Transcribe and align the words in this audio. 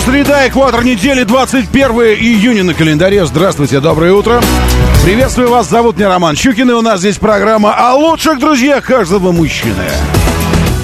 Среда, 0.00 0.48
экватор 0.48 0.82
недели, 0.84 1.24
21 1.24 1.90
июня 2.18 2.64
на 2.64 2.74
календаре. 2.74 3.24
Здравствуйте, 3.26 3.80
доброе 3.80 4.12
утро. 4.12 4.40
Приветствую 5.04 5.50
вас, 5.50 5.68
зовут 5.68 5.96
меня 5.96 6.08
Роман 6.08 6.36
Щукин, 6.36 6.70
и 6.70 6.72
у 6.72 6.82
нас 6.82 7.00
здесь 7.00 7.18
программа 7.18 7.74
о 7.74 7.94
лучших 7.94 8.38
друзьях 8.38 8.84
каждого 8.84 9.32
мужчины. 9.32 9.84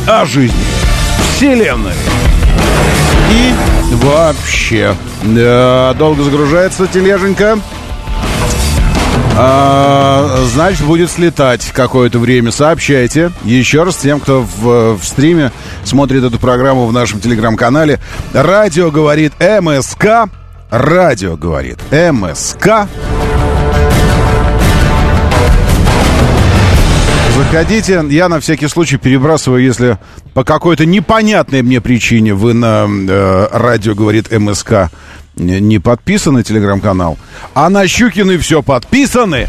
О 0.06 0.24
жизни, 0.24 0.56
вселенной 1.36 1.94
и 3.30 3.54
вообще. 4.04 4.94
Да, 5.22 5.94
долго 5.98 6.22
загружается 6.22 6.86
тележенька. 6.86 7.58
А, 9.38 10.44
значит, 10.46 10.86
будет 10.86 11.10
слетать 11.10 11.70
какое-то 11.72 12.18
время. 12.18 12.50
Сообщайте 12.50 13.32
еще 13.44 13.82
раз 13.82 13.96
тем, 13.96 14.18
кто 14.18 14.42
в, 14.42 14.96
в 14.96 15.04
стриме 15.04 15.52
смотрит 15.84 16.24
эту 16.24 16.38
программу 16.38 16.86
в 16.86 16.92
нашем 16.92 17.20
телеграм-канале. 17.20 18.00
Радио 18.32 18.90
говорит 18.90 19.34
МСК. 19.38 20.30
Радио 20.70 21.36
говорит 21.36 21.78
МСК. 21.92 22.88
Заходите, 27.36 28.02
я 28.08 28.30
на 28.30 28.40
всякий 28.40 28.66
случай 28.66 28.96
перебрасываю, 28.96 29.62
если 29.62 29.98
по 30.32 30.42
какой-то 30.44 30.86
непонятной 30.86 31.60
мне 31.60 31.82
причине 31.82 32.32
вы 32.32 32.54
на 32.54 32.86
э, 32.88 33.48
радио 33.52 33.94
говорит 33.94 34.32
МСК 34.32 34.90
не 35.36 35.78
подписаны 35.78 36.42
телеграм-канал, 36.42 37.18
а 37.54 37.68
на 37.68 37.86
Щукины 37.86 38.38
все 38.38 38.62
подписаны. 38.62 39.48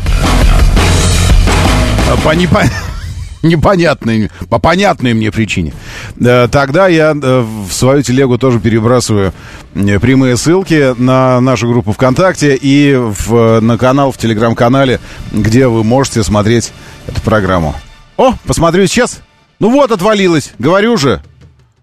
По 2.24 2.32
непо... 2.32 2.64
непонятной, 3.44 4.30
по 4.50 4.60
понятной 4.60 5.14
мне 5.14 5.32
причине. 5.32 5.74
Э, 6.20 6.48
тогда 6.52 6.88
я 6.88 7.12
э, 7.12 7.42
в 7.42 7.72
свою 7.72 8.02
телегу 8.02 8.38
тоже 8.38 8.60
перебрасываю 8.60 9.34
э, 9.76 10.00
прямые 10.00 10.38
ссылки 10.38 11.00
на 11.00 11.40
нашу 11.42 11.68
группу 11.70 11.92
ВКонтакте 11.94 12.56
и 12.56 12.96
в, 12.96 13.60
на 13.62 13.78
канал 13.78 14.12
в 14.12 14.18
телеграм-канале, 14.18 15.00
где 15.32 15.68
вы 15.68 15.84
можете 15.84 16.24
смотреть 16.24 16.72
эту 17.08 17.22
программу. 17.22 17.76
О, 18.18 18.34
посмотрю 18.46 18.88
сейчас. 18.88 19.22
Ну 19.60 19.70
вот, 19.70 19.92
отвалилось. 19.92 20.54
Говорю 20.60 20.98
же. 20.98 21.22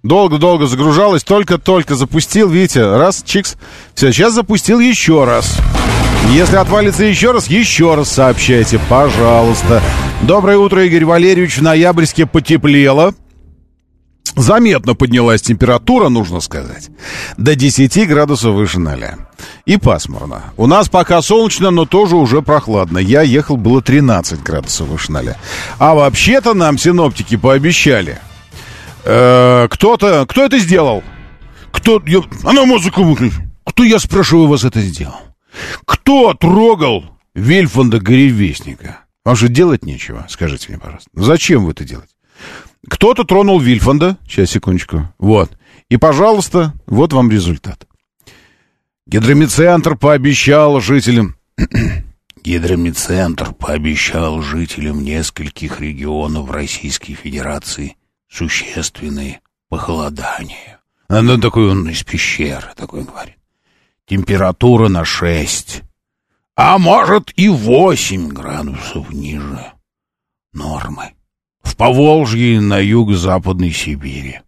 Долго-долго 0.05 0.67
загружалось, 0.67 1.25
только-только 1.25 1.95
запустил, 1.95 2.51
видите, 2.51 2.85
раз, 2.95 3.23
чикс. 3.25 3.57
Все, 3.95 4.13
сейчас 4.13 4.35
запустил 4.35 4.79
еще 4.79 5.25
раз. 5.25 5.57
Если 6.31 6.57
отвалится 6.57 7.05
еще 7.05 7.33
раз, 7.33 7.47
еще 7.47 7.95
раз 7.95 8.13
сообщайте, 8.13 8.79
пожалуйста. 8.91 9.83
Доброе 10.21 10.59
утро, 10.59 10.85
Игорь 10.85 11.07
Валерьевич. 11.07 11.57
В 11.57 11.63
ноябрьске 11.63 12.27
потеплело. 12.27 13.15
Заметно 14.37 14.95
поднялась 14.95 15.41
температура, 15.41 16.11
нужно 16.11 16.41
сказать, 16.41 16.91
до 17.39 17.55
10 17.55 18.07
градусов 18.07 18.55
выше 18.55 18.81
ноля. 18.81 19.17
И 19.65 19.79
пасмурно. 19.79 20.43
У 20.59 20.67
нас 20.67 20.91
пока 20.91 21.23
солнечно, 21.23 21.71
но 21.71 21.87
тоже 21.87 22.17
уже 22.17 22.43
прохладно. 22.43 22.99
Я 22.99 23.23
ехал, 23.23 23.57
было 23.57 23.81
13 23.81 24.43
градусов 24.43 24.89
выше 24.89 25.13
ноля. 25.13 25.39
А 25.79 25.95
вообще-то 25.95 26.53
нам 26.53 26.77
синоптики 26.77 27.37
пообещали. 27.37 28.19
Э, 29.05 29.69
кто-то, 29.71 30.27
кто 30.27 30.45
это 30.45 30.59
сделал? 30.59 31.03
Кто, 31.71 32.03
я, 32.07 32.21
а 32.43 32.53
на 32.53 32.65
музыку 32.65 33.03
выключи. 33.03 33.37
Кто, 33.65 33.85
я 33.85 33.99
спрашиваю 33.99 34.49
вас, 34.49 34.65
это 34.65 34.81
сделал? 34.81 35.21
Кто 35.85 36.35
трогал 36.35 37.05
Вильфанда 37.35 38.01
Горевестника? 38.01 39.01
Вам 39.25 39.37
же 39.37 39.49
делать 39.49 39.85
нечего, 39.85 40.27
скажите 40.29 40.69
мне, 40.69 40.79
пожалуйста. 40.79 41.11
Зачем 41.15 41.65
вы 41.65 41.73
это 41.73 41.85
делаете? 41.85 42.13
Кто-то 42.89 43.25
тронул 43.25 43.59
Вильфанда. 43.59 44.19
Сейчас, 44.27 44.51
секундочку. 44.51 45.13
Вот. 45.19 45.51
И, 45.89 45.97
пожалуйста, 45.97 46.75
вот 46.87 47.13
вам 47.13 47.31
результат. 47.31 47.87
Гидромедцентр 49.07 49.97
пообещал 49.97 50.81
жителям... 50.81 51.37
Гидромедцентр 52.45 53.53
пообещал 53.53 54.43
жителям 54.43 55.03
нескольких 55.03 55.81
регионов 55.81 56.51
Российской 56.51 57.15
Федерации 57.15 57.97
существенные 58.35 59.41
похолодания. 59.69 60.81
Ну, 61.09 61.39
такой 61.39 61.71
он 61.71 61.89
из 61.89 62.03
пещеры, 62.03 62.73
такой 62.77 63.05
говорит. 63.05 63.37
Температура 64.07 64.89
на 64.89 65.05
6, 65.05 65.83
а 66.57 66.79
может 66.79 67.33
и 67.37 67.49
8 67.49 68.29
градусов 68.29 69.11
ниже 69.11 69.73
нормы 70.53 71.15
в 71.63 71.77
Поволжье 71.77 72.57
и 72.57 72.61
на 72.61 72.79
юго-западной 72.79 73.73
Сибири. 73.73 74.41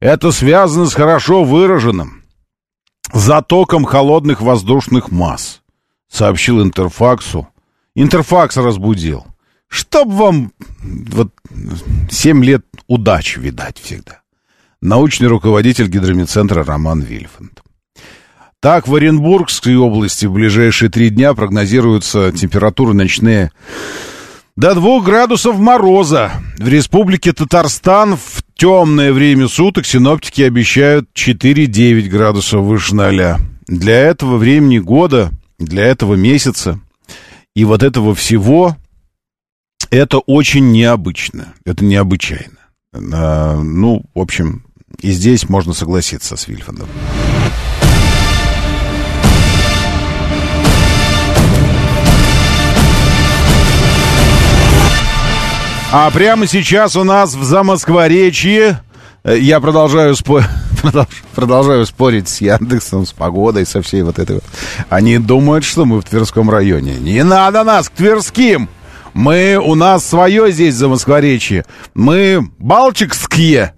Это 0.00 0.32
связано 0.32 0.86
с 0.86 0.94
хорошо 0.94 1.44
выраженным 1.44 2.22
затоком 3.12 3.84
холодных 3.84 4.40
воздушных 4.40 5.10
масс, 5.10 5.62
сообщил 6.08 6.62
Интерфаксу. 6.62 7.48
Интерфакс 7.94 8.56
разбудил. 8.56 9.26
Чтоб 9.68 10.08
вам 10.08 10.52
вот 10.82 11.32
семь 12.10 12.44
лет 12.44 12.64
удачи, 12.86 13.38
видать, 13.38 13.78
всегда. 13.78 14.20
Научный 14.80 15.28
руководитель 15.28 15.88
гидромедцентра 15.88 16.64
Роман 16.64 17.00
Вильфанд. 17.00 17.62
Так, 18.60 18.88
в 18.88 18.94
Оренбургской 18.94 19.76
области 19.76 20.26
в 20.26 20.32
ближайшие 20.32 20.90
три 20.90 21.10
дня 21.10 21.34
прогнозируются 21.34 22.32
температуры 22.32 22.94
ночные 22.94 23.52
до 24.56 24.74
2 24.74 25.00
градусов 25.02 25.58
мороза. 25.58 26.32
В 26.58 26.66
республике 26.66 27.32
Татарстан 27.32 28.16
в 28.16 28.42
темное 28.54 29.12
время 29.12 29.48
суток 29.48 29.84
синоптики 29.84 30.42
обещают 30.42 31.08
4-9 31.14 32.08
градусов 32.08 32.62
выше 32.62 32.94
ноля. 32.94 33.38
Для 33.66 33.98
этого 33.98 34.38
времени 34.38 34.78
года, 34.78 35.30
для 35.58 35.84
этого 35.84 36.14
месяца 36.14 36.80
и 37.54 37.64
вот 37.64 37.82
этого 37.82 38.14
всего 38.14 38.76
это 39.90 40.18
очень 40.18 40.70
необычно. 40.70 41.54
Это 41.64 41.84
необычайно. 41.84 42.58
А, 42.92 43.60
ну, 43.60 44.02
в 44.14 44.20
общем, 44.20 44.64
и 45.00 45.10
здесь 45.10 45.48
можно 45.48 45.72
согласиться 45.72 46.36
с 46.36 46.48
Вильфандом. 46.48 46.88
А 55.92 56.10
прямо 56.10 56.46
сейчас 56.46 56.96
у 56.96 57.04
нас 57.04 57.34
в 57.34 57.44
Замоскворечье 57.44 58.82
э, 59.24 59.38
я 59.38 59.60
продолжаю, 59.60 60.16
спо... 60.16 60.42
продолжаю 61.34 61.86
спорить 61.86 62.28
с 62.28 62.40
Яндексом, 62.40 63.06
с 63.06 63.12
погодой, 63.12 63.64
со 63.64 63.82
всей 63.82 64.02
вот 64.02 64.18
этой 64.18 64.34
вот. 64.34 64.44
Они 64.88 65.18
думают, 65.18 65.64
что 65.64 65.84
мы 65.84 66.00
в 66.00 66.04
Тверском 66.04 66.50
районе. 66.50 66.96
Не 66.96 67.22
надо 67.22 67.64
нас 67.64 67.88
к 67.88 67.92
Тверским! 67.92 68.68
Мы, 69.16 69.56
у 69.56 69.74
нас 69.74 70.04
свое 70.04 70.52
здесь 70.52 70.74
в 70.74 70.76
Замоскворечье. 70.76 71.64
Мы 71.94 72.50
балчикские. 72.58 73.72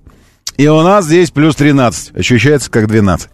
И 0.56 0.66
у 0.66 0.82
нас 0.82 1.04
здесь 1.04 1.30
плюс 1.30 1.54
13. 1.54 2.16
Ощущается 2.16 2.68
как 2.68 2.88
12. 2.88 3.30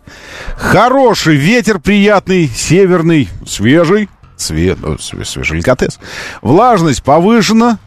Хороший 0.55 1.37
ветер 1.37 1.78
приятный, 1.78 2.46
северный, 2.46 3.31
свежий. 3.46 4.11
Све... 4.37 4.76
Ну, 4.78 4.99
свежий 4.99 5.52
деликатес. 5.52 5.99
Влажность 6.43 7.02
повышена, 7.02 7.78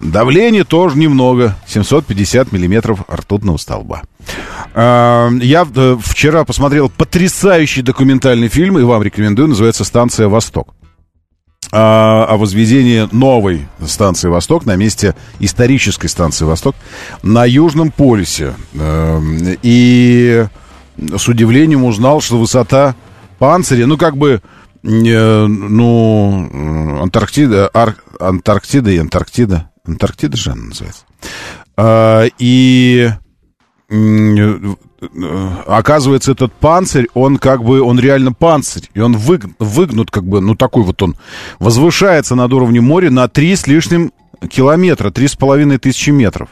Давление 0.00 0.64
тоже 0.64 0.98
немного. 0.98 1.54
750 1.68 2.50
миллиметров 2.50 3.04
ртутного 3.08 3.58
столба. 3.58 4.02
А, 4.74 5.30
я 5.40 5.64
э, 5.72 5.96
вчера 6.02 6.44
посмотрел 6.44 6.90
потрясающий 6.90 7.82
документальный 7.82 8.48
фильм, 8.48 8.80
и 8.80 8.82
вам 8.82 9.04
рекомендую, 9.04 9.46
называется 9.46 9.84
«Станция 9.84 10.26
Восток» 10.26 10.74
о 11.74 12.36
возведении 12.36 13.08
новой 13.12 13.66
станции 13.86 14.28
«Восток» 14.28 14.66
на 14.66 14.76
месте 14.76 15.14
исторической 15.38 16.08
станции 16.08 16.44
«Восток» 16.44 16.76
на 17.22 17.46
Южном 17.46 17.90
полюсе. 17.90 18.54
Эм, 18.74 19.56
и 19.62 20.46
с 20.98 21.28
удивлением 21.28 21.84
узнал, 21.84 22.20
что 22.20 22.38
высота 22.38 22.94
панциря, 23.38 23.86
ну, 23.86 23.96
как 23.96 24.16
бы, 24.16 24.42
э, 24.84 25.46
ну, 25.46 27.00
Антарктида, 27.02 27.70
Ар, 27.72 27.96
Антарктида 28.20 28.90
и 28.90 28.98
Антарктида, 28.98 29.70
Антарктида 29.84 30.36
же 30.36 30.50
она 30.50 30.62
называется. 30.64 31.04
А, 31.76 32.26
и 32.38 33.10
э, 33.88 34.58
оказывается, 35.66 36.32
этот 36.32 36.52
панцирь, 36.52 37.08
он 37.14 37.38
как 37.38 37.64
бы, 37.64 37.82
он 37.82 37.98
реально 37.98 38.32
панцирь. 38.32 38.88
И 38.94 39.00
он 39.00 39.16
выг, 39.16 39.46
выгнут 39.58 40.10
как 40.10 40.24
бы, 40.24 40.40
ну 40.40 40.54
такой 40.54 40.82
вот 40.82 41.02
он, 41.02 41.16
возвышается 41.58 42.34
над 42.34 42.52
уровнем 42.52 42.84
моря 42.84 43.10
на 43.10 43.28
три 43.28 43.54
с 43.56 43.66
лишним 43.66 44.12
километра, 44.48 45.10
три 45.10 45.28
с 45.28 45.34
половиной 45.34 45.78
тысячи 45.78 46.10
метров. 46.10 46.50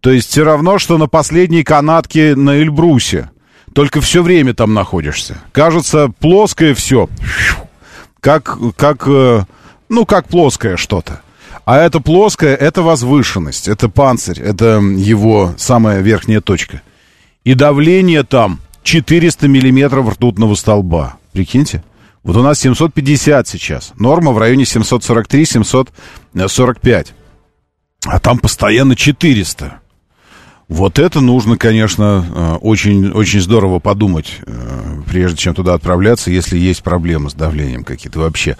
То 0.00 0.10
есть 0.10 0.30
все 0.30 0.44
равно, 0.44 0.78
что 0.78 0.98
на 0.98 1.08
последней 1.08 1.64
канатке 1.64 2.34
на 2.36 2.58
Эльбрусе. 2.58 3.30
Только 3.74 4.00
все 4.00 4.22
время 4.22 4.54
там 4.54 4.74
находишься. 4.74 5.38
Кажется, 5.52 6.10
плоское 6.18 6.74
все. 6.74 7.08
Как, 8.20 8.58
как, 8.76 9.04
э, 9.06 9.44
ну, 9.88 10.06
как 10.06 10.26
плоское 10.26 10.76
что-то. 10.76 11.20
А 11.64 11.76
это 11.76 12.00
плоское, 12.00 12.54
это 12.54 12.82
возвышенность, 12.82 13.68
это 13.68 13.90
панцирь, 13.90 14.40
это 14.40 14.80
его 14.80 15.52
самая 15.58 16.00
верхняя 16.00 16.40
точка. 16.40 16.80
И 17.44 17.54
давление 17.54 18.24
там 18.24 18.60
400 18.82 19.48
миллиметров 19.48 20.10
ртутного 20.10 20.54
столба. 20.54 21.16
Прикиньте. 21.32 21.82
Вот 22.22 22.36
у 22.36 22.42
нас 22.42 22.60
750 22.60 23.48
сейчас. 23.48 23.94
Норма 23.98 24.32
в 24.32 24.38
районе 24.38 24.64
743-745. 24.64 27.06
А 28.06 28.18
там 28.18 28.38
постоянно 28.38 28.96
400. 28.96 29.80
Вот 30.68 30.98
это 30.98 31.20
нужно, 31.20 31.56
конечно, 31.56 32.26
э, 32.28 32.56
очень, 32.60 33.10
очень 33.10 33.40
здорово 33.40 33.78
подумать, 33.78 34.34
э, 34.46 35.00
прежде 35.08 35.38
чем 35.38 35.54
туда 35.54 35.72
отправляться, 35.72 36.30
если 36.30 36.58
есть 36.58 36.82
проблемы 36.82 37.30
с 37.30 37.34
давлением 37.34 37.84
какие-то 37.84 38.20
вообще. 38.20 38.58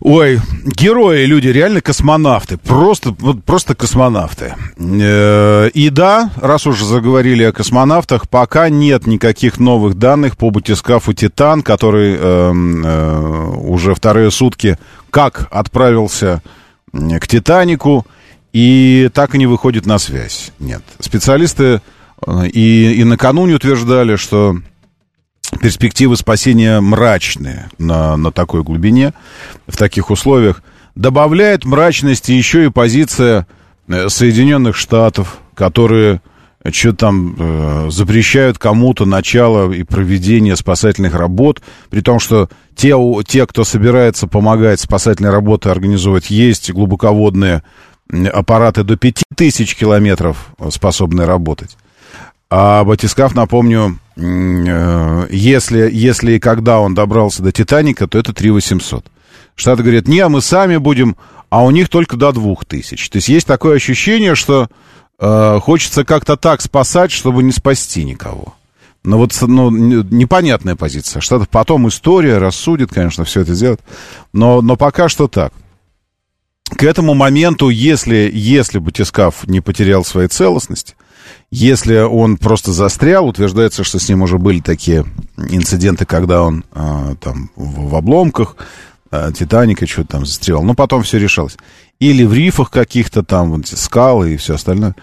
Ой, 0.00 0.40
герои, 0.64 1.24
люди, 1.24 1.48
реально 1.48 1.80
космонавты. 1.80 2.56
Просто, 2.56 3.14
вот, 3.18 3.44
просто 3.44 3.74
космонавты. 3.74 4.54
Э, 4.76 5.68
и 5.74 5.90
да, 5.90 6.30
раз 6.36 6.66
уже 6.66 6.84
заговорили 6.84 7.42
о 7.42 7.52
космонавтах, 7.52 8.28
пока 8.28 8.68
нет 8.68 9.06
никаких 9.06 9.58
новых 9.58 9.94
данных 9.94 10.36
по 10.36 10.50
батискафу 10.50 11.12
«Титан», 11.14 11.62
который 11.62 12.16
э, 12.16 13.50
уже 13.56 13.94
вторые 13.94 14.30
сутки 14.30 14.78
как 15.10 15.48
отправился 15.50 16.42
к 16.92 17.26
«Титанику», 17.26 18.06
и 18.52 19.10
так 19.12 19.34
и 19.34 19.38
не 19.38 19.46
выходит 19.46 19.86
на 19.86 19.98
связь. 19.98 20.52
Нет. 20.58 20.82
Специалисты 21.00 21.80
э, 22.26 22.46
и, 22.48 22.94
и 22.94 23.04
накануне 23.04 23.54
утверждали, 23.54 24.16
что 24.16 24.56
перспективы 25.60 26.16
спасения 26.16 26.80
мрачные 26.80 27.68
на, 27.78 28.16
на 28.16 28.32
такой 28.32 28.62
глубине, 28.62 29.12
в 29.66 29.76
таких 29.76 30.10
условиях. 30.10 30.62
Добавляет 30.94 31.64
мрачности 31.64 32.32
еще 32.32 32.66
и 32.66 32.70
позиция 32.70 33.46
э, 33.86 34.08
Соединенных 34.08 34.76
Штатов, 34.76 35.38
которые 35.54 36.20
э, 36.62 36.70
что 36.72 36.92
там 36.92 37.36
э, 37.38 37.88
запрещают 37.90 38.58
кому-то 38.58 39.04
начало 39.04 39.72
и 39.72 39.84
проведение 39.84 40.56
спасательных 40.56 41.14
работ, 41.14 41.62
при 41.90 42.00
том, 42.00 42.18
что 42.18 42.48
те, 42.74 42.94
те, 43.26 43.46
кто 43.46 43.64
собирается 43.64 44.26
помогать 44.26 44.80
спасательные 44.80 45.32
работы 45.32 45.68
организовывать, 45.68 46.30
есть 46.30 46.70
глубоководные 46.70 47.62
аппараты 48.32 48.84
до 48.84 48.96
5000 48.96 49.74
километров 49.74 50.48
способны 50.70 51.26
работать. 51.26 51.76
А 52.50 52.82
батискаф, 52.84 53.34
напомню, 53.34 53.98
э, 54.16 55.26
если, 55.30 55.90
если 55.90 56.32
и 56.32 56.38
когда 56.38 56.80
он 56.80 56.94
добрался 56.94 57.42
до 57.42 57.52
Титаника, 57.52 58.06
то 58.06 58.18
это 58.18 58.32
3 58.32 58.50
800. 58.50 59.04
Штаты 59.54 59.82
говорят, 59.82 60.08
не, 60.08 60.26
мы 60.28 60.40
сами 60.40 60.78
будем, 60.78 61.16
а 61.50 61.62
у 61.64 61.70
них 61.70 61.88
только 61.88 62.16
до 62.16 62.32
2000. 62.32 63.10
То 63.10 63.16
есть 63.16 63.28
есть 63.28 63.46
такое 63.46 63.76
ощущение, 63.76 64.34
что 64.34 64.68
э, 65.18 65.58
хочется 65.60 66.04
как-то 66.04 66.36
так 66.36 66.62
спасать, 66.62 67.12
чтобы 67.12 67.42
не 67.42 67.52
спасти 67.52 68.04
никого. 68.04 68.54
Но 69.04 69.18
вот 69.18 69.36
ну, 69.42 69.70
непонятная 69.70 70.74
позиция. 70.74 71.20
Штатов 71.20 71.48
потом 71.50 71.88
история 71.88 72.38
рассудит, 72.38 72.90
конечно, 72.92 73.24
все 73.24 73.42
это 73.42 73.54
сделать. 73.54 73.80
Но, 74.32 74.62
но 74.62 74.76
пока 74.76 75.08
что 75.08 75.28
так 75.28 75.52
к 76.76 76.82
этому 76.82 77.14
моменту, 77.14 77.70
если, 77.70 78.30
если 78.32 78.78
батискаф 78.78 79.46
не 79.46 79.60
потерял 79.60 80.04
своей 80.04 80.28
целостности, 80.28 80.94
если 81.50 81.98
он 81.98 82.36
просто 82.36 82.72
застрял, 82.72 83.26
утверждается, 83.26 83.84
что 83.84 83.98
с 83.98 84.08
ним 84.08 84.22
уже 84.22 84.38
были 84.38 84.60
такие 84.60 85.04
инциденты, 85.36 86.04
когда 86.04 86.42
он 86.42 86.64
э, 86.72 87.14
там 87.20 87.50
в, 87.56 87.90
в 87.90 87.94
обломках 87.94 88.56
э, 89.10 89.32
Титаника 89.36 89.86
что-то 89.86 90.08
там 90.08 90.26
застрял, 90.26 90.62
но 90.62 90.74
потом 90.74 91.02
все 91.02 91.18
решалось. 91.18 91.56
Или 92.00 92.24
в 92.24 92.32
рифах 92.32 92.70
каких-то 92.70 93.22
там, 93.22 93.50
вот, 93.50 93.66
скалы 93.66 94.34
и 94.34 94.36
все 94.36 94.54
остальное. 94.54 94.94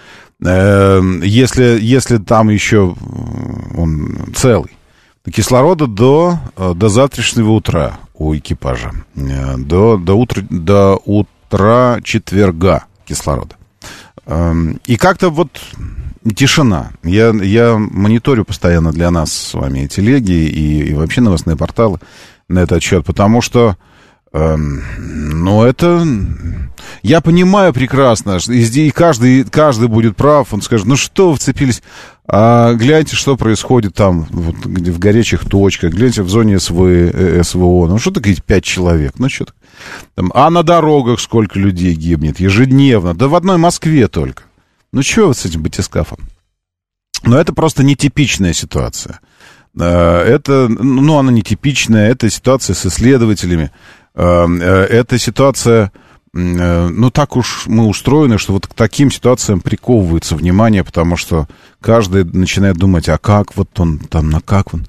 Э, 0.43 1.01
если, 1.23 1.77
если 1.81 2.17
там 2.17 2.49
еще 2.49 2.95
он 3.75 4.33
целый, 4.35 4.71
кислорода 5.31 5.87
до, 5.87 6.39
э, 6.55 6.73
до 6.75 6.89
завтрашнего 6.89 7.51
утра 7.51 7.99
у 8.13 8.35
экипажа. 8.35 8.91
Э, 9.15 9.57
до, 9.57 9.97
до, 9.97 10.13
утра, 10.13 10.43
до, 10.49 10.99
утра 11.05 11.99
четверга 12.03 12.85
кислорода. 13.05 13.55
Эм, 14.25 14.79
и 14.85 14.97
как-то 14.97 15.29
вот 15.29 15.49
тишина. 16.33 16.91
Я, 17.03 17.29
я 17.29 17.77
мониторю 17.77 18.45
постоянно 18.45 18.91
для 18.91 19.11
нас 19.11 19.31
с 19.31 19.53
вами 19.53 19.87
телеги 19.87 20.31
и, 20.31 20.89
и 20.89 20.93
вообще 20.93 21.21
новостные 21.21 21.55
порталы 21.55 21.99
на 22.47 22.59
этот 22.59 22.81
счет, 22.81 23.05
потому 23.05 23.41
что, 23.41 23.77
эм, 24.33 24.81
ну, 24.97 25.63
это... 25.63 26.05
Я 27.01 27.21
понимаю 27.21 27.73
прекрасно, 27.73 28.37
и 28.47 28.91
каждый, 28.91 29.43
каждый 29.43 29.87
будет 29.87 30.15
прав, 30.15 30.53
он 30.53 30.61
скажет, 30.61 30.85
ну 30.85 30.95
что 30.95 31.33
вцепились, 31.33 31.81
а 32.27 32.73
гляньте, 32.73 33.15
что 33.15 33.37
происходит 33.37 33.95
там, 33.95 34.27
вот, 34.29 34.55
в 34.65 34.99
горячих 34.99 35.45
точках, 35.45 35.93
гляньте 35.93 36.21
в 36.21 36.29
зоне 36.29 36.59
СВ, 36.59 36.79
э, 36.79 37.43
СВО, 37.43 37.87
ну 37.87 37.97
что 37.97 38.11
такое 38.11 38.35
пять 38.35 38.63
человек, 38.63 39.13
ну 39.17 39.29
что 39.29 39.47
там, 40.15 40.31
а 40.35 40.49
на 40.49 40.63
дорогах 40.63 41.19
сколько 41.19 41.59
людей 41.59 41.93
гибнет 41.95 42.39
ежедневно, 42.39 43.13
да 43.15 43.27
в 43.27 43.35
одной 43.35 43.57
Москве 43.57 44.07
только. 44.07 44.43
Ну 45.03 45.27
вот 45.27 45.37
с 45.37 45.45
этим 45.45 45.61
батискафом? 45.61 46.19
Но 47.23 47.37
это 47.37 47.53
просто 47.53 47.83
нетипичная 47.83 48.53
ситуация. 48.53 49.19
Э, 49.79 50.21
это, 50.21 50.67
ну, 50.69 51.17
она 51.17 51.31
нетипичная, 51.31 52.09
это 52.09 52.29
ситуация 52.29 52.73
с 52.73 52.85
исследователями, 52.85 53.71
э, 54.15 54.21
это 54.21 55.19
ситуация 55.19 55.91
Э, 56.35 56.89
ну, 56.89 57.09
так 57.11 57.37
уж 57.37 57.63
мы 57.67 57.87
устроены, 57.87 58.37
что 58.37 58.53
вот 58.53 58.67
к 58.67 58.73
таким 58.73 59.09
ситуациям 59.09 59.61
приковывается 59.61 60.35
внимание, 60.35 60.83
потому 60.83 61.15
что 61.15 61.47
каждый 61.79 62.25
начинает 62.25 62.75
думать, 62.75 63.07
а 63.07 63.17
как 63.17 63.55
вот 63.55 63.79
он 63.79 63.99
там, 63.99 64.29
на 64.29 64.41
как 64.41 64.73
он, 64.73 64.85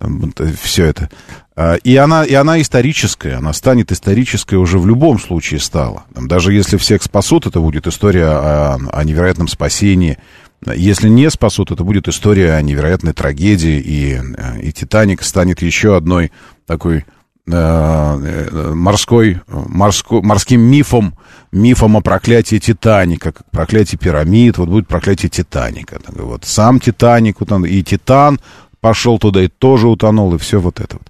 вот, 0.00 0.40
э, 0.40 0.52
все 0.60 0.86
это. 0.86 1.10
А, 1.56 1.74
и 1.74 1.96
она, 1.96 2.24
и 2.24 2.34
она 2.34 2.60
историческая, 2.60 3.34
она 3.34 3.52
станет 3.52 3.92
исторической 3.92 4.54
уже 4.54 4.78
в 4.78 4.86
любом 4.86 5.18
случае 5.18 5.60
стала. 5.60 6.04
Даже 6.14 6.52
если 6.52 6.76
всех 6.76 7.02
спасут, 7.02 7.46
это 7.46 7.60
будет 7.60 7.86
история 7.86 8.26
о, 8.26 8.78
о 8.92 9.04
невероятном 9.04 9.48
спасении. 9.48 10.18
Если 10.66 11.08
не 11.08 11.30
спасут, 11.30 11.70
это 11.70 11.84
будет 11.84 12.08
история 12.08 12.54
о 12.54 12.62
невероятной 12.62 13.12
трагедии, 13.12 13.80
и, 13.80 14.20
э, 14.36 14.60
и 14.62 14.72
«Титаник» 14.72 15.22
станет 15.22 15.62
еще 15.62 15.96
одной 15.96 16.32
такой 16.66 17.04
Э, 17.50 18.72
морской, 18.74 19.40
морско, 19.46 20.20
морским 20.20 20.60
мифом, 20.60 21.14
мифом 21.50 21.96
о 21.96 22.02
проклятии 22.02 22.58
Титаника, 22.58 23.32
как 23.32 23.50
проклятие 23.50 23.98
пирамид, 23.98 24.58
вот 24.58 24.68
будет 24.68 24.86
проклятие 24.86 25.30
Титаника. 25.30 25.98
Вот 26.08 26.44
сам 26.44 26.78
Титаник 26.78 27.40
утонул, 27.40 27.66
и 27.66 27.82
Титан 27.82 28.38
пошел 28.80 29.18
туда 29.18 29.42
и 29.42 29.48
тоже 29.48 29.88
утонул, 29.88 30.34
и 30.34 30.38
все 30.38 30.60
вот 30.60 30.80
это 30.80 30.96
вот. 30.98 31.08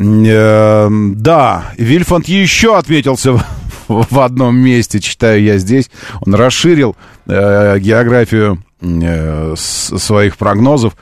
Э, 0.00 0.88
да, 0.90 1.72
Вильфанд 1.76 2.28
еще 2.28 2.76
отметился 2.76 3.32
в, 3.88 4.20
одном 4.20 4.56
месте, 4.56 5.00
читаю 5.00 5.42
я 5.42 5.58
здесь. 5.58 5.90
Он 6.24 6.34
расширил 6.34 6.96
э, 7.26 7.78
географию 7.80 8.62
э, 8.80 9.54
своих 9.56 10.36
прогнозов 10.36 10.96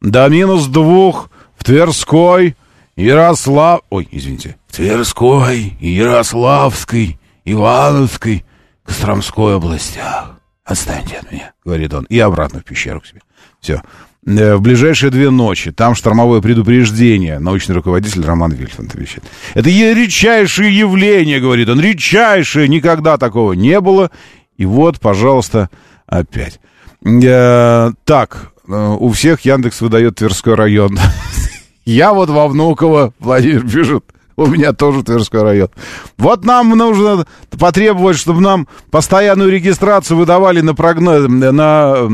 до 0.00 0.28
минус 0.28 0.66
двух 0.66 1.30
в 1.56 1.64
Тверской, 1.64 2.56
Ярослав... 2.96 3.80
Ой, 3.90 4.08
извините. 4.10 4.56
Тверской, 4.70 5.76
Ярославской, 5.80 7.18
Ивановской, 7.44 8.44
Костромской 8.84 9.56
областях. 9.56 10.40
Отстаньте 10.64 11.16
от 11.16 11.30
меня, 11.30 11.52
говорит 11.64 11.92
он. 11.94 12.04
И 12.04 12.18
обратно 12.18 12.60
в 12.60 12.64
пещеру 12.64 13.00
к 13.00 13.06
себе. 13.06 13.20
Все. 13.60 13.82
Э, 14.26 14.56
в 14.56 14.60
ближайшие 14.60 15.10
две 15.10 15.30
ночи. 15.30 15.72
Там 15.72 15.94
штормовое 15.94 16.40
предупреждение. 16.40 17.38
Научный 17.38 17.74
руководитель 17.74 18.24
Роман 18.24 18.52
Вильфанд 18.52 18.94
вещает. 18.94 19.24
Это 19.54 19.68
редчайшее 19.70 20.76
явление, 20.76 21.40
говорит 21.40 21.68
он. 21.68 21.80
Редчайшее. 21.80 22.68
Никогда 22.68 23.16
такого 23.16 23.52
не 23.52 23.80
было. 23.80 24.10
И 24.56 24.66
вот, 24.66 25.00
пожалуйста, 25.00 25.70
опять. 26.06 26.60
Э, 27.04 27.92
так, 28.04 28.52
э, 28.68 28.96
у 28.98 29.10
всех 29.10 29.40
Яндекс 29.42 29.80
выдает 29.80 30.16
Тверской 30.16 30.54
район. 30.54 30.98
Я 31.86 32.12
вот 32.12 32.28
во 32.28 32.46
Внуково, 32.46 33.14
Владимир 33.18 33.66
пишет, 33.66 34.04
у 34.36 34.46
меня 34.46 34.72
тоже 34.72 35.02
Тверской 35.02 35.42
район. 35.42 35.70
Вот 36.18 36.44
нам 36.44 36.70
нужно 36.70 37.26
потребовать, 37.58 38.18
чтобы 38.18 38.42
нам 38.42 38.68
постоянную 38.90 39.50
регистрацию 39.50 40.18
выдавали 40.18 40.60
на 40.60 40.74
прогноз, 40.74 41.26
на 41.26 42.08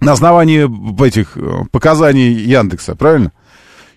на 0.00 0.12
основании 0.12 1.04
этих 1.06 1.36
э, 1.36 1.64
показаний 1.70 2.32
Яндекса, 2.32 2.94
правильно? 2.94 3.32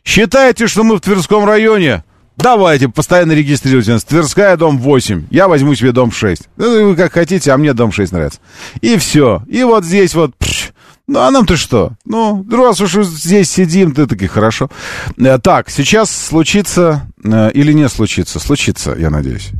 Считаете, 0.04 0.68
что 0.68 0.84
мы 0.84 0.98
в 0.98 1.02
Тверском 1.02 1.46
районе? 1.46 2.04
Давайте, 2.38 2.88
постоянно 2.88 3.32
регистрируйте 3.32 3.94
нас. 3.94 4.04
Тверская, 4.04 4.56
дом 4.58 4.78
8. 4.78 5.28
Я 5.32 5.48
возьму 5.48 5.74
себе 5.74 5.92
дом 5.92 6.12
6. 6.12 6.44
Ну, 6.58 6.90
вы 6.90 6.96
как 6.96 7.14
хотите, 7.14 7.52
а 7.52 7.58
мне 7.58 7.74
дом 7.74 7.92
6 7.92 8.12
нравится. 8.12 8.40
И 8.82 8.98
все. 8.98 9.44
И 9.48 9.64
вот 9.64 9.84
здесь 9.84 10.14
вот... 10.14 10.36
Пш, 10.38 10.70
ну, 11.08 11.20
а 11.22 11.32
нам-то 11.32 11.58
что? 11.58 11.94
Ну, 12.06 12.46
раз 12.52 12.80
уж 12.80 12.94
здесь 13.06 13.50
сидим, 13.50 13.94
ты 13.94 14.06
таки 14.06 14.28
хорошо. 14.28 14.70
Э, 15.18 15.40
так, 15.40 15.70
сейчас 15.70 16.12
случится... 16.12 17.08
Э, 17.24 17.50
или 17.54 17.74
не 17.74 17.90
случится? 17.90 18.40
Случится, 18.40 18.96
я 18.98 19.10
надеюсь. 19.10 19.52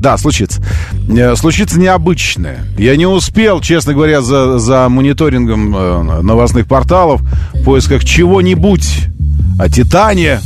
Да, 0.00 0.16
случится. 0.16 0.62
Э, 1.10 1.36
случится 1.36 1.78
необычное. 1.78 2.64
Я 2.78 2.96
не 2.96 3.04
успел, 3.04 3.60
честно 3.60 3.92
говоря, 3.92 4.22
за, 4.22 4.58
за 4.58 4.88
мониторингом 4.88 5.76
э, 5.76 6.22
новостных 6.22 6.66
порталов 6.66 7.20
в 7.52 7.62
поисках 7.64 8.02
чего-нибудь 8.02 8.88
о 9.58 9.68
Титане, 9.68 10.40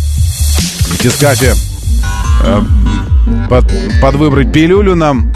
батискафе, 0.91 1.55
э, 2.43 2.63
под, 3.49 3.73
подвыбрать 4.03 4.53
пилюлю 4.53 4.97
нам. 4.97 5.33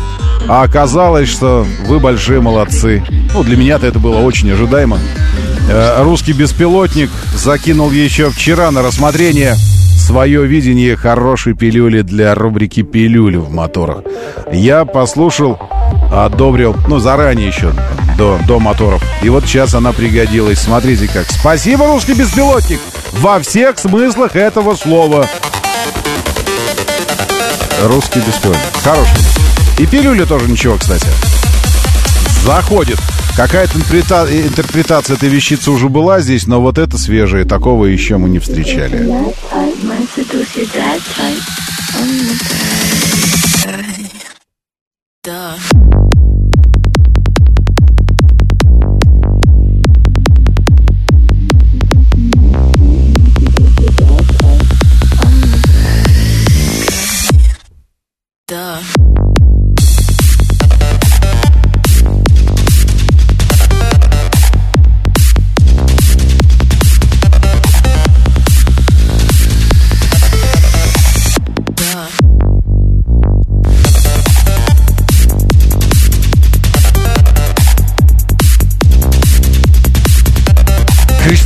А 0.48 0.62
оказалось, 0.62 1.28
что 1.28 1.64
вы 1.86 2.00
большие 2.00 2.40
молодцы. 2.40 3.04
Ну, 3.32 3.44
для 3.44 3.56
меня-то 3.56 3.86
это 3.86 4.00
было 4.00 4.18
очень 4.18 4.50
ожидаемо. 4.50 4.98
Русский 5.98 6.32
беспилотник 6.32 7.10
закинул 7.36 7.90
еще 7.90 8.30
вчера 8.30 8.70
на 8.70 8.80
рассмотрение 8.80 9.54
свое 10.08 10.46
видение 10.46 10.96
хорошей 10.96 11.52
пилюли 11.52 12.00
для 12.00 12.34
рубрики 12.34 12.82
«Пилюли 12.82 13.36
в 13.36 13.50
моторах». 13.50 14.04
Я 14.50 14.86
послушал, 14.86 15.58
одобрил, 16.10 16.74
ну, 16.88 16.98
заранее 16.98 17.48
еще, 17.48 17.74
до, 18.16 18.38
до 18.48 18.58
моторов. 18.58 19.04
И 19.22 19.28
вот 19.28 19.44
сейчас 19.44 19.74
она 19.74 19.92
пригодилась. 19.92 20.60
Смотрите 20.60 21.08
как. 21.12 21.26
Спасибо, 21.30 21.86
русский 21.88 22.14
беспилотник! 22.14 22.80
Во 23.20 23.38
всех 23.40 23.78
смыслах 23.78 24.34
этого 24.34 24.76
слова. 24.76 25.26
Русский 27.84 28.20
беспилотник. 28.20 28.62
Хороший. 28.82 29.18
И 29.78 29.84
пилюля 29.84 30.24
тоже 30.24 30.50
ничего, 30.50 30.78
кстати. 30.78 31.37
Заходит. 32.44 32.98
Какая-то 33.36 33.78
интерпретация 33.78 35.16
этой 35.16 35.28
вещицы 35.28 35.70
уже 35.70 35.88
была 35.88 36.20
здесь, 36.20 36.46
но 36.46 36.60
вот 36.60 36.78
это 36.78 36.98
свежее, 36.98 37.44
такого 37.44 37.86
еще 37.86 38.16
мы 38.16 38.28
не 38.28 38.38
встречали. 38.38 39.06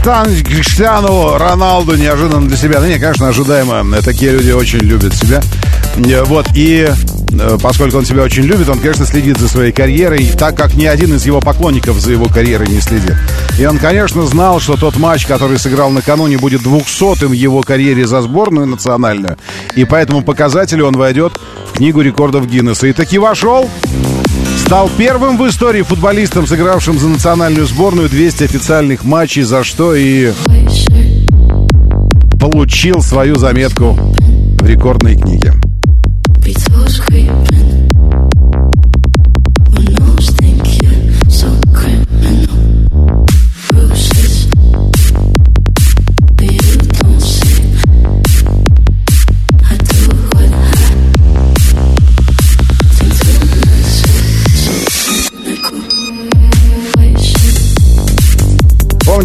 Криштиан, 0.02 0.42
Криштиану 0.42 1.38
Роналду 1.38 1.94
неожиданно 1.94 2.48
для 2.48 2.56
себя. 2.56 2.80
Да 2.80 2.88
не, 2.88 2.98
конечно, 2.98 3.28
ожидаемо. 3.28 4.02
Такие 4.02 4.32
люди 4.32 4.50
очень 4.50 4.80
любят 4.80 5.14
себя. 5.14 5.40
Э, 5.94 6.24
вот, 6.24 6.48
и 6.56 6.90
э, 7.32 7.58
поскольку 7.62 7.98
он 7.98 8.04
себя 8.04 8.24
очень 8.24 8.42
любит, 8.42 8.68
он, 8.68 8.80
конечно, 8.80 9.06
следит 9.06 9.38
за 9.38 9.48
своей 9.48 9.70
карьерой, 9.70 10.28
так 10.36 10.56
как 10.56 10.74
ни 10.74 10.86
один 10.86 11.14
из 11.14 11.24
его 11.24 11.40
поклонников 11.40 12.00
за 12.00 12.10
его 12.10 12.24
карьерой 12.24 12.66
не 12.66 12.80
следит. 12.80 13.14
И 13.60 13.64
он, 13.64 13.78
конечно, 13.78 14.26
знал, 14.26 14.58
что 14.58 14.76
тот 14.76 14.96
матч, 14.96 15.24
который 15.24 15.56
сыграл 15.60 15.90
накануне, 15.90 16.36
будет 16.36 16.64
двухсотым 16.64 17.28
в 17.28 17.34
его 17.34 17.60
карьере 17.62 18.04
за 18.04 18.22
сборную 18.22 18.66
национальную. 18.66 19.38
И 19.76 19.84
по 19.84 19.94
этому 19.94 20.22
показателю 20.22 20.86
он 20.86 20.96
войдет 20.96 21.34
в 21.72 21.76
книгу 21.76 22.00
рекордов 22.00 22.48
Гиннесса. 22.48 22.88
И 22.88 22.92
таки 22.92 23.18
вошел 23.18 23.70
стал 24.72 24.88
первым 24.96 25.36
в 25.36 25.46
истории 25.46 25.82
футболистом, 25.82 26.46
сыгравшим 26.46 26.98
за 26.98 27.06
национальную 27.06 27.66
сборную 27.66 28.08
200 28.08 28.44
официальных 28.44 29.04
матчей, 29.04 29.42
за 29.42 29.64
что 29.64 29.94
и 29.94 30.32
получил 32.40 33.02
свою 33.02 33.34
заметку 33.34 33.92
в 33.92 34.66
рекордной 34.66 35.16
книге. 35.16 35.52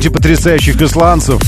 Помните 0.07 0.11
потрясающих 0.11 0.81
исландцев? 0.81 1.41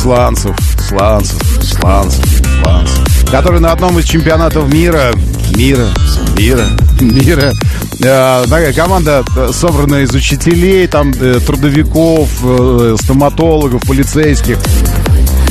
Сланцев, 0.00 0.56
сланцев, 0.88 1.42
сланцев, 1.60 2.24
сланцев. 2.62 3.30
Которые 3.30 3.60
на 3.60 3.72
одном 3.72 3.98
из 3.98 4.04
чемпионатов 4.04 4.72
мира, 4.72 5.12
мира, 5.56 5.88
мира, 6.36 6.66
мира, 7.00 7.52
э, 8.00 8.44
такая 8.44 8.72
команда, 8.72 9.24
э, 9.36 9.50
собранная 9.52 10.02
из 10.02 10.14
учителей, 10.14 10.86
там, 10.86 11.12
э, 11.18 11.40
трудовиков, 11.44 12.28
э, 12.44 12.96
стоматологов, 13.02 13.82
полицейских, 13.82 14.58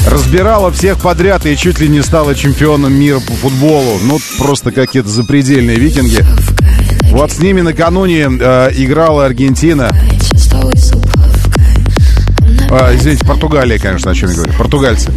разбирала 0.10 0.72
всех 0.72 1.00
подряд 1.00 1.46
и 1.46 1.58
чуть 1.58 1.80
ли 1.80 1.90
не 1.90 2.02
стала 2.02 2.36
чемпионом 2.36 2.94
мира 2.94 3.20
по 3.20 3.34
футболу. 3.34 4.00
Ну, 4.04 4.18
просто 4.38 4.72
какие-то 4.72 5.10
запредельные 5.10 5.78
викинги. 5.78 6.24
Вот 7.12 7.32
с 7.32 7.40
ними 7.40 7.62
накануне 7.62 8.30
э, 8.40 8.72
играла 8.76 9.26
Аргентина. 9.26 9.92
А, 12.70 12.94
извините, 12.94 13.26
Португалия, 13.26 13.80
конечно, 13.80 14.12
о 14.12 14.16
чем 14.16 14.30
я 14.30 14.36
говорю. 14.36 14.54
Португальцы. 14.58 15.12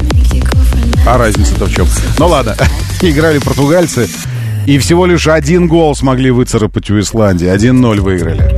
А 1.07 1.19
разница-то 1.19 1.65
в 1.65 1.75
чем? 1.75 1.87
Ну 2.19 2.29
ладно, 2.29 2.55
играли 3.01 3.39
португальцы. 3.39 4.09
И 4.67 4.79
всего 4.79 5.07
лишь 5.07 5.27
один 5.27 5.67
гол 5.67 5.97
смогли 5.97 6.31
выцарапать 6.31 6.91
у 6.91 7.01
Исландии. 7.01 7.49
1-0 7.49 8.01
выиграли. 8.01 8.49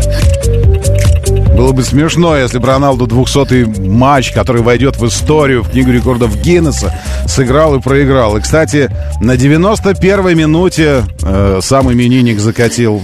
Было 1.57 1.73
бы 1.73 1.83
смешно, 1.83 2.37
если 2.37 2.59
бы 2.59 2.67
Роналду 2.67 3.07
200-й 3.07 3.89
матч, 3.89 4.33
который 4.33 4.63
войдет 4.63 4.97
в 4.97 5.07
историю, 5.07 5.63
в 5.63 5.71
книгу 5.71 5.91
рекордов 5.91 6.37
Гиннесса, 6.43 6.93
сыграл 7.27 7.77
и 7.77 7.81
проиграл. 7.81 8.37
И, 8.37 8.41
кстати, 8.41 8.91
на 9.21 9.37
91-й 9.37 10.35
минуте 10.35 11.05
э, 11.23 11.61
сам 11.63 11.93
именинник 11.93 12.41
закатил 12.41 13.03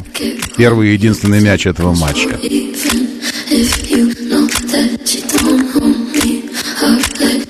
первый 0.57 0.89
и 0.89 0.93
единственный 0.95 1.41
мяч 1.41 1.67
этого 1.67 1.95
матча. 1.95 2.29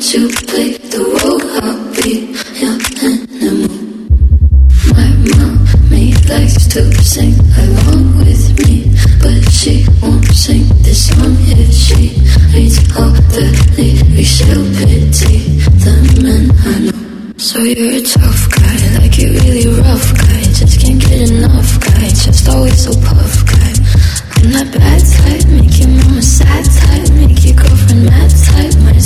To 0.08 0.26
play 0.48 0.72
the 0.88 1.04
role 1.04 1.44
I'll 1.60 1.76
be 2.00 2.32
your 2.56 2.80
animal. 3.04 3.76
My 4.96 5.12
mommy 5.36 6.16
likes 6.24 6.64
to 6.72 6.80
sing 7.04 7.36
along 7.36 8.16
with 8.16 8.56
me, 8.64 8.88
but 9.20 9.36
she 9.52 9.84
won't 10.00 10.24
sing 10.32 10.64
this 10.80 11.12
song 11.12 11.36
if 11.52 11.68
she 11.76 12.16
reads 12.56 12.80
all 12.96 13.12
the 13.36 13.52
lyrics. 13.76 14.32
She'll 14.32 14.64
pity 14.80 15.60
the 15.84 15.92
men 16.24 16.56
I 16.64 16.88
know. 16.88 17.36
So 17.36 17.60
you're 17.60 17.92
a 17.92 18.00
tough 18.00 18.48
guy, 18.48 19.04
like 19.04 19.12
you 19.20 19.28
really 19.28 19.68
rough 19.76 20.08
guy. 20.16 20.40
Just 20.56 20.80
can't 20.80 20.98
get 21.04 21.28
enough 21.28 21.84
guy, 21.84 22.08
just 22.08 22.48
always 22.48 22.80
so 22.80 22.96
puff 23.04 23.44
guy. 23.44 23.76
I'm 24.40 24.56
that 24.56 24.72
bad 24.72 25.04
type, 25.04 25.44
make 25.52 25.76
your 25.76 25.92
mama 26.00 26.22
sad 26.22 26.64
type, 26.64 27.12
make 27.12 27.44
your 27.44 27.60
girlfriend 27.60 28.06
mad 28.08 28.32
type, 28.48 28.72
might 28.88 29.04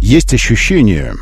Есть 0.00 0.34
ощущение, 0.34 1.14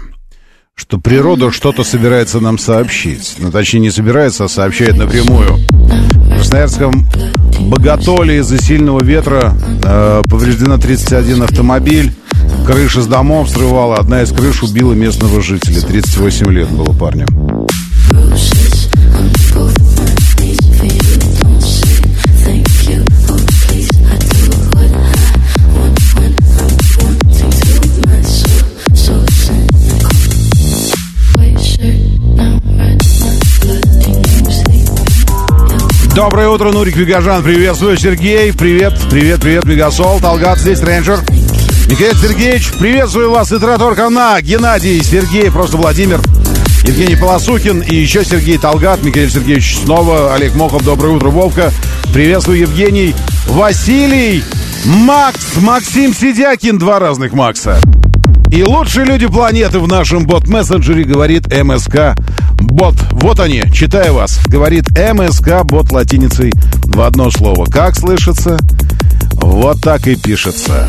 что 0.75 0.99
природа 0.99 1.51
что-то 1.51 1.85
собирается 1.85 2.41
нам 2.41 2.57
сообщить. 2.57 3.35
Ну, 3.39 3.51
точнее, 3.51 3.81
не 3.81 3.91
собирается, 3.91 4.45
а 4.45 4.49
сообщает 4.49 4.97
напрямую. 4.97 5.57
В 5.57 6.35
Красноярском 6.37 7.07
Боготоле 7.61 8.39
из-за 8.39 8.57
сильного 8.57 9.05
ветра 9.05 9.55
э, 9.85 10.23
повреждено 10.29 10.79
31 10.79 11.43
автомобиль. 11.43 12.13
Крыши 12.71 13.03
с 13.03 13.07
домов 13.09 13.51
срывала. 13.51 13.97
Одна 13.97 14.23
из 14.23 14.31
крыш 14.31 14.63
убила 14.63 14.93
местного 14.93 15.43
жителя. 15.43 15.81
38 15.81 16.53
лет 16.53 16.69
было 16.69 16.93
парню. 16.93 17.27
Доброе 36.15 36.49
утро, 36.49 36.71
Нурик 36.71 36.95
Вигажан. 36.95 37.43
Приветствую, 37.43 37.97
Сергей. 37.97 38.53
Привет, 38.53 38.95
привет, 39.11 39.41
привет, 39.41 39.65
Мегасол. 39.65 40.21
Талгат 40.21 40.61
здесь, 40.61 40.81
рейнджер. 40.81 41.19
Михаил 41.91 42.15
Сергеевич, 42.15 42.71
приветствую 42.79 43.33
вас. 43.33 43.51
Литератор 43.51 43.97
Кана, 43.97 44.41
Геннадий, 44.41 45.03
Сергей, 45.03 45.51
просто 45.51 45.77
Владимир. 45.77 46.21
Евгений 46.85 47.17
Полосухин 47.17 47.81
и 47.81 47.97
еще 47.97 48.25
Сергей 48.25 48.59
Талгат, 48.59 49.03
Михаил 49.03 49.29
Сергеевич 49.29 49.77
снова, 49.83 50.33
Олег 50.33 50.55
Мохов, 50.55 50.85
доброе 50.85 51.17
утро, 51.17 51.31
Вовка. 51.31 51.73
Приветствую, 52.15 52.61
Евгений, 52.61 53.13
Василий, 53.49 54.45
Макс, 54.85 55.57
Максим 55.57 56.15
Сидякин, 56.15 56.79
два 56.79 57.01
разных 57.01 57.33
Макса. 57.33 57.81
И 58.53 58.63
лучшие 58.63 59.05
люди 59.05 59.27
планеты 59.27 59.81
в 59.81 59.89
нашем 59.89 60.27
бот-мессенджере, 60.27 61.03
говорит 61.03 61.53
МСК 61.53 62.15
Бот. 62.53 62.95
Вот 63.15 63.41
они, 63.41 63.65
читаю 63.75 64.15
вас. 64.15 64.39
Говорит 64.47 64.85
МСК 64.91 65.65
Бот 65.65 65.91
латиницей 65.91 66.53
в 66.85 67.01
одно 67.01 67.33
слово. 67.33 67.65
Как 67.65 67.97
слышится? 67.97 68.59
Вот 69.33 69.81
так 69.81 70.07
и 70.07 70.15
пишется. 70.15 70.89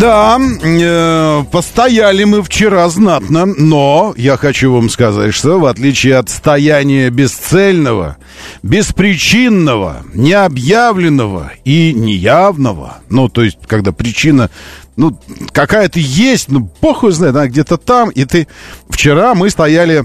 Да, 0.00 0.38
э, 0.40 1.44
постояли 1.52 2.24
мы 2.24 2.42
вчера 2.42 2.88
знатно, 2.88 3.44
но 3.44 4.14
я 4.16 4.38
хочу 4.38 4.72
вам 4.72 4.88
сказать, 4.88 5.34
что 5.34 5.60
в 5.60 5.66
отличие 5.66 6.16
от 6.16 6.30
стояния 6.30 7.10
бесцельного, 7.10 8.16
беспричинного, 8.62 10.02
необъявленного 10.14 11.52
и 11.64 11.92
неявного, 11.92 12.98
ну, 13.08 13.28
то 13.28 13.42
есть, 13.42 13.58
когда 13.66 13.92
причина, 13.92 14.50
ну, 14.96 15.18
какая-то 15.52 15.98
есть, 15.98 16.48
ну, 16.48 16.66
похуй 16.66 17.12
знает, 17.12 17.34
она 17.36 17.48
где-то 17.48 17.76
там, 17.78 18.10
и 18.10 18.24
ты... 18.24 18.46
Вчера 18.88 19.34
мы 19.34 19.50
стояли, 19.50 20.04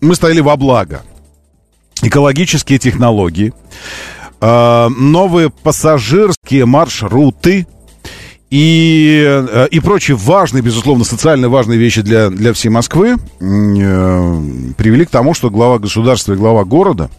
мы 0.00 0.14
стояли 0.14 0.40
во 0.40 0.56
благо. 0.56 1.02
Экологические 2.02 2.78
технологии, 2.78 3.52
э, 4.40 4.88
новые 4.88 5.50
пассажирские 5.50 6.66
маршруты, 6.66 7.66
и, 8.52 9.24
э, 9.26 9.68
и 9.70 9.80
прочие 9.80 10.14
важные, 10.14 10.62
безусловно, 10.62 11.04
социально 11.04 11.48
важные 11.48 11.78
вещи 11.78 12.02
для, 12.02 12.28
для 12.28 12.52
всей 12.52 12.68
Москвы 12.68 13.14
э, 13.14 13.16
привели 14.76 15.06
к 15.06 15.10
тому, 15.10 15.32
что 15.32 15.48
глава 15.48 15.78
государства 15.78 16.34
и 16.34 16.36
глава 16.36 16.64
города 16.64 17.10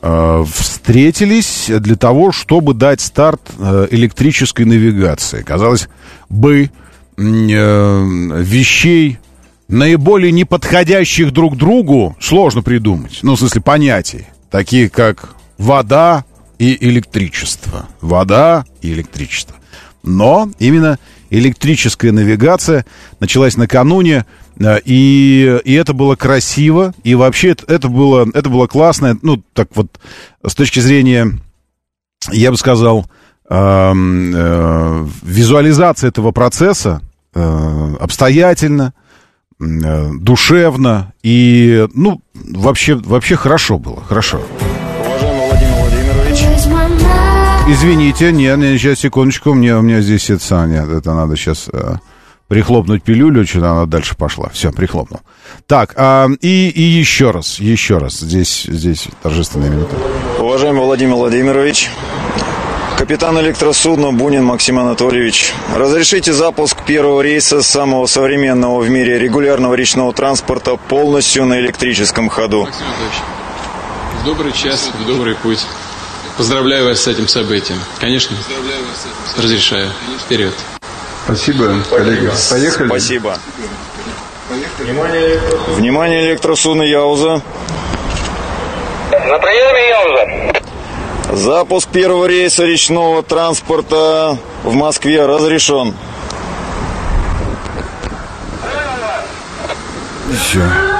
э, 0.00 0.44
встретились 0.50 1.66
для 1.68 1.96
того, 1.96 2.32
чтобы 2.32 2.72
дать 2.72 3.02
старт 3.02 3.42
электрической 3.90 4.64
навигации. 4.64 5.42
Казалось 5.42 5.90
бы, 6.30 6.70
вещей 7.18 9.18
наиболее 9.68 10.32
неподходящих 10.32 11.30
друг 11.30 11.58
другу 11.58 12.16
сложно 12.20 12.62
придумать. 12.62 13.18
Ну, 13.20 13.34
в 13.34 13.38
смысле, 13.38 13.60
понятий. 13.60 14.26
Такие, 14.50 14.88
как 14.88 15.34
вода 15.58 16.24
и 16.58 16.74
электричество. 16.88 17.86
Вода 18.00 18.64
и 18.80 18.94
электричество. 18.94 19.56
Но 20.04 20.50
именно 20.58 20.98
электрическая 21.30 22.12
навигация 22.12 22.84
началась 23.20 23.56
накануне, 23.56 24.26
э, 24.58 24.78
и, 24.84 25.60
и 25.64 25.72
это 25.72 25.94
было 25.94 26.14
красиво, 26.14 26.94
и 27.02 27.14
вообще 27.14 27.50
это, 27.50 27.64
это, 27.72 27.88
было, 27.88 28.28
это 28.34 28.50
было 28.50 28.66
классно, 28.66 29.18
ну, 29.22 29.42
так 29.54 29.68
вот, 29.74 29.98
с 30.46 30.54
точки 30.54 30.80
зрения, 30.80 31.32
я 32.30 32.50
бы 32.50 32.56
сказал, 32.58 33.06
э, 33.48 33.54
э, 33.56 35.06
визуализация 35.22 36.08
этого 36.08 36.32
процесса 36.32 37.00
э, 37.34 37.94
обстоятельно, 37.98 38.92
э, 39.58 40.10
душевно, 40.20 41.14
и, 41.22 41.88
ну, 41.94 42.20
вообще, 42.34 42.94
вообще 42.94 43.36
хорошо 43.36 43.78
было, 43.78 44.02
хорошо. 44.02 44.42
Владимирович, 44.42 44.73
Извините, 47.66 48.30
не, 48.30 48.54
не, 48.56 48.76
сейчас, 48.76 48.98
секундочку, 48.98 49.54
мне, 49.54 49.74
у 49.74 49.80
меня 49.80 50.02
здесь 50.02 50.28
это, 50.28 50.66
нет, 50.66 50.86
это 50.90 51.14
надо 51.14 51.34
сейчас 51.34 51.70
э, 51.72 51.94
прихлопнуть 52.46 53.02
пилюлю, 53.02 53.46
что 53.46 53.58
она 53.60 53.86
дальше 53.86 54.14
пошла. 54.18 54.50
Все, 54.50 54.70
прихлопнул. 54.70 55.22
Так, 55.66 55.94
а, 55.96 56.28
и, 56.42 56.68
и 56.68 56.82
еще 56.82 57.30
раз, 57.30 57.58
еще 57.60 57.96
раз, 57.96 58.20
здесь, 58.20 58.64
здесь 58.64 59.08
торжественная 59.22 59.70
минута. 59.70 59.96
уважаемый 60.40 60.84
Владимир 60.84 61.14
Владимирович, 61.14 61.88
капитан 62.98 63.40
электросудна 63.40 64.12
Бунин 64.12 64.44
Максим 64.44 64.78
Анатольевич, 64.78 65.54
разрешите 65.74 66.34
запуск 66.34 66.84
первого 66.84 67.22
рейса 67.22 67.62
самого 67.62 68.04
современного 68.04 68.82
в 68.82 68.90
мире 68.90 69.18
регулярного 69.18 69.72
речного 69.72 70.12
транспорта 70.12 70.76
полностью 70.76 71.46
на 71.46 71.58
электрическом 71.60 72.28
ходу. 72.28 72.64
Максим 72.64 72.86
Анатольевич, 72.86 73.22
в 74.20 74.24
добрый 74.26 74.52
час, 74.52 74.90
в 75.02 75.06
добрый 75.06 75.34
путь. 75.34 75.66
Поздравляю 76.36 76.86
вас 76.86 77.02
с 77.02 77.06
этим 77.06 77.28
событием. 77.28 77.78
Конечно, 78.00 78.36
разрешаю. 79.36 79.90
Вперед. 80.20 80.54
Спасибо, 81.24 81.76
коллеги. 81.88 82.30
Поехали. 82.50 82.88
Спасибо. 82.88 83.38
Внимание, 85.76 86.30
электросудна 86.30 86.82
Яуза. 86.82 87.40
На 89.10 89.38
приеме, 89.38 89.88
Яуза. 89.88 90.62
Запуск 91.36 91.88
первого 91.88 92.26
рейса 92.26 92.64
речного 92.64 93.22
транспорта 93.22 94.36
в 94.64 94.74
Москве 94.74 95.24
разрешен. 95.24 95.94
Все. 100.40 100.93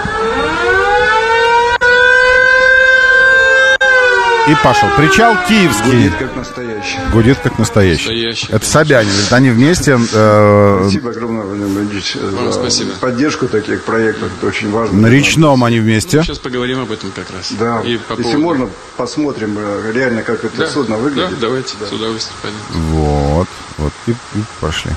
И 4.47 4.55
пошел. 4.63 4.89
Причал 4.99 5.35
киевский. 5.49 5.91
Гудит 5.91 6.15
как 6.19 6.37
настоящий. 6.37 6.99
Гудит 7.13 7.39
как 7.39 7.59
настоящий. 7.59 8.03
Настоящий. 8.09 8.47
Это 8.53 8.67
Собянин. 8.67 9.11
Они 9.31 9.49
вместе... 9.49 9.99
э, 10.13 10.79
Спасибо 10.83 11.11
огромное, 11.11 11.45
Владимир 11.47 11.69
Владимирович, 11.69 12.17
Вам 12.17 12.47
за 12.53 12.53
спасибо. 12.53 12.91
поддержку 13.01 13.49
таких 13.49 13.85
проектов. 13.85 14.31
Это 14.37 14.47
очень 14.47 14.71
важно. 14.71 15.01
на 15.01 15.07
речном 15.07 15.65
они 15.65 15.81
вместе. 15.81 16.23
Сейчас 16.23 16.39
поговорим 16.39 16.81
об 16.81 16.93
этом 16.93 17.11
как 17.13 17.31
раз. 17.31 17.53
Да. 17.59 17.81
И 17.81 17.97
по 17.97 18.13
Если 18.13 18.23
поводу- 18.23 18.39
можно, 18.43 18.69
посмотрим 18.99 19.55
э, 19.57 19.93
реально, 19.95 20.23
как 20.23 20.45
это 20.45 20.59
Да, 20.59 20.67
судно 20.67 20.99
выглядит. 20.99 21.31
Да, 21.31 21.47
давайте, 21.47 21.75
с 21.89 21.93
удовольствием 21.93 22.37
пойдем. 22.43 22.59
Вот, 22.91 23.49
вот, 23.79 23.93
и, 24.07 24.11
и 24.11 24.43
пошли. 24.61 24.91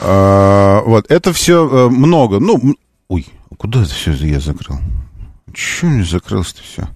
А, 0.00 0.82
вот, 0.82 1.06
это 1.08 1.32
все 1.32 1.88
много. 1.88 2.40
Ну, 2.40 2.74
ой, 3.06 3.28
куда 3.56 3.82
это 3.82 3.90
все 3.94 4.10
я 4.10 4.40
закрыл? 4.40 4.78
Чего 5.54 5.92
не 5.92 6.02
закрылось-то 6.02 6.62
все? 6.64 6.88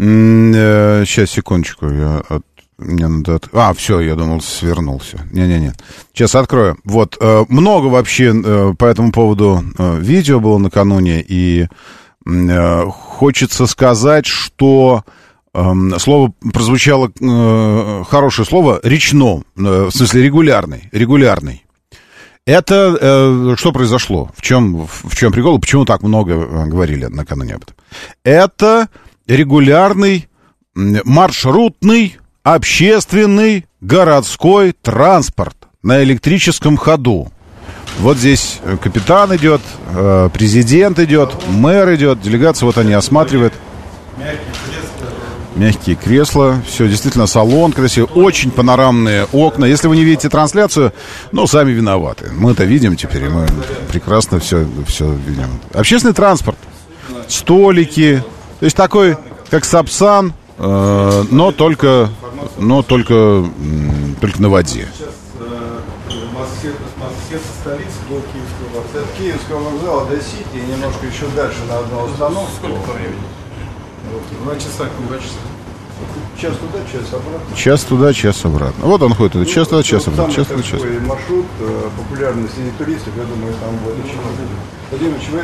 Сейчас, 0.00 1.30
секундочку, 1.30 1.88
я 1.90 2.22
от... 2.28 2.42
Мне 2.78 3.08
надо... 3.08 3.38
А, 3.52 3.74
все, 3.74 4.00
я 4.00 4.14
думал, 4.14 4.40
свернулся. 4.40 5.20
Не-не-не. 5.32 5.74
Сейчас 6.14 6.34
открою. 6.34 6.78
Вот, 6.84 7.18
э, 7.20 7.44
много 7.48 7.88
вообще 7.88 8.32
э, 8.34 8.74
по 8.78 8.86
этому 8.86 9.12
поводу 9.12 9.62
э, 9.76 9.98
видео 10.00 10.40
было 10.40 10.56
накануне, 10.56 11.20
и 11.20 11.66
э, 12.26 12.84
хочется 12.86 13.66
сказать, 13.66 14.24
что 14.24 15.04
эм, 15.52 15.98
слово 15.98 16.32
прозвучало, 16.54 17.12
э, 17.20 18.04
хорошее 18.08 18.46
слово, 18.46 18.80
речно, 18.82 19.42
э, 19.58 19.88
в 19.88 19.90
смысле 19.90 20.22
регулярный, 20.22 20.88
регулярный. 20.92 21.66
Это 22.46 22.96
э, 22.98 23.54
что 23.58 23.72
произошло? 23.72 24.30
В 24.34 24.40
чем, 24.40 24.86
в 24.86 25.14
чем 25.14 25.32
прикол? 25.32 25.58
Почему 25.60 25.84
так 25.84 26.02
много 26.02 26.32
э, 26.32 26.66
говорили 26.66 27.04
накануне 27.04 27.56
об 27.56 27.62
этом? 27.62 27.76
Это 28.24 28.88
регулярный 29.36 30.28
маршрутный 30.74 32.16
общественный 32.42 33.66
городской 33.80 34.72
транспорт 34.72 35.56
на 35.82 36.02
электрическом 36.02 36.76
ходу. 36.76 37.30
Вот 37.98 38.16
здесь 38.16 38.60
э, 38.62 38.76
капитан 38.80 39.34
идет, 39.36 39.60
э, 39.94 40.30
президент 40.32 40.98
идет, 40.98 41.34
мэр 41.48 41.94
идет, 41.94 42.20
делегация, 42.20 42.66
вот 42.66 42.78
они 42.78 42.92
осматривают. 42.92 43.52
мягкие 45.56 45.96
кресла, 45.96 46.62
все 46.66 46.88
действительно 46.88 47.26
салон 47.26 47.72
красивый, 47.72 48.08
очень 48.14 48.50
панорамные 48.50 49.26
окна. 49.32 49.64
Если 49.64 49.88
вы 49.88 49.96
не 49.96 50.04
видите 50.04 50.28
трансляцию, 50.28 50.92
ну, 51.32 51.46
сами 51.46 51.72
виноваты. 51.72 52.30
Мы 52.32 52.52
это 52.52 52.64
видим 52.64 52.96
теперь, 52.96 53.28
мы 53.28 53.46
прекрасно 53.90 54.40
все, 54.40 54.66
все 54.86 55.12
видим. 55.12 55.60
Общественный 55.74 56.14
транспорт, 56.14 56.58
столики, 57.28 58.22
то 58.60 58.66
есть 58.66 58.76
такой, 58.76 59.16
как 59.48 59.64
Сапсан, 59.64 60.34
э, 60.58 61.24
но 61.30 61.50
только, 61.50 62.10
но 62.58 62.82
только, 62.82 63.42
только 64.20 64.42
на 64.42 64.50
воде. 64.50 64.86
столицы 67.62 67.96
до 68.10 68.20
Киевского 68.20 68.82
вокзала. 68.82 69.04
От 69.04 69.12
Киевского 69.16 69.58
вокзала 69.60 70.06
до 70.06 70.16
Сити 70.20 70.44
и 70.52 70.70
немножко 70.70 71.06
еще 71.06 71.26
дальше 71.34 71.58
на 71.68 71.78
одну 71.78 72.04
остановку. 72.04 72.52
Сколько 72.56 72.80
по 72.86 72.92
времени? 72.92 73.22
Два 74.44 74.54
часа. 74.56 74.90
Два 75.08 75.16
часа. 75.16 75.40
Час 76.38 76.56
туда, 76.56 76.78
час 76.90 77.12
обратно. 77.12 77.56
Час 77.56 77.84
туда, 77.84 78.12
час 78.12 78.44
обратно. 78.44 78.86
Вот 78.86 79.02
он 79.02 79.14
ходит, 79.14 79.48
час 79.48 79.68
туда, 79.68 79.82
час 79.82 80.06
обратно, 80.06 80.34
час 80.34 80.46
туда, 80.46 80.62
час. 80.62 80.80
маршрут 81.06 81.46
э, 81.60 81.88
популярный 81.96 82.48
среди 82.48 82.70
туристов, 82.78 83.12
я 83.16 83.24
думаю, 83.24 83.54
там 83.60 83.76
будет 83.84 84.04
очень 84.04 84.20
много. 84.20 84.48
Владимирович, 84.90 85.28
вы... 85.28 85.40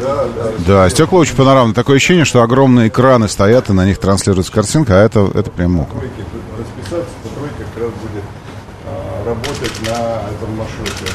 Да, 0.00 0.24
да. 0.24 0.52
Да, 0.66 0.90
стекла 0.90 1.20
очень 1.20 1.36
панорамные. 1.36 1.74
Такое 1.74 1.96
ощущение, 1.96 2.24
что 2.24 2.42
огромные 2.42 2.88
экраны 2.88 3.28
стоят, 3.28 3.70
и 3.70 3.72
на 3.72 3.84
них 3.84 3.98
транслируется 3.98 4.52
картинка, 4.52 5.00
а 5.00 5.04
это, 5.04 5.30
это 5.34 5.50
прям 5.50 5.86
тут 5.86 6.42
расписаться, 6.58 7.14
то 7.22 7.28
тройка 7.38 7.64
как 7.74 7.82
раз 7.82 7.92
будет 8.02 8.24
а, 8.86 9.24
работать 9.26 9.80
на 9.82 10.30
этом 10.30 10.56
маршруте. 10.56 11.12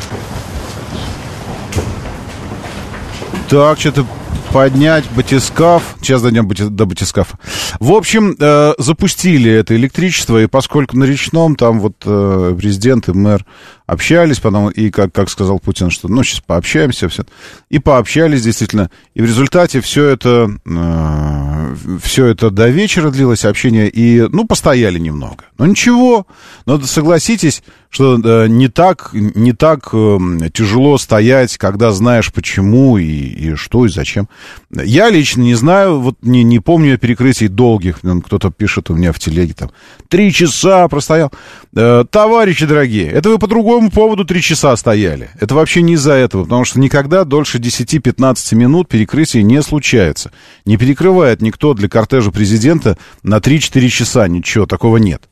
Так, 3.49 3.79
что-то 3.79 4.05
поднять 4.51 5.03
батискаф. 5.11 5.95
Сейчас 6.01 6.21
дойдем 6.21 6.47
бати- 6.47 6.69
до 6.69 6.85
батискафа. 6.85 7.37
В 7.79 7.91
общем, 7.91 8.35
э, 8.39 8.73
запустили 8.77 9.51
это 9.51 9.75
электричество, 9.75 10.41
и 10.41 10.47
поскольку 10.47 10.97
на 10.97 11.03
речном 11.03 11.55
там 11.55 11.79
вот 11.81 11.95
э, 12.05 12.55
президент 12.57 13.09
и 13.09 13.11
мэр 13.11 13.45
общались, 13.85 14.39
потом, 14.39 14.69
и 14.69 14.89
как, 14.89 15.13
как 15.13 15.29
сказал 15.29 15.59
Путин, 15.59 15.89
что 15.89 16.07
ну, 16.07 16.23
сейчас 16.23 16.41
пообщаемся, 16.41 17.07
все. 17.07 17.23
И 17.69 17.79
пообщались 17.79 18.43
действительно. 18.43 18.89
И 19.13 19.21
в 19.21 19.25
результате 19.25 19.81
все 19.81 20.05
это, 20.05 20.51
э, 20.65 21.75
все 22.01 22.27
это 22.27 22.49
до 22.49 22.69
вечера 22.69 23.11
длилось, 23.11 23.45
общение, 23.45 23.89
и, 23.89 24.21
ну, 24.21 24.45
постояли 24.45 24.97
немного. 24.97 25.45
Но 25.57 25.65
ничего, 25.67 26.25
но 26.65 26.81
согласитесь, 26.81 27.63
что 27.89 28.19
э, 28.21 28.47
не 28.47 28.67
так, 28.67 29.11
не 29.13 29.53
так 29.53 29.89
э, 29.93 30.17
тяжело 30.53 30.97
стоять, 30.97 31.57
когда 31.57 31.91
знаешь 31.91 32.33
почему 32.33 32.97
и, 32.97 33.05
и 33.05 33.55
что 33.55 33.85
и 33.85 33.89
зачем. 33.89 34.27
Я 34.69 35.09
лично 35.09 35.41
не 35.41 35.55
знаю, 35.55 36.01
вот 36.01 36.17
не, 36.21 36.43
не 36.43 36.59
помню 36.59 36.97
перекрытий 36.97 37.47
долгих. 37.47 37.99
Там 38.01 38.21
Кто-то 38.21 38.51
пишет 38.51 38.89
у 38.89 38.95
меня 38.95 39.13
в 39.13 39.19
телеге 39.19 39.53
там 39.53 39.71
три 40.09 40.31
часа 40.31 40.87
простоял. 40.87 41.31
Э, 41.75 42.05
товарищи 42.09 42.65
дорогие, 42.65 43.09
это 43.09 43.29
вы 43.29 43.39
по 43.39 43.47
другому 43.75 43.91
поводу 43.91 44.23
три 44.23 44.41
часа 44.41 44.73
стояли. 44.77 45.29
Это 45.37 45.53
вообще 45.53 45.81
не 45.81 45.93
из-за 45.95 46.13
этого, 46.13 46.43
потому 46.43 46.63
что 46.63 46.79
никогда 46.79 47.25
дольше 47.25 47.57
10-15 47.57 48.55
минут 48.55 48.87
перекрытий 48.87 49.43
не 49.43 49.61
случается. 49.61 50.31
Не 50.63 50.77
перекрывает 50.77 51.41
никто 51.41 51.73
для 51.73 51.89
кортежа 51.89 52.31
президента 52.31 52.97
на 53.21 53.39
3-4 53.39 53.89
часа. 53.89 54.27
Ничего, 54.29 54.65
такого 54.65 54.95
нет. 54.95 55.23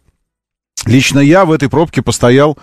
Лично 0.85 1.19
я 1.19 1.45
в 1.45 1.53
этой 1.53 1.69
пробке 1.69 2.01
постоял, 2.01 2.57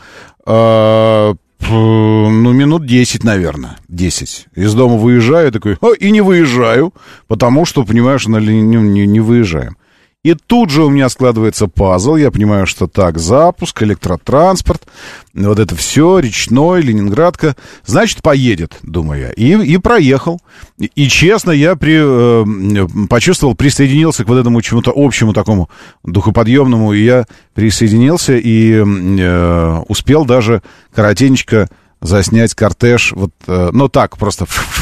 э, 0.44 1.34
ну, 1.70 2.52
минут 2.52 2.84
10, 2.84 3.24
наверное. 3.24 3.78
10. 3.88 4.48
Из 4.54 4.74
дома 4.74 4.96
выезжаю, 4.96 5.50
такой, 5.50 5.78
«О, 5.80 5.94
и 5.94 6.10
не 6.10 6.20
выезжаю, 6.20 6.92
потому 7.26 7.64
что, 7.64 7.84
понимаешь, 7.84 8.26
на 8.26 8.36
линию 8.36 8.82
не, 8.82 9.06
не 9.06 9.20
выезжаем. 9.20 9.78
И 10.22 10.34
тут 10.34 10.68
же 10.68 10.84
у 10.84 10.90
меня 10.90 11.08
складывается 11.08 11.66
пазл, 11.66 12.16
я 12.16 12.30
понимаю, 12.30 12.66
что 12.66 12.86
так, 12.86 13.18
запуск, 13.18 13.82
электротранспорт, 13.82 14.86
вот 15.32 15.58
это 15.58 15.74
все, 15.74 16.18
речной, 16.18 16.82
Ленинградка, 16.82 17.56
значит, 17.86 18.20
поедет, 18.20 18.76
думаю 18.82 19.22
я. 19.22 19.30
И, 19.30 19.56
и 19.64 19.78
проехал. 19.78 20.38
И, 20.78 20.90
и 20.94 21.08
честно, 21.08 21.52
я 21.52 21.74
при, 21.74 21.96
э, 22.02 23.06
почувствовал, 23.08 23.54
присоединился 23.54 24.24
к 24.24 24.28
вот 24.28 24.36
этому 24.36 24.60
чему-то 24.60 24.92
общему 24.94 25.32
такому 25.32 25.70
духоподъемному, 26.04 26.92
и 26.92 27.02
я 27.02 27.24
присоединился 27.54 28.36
и 28.36 28.74
э, 28.74 29.78
успел 29.88 30.26
даже 30.26 30.62
коротенечко 30.94 31.70
заснять 32.02 32.54
кортеж, 32.54 33.12
вот, 33.12 33.32
э, 33.46 33.70
ну 33.72 33.88
так, 33.88 34.18
просто 34.18 34.44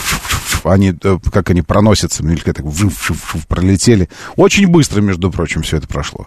они, 0.68 0.94
э, 1.02 1.18
как 1.32 1.50
они 1.50 1.62
проносятся, 1.62 2.22
так 2.22 2.64
вжив-вжив-вжив, 2.64 3.46
пролетели. 3.46 4.08
Очень 4.36 4.68
быстро, 4.68 5.00
между 5.00 5.30
прочим, 5.30 5.62
все 5.62 5.78
это 5.78 5.88
прошло. 5.88 6.26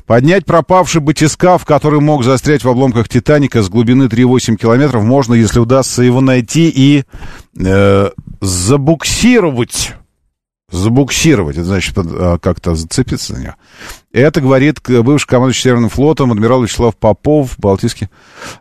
Поднять 0.04 0.44
пропавший 0.44 1.00
батискаф, 1.00 1.64
который 1.64 2.00
мог 2.00 2.22
застрять 2.22 2.64
в 2.64 2.68
обломках 2.68 3.08
Титаника 3.08 3.62
с 3.62 3.70
глубины 3.70 4.08
3,8 4.08 4.56
километров, 4.56 5.04
можно, 5.04 5.32
если 5.32 5.58
удастся 5.58 6.02
его 6.02 6.20
найти 6.20 6.68
и 6.68 7.04
э, 7.58 8.10
забуксировать. 8.42 9.94
Забуксировать, 10.70 11.56
это 11.56 11.64
значит 11.64 11.96
э, 11.96 12.38
как-то 12.42 12.74
зацепиться 12.74 13.36
за 13.36 13.40
него. 13.40 13.54
Это 14.12 14.42
говорит 14.42 14.80
бывший 14.86 15.28
командующий 15.28 15.62
Северным 15.62 15.88
флотом 15.88 16.30
адмирал 16.30 16.62
Вячеслав 16.62 16.94
Попов, 16.94 17.54
Балтийский 17.56 18.10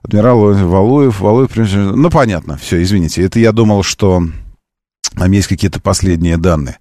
адмирал 0.04 0.39
Валуев. 0.39 1.19
Валуев, 1.19 1.52
ну, 1.54 2.10
понятно, 2.10 2.56
все, 2.56 2.82
извините. 2.82 3.24
Это 3.26 3.39
я 3.39 3.52
думал, 3.52 3.84
что 3.84 4.24
там 5.15 5.31
есть 5.31 5.47
какие-то 5.47 5.79
последние 5.79 6.37
данные. 6.37 6.77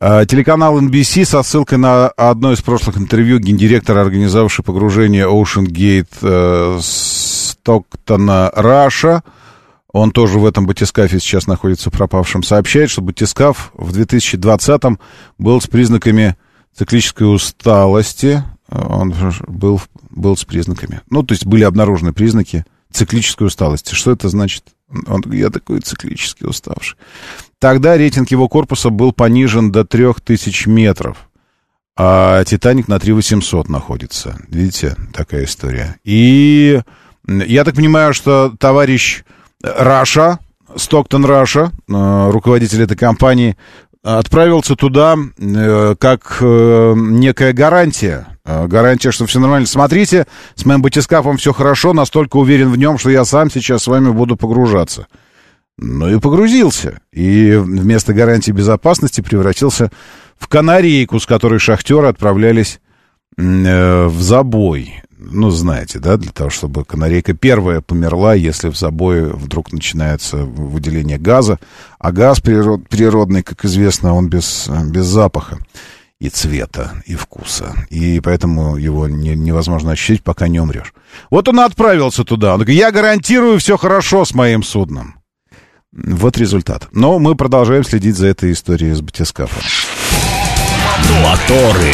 А, 0.00 0.24
Телеканал 0.24 0.80
NBC 0.80 1.24
со 1.24 1.42
ссылкой 1.42 1.78
на 1.78 2.08
одно 2.08 2.52
из 2.52 2.62
прошлых 2.62 2.96
интервью 2.96 3.38
гендиректора, 3.38 4.00
организовавший 4.00 4.64
погружение 4.64 5.26
Ocean 5.26 5.66
Gate 5.66 6.08
э, 6.22 6.78
Стоктона 6.80 8.50
Раша, 8.54 9.22
он 9.92 10.12
тоже 10.12 10.38
в 10.38 10.46
этом 10.46 10.66
батискафе 10.66 11.18
сейчас 11.18 11.46
находится 11.46 11.90
пропавшим, 11.90 12.42
сообщает, 12.42 12.90
что 12.90 13.02
батискаф 13.02 13.72
в 13.74 13.92
2020-м 13.96 15.00
был 15.38 15.60
с 15.60 15.66
признаками 15.66 16.36
циклической 16.74 17.32
усталости. 17.34 18.44
Он 18.68 19.12
был, 19.48 19.82
был 20.10 20.36
с 20.36 20.44
признаками. 20.44 21.00
Ну, 21.10 21.24
то 21.24 21.32
есть 21.32 21.44
были 21.44 21.64
обнаружены 21.64 22.12
признаки 22.12 22.64
циклической 22.92 23.48
усталости. 23.48 23.94
Что 23.94 24.12
это 24.12 24.28
значит? 24.28 24.64
Он, 25.06 25.22
я 25.32 25.50
такой 25.50 25.80
циклически 25.80 26.44
уставший. 26.44 26.96
Тогда 27.60 27.96
рейтинг 27.96 28.30
его 28.30 28.48
корпуса 28.48 28.88
был 28.88 29.12
понижен 29.12 29.70
до 29.70 29.84
3000 29.84 30.66
метров. 30.68 31.28
А 31.96 32.42
«Титаник» 32.44 32.88
на 32.88 32.98
3800 32.98 33.68
находится. 33.68 34.40
Видите, 34.48 34.96
такая 35.12 35.44
история. 35.44 35.96
И 36.02 36.80
я 37.28 37.64
так 37.64 37.74
понимаю, 37.74 38.14
что 38.14 38.54
товарищ 38.58 39.24
Раша, 39.62 40.38
Стоктон 40.74 41.26
Раша, 41.26 41.70
э, 41.86 42.30
руководитель 42.30 42.82
этой 42.82 42.96
компании, 42.96 43.58
отправился 44.02 44.74
туда 44.74 45.16
э, 45.36 45.94
как 45.98 46.38
э, 46.40 46.94
некая 46.96 47.52
гарантия. 47.52 48.26
Гарантия, 48.42 49.12
что 49.12 49.26
все 49.26 49.38
нормально. 49.38 49.66
Смотрите, 49.66 50.26
с 50.54 50.64
моим 50.64 50.80
батискафом 50.80 51.36
все 51.36 51.52
хорошо, 51.52 51.92
настолько 51.92 52.38
уверен 52.38 52.70
в 52.70 52.78
нем, 52.78 52.98
что 52.98 53.10
я 53.10 53.24
сам 53.24 53.50
сейчас 53.50 53.82
с 53.82 53.86
вами 53.86 54.10
буду 54.10 54.36
погружаться. 54.36 55.06
Ну 55.82 56.14
и 56.14 56.20
погрузился. 56.20 57.00
И 57.10 57.54
вместо 57.56 58.12
гарантии 58.12 58.52
безопасности 58.52 59.22
превратился 59.22 59.90
в 60.38 60.46
канарейку, 60.46 61.18
с 61.18 61.24
которой 61.24 61.58
шахтеры 61.58 62.08
отправлялись 62.08 62.80
э, 63.38 64.04
в 64.04 64.20
забой. 64.20 65.02
Ну, 65.18 65.48
знаете, 65.48 65.98
да, 65.98 66.18
для 66.18 66.32
того, 66.32 66.50
чтобы 66.50 66.84
канарейка 66.84 67.32
первая 67.32 67.80
померла, 67.80 68.34
если 68.34 68.68
в 68.68 68.76
забое 68.76 69.32
вдруг 69.32 69.72
начинается 69.72 70.36
выделение 70.38 71.16
газа. 71.16 71.58
А 71.98 72.12
газ 72.12 72.40
природ, 72.40 72.86
природный, 72.86 73.42
как 73.42 73.64
известно, 73.64 74.14
он 74.14 74.28
без, 74.28 74.68
без 74.90 75.06
запаха 75.06 75.58
и 76.18 76.28
цвета, 76.28 77.02
и 77.06 77.14
вкуса. 77.14 77.74
И 77.88 78.20
поэтому 78.20 78.76
его 78.76 79.08
не, 79.08 79.34
невозможно 79.34 79.92
ощутить, 79.92 80.22
пока 80.22 80.46
не 80.48 80.60
умрешь. 80.60 80.92
Вот 81.30 81.48
он 81.48 81.60
отправился 81.60 82.24
туда. 82.24 82.52
Он 82.52 82.60
такой, 82.60 82.74
я 82.74 82.92
гарантирую, 82.92 83.58
все 83.58 83.78
хорошо 83.78 84.26
с 84.26 84.34
моим 84.34 84.62
судном. 84.62 85.19
Вот 85.92 86.38
результат. 86.38 86.88
Но 86.92 87.18
мы 87.18 87.34
продолжаем 87.34 87.82
следить 87.82 88.16
за 88.16 88.28
этой 88.28 88.52
историей 88.52 88.92
с 88.92 89.00
батискафом. 89.00 89.62
Моторы. 91.22 91.92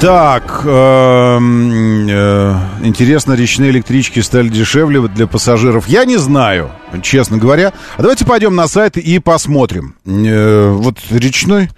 Так, 0.00 0.62
эм, 0.64 2.06
э, 2.08 2.54
интересно, 2.82 3.32
речные 3.32 3.70
электрички 3.70 4.20
стали 4.20 4.48
дешевле 4.48 5.00
для 5.08 5.26
пассажиров. 5.26 5.88
Я 5.88 6.04
не 6.04 6.18
знаю, 6.18 6.70
честно 7.02 7.38
говоря. 7.38 7.72
А 7.96 8.02
давайте 8.02 8.26
пойдем 8.26 8.54
на 8.54 8.68
сайт 8.68 8.96
и 8.96 9.18
посмотрим. 9.18 9.96
Э, 10.04 10.70
вот 10.70 10.98
речной, 11.10 11.70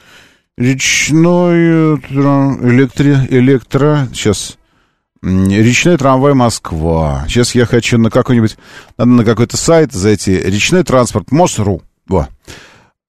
речной 0.58 1.56
э, 1.56 1.96
электро, 2.10 3.26
электро, 3.30 4.08
сейчас, 4.12 4.58
речной 5.22 5.96
трамвай 5.96 6.34
Москва. 6.34 7.24
Сейчас 7.28 7.54
я 7.54 7.66
хочу 7.66 7.98
на 7.98 8.10
какой-нибудь, 8.10 8.56
надо 8.96 9.10
на 9.10 9.24
какой-то 9.24 9.56
сайт 9.56 9.92
зайти. 9.92 10.36
Речной 10.36 10.84
транспорт, 10.84 11.30
МОСРУ. 11.30 11.82
Во. 12.06 12.28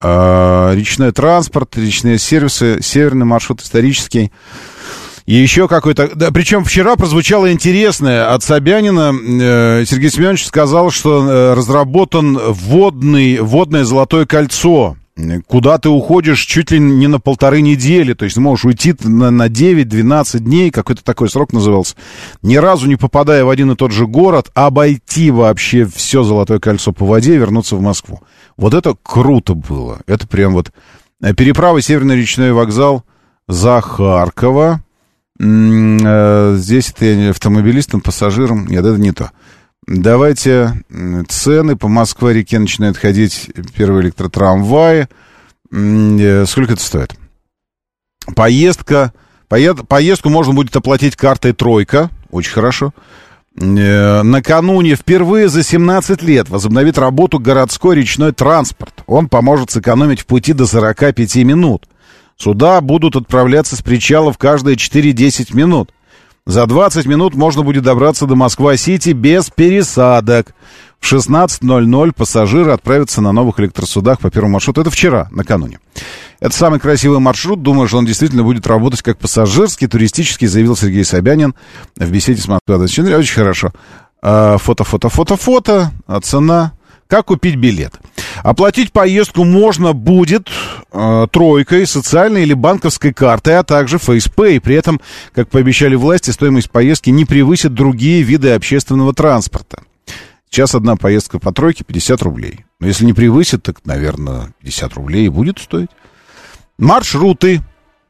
Э, 0.00 0.72
речной 0.74 1.12
транспорт, 1.12 1.76
речные 1.76 2.18
сервисы, 2.18 2.78
северный 2.82 3.26
маршрут 3.26 3.62
исторический. 3.62 4.32
И 5.26 5.34
еще 5.34 5.68
какой-то... 5.68 6.10
Да, 6.14 6.30
причем 6.30 6.64
вчера 6.64 6.96
прозвучало 6.96 7.52
интересное 7.52 8.32
от 8.32 8.42
Собянина. 8.42 9.12
Э, 9.12 9.84
Сергей 9.84 10.10
Семенович 10.10 10.46
сказал, 10.46 10.90
что 10.90 11.28
э, 11.28 11.54
разработан 11.54 12.38
водный, 12.38 13.40
водное 13.40 13.84
золотое 13.84 14.24
кольцо. 14.24 14.96
Куда 15.46 15.78
ты 15.78 15.88
уходишь 15.88 16.40
чуть 16.40 16.70
ли 16.70 16.78
не 16.78 17.08
на 17.08 17.18
полторы 17.18 17.60
недели. 17.60 18.14
То 18.14 18.24
есть 18.24 18.36
можешь 18.36 18.64
уйти 18.64 18.94
на, 19.02 19.30
на 19.30 19.48
9-12 19.48 20.38
дней. 20.38 20.70
Какой-то 20.70 21.02
такой 21.02 21.28
срок 21.28 21.52
назывался. 21.52 21.96
Ни 22.42 22.56
разу 22.56 22.86
не 22.86 22.96
попадая 22.96 23.44
в 23.44 23.50
один 23.50 23.72
и 23.72 23.76
тот 23.76 23.90
же 23.90 24.06
город, 24.06 24.50
обойти 24.54 25.30
вообще 25.30 25.86
все 25.86 26.22
золотое 26.22 26.60
кольцо 26.60 26.92
по 26.92 27.04
воде 27.04 27.34
и 27.34 27.38
вернуться 27.38 27.74
в 27.76 27.80
Москву. 27.80 28.20
Вот 28.56 28.74
это 28.74 28.96
круто 29.02 29.54
было. 29.54 30.00
Это 30.06 30.26
прям 30.28 30.52
вот... 30.52 30.70
э, 31.22 31.34
Переправа 31.34 31.80
Северный 31.80 32.16
речной 32.16 32.52
вокзал 32.52 33.02
за 33.48 33.80
Харькова. 33.80 34.82
Э, 35.40 36.54
Здесь 36.56 36.90
это 36.90 37.04
я 37.06 37.16
не 37.16 37.26
автомобилистам, 37.30 38.00
пассажирам. 38.00 38.66
Нет, 38.66 38.84
это 38.84 38.98
не 39.00 39.12
то. 39.12 39.32
Давайте 39.88 40.82
цены. 41.28 41.74
По 41.76 41.88
Москва-реке 41.88 42.58
начинают 42.58 42.98
ходить 42.98 43.50
первые 43.74 44.02
электротрамваи. 44.04 45.08
М, 45.72 46.18
э, 46.18 46.44
Сколько 46.46 46.74
это 46.74 46.82
стоит? 46.82 47.14
Поездка. 48.36 49.12
поед- 49.48 49.88
Поездку 49.88 50.28
можно 50.28 50.52
будет 50.52 50.76
оплатить 50.76 51.16
картой 51.16 51.52
«Тройка». 51.54 52.10
Очень 52.30 52.52
хорошо. 52.52 52.92
Э, 53.58 54.20
Накануне 54.22 54.94
впервые 54.94 55.48
за 55.48 55.62
17 55.62 56.22
лет 56.22 56.50
возобновит 56.50 56.98
работу 56.98 57.38
городской 57.38 57.96
речной 57.96 58.32
транспорт. 58.32 58.92
Он 59.06 59.28
поможет 59.30 59.70
сэкономить 59.70 60.20
в 60.20 60.26
пути 60.26 60.52
до 60.52 60.66
45 60.66 61.44
минут. 61.44 61.88
Суда 62.36 62.82
будут 62.82 63.16
отправляться 63.16 63.74
с 63.74 63.80
причалов 63.82 64.36
каждые 64.36 64.76
4-10 64.76 65.54
минут. 65.54 65.92
За 66.48 66.64
20 66.64 67.04
минут 67.04 67.34
можно 67.34 67.62
будет 67.62 67.82
добраться 67.82 68.24
до 68.24 68.34
Москва-Сити 68.34 69.10
без 69.10 69.50
пересадок. 69.50 70.54
В 70.98 71.12
16.00 71.12 72.12
пассажиры 72.16 72.72
отправятся 72.72 73.20
на 73.20 73.32
новых 73.32 73.60
электросудах 73.60 74.18
по 74.18 74.30
первому 74.30 74.54
маршруту. 74.54 74.80
Это 74.80 74.88
вчера, 74.90 75.28
накануне. 75.30 75.78
Это 76.40 76.56
самый 76.56 76.80
красивый 76.80 77.18
маршрут. 77.18 77.62
Думаю, 77.62 77.86
что 77.86 77.98
он 77.98 78.06
действительно 78.06 78.44
будет 78.44 78.66
работать 78.66 79.02
как 79.02 79.18
пассажирский, 79.18 79.88
туристический, 79.88 80.46
заявил 80.46 80.74
Сергей 80.74 81.04
Собянин 81.04 81.54
в 81.96 82.10
беседе 82.10 82.40
с 82.40 82.48
Москва. 82.48 82.76
Очень 82.76 83.34
хорошо. 83.34 83.70
А, 84.22 84.56
Фото, 84.56 84.84
фото, 84.84 85.10
фото, 85.10 85.36
фото. 85.36 85.92
А 86.06 86.18
цена? 86.22 86.72
Как 87.08 87.24
купить 87.24 87.56
билет? 87.56 87.94
Оплатить 88.42 88.92
поездку 88.92 89.44
можно 89.44 89.94
будет 89.94 90.50
э, 90.92 91.26
тройкой, 91.32 91.86
социальной 91.86 92.42
или 92.42 92.52
банковской 92.52 93.14
картой, 93.14 93.58
а 93.58 93.64
также 93.64 93.96
FacePay. 93.96 94.60
При 94.60 94.74
этом, 94.76 95.00
как 95.32 95.48
пообещали 95.48 95.94
власти, 95.94 96.30
стоимость 96.30 96.70
поездки 96.70 97.08
не 97.08 97.24
превысит 97.24 97.72
другие 97.72 98.22
виды 98.22 98.50
общественного 98.50 99.14
транспорта. 99.14 99.82
Сейчас 100.50 100.74
одна 100.74 100.96
поездка 100.96 101.38
по 101.38 101.50
тройке 101.50 101.82
50 101.82 102.22
рублей. 102.22 102.66
Но 102.78 102.86
если 102.86 103.06
не 103.06 103.14
превысит, 103.14 103.62
так, 103.62 103.84
наверное, 103.86 104.52
50 104.60 104.92
рублей 104.94 105.26
и 105.26 105.30
будет 105.30 105.58
стоить. 105.58 105.90
Маршруты. 106.78 107.62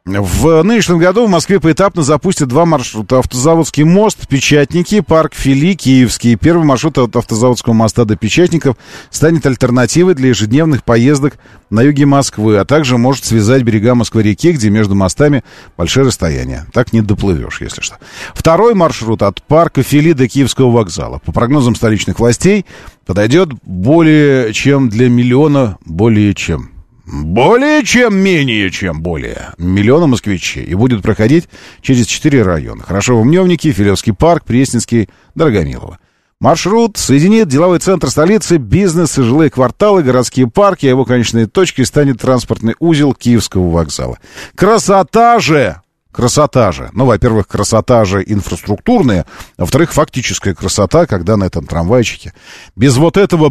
В 0.09 0.63
нынешнем 0.63 0.99
году 0.99 1.27
в 1.27 1.31
Москве 1.31 1.61
поэтапно 1.61 2.03
запустят 2.03 2.49
два 2.49 2.65
маршрута. 2.65 3.19
Автозаводский 3.19 3.85
мост, 3.85 4.27
Печатники, 4.27 5.01
парк 5.01 5.35
Фили, 5.35 5.75
Киевский. 5.75 6.37
Первый 6.37 6.65
маршрут 6.65 6.97
от 6.97 7.15
Автозаводского 7.15 7.75
моста 7.75 8.07
до 8.07 8.17
Печатников 8.17 8.77
станет 9.11 9.45
альтернативой 9.45 10.15
для 10.15 10.29
ежедневных 10.29 10.83
поездок 10.83 11.35
на 11.69 11.83
юге 11.83 12.07
Москвы, 12.07 12.57
а 12.57 12.65
также 12.65 12.97
может 12.97 13.27
связать 13.27 13.63
берега 13.65 13.95
Москвы-реки, 13.95 14.53
где 14.53 14.71
между 14.71 14.95
мостами 14.95 15.45
большое 15.77 16.07
расстояние. 16.07 16.65
Так 16.73 16.95
не 16.95 17.03
доплывешь, 17.03 17.61
если 17.61 17.83
что. 17.83 17.99
Второй 18.35 18.73
маршрут 18.75 19.21
от 19.21 19.43
парка 19.43 19.83
Фили 19.83 20.13
до 20.13 20.27
Киевского 20.27 20.71
вокзала. 20.71 21.19
По 21.19 21.33
прогнозам 21.33 21.75
столичных 21.75 22.19
властей, 22.19 22.65
подойдет 23.05 23.51
более 23.63 24.55
чем 24.55 24.89
для 24.89 25.11
миллиона, 25.11 25.77
более 25.85 26.35
чем 26.35 26.78
более 27.11 27.83
чем, 27.85 28.17
менее 28.17 28.71
чем 28.71 29.01
более 29.01 29.55
миллиона 29.59 30.07
москвичей. 30.07 30.65
И 30.65 30.75
будет 30.75 31.03
проходить 31.03 31.49
через 31.81 32.07
четыре 32.07 32.43
района. 32.43 32.83
Хорошо, 32.83 33.23
Мневники, 33.25 33.73
Филевский 33.73 34.13
парк, 34.13 34.45
Пресненский, 34.45 35.09
Дорогомилово. 35.35 35.99
Маршрут 36.41 36.97
соединит 36.97 37.49
деловой 37.49 37.81
центр 37.81 38.11
столицы, 38.11 38.59
бизнес 38.59 39.19
и 39.19 39.23
жилые 39.23 39.51
кварталы, 39.51 40.05
городские 40.05 40.49
парки, 40.49 40.87
а 40.87 40.91
его 40.91 41.05
конечной 41.05 41.47
точкой 41.47 41.85
станет 41.85 42.21
транспортный 42.21 42.77
узел 42.79 43.13
Киевского 43.13 43.71
вокзала. 43.71 44.19
Красота 44.55 45.41
же! 45.41 45.81
красота 46.19 46.73
же. 46.73 46.91
Ну, 46.95 47.05
во-первых, 47.05 47.47
красота 47.47 48.05
же 48.05 48.25
инфраструктурная, 48.27 49.25
а 49.57 49.61
во-вторых, 49.61 49.93
фактическая 49.93 50.53
красота, 50.53 51.07
когда 51.07 51.37
на 51.37 51.45
этом 51.45 51.65
трамвайчике 51.65 52.33
без 52.75 52.97
вот 52.97 53.17
этого 53.17 53.51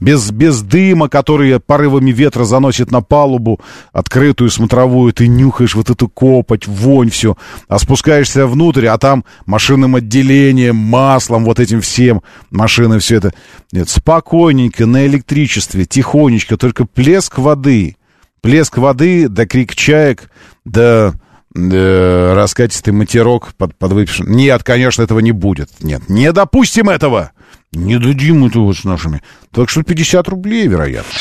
без, 0.00 0.30
без 0.30 0.60
дыма, 0.60 1.08
который 1.08 1.58
порывами 1.58 2.10
ветра 2.10 2.44
заносит 2.44 2.90
на 2.90 3.00
палубу, 3.00 3.58
открытую 3.94 4.50
смотровую, 4.50 5.14
ты 5.14 5.28
нюхаешь 5.28 5.74
вот 5.74 5.88
эту 5.88 6.08
копоть, 6.08 6.66
вонь, 6.66 7.08
все, 7.08 7.38
а 7.66 7.78
спускаешься 7.78 8.46
внутрь, 8.46 8.88
а 8.88 8.98
там 8.98 9.24
машинным 9.46 9.96
отделением, 9.96 10.76
маслом, 10.76 11.46
вот 11.46 11.58
этим 11.58 11.80
всем, 11.80 12.20
машины, 12.50 12.98
все 12.98 13.16
это. 13.16 13.32
Нет, 13.72 13.88
спокойненько, 13.88 14.84
на 14.84 15.06
электричестве, 15.06 15.86
тихонечко, 15.86 16.58
только 16.58 16.84
плеск 16.84 17.38
воды, 17.38 17.96
плеск 18.40 18.78
воды, 18.78 19.28
да 19.28 19.46
крик 19.46 19.74
чаек, 19.74 20.30
да 20.64 21.12
э, 21.54 22.32
раскатистый 22.34 22.92
матерок 22.92 23.54
под, 23.56 23.72
выпившим. 23.80 24.30
Нет, 24.30 24.62
конечно, 24.62 25.02
этого 25.02 25.20
не 25.20 25.32
будет. 25.32 25.70
Нет, 25.80 26.08
не 26.08 26.32
допустим 26.32 26.88
этого. 26.88 27.32
Не 27.72 27.98
дадим 27.98 28.46
этого 28.46 28.72
с 28.72 28.84
нашими. 28.84 29.22
Так 29.52 29.68
что 29.68 29.82
50 29.82 30.28
рублей, 30.28 30.66
вероятно. 30.66 31.12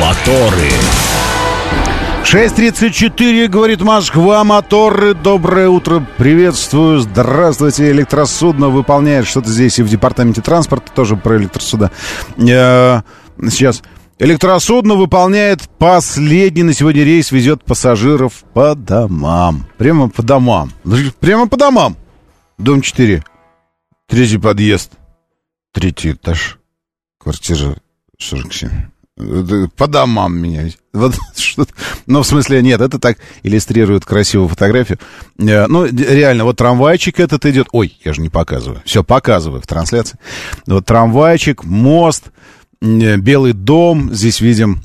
Моторы. 0.00 0.70
6.34, 2.24 3.48
говорит 3.48 3.80
Москва, 3.80 4.44
моторы, 4.44 5.14
доброе 5.14 5.70
утро, 5.70 6.06
приветствую, 6.18 6.98
здравствуйте, 6.98 7.90
электросудно 7.90 8.68
выполняет 8.68 9.26
что-то 9.26 9.48
здесь 9.48 9.78
и 9.78 9.82
в 9.82 9.88
департаменте 9.88 10.42
транспорта, 10.42 10.92
тоже 10.92 11.16
про 11.16 11.38
электросуда. 11.38 11.90
Э, 12.36 13.00
Сейчас, 13.40 13.82
электросудно 14.18 14.94
выполняет 14.94 15.68
последний 15.78 16.62
на 16.62 16.72
сегодня 16.72 17.04
рейс, 17.04 17.30
везет 17.30 17.64
пассажиров 17.64 18.44
по 18.52 18.74
домам, 18.74 19.66
прямо 19.76 20.08
по 20.08 20.22
домам, 20.22 20.72
прямо 21.20 21.48
по 21.48 21.56
домам, 21.56 21.96
дом 22.58 22.82
4, 22.82 23.24
третий 24.06 24.38
подъезд, 24.38 24.92
третий 25.72 26.12
этаж, 26.12 26.58
квартира 27.18 27.76
47. 28.18 28.70
Это 29.18 29.68
По 29.76 29.88
домам 29.88 30.38
меня. 30.38 30.70
Вот 30.92 31.16
что 31.36 31.66
ну, 32.06 32.22
в 32.22 32.26
смысле, 32.26 32.62
нет, 32.62 32.80
это 32.80 33.00
так 33.00 33.18
иллюстрирует 33.42 34.04
красивую 34.04 34.48
фотографию. 34.48 34.98
Э, 35.40 35.66
Ну, 35.66 35.86
реально, 35.86 36.44
вот 36.44 36.56
трамвайчик 36.56 37.18
этот 37.18 37.44
идет. 37.46 37.66
Ой, 37.72 37.98
я 38.04 38.12
же 38.12 38.20
не 38.20 38.28
показываю. 38.28 38.80
Все, 38.84 39.02
показываю 39.02 39.60
в 39.60 39.66
трансляции. 39.66 40.18
Вот 40.66 40.86
трамвайчик, 40.86 41.64
мост, 41.64 42.30
белый 42.80 43.52
дом, 43.52 44.12
здесь 44.12 44.40
видим. 44.40 44.80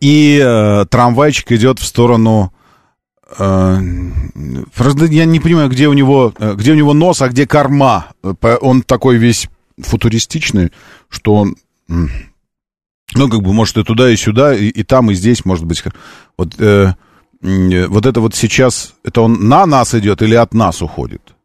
И 0.00 0.40
э, 0.42 0.84
трамвайчик 0.86 1.52
идет 1.52 1.78
в 1.78 1.84
сторону... 1.86 2.52
э, 3.38 3.78
я 5.10 5.24
не 5.24 5.40
понимаю, 5.40 5.68
где 5.68 5.88
у 5.88 5.92
него, 5.92 6.32
э, 6.38 6.54
где 6.54 6.72
у 6.72 6.74
него 6.74 6.94
нос, 6.94 7.22
а 7.22 7.28
где 7.28 7.46
корма. 7.46 8.06
Э, 8.22 8.56
Он 8.60 8.82
такой 8.82 9.16
весь 9.16 9.48
футуристичный, 9.78 10.72
что 11.08 11.34
он... 11.34 11.56
ну, 11.88 13.28
как 13.28 13.42
бы, 13.42 13.52
может, 13.52 13.76
и 13.76 13.84
туда, 13.84 14.10
и 14.10 14.16
сюда, 14.16 14.54
и, 14.54 14.68
и 14.68 14.82
там, 14.82 15.10
и 15.10 15.14
здесь, 15.14 15.44
может 15.44 15.64
быть. 15.64 15.84
Вот, 16.36 16.54
э, 16.58 16.94
э, 17.42 17.86
вот 17.86 18.06
это 18.06 18.20
вот 18.20 18.34
сейчас, 18.34 18.94
это 19.04 19.20
он 19.20 19.48
на 19.48 19.66
нас 19.66 19.94
идет 19.94 20.22
или 20.22 20.34
от 20.34 20.54
нас 20.54 20.82
уходит? 20.82 21.35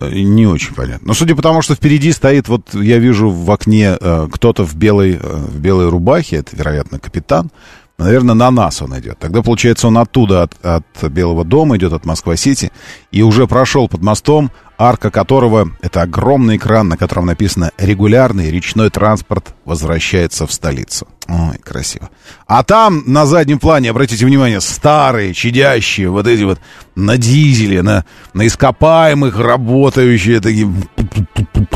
Э, 0.00 0.10
Не 0.10 0.46
очень 0.46 0.74
понятно. 0.74 1.08
Но 1.08 1.14
судя 1.14 1.34
по 1.34 1.42
тому, 1.42 1.62
что 1.62 1.74
впереди 1.74 2.12
стоит, 2.12 2.48
вот 2.48 2.74
я 2.74 2.98
вижу 2.98 3.30
в 3.30 3.50
окне 3.50 3.96
э, 4.00 4.28
кто-то 4.32 4.64
в 4.64 4.74
белой, 4.76 5.14
э, 5.14 5.18
в 5.20 5.58
белой 5.58 5.88
рубахе, 5.88 6.36
это, 6.36 6.56
вероятно, 6.56 6.98
капитан, 6.98 7.50
Наверное, 7.98 8.36
на 8.36 8.52
нас 8.52 8.80
он 8.80 8.96
идет. 8.96 9.18
Тогда, 9.18 9.42
получается, 9.42 9.88
он 9.88 9.98
оттуда, 9.98 10.44
от, 10.44 10.64
от 10.64 11.10
Белого 11.10 11.44
дома, 11.44 11.76
идет 11.76 11.92
от 11.92 12.04
Москва-Сити, 12.04 12.70
и 13.10 13.22
уже 13.22 13.48
прошел 13.48 13.88
под 13.88 14.02
мостом, 14.02 14.52
арка 14.78 15.10
которого— 15.10 15.72
это 15.82 16.02
огромный 16.02 16.56
экран, 16.56 16.88
на 16.88 16.96
котором 16.96 17.26
написано 17.26 17.72
«Регулярный 17.76 18.50
речной 18.50 18.90
транспорт 18.90 19.54
возвращается 19.64 20.46
в 20.46 20.52
столицу». 20.52 21.08
Ой, 21.28 21.58
красиво. 21.62 22.08
А 22.46 22.62
там, 22.62 23.02
на 23.06 23.26
заднем 23.26 23.58
плане, 23.58 23.90
обратите 23.90 24.24
внимание, 24.24 24.62
старые, 24.62 25.34
чадящие, 25.34 26.08
вот 26.08 26.26
эти 26.26 26.42
вот 26.44 26.58
на 26.94 27.18
дизеле, 27.18 27.82
на, 27.82 28.06
на 28.32 28.46
ископаемых 28.46 29.38
работающие 29.38 30.40
такие, 30.40 30.72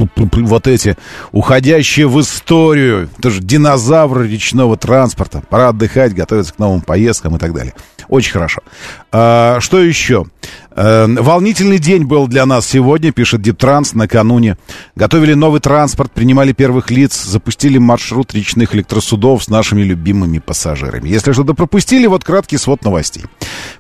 вот 0.09 0.67
эти, 0.67 0.97
уходящие 1.33 2.09
в 2.09 2.19
историю, 2.21 3.11
тоже 3.21 3.43
динозавры 3.43 4.27
речного 4.27 4.79
транспорта. 4.79 5.43
Пора 5.51 5.69
отдыхать, 5.69 6.15
готовиться 6.15 6.55
к 6.55 6.59
новым 6.59 6.81
поездкам 6.81 7.37
и 7.37 7.39
так 7.39 7.53
далее. 7.53 7.75
Очень 8.09 8.33
хорошо. 8.33 8.63
А, 9.11 9.59
что 9.61 9.81
еще? 9.81 10.27
А, 10.71 11.07
волнительный 11.07 11.79
день 11.79 12.05
был 12.05 12.27
для 12.27 12.47
нас 12.47 12.67
сегодня, 12.67 13.13
пишет 13.13 13.43
Диптранс, 13.43 13.95
накануне. 13.95 14.57
Готовили 14.97 15.35
новый 15.35 15.61
транспорт, 15.61 16.13
принимали 16.13 16.53
первых 16.53 16.91
лиц, 16.91 17.23
запустили 17.23 17.79
маршрут 17.79 18.35
речных 18.35 18.75
электросудов 18.75 19.45
с 19.45 19.49
нашими 19.49 19.83
любимыми 19.83 20.39
пассажирами. 20.39 21.09
Если 21.09 21.33
что-то 21.33 21.55
пропустили, 21.55 22.07
вот 22.07 22.25
краткий 22.25 22.59
свод 22.59 22.85
новостей. 22.85 23.25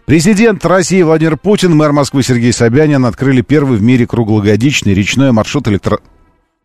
Президент 0.04 0.64
России 0.66 1.02
Владимир 1.02 1.37
Путин, 1.37 1.76
мэр 1.76 1.92
Москвы 1.92 2.22
Сергей 2.22 2.52
Собянин 2.52 3.04
открыли 3.04 3.42
первый 3.42 3.78
в 3.78 3.82
мире 3.82 4.06
круглогодичный 4.06 4.94
речной 4.94 5.32
маршрут 5.32 5.68
электро... 5.68 5.98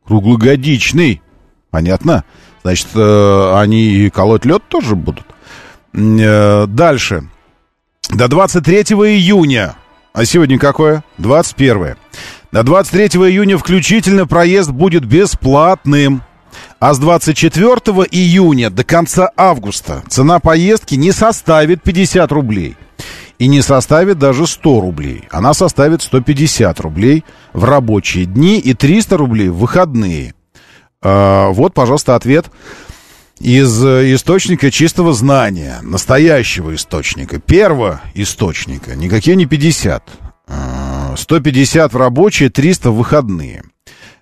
Круглогодичный? 0.05 1.21
Понятно. 1.69 2.23
Значит, 2.63 2.87
э, 2.95 3.53
они 3.55 3.85
и 3.85 4.09
колоть 4.09 4.45
лед 4.45 4.63
тоже 4.67 4.95
будут. 4.95 5.25
Э, 5.93 6.65
дальше. 6.67 7.29
До 8.09 8.29
23 8.29 8.81
июня. 8.83 9.75
А 10.13 10.23
сегодня 10.23 10.57
какое? 10.57 11.03
21. 11.17 11.95
До 12.51 12.63
23 12.63 13.19
июня 13.29 13.57
включительно 13.57 14.25
проезд 14.25 14.71
будет 14.71 15.05
бесплатным. 15.05 16.23
А 16.79 16.93
с 16.93 16.99
24 16.99 17.73
июня 18.09 18.69
до 18.69 18.83
конца 18.83 19.29
августа 19.35 20.03
цена 20.07 20.39
поездки 20.39 20.95
не 20.95 21.11
составит 21.11 21.83
50 21.83 22.31
рублей. 22.31 22.77
И 23.39 23.47
не 23.47 23.61
составит 23.61 24.17
даже 24.17 24.47
100 24.47 24.79
рублей. 24.79 25.25
Она 25.29 25.53
составит 25.53 26.01
150 26.01 26.79
рублей 26.79 27.25
в 27.53 27.65
рабочие 27.65 28.25
дни 28.25 28.57
и 28.57 28.73
300 28.73 29.17
рублей 29.17 29.49
в 29.49 29.57
выходные. 29.57 30.33
А, 31.03 31.49
вот, 31.49 31.73
пожалуйста, 31.73 32.15
ответ 32.15 32.47
из 33.39 33.83
э, 33.83 34.13
источника 34.13 34.71
чистого 34.71 35.13
знания, 35.13 35.79
настоящего 35.81 36.75
источника, 36.75 37.39
первого 37.39 38.01
источника, 38.13 38.95
никакие 38.95 39.35
не 39.35 39.45
50. 39.45 40.03
150 41.15 41.83
а, 41.83 41.89
в 41.93 41.97
рабочие, 41.97 42.49
300 42.49 42.91
в 42.91 42.95
выходные. 42.95 43.63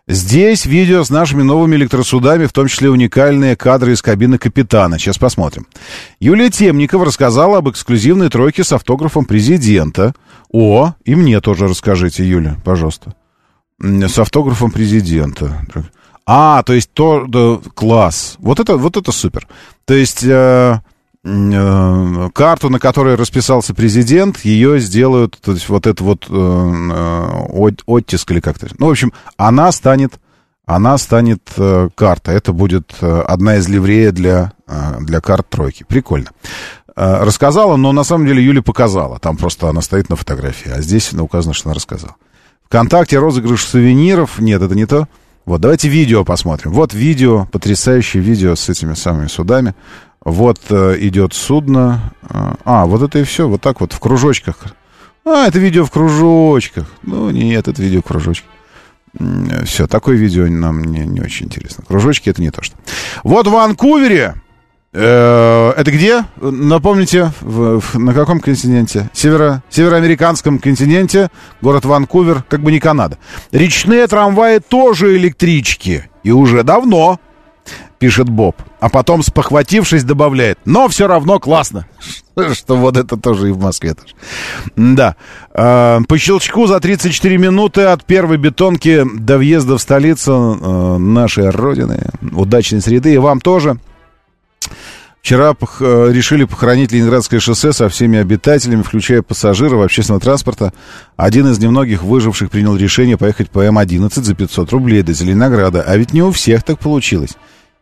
Здесь 0.08 0.66
видео 0.66 1.04
с 1.04 1.10
нашими 1.10 1.42
новыми 1.42 1.78
электросудами, 1.78 2.46
в 2.46 2.54
том 2.54 2.68
числе 2.68 2.92
уникальные 2.92 3.56
кадры 3.56 3.94
из 3.94 4.04
кабины 4.04 4.38
капитана. 4.38 5.00
Сейчас 5.00 5.18
посмотрим. 5.18 5.66
Юлия 6.20 6.52
Темникова 6.52 7.06
рассказала 7.06 7.58
об 7.58 7.70
эксклюзивной 7.70 8.30
тройке 8.30 8.64
с 8.64 8.72
автографом 8.72 9.26
президента. 9.26 10.14
О, 10.52 10.94
и 11.06 11.16
мне 11.16 11.42
тоже 11.42 11.68
расскажите, 11.68 12.24
Юля, 12.24 12.58
пожалуйста. 12.64 13.16
С 13.82 14.20
автографом 14.20 14.70
президента. 14.70 15.66
А, 16.26 16.64
то 16.64 16.74
есть 16.74 16.92
то, 16.94 17.26
да, 17.28 17.60
класс. 17.74 18.36
Вот 18.40 18.60
это, 18.60 18.78
вот 18.78 18.98
это 18.98 19.12
супер. 19.12 19.48
То 19.86 19.94
есть 19.94 20.24
э, 20.24 20.80
э, 21.24 22.30
карту, 22.34 22.70
на 22.70 22.80
которой 22.80 23.16
расписался 23.16 23.76
президент, 23.76 24.40
ее 24.40 24.80
сделают, 24.80 25.38
то 25.40 25.52
есть 25.52 25.70
вот 25.70 25.86
это 25.86 26.04
вот 26.04 26.26
э, 26.30 26.34
э 26.34 27.72
оттиск 27.86 28.32
или 28.32 28.40
как-то. 28.40 28.68
Ну, 28.80 28.88
в 28.88 28.92
общем, 28.92 29.14
она 29.38 29.72
станет, 29.72 30.14
она 30.66 30.98
станет 30.98 31.42
э, 31.58 31.90
карта. 31.94 32.32
Это 32.32 32.54
будет 32.54 32.96
э, 33.02 33.22
одна 33.22 33.58
из 33.58 33.68
ливрея 33.68 34.12
для, 34.12 34.54
э, 34.68 34.98
для 35.02 35.22
карт 35.22 35.48
тройки. 35.48 35.86
Прикольно. 35.88 36.32
Э, 36.96 37.24
рассказала, 37.24 37.76
но 37.76 37.92
на 37.92 38.04
самом 38.04 38.26
деле 38.26 38.44
Юля 38.44 38.64
показала. 38.64 39.20
Там 39.20 39.38
просто 39.38 39.70
она 39.70 39.82
стоит 39.82 40.10
на 40.10 40.16
фотографии, 40.16 40.72
а 40.72 40.82
здесь 40.82 41.14
указано, 41.14 41.54
что 41.54 41.70
она 41.70 41.76
рассказала. 41.76 42.16
Вконтакте 42.64 43.20
розыгрыш 43.20 43.64
сувениров. 43.64 44.40
Нет, 44.40 44.64
это 44.64 44.74
не 44.74 44.88
то. 44.88 45.08
Вот, 45.46 45.62
давайте 45.62 45.90
видео 45.90 46.26
посмотрим. 46.26 46.72
Вот 46.72 46.94
видео, 46.94 47.46
потрясающее 47.52 48.22
видео 48.22 48.56
с 48.56 48.68
этими 48.68 48.96
самыми 48.96 49.28
судами. 49.28 49.76
Вот 50.22 50.60
э, 50.70 50.98
идет 51.02 51.34
судно. 51.34 52.14
Э, 52.24 52.56
а, 52.66 52.86
вот 52.88 53.04
это 53.04 53.20
и 53.20 53.24
все, 53.24 53.48
вот 53.48 53.62
так 53.62 53.80
вот 53.80 53.94
в 53.94 54.00
кружочках. 54.00 54.58
А, 55.24 55.48
это 55.48 55.60
видео 55.60 55.86
в 55.86 55.92
кружочках. 55.92 56.88
Ну, 57.04 57.30
нет, 57.30 57.68
это 57.68 57.80
видео 57.82 58.02
в 58.02 58.06
кружочках. 58.06 58.50
Все, 59.66 59.88
такое 59.88 60.18
видео 60.18 60.48
нам 60.48 60.84
не, 60.84 61.06
не 61.06 61.22
очень 61.22 61.46
интересно. 61.46 61.84
Кружочки 61.88 62.30
это 62.30 62.42
не 62.42 62.50
то, 62.50 62.64
что. 62.64 62.76
Вот 63.24 63.48
в 63.48 63.52
Ванкувере 63.52 64.36
это 64.98 65.92
где? 65.92 66.26
Напомните, 66.38 67.32
в, 67.42 67.80
в, 67.80 68.00
на 68.00 68.14
каком 68.14 68.40
континенте? 68.40 69.10
Северо, 69.14 69.64
североамериканском 69.70 70.60
континенте, 70.60 71.30
город 71.62 71.86
Ванкувер, 71.86 72.44
как 72.44 72.62
бы 72.62 72.72
не 72.72 72.80
Канада. 72.80 73.18
Речные 73.52 74.08
трамваи 74.08 74.60
тоже 74.60 75.18
электрички. 75.18 76.10
И 76.24 76.32
уже 76.32 76.64
давно, 76.64 77.20
пишет 78.00 78.30
Боб. 78.30 78.56
А 78.80 78.90
потом, 78.90 79.24
спохватившись, 79.24 80.04
добавляет. 80.04 80.60
Но 80.66 80.88
все 80.88 81.08
равно 81.08 81.40
классно. 81.40 81.88
Что 82.54 82.76
вот 82.76 82.98
это 82.98 83.18
тоже 83.18 83.50
и 83.50 83.52
в 83.52 83.60
Москве 83.60 83.94
тоже. 83.94 84.14
Да. 84.76 85.16
Э, 85.54 86.00
по 86.08 86.18
щелчку 86.18 86.68
за 86.68 86.80
34 86.80 87.38
минуты 87.38 87.82
от 87.84 88.06
первой 88.06 88.38
бетонки 88.38 89.06
до 89.16 89.38
въезда 89.38 89.78
в 89.78 89.82
столицу 89.82 90.58
э, 90.62 90.98
нашей 90.98 91.50
Родины. 91.50 92.10
Удачной 92.32 92.82
среды. 92.82 93.14
И 93.14 93.18
вам 93.18 93.42
тоже. 93.42 93.78
Вчера 95.26 95.56
пох- 95.56 95.82
э, 95.82 96.14
решили 96.14 96.44
похоронить 96.44 96.92
Ленинградское 96.92 97.40
шоссе 97.40 97.74
со 97.74 97.90
всеми 97.90 98.20
обитателями, 98.20 98.84
включая 98.84 99.24
пассажиров 99.24 99.84
общественного 99.84 100.22
транспорта. 100.22 100.72
Один 101.18 101.48
из 101.48 101.58
немногих 101.58 102.04
выживших 102.04 102.52
принял 102.52 102.76
решение 102.76 103.18
поехать 103.18 103.50
по 103.50 103.62
М-11 103.62 104.22
за 104.22 104.36
500 104.36 104.72
рублей 104.72 105.02
до 105.02 105.14
Зеленограда. 105.14 105.82
А 105.82 105.98
ведь 105.98 106.14
не 106.14 106.22
у 106.22 106.30
всех 106.30 106.62
так 106.62 106.78
получилось. 106.78 107.32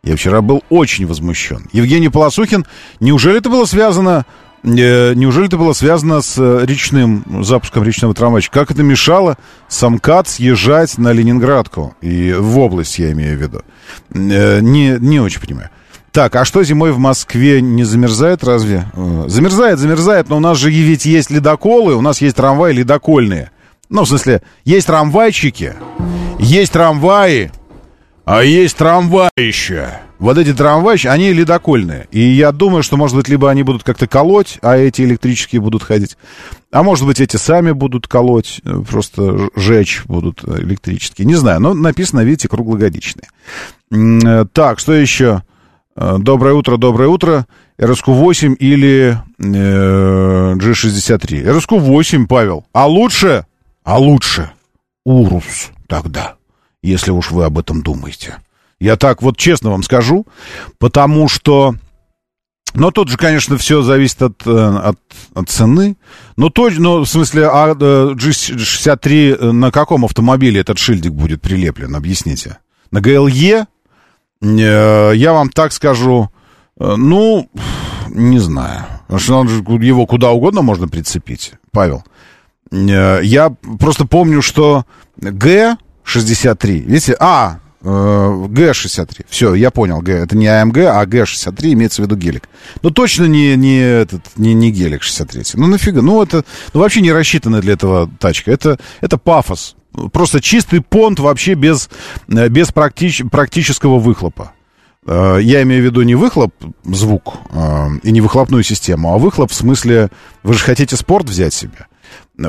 Я 0.05 0.15
вчера 0.15 0.39
был 0.41 0.63
очень 0.69 1.05
возмущен. 1.05 1.67
Евгений 1.73 2.07
Полосухин, 2.07 2.65
неужели 3.01 3.39
это 3.39 3.49
было 3.49 3.65
связано... 3.65 4.25
Э, 4.63 5.13
неужели 5.13 5.47
это 5.47 5.57
было 5.57 5.73
связано 5.73 6.21
с 6.21 6.37
э, 6.37 6.63
речным 6.65 7.43
запуском 7.43 7.83
речного 7.83 8.13
трамвайчика? 8.13 8.61
Как 8.61 8.71
это 8.71 8.83
мешало 8.83 9.37
самкат 9.67 10.29
съезжать 10.29 10.97
на 10.97 11.11
Ленинградку? 11.11 11.93
И 11.99 12.31
в 12.31 12.57
область 12.57 12.99
я 12.99 13.11
имею 13.11 13.37
в 13.37 13.41
виду. 13.41 13.63
Э, 14.13 14.61
не, 14.61 14.95
не 14.97 15.19
очень 15.19 15.41
понимаю. 15.41 15.71
Так, 16.13 16.35
а 16.35 16.45
что 16.45 16.63
зимой 16.63 16.91
в 16.91 16.99
Москве 16.99 17.59
не 17.59 17.83
замерзает 17.83 18.43
разве? 18.43 18.85
Э, 18.93 19.25
замерзает, 19.27 19.79
замерзает, 19.79 20.29
но 20.29 20.37
у 20.37 20.39
нас 20.39 20.59
же 20.59 20.69
ведь 20.69 21.05
есть 21.05 21.31
ледоколы, 21.31 21.95
у 21.95 22.01
нас 22.01 22.21
есть 22.21 22.35
трамваи 22.35 22.71
ледокольные. 22.71 23.49
Ну, 23.89 24.03
в 24.03 24.07
смысле, 24.07 24.43
есть 24.63 24.85
трамвайчики, 24.85 25.73
есть 26.37 26.71
трамваи, 26.71 27.51
а 28.25 28.43
есть 28.43 28.77
трамваища. 28.77 30.01
Вот 30.19 30.37
эти 30.37 30.53
трамвайчики, 30.53 31.07
они 31.07 31.33
ледокольные. 31.33 32.07
И 32.11 32.19
я 32.19 32.51
думаю, 32.51 32.83
что, 32.83 32.95
может 32.95 33.17
быть, 33.17 33.27
либо 33.27 33.49
они 33.49 33.63
будут 33.63 33.81
как-то 33.83 34.05
колоть, 34.05 34.59
а 34.61 34.77
эти 34.77 35.01
электрические 35.01 35.61
будут 35.61 35.81
ходить. 35.81 36.15
А 36.71 36.83
может 36.83 37.07
быть, 37.07 37.21
эти 37.21 37.37
сами 37.37 37.71
будут 37.71 38.07
колоть, 38.07 38.61
э, 38.63 38.83
просто 38.87 39.49
жечь 39.55 40.03
будут 40.05 40.43
электрические. 40.43 41.25
Не 41.25 41.35
знаю, 41.35 41.59
но 41.59 41.73
написано, 41.73 42.19
видите, 42.19 42.49
круглогодичные. 42.49 43.29
Э, 43.91 44.45
так, 44.53 44.77
что 44.77 44.93
еще? 44.93 45.41
Э, 45.95 46.17
доброе 46.19 46.53
утро, 46.53 46.77
доброе 46.77 47.09
утро. 47.09 47.45
РСК-8 47.79 48.55
или 48.55 49.17
э, 49.39 50.53
G63? 50.55 51.43
РСК-8, 51.43 52.27
Павел. 52.27 52.65
А 52.73 52.87
лучше? 52.87 53.45
А 53.83 53.99
лучше 53.99 54.51
Урус 55.05 55.71
тогда, 55.87 56.35
если 56.81 57.11
уж 57.11 57.31
вы 57.31 57.45
об 57.45 57.59
этом 57.59 57.81
думаете. 57.81 58.37
Я 58.79 58.95
так 58.95 59.21
вот 59.21 59.37
честно 59.37 59.71
вам 59.71 59.83
скажу, 59.83 60.25
потому 60.77 61.27
что... 61.27 61.75
Но 62.73 62.89
тут 62.89 63.09
же, 63.09 63.17
конечно, 63.17 63.57
все 63.57 63.83
зависит 63.83 64.21
от, 64.23 64.47
э, 64.47 64.51
от, 64.51 64.99
от 65.35 65.49
цены. 65.49 65.95
Но 66.37 66.49
точно, 66.49 66.81
ну, 66.81 66.99
в 67.01 67.05
смысле, 67.05 67.47
а 67.47 67.75
э, 67.79 68.13
G63 68.15 69.51
на 69.51 69.69
каком 69.69 70.05
автомобиле 70.05 70.61
этот 70.61 70.79
шильдик 70.79 71.11
будет 71.11 71.41
прилеплен, 71.41 71.95
объясните? 71.95 72.57
На 72.89 72.99
ГЛЕ 72.99 73.67
Э, 73.67 73.72
я 74.43 75.33
вам 75.33 75.49
так 75.49 75.71
скажу, 75.71 76.29
э, 76.79 76.95
ну, 76.97 77.49
не 78.09 78.39
знаю. 78.39 78.83
Потому 79.07 79.47
что 79.47 79.73
его 79.79 80.05
куда 80.05 80.31
угодно 80.31 80.61
можно 80.61 80.87
прицепить, 80.87 81.53
Павел. 81.71 82.03
Э, 82.71 83.19
я 83.23 83.49
просто 83.79 84.05
помню, 84.05 84.41
что 84.41 84.85
Г-63, 85.17 86.79
видите, 86.79 87.15
а, 87.19 87.59
э, 87.81 88.45
Г-63. 88.49 89.25
Все, 89.29 89.53
я 89.53 89.71
понял, 89.71 90.01
Г. 90.01 90.11
Это 90.11 90.35
не 90.35 90.47
АМГ, 90.47 90.77
а 90.77 91.05
Г-63 91.05 91.73
имеется 91.73 92.01
в 92.01 92.05
виду 92.05 92.15
гелик. 92.15 92.49
Ну, 92.81 92.89
точно 92.91 93.25
не, 93.25 93.55
не, 93.55 93.79
этот, 93.79 94.23
не, 94.35 94.53
не 94.53 94.71
гелик 94.71 95.03
63. 95.03 95.43
Ну, 95.53 95.67
нафига? 95.67 96.01
Ну, 96.01 96.21
это 96.21 96.43
ну, 96.73 96.79
вообще 96.81 97.01
не 97.01 97.11
рассчитано 97.11 97.61
для 97.61 97.73
этого 97.73 98.09
тачка. 98.19 98.51
Это, 98.51 98.77
это 98.99 99.17
пафос. 99.17 99.75
Просто 100.11 100.41
чистый 100.41 100.81
понт 100.81 101.19
вообще 101.19 101.53
без, 101.53 101.89
э, 102.27 102.47
без 102.49 102.71
практич, 102.71 103.23
практического 103.31 103.99
выхлопа. 103.99 104.53
Э, 105.05 105.37
Я 105.41 105.61
имею 105.63 105.81
в 105.81 105.85
виду 105.85 106.01
не 106.01 106.15
выхлоп, 106.15 106.53
звук 106.83 107.35
э, 107.51 107.87
и 108.03 108.11
не 108.11 108.21
выхлопную 108.21 108.63
систему, 108.63 109.13
а 109.13 109.17
выхлоп 109.17 109.51
в 109.51 109.55
смысле, 109.55 110.09
вы 110.43 110.53
же 110.53 110.63
хотите 110.63 110.95
спорт 110.95 111.29
взять 111.29 111.53
себе. 111.53 111.87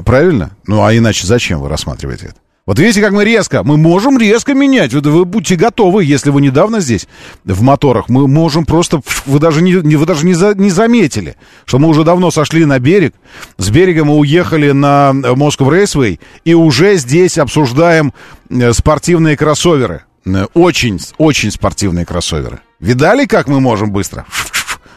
Правильно? 0.04 0.56
Ну, 0.66 0.82
а 0.82 0.96
иначе 0.96 1.26
зачем 1.26 1.60
вы 1.60 1.68
рассматриваете 1.68 2.26
это? 2.26 2.36
Вот 2.66 2.78
видите, 2.78 3.02
как 3.02 3.12
мы 3.12 3.26
резко, 3.26 3.62
мы 3.62 3.76
можем 3.76 4.18
резко 4.18 4.54
менять. 4.54 4.94
Вот 4.94 5.04
вы 5.06 5.26
будьте 5.26 5.54
готовы, 5.54 6.02
если 6.02 6.30
вы 6.30 6.40
недавно 6.40 6.80
здесь 6.80 7.06
в 7.44 7.60
моторах, 7.60 8.08
мы 8.08 8.26
можем 8.26 8.64
просто, 8.64 9.00
вы 9.26 9.38
даже 9.38 9.60
не, 9.60 9.74
вы 9.76 10.06
даже 10.06 10.24
не, 10.24 10.32
за- 10.32 10.54
не 10.54 10.70
заметили, 10.70 11.36
что 11.66 11.78
мы 11.78 11.88
уже 11.88 12.04
давно 12.04 12.30
сошли 12.30 12.64
на 12.64 12.78
берег, 12.78 13.12
с 13.58 13.68
берега 13.68 14.04
мы 14.06 14.14
уехали 14.16 14.70
на 14.70 15.12
Москву 15.12 15.70
Рейсвей 15.70 16.20
и 16.46 16.54
уже 16.54 16.96
здесь 16.96 17.36
обсуждаем 17.36 18.14
э, 18.48 18.72
спортивные 18.72 19.36
кроссоверы. 19.36 20.04
Э, 20.24 20.46
Очень, 20.54 20.98
очень 21.18 21.50
спортивные 21.50 22.06
кроссоверы. 22.06 22.60
Видали, 22.80 23.26
как 23.26 23.46
мы 23.46 23.60
можем 23.60 23.92
быстро? 23.92 24.24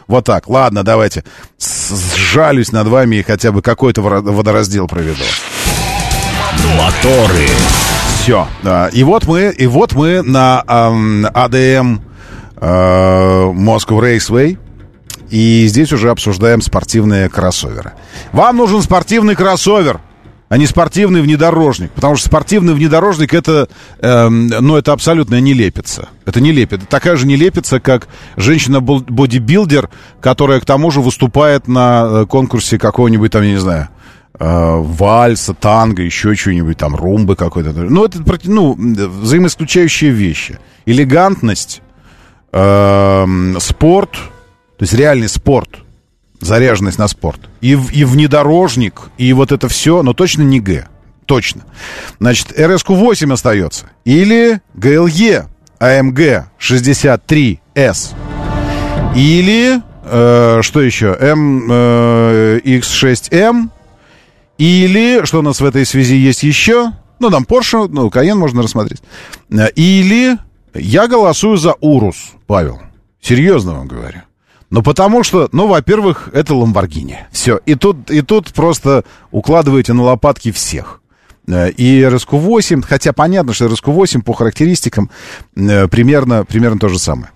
Вот 0.06 0.24
так. 0.24 0.48
Ладно, 0.48 0.84
давайте 0.84 1.22
с- 1.58 2.16
сжалюсь 2.16 2.72
над 2.72 2.88
вами 2.88 3.16
и 3.16 3.22
хотя 3.22 3.52
бы 3.52 3.60
какой-то 3.60 4.00
водораздел 4.00 4.86
проведу. 4.88 5.22
Моторы. 6.76 7.46
Все. 8.20 8.46
И 8.92 9.02
вот 9.04 9.26
мы, 9.26 9.54
и 9.56 9.66
вот 9.66 9.94
мы 9.94 10.22
на 10.22 10.60
АДМ 10.60 12.00
э, 12.56 13.52
Moscow 13.54 14.00
Raceway. 14.00 14.58
И 15.30 15.66
здесь 15.66 15.92
уже 15.92 16.10
обсуждаем 16.10 16.62
спортивные 16.62 17.28
кроссоверы. 17.28 17.92
Вам 18.32 18.56
нужен 18.56 18.80
спортивный 18.82 19.34
кроссовер, 19.34 20.00
а 20.48 20.56
не 20.56 20.66
спортивный 20.66 21.20
внедорожник. 21.20 21.90
Потому 21.92 22.16
что 22.16 22.28
спортивный 22.28 22.72
внедорожник 22.72 23.34
это, 23.34 23.68
эм, 24.00 24.46
ну, 24.46 24.76
это 24.76 24.92
абсолютно 24.92 25.40
нелепица. 25.40 26.08
Это 26.24 26.40
нелепица. 26.40 26.76
Это 26.82 26.86
такая 26.86 27.16
же 27.16 27.26
нелепица, 27.26 27.78
как 27.78 28.08
женщина-бодибилдер, 28.36 29.90
которая 30.20 30.60
к 30.60 30.64
тому 30.64 30.90
же 30.90 31.00
выступает 31.00 31.68
на 31.68 32.06
э, 32.08 32.26
конкурсе 32.26 32.78
какого-нибудь 32.78 33.30
там, 33.30 33.42
я 33.42 33.50
не 33.50 33.60
знаю, 33.60 33.88
э, 33.92 33.97
вальса, 34.38 35.54
танго, 35.54 36.02
еще 36.02 36.34
что-нибудь 36.34 36.78
там, 36.78 36.94
румбы 36.94 37.36
какой-то. 37.36 37.72
Ну, 37.72 38.04
это 38.04 38.22
ну, 38.44 38.74
взаимоисключающие 38.76 40.10
вещи. 40.10 40.58
Элегантность, 40.86 41.82
эм, 42.52 43.58
спорт, 43.60 44.12
то 44.12 44.82
есть 44.82 44.94
реальный 44.94 45.28
спорт, 45.28 45.80
заряженность 46.40 46.98
на 46.98 47.08
спорт. 47.08 47.40
И, 47.60 47.72
и 47.72 48.04
внедорожник, 48.04 49.10
и 49.18 49.32
вот 49.32 49.52
это 49.52 49.68
все, 49.68 50.02
но 50.02 50.12
точно 50.12 50.42
не 50.42 50.60
Г. 50.60 50.86
Точно. 51.26 51.62
Значит, 52.20 52.58
РСК-8 52.58 53.32
остается. 53.32 53.90
Или 54.04 54.60
ГЛЕ 54.74 55.46
АМГ 55.78 56.48
63С. 56.58 58.14
Или, 59.14 59.80
э, 60.04 60.60
что 60.62 60.80
еще, 60.80 61.16
М6М. 61.20 63.70
Или, 64.58 65.24
что 65.24 65.38
у 65.38 65.42
нас 65.42 65.60
в 65.60 65.64
этой 65.64 65.86
связи 65.86 66.16
есть 66.16 66.42
еще? 66.42 66.92
Ну, 67.20 67.30
там 67.30 67.44
Porsche, 67.48 67.88
ну, 67.90 68.08
Cayenne 68.08 68.34
можно 68.34 68.62
рассмотреть. 68.62 69.00
Э, 69.50 69.68
Или 69.74 70.36
я 70.74 71.06
голосую 71.08 71.56
за 71.56 71.74
Урус, 71.80 72.32
Павел. 72.46 72.80
Серьезно 73.20 73.74
вам 73.74 73.88
говорю. 73.88 74.22
Ну, 74.70 74.82
потому 74.82 75.22
что, 75.24 75.48
ну, 75.52 75.66
во-первых, 75.66 76.28
это 76.32 76.54
Ламборгини. 76.54 77.26
Все. 77.32 77.58
И 77.66 77.74
тут, 77.74 78.10
и 78.10 78.20
тут 78.20 78.52
просто 78.52 79.04
укладываете 79.30 79.94
на 79.94 80.02
лопатки 80.02 80.52
всех. 80.52 81.00
Э, 81.46 81.70
И 81.70 82.00
RSQ-8, 82.02 82.82
хотя 82.82 83.12
понятно, 83.12 83.52
что 83.54 83.66
RSQ-8 83.66 84.22
по 84.22 84.34
характеристикам 84.34 85.10
э, 85.56 85.88
примерно, 85.88 86.44
примерно 86.44 86.78
то 86.78 86.88
же 86.88 86.98
самое. 86.98 87.30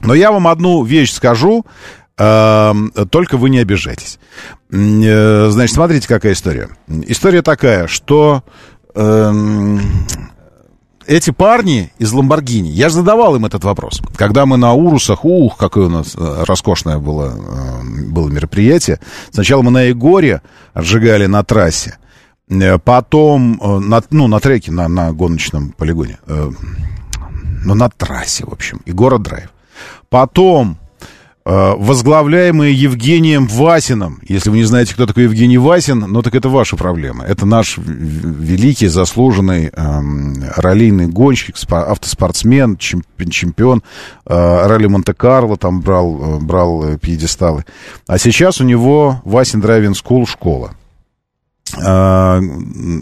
Но 0.00 0.14
я 0.14 0.30
вам 0.30 0.46
одну 0.48 0.82
вещь 0.84 1.12
скажу, 1.12 1.64
только 2.16 3.36
вы 3.36 3.50
не 3.50 3.58
обижайтесь. 3.58 4.18
Э, 4.70 5.48
Значит, 5.50 5.74
смотрите, 5.74 6.08
какая 6.08 6.32
история. 6.32 6.68
История 6.88 7.42
такая, 7.42 7.86
что 7.86 8.42
эм, 8.94 9.80
эти 11.06 11.30
парни 11.30 11.92
из 11.98 12.12
Ламборгини, 12.12 12.68
я 12.68 12.88
же 12.88 12.96
задавал 12.96 13.36
им 13.36 13.44
этот 13.44 13.64
вопрос. 13.64 14.00
Когда 14.16 14.46
мы 14.46 14.56
на 14.56 14.72
Урусах, 14.72 15.24
ух, 15.24 15.56
какое 15.56 15.86
у 15.86 15.90
нас 15.90 16.14
э, 16.16 16.44
роскошное 16.46 16.98
было, 16.98 17.34
э, 17.36 18.10
было 18.10 18.28
мероприятие. 18.28 19.00
Сначала 19.30 19.62
мы 19.62 19.70
на 19.70 19.82
Егоре 19.82 20.42
отжигали 20.72 21.26
на 21.26 21.44
трассе. 21.44 21.98
Потом, 22.84 23.58
на, 23.88 24.02
ну, 24.10 24.26
на 24.26 24.38
треке, 24.38 24.70
на, 24.70 24.86
на 24.86 25.12
гоночном 25.14 25.72
полигоне. 25.72 26.18
Ну, 26.26 27.74
на 27.74 27.88
трассе, 27.88 28.44
в 28.44 28.52
общем. 28.52 28.82
И 28.84 28.92
город 28.92 29.22
драйв. 29.22 29.48
Потом 30.10 30.76
возглавляемые 31.44 32.72
Евгением 32.72 33.46
Васиным. 33.46 34.18
Если 34.26 34.48
вы 34.48 34.56
не 34.56 34.64
знаете, 34.64 34.94
кто 34.94 35.04
такой 35.06 35.24
Евгений 35.24 35.58
Васин, 35.58 35.98
ну 36.00 36.22
так 36.22 36.34
это 36.34 36.48
ваша 36.48 36.76
проблема. 36.76 37.24
Это 37.24 37.44
наш 37.44 37.76
великий, 37.76 38.86
заслуженный 38.86 39.66
эм, 39.68 40.42
раллийный 40.56 41.06
гонщик, 41.06 41.56
автоспортсмен, 41.70 42.76
чемпи- 42.76 43.28
чемпион 43.30 43.82
э, 44.26 44.66
ралли 44.66 44.86
Монте-Карло, 44.86 45.58
там 45.58 45.82
брал, 45.82 46.38
э, 46.38 46.40
брал 46.40 46.84
э, 46.84 46.98
пьедесталы. 46.98 47.64
А 48.06 48.16
сейчас 48.16 48.62
у 48.62 48.64
него 48.64 49.20
Васин 49.24 49.60
Driving 49.60 49.96
School 49.98 50.26
школа. 50.26 50.72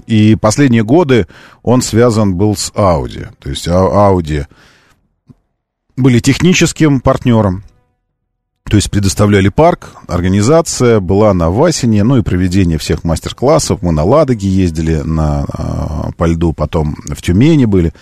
И 0.07 0.37
последние 0.41 0.83
годы 0.83 1.27
он 1.63 1.83
связан 1.83 2.35
был 2.37 2.57
с 2.57 2.73
Audi. 2.73 3.29
То 3.39 3.51
есть 3.51 3.69
А- 3.69 4.11
Audi 4.11 4.47
были 5.97 6.21
техническим 6.21 7.01
партнером. 7.01 7.65
То 8.73 8.77
есть 8.77 8.91
предоставляли 8.91 9.51
парк, 9.51 9.91
организация 10.09 10.99
была 10.99 11.35
на 11.35 11.51
Васине, 11.51 12.05
ну 12.05 12.17
и 12.17 12.23
проведение 12.23 12.79
всех 12.79 13.05
мастер-классов. 13.05 13.83
Мы 13.83 13.93
на 13.93 14.03
Ладоге 14.03 14.49
ездили 14.49 14.95
на, 14.95 15.45
а, 15.45 16.11
по 16.17 16.25
льду, 16.25 16.55
потом 16.55 16.97
в 17.05 17.21
Тюмени 17.21 17.67
были. 17.67 17.93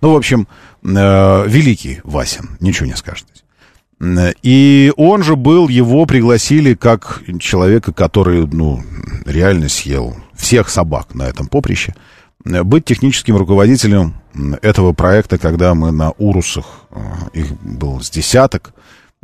Ну, 0.00 0.14
в 0.14 0.16
общем, 0.16 0.48
э, 0.82 0.88
великий 1.46 2.00
Васин, 2.02 2.56
ничего 2.58 2.86
не 2.86 2.96
скажете. 2.96 3.28
И 4.42 4.92
он 4.96 5.22
же 5.22 5.36
был, 5.36 5.68
его 5.68 6.06
пригласили 6.06 6.74
как 6.74 7.22
человека, 7.38 7.92
который, 7.92 8.48
ну, 8.48 8.82
реально 9.26 9.68
съел 9.68 10.16
всех 10.34 10.70
собак 10.70 11.14
на 11.14 11.22
этом 11.22 11.46
поприще, 11.46 11.94
быть 12.44 12.84
техническим 12.84 13.36
руководителем 13.36 14.14
этого 14.60 14.92
проекта, 14.92 15.38
когда 15.38 15.72
мы 15.74 15.92
на 15.92 16.10
Урусах, 16.18 16.66
э, 16.90 16.98
их 17.32 17.52
было 17.62 18.00
с 18.00 18.10
десяток, 18.10 18.72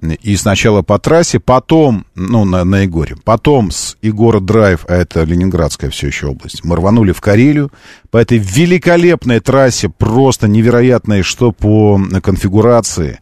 и 0.01 0.37
сначала 0.37 0.83
по 0.83 0.99
трассе, 0.99 1.39
потом, 1.39 2.07
ну, 2.15 2.45
на, 2.45 2.65
на 2.65 2.81
Егоре, 2.81 3.17
потом 3.25 3.71
с 3.71 3.97
Егора 4.03 4.41
Драйв, 4.41 4.85
а 4.89 4.95
это 4.95 5.23
Ленинградская 5.23 5.91
все 5.91 6.09
еще 6.09 6.29
область, 6.29 6.65
мы 6.65 6.77
рванули 6.77 7.13
в 7.13 7.21
Карелию 7.21 7.71
по 8.11 8.19
этой 8.19 8.39
великолепной 8.39 9.41
трассе, 9.41 9.89
просто 9.89 10.49
невероятной, 10.49 11.23
что 11.23 11.53
по 11.53 12.01
конфигурации, 12.23 13.21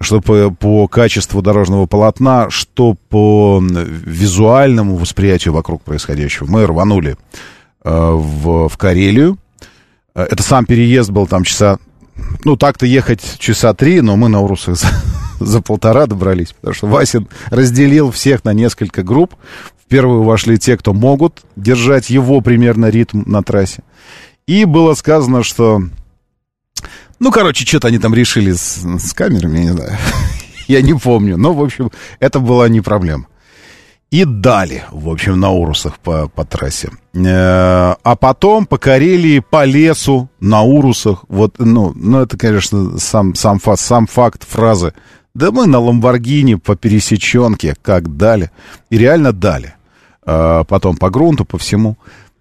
что 0.00 0.20
по, 0.20 0.50
по 0.50 0.88
качеству 0.88 1.42
дорожного 1.42 1.86
полотна, 1.86 2.48
что 2.48 2.94
по 3.08 3.60
визуальному 3.60 4.96
восприятию 4.96 5.52
вокруг 5.52 5.82
происходящего. 5.82 6.46
Мы 6.46 6.64
рванули 6.64 7.16
э, 7.84 7.90
в, 7.90 8.68
в 8.68 8.76
Карелию. 8.78 9.36
Э, 10.14 10.26
Это 10.30 10.42
сам 10.42 10.64
переезд 10.64 11.10
был 11.10 11.26
там 11.26 11.44
часа... 11.44 11.78
Ну, 12.44 12.56
так-то 12.56 12.86
ехать 12.86 13.38
часа 13.38 13.74
три, 13.74 14.00
но 14.00 14.16
мы 14.16 14.28
на 14.28 14.40
Урусах 14.40 14.78
за, 15.40 15.60
полтора 15.60 16.06
добрались, 16.06 16.52
потому 16.52 16.74
что 16.74 16.86
Васин 16.86 17.28
разделил 17.50 18.10
всех 18.10 18.44
на 18.44 18.52
несколько 18.52 19.02
групп. 19.02 19.34
В 19.84 19.88
первую 19.88 20.22
вошли 20.22 20.58
те, 20.58 20.76
кто 20.76 20.92
могут 20.92 21.42
держать 21.56 22.10
его 22.10 22.40
примерно 22.40 22.86
ритм 22.90 23.22
на 23.26 23.42
трассе. 23.42 23.82
И 24.46 24.64
было 24.64 24.94
сказано, 24.94 25.42
что... 25.42 25.82
Ну, 27.18 27.30
короче, 27.30 27.66
что-то 27.66 27.88
они 27.88 27.98
там 27.98 28.14
решили 28.14 28.52
с, 28.52 28.82
с 28.84 29.12
камерами, 29.12 29.58
я 29.58 29.64
не 29.64 29.70
знаю. 29.70 29.98
Я 30.68 30.82
не 30.82 30.94
помню. 30.94 31.36
Но, 31.36 31.52
в 31.52 31.60
общем, 31.62 31.90
это 32.20 32.38
была 32.38 32.68
не 32.68 32.80
проблема. 32.80 33.26
И 34.10 34.24
дали, 34.24 34.84
в 34.90 35.08
общем, 35.08 35.38
на 35.38 35.50
Урусах 35.50 35.98
по, 35.98 36.28
по 36.28 36.44
трассе. 36.44 36.90
Э, 37.14 37.94
А 38.02 38.16
потом 38.16 38.66
по 38.66 38.76
Карелии, 38.76 39.38
по 39.38 39.64
лесу, 39.64 40.28
на 40.40 40.62
Урусах. 40.62 41.24
Вот, 41.28 41.54
ну, 41.58 41.92
ну 41.94 42.20
это, 42.20 42.36
конечно, 42.36 42.98
сам, 42.98 43.36
сам, 43.36 43.60
сам 43.76 44.06
факт 44.08 44.44
фразы. 44.48 44.94
Да 45.34 45.50
мы 45.52 45.66
на 45.66 45.78
Ламборгини 45.78 46.56
по 46.56 46.76
пересеченке 46.76 47.76
как 47.82 48.16
дали. 48.16 48.50
И 48.90 48.98
реально 48.98 49.32
дали. 49.32 49.74
Э, 50.26 50.64
Потом 50.68 50.96
по 50.96 51.10
грунту, 51.10 51.44
по 51.44 51.58
всему. 51.58 51.96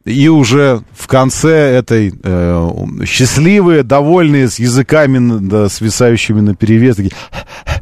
И 0.06 0.28
уже 0.28 0.82
в 0.94 1.08
конце 1.08 1.52
этой 1.52 2.14
э, 2.24 2.70
счастливые, 3.06 3.84
довольные, 3.84 4.50
с 4.50 4.58
языками 4.58 5.40
да, 5.40 5.70
свисающими 5.70 6.40
на 6.40 6.56
перевес, 6.56 6.96
такие, 6.96 7.12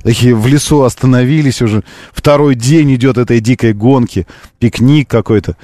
такие 0.03 0.35
в 0.35 0.45
лесу 0.47 0.81
остановились 0.81 1.61
уже. 1.61 1.83
Второй 2.11 2.55
день 2.55 2.95
идет 2.95 3.17
этой 3.17 3.39
дикой 3.39 3.73
гонки, 3.73 4.27
пикник 4.59 5.07
какой-то. 5.09 5.55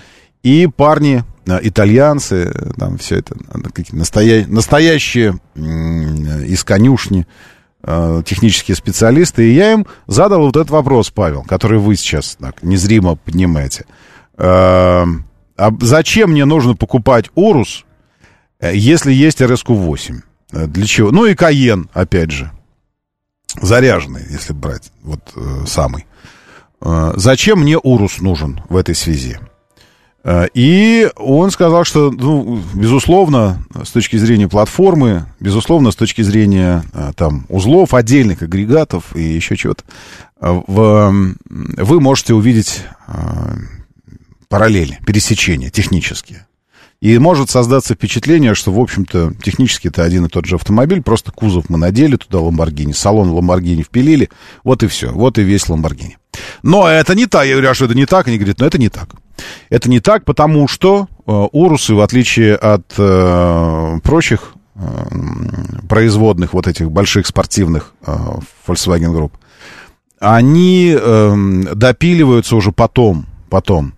И 0.43 0.67
парни, 0.67 1.23
э, 1.47 1.59
итальянцы, 1.63 2.51
э, 2.53 2.71
там 2.77 2.97
все 2.97 3.17
это, 3.17 3.35
э, 3.35 3.83
настоя... 3.91 4.45
настоящие 4.47 5.39
из 5.55 6.63
конюшни, 6.63 7.25
технические 7.85 8.75
специалисты. 8.75 9.49
И 9.49 9.53
я 9.53 9.73
им 9.73 9.85
задал 10.07 10.41
вот 10.41 10.55
этот 10.55 10.69
вопрос, 10.69 11.09
Павел, 11.09 11.43
который 11.43 11.79
вы 11.79 11.95
сейчас 11.95 12.37
так 12.39 12.63
незримо 12.63 13.15
поднимаете. 13.15 13.85
Э, 14.37 15.05
а 15.57 15.71
зачем 15.81 16.31
мне 16.31 16.45
нужно 16.45 16.75
покупать 16.75 17.29
Урус, 17.35 17.85
э, 18.59 18.75
если 18.75 19.11
есть 19.11 19.41
РСК-8? 19.41 20.21
Э, 20.51 20.67
Для 20.67 20.85
чего? 20.85 21.11
Ну 21.11 21.25
и 21.25 21.35
Каен, 21.35 21.89
опять 21.93 22.31
же. 22.31 22.51
Заряженный, 23.61 24.23
если 24.29 24.53
брать, 24.53 24.91
вот 25.03 25.31
э, 25.35 25.65
самый. 25.67 26.05
Э, 26.81 27.13
зачем 27.15 27.59
мне 27.59 27.77
Урус 27.77 28.19
нужен 28.19 28.61
в 28.69 28.77
этой 28.77 28.95
связи? 28.95 29.37
Э, 30.23 30.47
И 30.53 31.09
он 31.15 31.51
сказал, 31.51 31.83
что, 31.83 32.11
ну, 32.11 32.61
безусловно, 32.73 33.63
с 33.83 33.91
точки 33.91 34.17
зрения 34.17 34.47
платформы, 34.47 35.25
безусловно, 35.39 35.91
с 35.91 35.95
точки 35.95 36.21
зрения 36.21 36.83
э, 36.93 37.11
там 37.15 37.45
узлов, 37.49 37.93
отдельных 37.93 38.41
агрегатов 38.41 39.15
и 39.15 39.21
еще 39.21 39.55
чего-то, 39.55 39.83
э, 40.39 40.61
вы 40.67 42.01
можете 42.01 42.33
увидеть 42.33 42.83
параллели, 44.47 44.99
пересечения 45.05 45.69
технические. 45.69 46.47
И 47.01 47.17
может 47.17 47.49
создаться 47.49 47.95
впечатление, 47.95 48.55
что, 48.55 48.71
в 48.71 48.79
общем-то, 48.79 49.33
технически 49.43 49.89
это 49.89 50.03
один 50.03 50.25
и 50.25 50.29
тот 50.29 50.45
же 50.45 50.55
автомобиль, 50.55 51.01
просто 51.01 51.31
кузов 51.31 51.67
мы 51.67 51.77
надели 51.77 52.15
туда 52.15 52.39
Ламборгини, 52.39 52.93
салон 52.93 53.31
Ламборгини 53.31 53.83
впилили, 53.83 54.29
вот 54.63 54.83
и 54.83 54.87
все, 54.87 55.11
вот 55.11 55.37
и 55.37 55.43
весь 55.43 55.67
Ламборгини. 55.67 56.17
Но 56.61 56.87
это 56.87 57.15
не 57.15 57.25
так, 57.25 57.45
я 57.45 57.53
говорю, 57.53 57.69
а 57.69 57.73
что 57.73 57.85
это 57.85 57.95
не 57.95 58.05
так? 58.05 58.27
Они 58.27 58.37
говорят, 58.37 58.59
ну 58.59 58.65
это 58.65 58.77
не 58.77 58.89
так. 58.89 59.09
Это 59.69 59.89
не 59.89 59.99
так, 59.99 60.25
потому 60.25 60.67
что 60.67 61.07
э, 61.25 61.31
Урусы, 61.31 61.93
в 61.95 62.01
отличие 62.01 62.55
от 62.55 62.93
э, 62.97 63.99
прочих 64.03 64.53
э, 64.75 64.81
производных 65.89 66.53
вот 66.53 66.67
этих 66.67 66.91
больших 66.91 67.27
спортивных 67.27 67.93
э, 68.05 68.15
Volkswagen 68.67 69.11
Group, 69.13 69.31
они 70.19 70.95
эм, 70.97 71.63
допиливаются 71.75 72.55
уже 72.55 72.71
потом, 72.71 73.25
потом. 73.49 73.93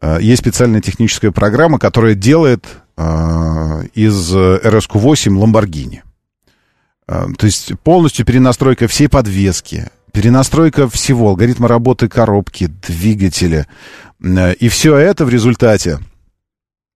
Э, 0.00 0.18
Есть 0.20 0.42
специальная 0.42 0.80
техническая 0.80 1.32
программа, 1.32 1.78
которая 1.78 2.14
делает 2.14 2.64
э, 2.96 3.82
из 3.94 4.32
RSQ8 4.34 5.32
Lamborghini. 5.36 6.00
Э, 7.08 7.26
То 7.36 7.46
есть 7.46 7.72
полностью 7.82 8.24
перенастройка 8.24 8.86
всей 8.86 9.08
подвески, 9.08 9.90
перенастройка 10.16 10.88
всего, 10.88 11.28
алгоритма 11.28 11.68
работы 11.68 12.08
коробки, 12.08 12.68
двигателя. 12.88 13.66
Э, 14.24 14.54
И 14.54 14.70
все 14.70 14.96
это 14.96 15.26
в 15.26 15.28
результате 15.28 15.98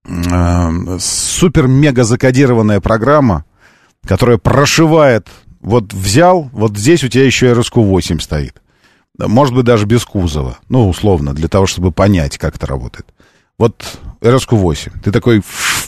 э, 0.06 0.98
супер-мега 0.98 2.04
закодированная 2.04 2.80
программа, 2.80 3.44
которая 4.06 4.38
прошивает, 4.38 5.28
вот 5.60 5.92
взял, 5.92 6.48
вот 6.54 6.78
здесь 6.78 7.04
у 7.04 7.08
тебя 7.08 7.26
еще 7.26 7.52
RSQ8 7.52 8.20
стоит. 8.20 8.62
Может 9.18 9.54
быть, 9.54 9.66
даже 9.66 9.84
без 9.84 10.06
кузова. 10.06 10.56
Ну, 10.70 10.88
условно, 10.88 11.34
для 11.34 11.48
того, 11.48 11.66
чтобы 11.66 11.92
понять, 11.92 12.38
как 12.38 12.56
это 12.56 12.66
работает. 12.66 13.12
Вот 13.58 13.98
RSQ8. 14.22 15.00
Ты 15.04 15.12
такой 15.12 15.42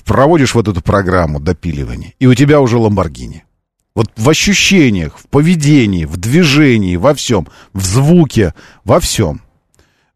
проводишь 0.04 0.54
вот 0.54 0.68
эту 0.68 0.82
программу 0.82 1.40
допиливания, 1.40 2.12
и 2.18 2.26
у 2.26 2.34
тебя 2.34 2.60
уже 2.60 2.76
Ламборгини. 2.76 3.44
Вот 3.94 4.10
в 4.16 4.28
ощущениях, 4.28 5.18
в 5.18 5.26
поведении, 5.28 6.06
в 6.06 6.16
движении, 6.16 6.96
во 6.96 7.14
всем, 7.14 7.46
в 7.74 7.84
звуке, 7.84 8.54
во 8.84 9.00
всем. 9.00 9.42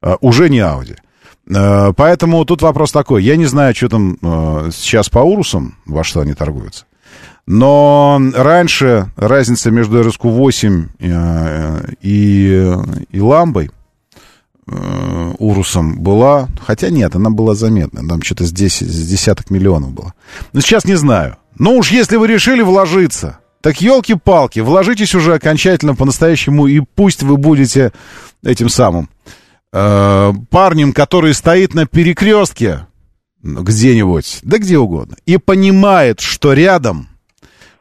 Э, 0.03 0.17
уже 0.21 0.49
не 0.49 0.59
Audi. 0.59 0.97
Э, 1.49 1.93
Поэтому 1.95 2.45
тут 2.45 2.63
вопрос 2.63 2.93
такой. 2.93 3.23
Я 3.23 3.37
не 3.37 3.47
знаю, 3.47 3.75
что 3.75 3.89
там 3.89 4.19
э, 4.23 4.71
сейчас 4.73 5.09
по 5.09 5.19
Урусам, 5.19 5.77
во 5.85 6.05
что 6.05 6.21
они 6.21 6.35
торгуются. 6.35 6.87
Но 7.47 8.21
раньше 8.35 9.13
разница 9.17 9.71
между 9.71 10.01
RSQ8 10.01 10.89
э, 10.99 11.93
и, 12.01 12.75
и 13.11 13.21
Ламбой, 13.21 13.71
э, 14.67 15.33
Урусом 15.39 16.01
была, 16.01 16.49
хотя 16.61 16.91
нет, 16.91 17.15
она 17.15 17.31
была 17.31 17.55
заметна, 17.55 18.07
там 18.09 18.21
что-то 18.23 18.45
здесь 18.45 18.81
с 18.81 19.09
десяток 19.09 19.51
миллионов 19.51 19.93
было. 19.93 20.13
Но 20.53 20.61
сейчас 20.61 20.85
не 20.87 20.97
знаю. 20.97 21.37
Ну 21.57 21.77
уж 21.79 21.93
если 21.93 22.17
вы 22.17 22.27
решили 22.27 22.63
вложиться, 22.63 23.39
так 23.67 23.81
елки-палки, 23.81 24.61
вложитесь 24.61 25.13
уже 25.17 25.35
окончательно 25.35 25.97
по-настоящему, 25.97 26.69
и 26.69 26.79
пусть 26.79 27.25
вы 27.25 27.37
будете 27.37 27.91
этим 28.45 28.69
самым 28.69 29.11
э, 29.73 30.33
парнем, 30.51 30.93
который 30.93 31.35
стоит 31.35 31.75
на 31.75 31.85
перекрестке 31.85 32.87
где-нибудь, 33.43 34.39
да 34.43 34.59
где 34.59 34.79
угодно, 34.79 35.17
и 35.27 35.37
понимает, 35.39 36.21
что 36.21 36.53
рядом, 36.53 37.09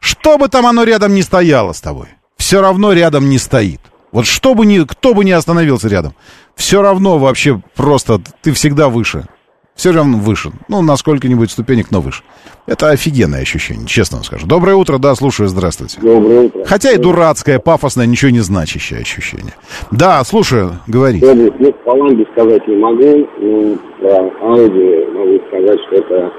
что 0.00 0.38
бы 0.38 0.48
там 0.48 0.66
оно 0.66 0.82
рядом 0.82 1.14
не 1.14 1.22
стояло 1.22 1.72
с 1.72 1.80
тобой, 1.80 2.08
все 2.36 2.60
равно 2.60 2.92
рядом 2.92 3.30
не 3.30 3.38
стоит. 3.38 3.80
Вот 4.10 4.26
что 4.26 4.56
бы 4.56 4.66
ни, 4.66 4.82
кто 4.82 5.14
бы 5.14 5.24
ни 5.24 5.30
остановился 5.30 5.86
рядом, 5.86 6.16
все 6.56 6.82
равно 6.82 7.16
вообще 7.18 7.62
просто 7.76 8.20
ты 8.42 8.50
всегда 8.50 8.88
выше. 8.88 9.28
Все 9.76 9.92
равно 9.92 10.16
выше. 10.16 10.52
Ну, 10.68 10.80
на 10.80 10.96
сколько-нибудь 10.96 11.50
ступенек, 11.50 11.90
но 11.90 12.00
выше. 12.00 12.22
Это 12.66 12.88
офигенное 12.90 13.42
ощущение, 13.42 13.86
честно 13.86 14.16
вам 14.16 14.24
скажу. 14.24 14.46
Доброе 14.46 14.74
утро, 14.74 14.96
да, 14.96 15.14
слушаю, 15.14 15.48
здравствуйте. 15.48 16.00
Доброе 16.00 16.46
утро. 16.46 16.64
Хотя 16.64 16.92
и 16.92 16.96
дурацкое, 16.96 17.58
пафосное, 17.58 18.06
ничего 18.06 18.30
не 18.30 18.40
значащее 18.40 19.00
ощущение. 19.00 19.52
Да, 19.90 20.24
слушаю, 20.24 20.80
говори. 20.86 21.20
Ну, 21.22 21.72
по 21.84 21.92
сказать 22.32 22.66
не 22.66 22.76
могу, 22.76 23.28
но 23.38 23.76
про 24.00 24.48
Ауди 24.48 25.06
могу 25.14 25.38
сказать, 25.48 25.78
что 25.86 25.96
это 25.96 26.32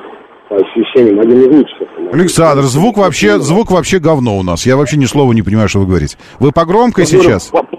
по 0.50 0.56
ощущениям 0.56 1.20
один 1.20 1.42
из 1.42 1.48
лучших. 1.48 1.88
Александр, 2.12 2.64
звук 2.64 2.98
вообще, 2.98 3.38
звук 3.40 3.70
вообще 3.70 4.00
говно 4.00 4.38
у 4.38 4.44
нас. 4.44 4.66
Я 4.66 4.78
вообще 4.78 4.98
ни 4.98 5.06
слова 5.06 5.32
не 5.34 5.44
понимаю, 5.44 5.70
что 5.70 5.80
вы 5.80 5.86
говорите. 5.86 6.18
Вы 6.40 6.52
по 6.52 6.66
громкой 6.66 7.06
сейчас? 7.06 7.48
По, 7.48 7.62
по 7.62 7.78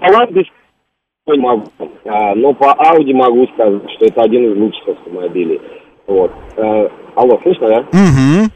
не 1.27 1.39
могу, 1.39 1.63
а, 2.05 2.33
но 2.35 2.53
по 2.53 2.71
Ауди 2.73 3.13
могу 3.13 3.45
сказать, 3.53 3.81
что 3.95 4.05
это 4.05 4.21
один 4.21 4.51
из 4.51 4.57
лучших 4.57 4.87
автомобилей. 4.89 5.61
Вот. 6.07 6.31
А, 6.57 6.89
алло, 7.15 7.39
слышно, 7.43 7.67
да? 7.67 7.79
Угу. 7.91 8.49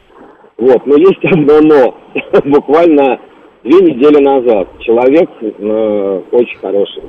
Вот, 0.58 0.86
но 0.86 0.96
есть 0.96 1.24
одно 1.24 1.60
но. 1.60 1.94
Буквально 2.44 3.20
две 3.62 3.80
недели 3.80 4.22
назад 4.22 4.68
человек 4.80 5.30
э, 5.40 6.22
очень 6.32 6.58
хороший 6.58 7.02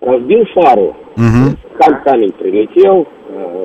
разбил 0.00 0.44
фару, 0.54 0.96
Угу. 1.16 1.56
как 1.78 2.02
камень 2.04 2.32
прилетел. 2.32 3.06
э, 3.28 3.64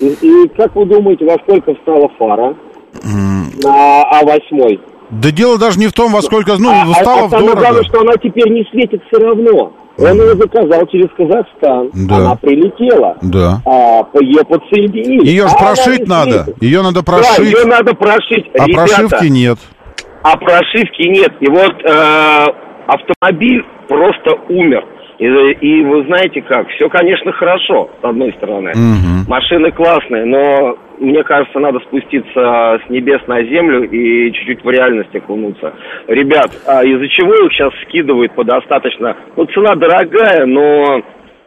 и, 0.00 0.06
и 0.44 0.48
как 0.56 0.74
вы 0.76 0.84
думаете, 0.86 1.24
во 1.26 1.34
сколько 1.42 1.74
встала 1.74 2.08
фара 2.18 2.54
на 3.02 4.02
А8? 4.22 4.80
Да 5.10 5.30
дело 5.32 5.58
даже 5.58 5.78
не 5.80 5.88
в 5.88 5.92
том, 5.92 6.12
во 6.12 6.22
сколько... 6.22 6.52
Ну, 6.58 6.70
а, 6.70 6.86
стало 6.94 7.22
а, 7.22 7.24
а 7.24 7.28
самое 7.30 7.46
дорого. 7.48 7.60
главное, 7.60 7.82
что 7.82 8.00
она 8.00 8.12
теперь 8.14 8.48
не 8.52 8.64
светит 8.70 9.02
все 9.10 9.20
равно. 9.24 9.72
Он 10.00 10.20
ее 10.20 10.34
заказал 10.36 10.86
через 10.86 11.08
Казахстан. 11.16 11.90
Да. 12.08 12.16
Она 12.16 12.34
прилетела. 12.36 13.16
Да. 13.22 13.60
А, 13.66 14.04
ее 14.20 14.44
подсоединили. 14.44 15.26
Ее 15.26 15.46
же 15.48 15.54
А 15.54 15.58
прошить 15.58 16.06
надо. 16.08 16.46
Ее 16.60 16.82
надо 16.82 17.00
Да, 17.00 17.12
прошить. 17.12 17.38
ее 17.38 17.64
надо 17.66 17.94
прошить. 17.94 18.46
А 18.58 18.66
Ребята, 18.66 18.86
прошивки 18.96 19.28
нет. 19.30 19.58
а 20.22 20.36
прошивки 20.36 21.02
нет. 21.08 21.32
И 21.40 21.48
вот 21.50 21.74
э, 21.84 22.46
автомобиль 22.86 23.64
просто 23.88 24.32
умер. 24.48 24.84
И, 25.18 25.24
и 25.26 25.84
вы 25.84 26.04
знаете 26.06 26.40
как, 26.42 26.66
все, 26.70 26.88
конечно, 26.88 27.30
хорошо, 27.32 27.90
с 28.00 28.04
одной 28.04 28.32
стороны. 28.38 28.72
Мгм. 28.74 29.24
Машины 29.28 29.70
классные, 29.70 30.24
но 30.24 30.76
мне 31.00 31.24
кажется, 31.24 31.58
надо 31.58 31.80
спуститься 31.80 32.78
с 32.86 32.90
небес 32.90 33.20
на 33.26 33.42
землю 33.42 33.90
и 33.90 34.30
чуть-чуть 34.32 34.62
в 34.62 34.70
реальность 34.70 35.14
окунуться. 35.16 35.72
Ребят, 36.06 36.50
а 36.66 36.84
из-за 36.84 37.08
чего 37.08 37.34
их 37.34 37.52
сейчас 37.52 37.72
скидывают 37.82 38.32
по 38.34 38.44
достаточно... 38.44 39.16
Ну, 39.36 39.46
цена 39.46 39.74
дорогая, 39.74 40.46
но... 40.46 41.02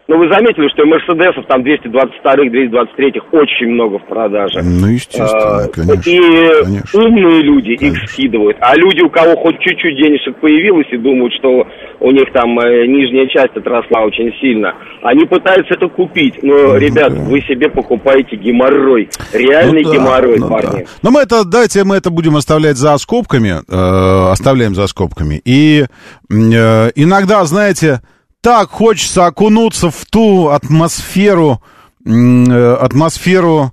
Ну, 0.10 0.18
вы 0.18 0.28
заметили, 0.28 0.68
что 0.74 0.86
Мерседесов 0.86 1.46
там 1.48 1.62
222-х, 1.62 2.44
223-х 2.44 3.26
очень 3.32 3.68
много 3.74 4.00
в 4.00 4.06
продаже. 4.06 4.60
Ну, 4.62 4.88
естественно, 4.88 5.64
А, 5.64 5.68
конечно. 5.70 6.10
И 6.10 6.64
конечно. 6.64 7.04
умные 7.04 7.42
люди 7.42 7.70
их 7.72 7.80
Конечно. 7.80 8.08
скидывают. 8.08 8.58
А 8.60 8.76
люди, 8.76 9.02
у 9.02 9.10
кого 9.10 9.36
хоть 9.38 9.60
чуть-чуть 9.60 9.96
денежек 9.96 10.36
появилось 10.42 10.88
и 10.92 10.98
думают, 10.98 11.34
что 11.40 11.66
у 12.02 12.12
них 12.12 12.26
там 12.34 12.60
э, 12.60 12.86
нижняя 12.86 13.28
часть 13.28 13.56
отросла 13.56 14.02
очень 14.02 14.34
сильно, 14.42 14.74
они 15.04 15.26
пытаются 15.26 15.74
это 15.76 15.88
купить. 15.88 16.36
Но, 16.44 16.76
ребят, 16.76 17.14
да. 17.16 17.22
вы 17.22 17.40
себе 17.42 17.70
покупаете 17.70 18.36
геморрой. 18.36 19.08
Реальный 19.32 19.84
Ну 19.84 19.90
да, 19.90 19.96
геморрой, 19.96 20.38
ну 20.38 20.50
парни. 20.50 20.80
да. 20.80 20.86
Но 21.02 21.12
мы 21.12 21.22
это, 21.22 21.46
давайте 21.46 21.86
мы 21.86 21.96
это 21.96 22.10
будем 22.10 22.36
оставлять 22.36 22.76
за 22.76 22.98
скобками, 22.98 23.62
э, 23.70 24.32
оставляем 24.32 24.76
за 24.76 24.88
скобками. 24.88 25.42
И 25.46 25.86
э, 26.30 26.90
иногда, 26.96 27.46
знаете, 27.46 28.02
так 28.44 28.72
хочется 28.72 29.26
окунуться 29.26 29.90
в 29.90 30.06
ту 30.06 30.50
атмосферу, 30.50 31.62
э, 32.06 32.74
атмосферу 32.74 33.72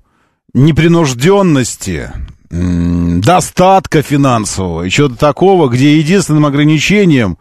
непринужденности, 0.55 2.13
достатка 2.51 4.03
финансового 4.03 4.85
и 4.85 4.91
чего-то 4.91 5.17
такого, 5.17 5.69
где 5.69 5.99
единственным 5.99 6.47
ограничением 6.47 7.37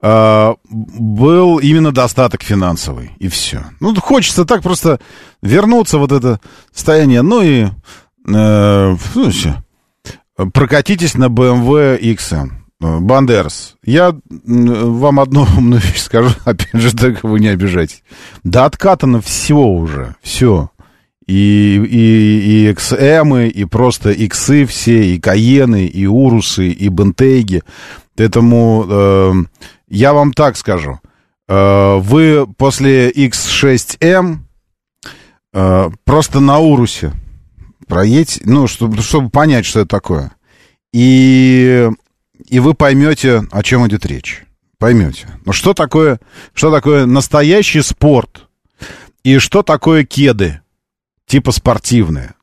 э, 0.00 0.54
был 0.70 1.58
именно 1.58 1.92
достаток 1.92 2.42
финансовый, 2.42 3.10
и 3.18 3.28
все. 3.28 3.64
Ну, 3.80 3.94
хочется 3.96 4.46
так 4.46 4.62
просто 4.62 5.00
вернуться 5.42 5.98
вот 5.98 6.12
это 6.12 6.40
состояние, 6.72 7.20
ну 7.20 7.42
и 7.42 7.66
э, 8.26 8.96
ну, 9.14 9.30
прокатитесь 10.52 11.14
на 11.14 11.26
BMW 11.26 12.00
XM. 12.00 12.59
Бандерс, 12.80 13.76
я 13.84 14.14
вам 14.28 15.20
одну 15.20 15.42
умную 15.56 15.80
вещь 15.82 16.00
скажу, 16.00 16.30
опять 16.44 16.80
же, 16.80 16.96
так 16.96 17.22
вы 17.22 17.40
не 17.40 17.48
обижайтесь. 17.48 18.02
Да 18.42 18.64
откатано 18.64 19.20
всего 19.20 19.74
уже, 19.74 20.16
все. 20.22 20.70
И, 21.26 21.76
и, 21.76 22.66
и 22.66 22.72
XM, 22.72 23.48
и 23.48 23.64
просто 23.64 24.10
иксы 24.10 24.66
все, 24.66 25.14
и 25.14 25.20
Каены, 25.20 25.86
и 25.86 26.06
Урусы, 26.06 26.68
и 26.70 26.88
Бентейги. 26.88 27.62
Поэтому 28.16 28.84
э, 28.88 29.32
я 29.88 30.12
вам 30.12 30.32
так 30.32 30.56
скажу. 30.56 30.98
Э, 31.48 31.98
вы 31.98 32.46
после 32.56 33.10
X6M 33.10 34.38
э, 35.52 35.90
просто 36.04 36.40
на 36.40 36.58
Урусе 36.58 37.12
проедьте, 37.90 38.40
ну, 38.44 38.66
чтобы, 38.66 39.02
чтобы 39.02 39.28
понять, 39.28 39.66
что 39.66 39.80
это 39.80 39.88
такое. 39.88 40.32
И, 40.94 41.90
и 42.50 42.58
вы 42.58 42.74
поймете, 42.74 43.44
о 43.52 43.62
чем 43.62 43.86
идет 43.86 44.04
речь. 44.04 44.42
Поймете. 44.78 45.28
Ну, 45.46 45.52
что 45.52 45.72
такое, 45.72 46.20
что 46.52 46.70
такое 46.70 47.06
настоящий 47.06 47.80
спорт? 47.82 48.48
И 49.22 49.38
что 49.38 49.62
такое 49.62 50.04
кеды? 50.04 50.60
Типа 51.26 51.52
спортивные. 51.52 52.34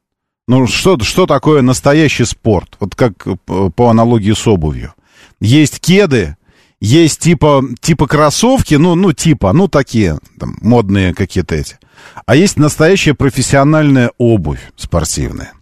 Ну, 0.48 0.66
что, 0.66 0.98
что 1.00 1.26
такое 1.26 1.62
настоящий 1.62 2.24
спорт? 2.24 2.78
Вот 2.80 2.96
как 2.96 3.28
э, 3.28 3.36
по 3.76 3.90
аналогии 3.90 4.32
с 4.32 4.48
обувью. 4.48 4.94
Есть 5.42 5.82
кеды, 5.82 6.38
есть 6.80 7.20
типа, 7.20 7.64
типа 7.82 8.08
кроссовки, 8.08 8.76
ну, 8.76 8.96
ну, 8.96 9.12
типа, 9.12 9.52
ну, 9.52 9.68
такие, 9.68 10.20
там, 10.40 10.58
модные 10.62 11.14
какие-то 11.14 11.56
эти. 11.56 11.80
А 12.26 12.36
есть 12.36 12.58
настоящая 12.58 13.14
профессиональная 13.14 14.12
обувь 14.18 14.72
спортивная, 14.78 15.54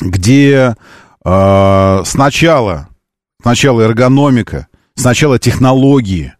где 0.00 0.76
э, 1.24 2.02
сначала, 2.04 2.88
сначала 3.44 3.82
эргономика, 3.82 4.68
сначала 4.94 5.38
технологии, 5.38 6.32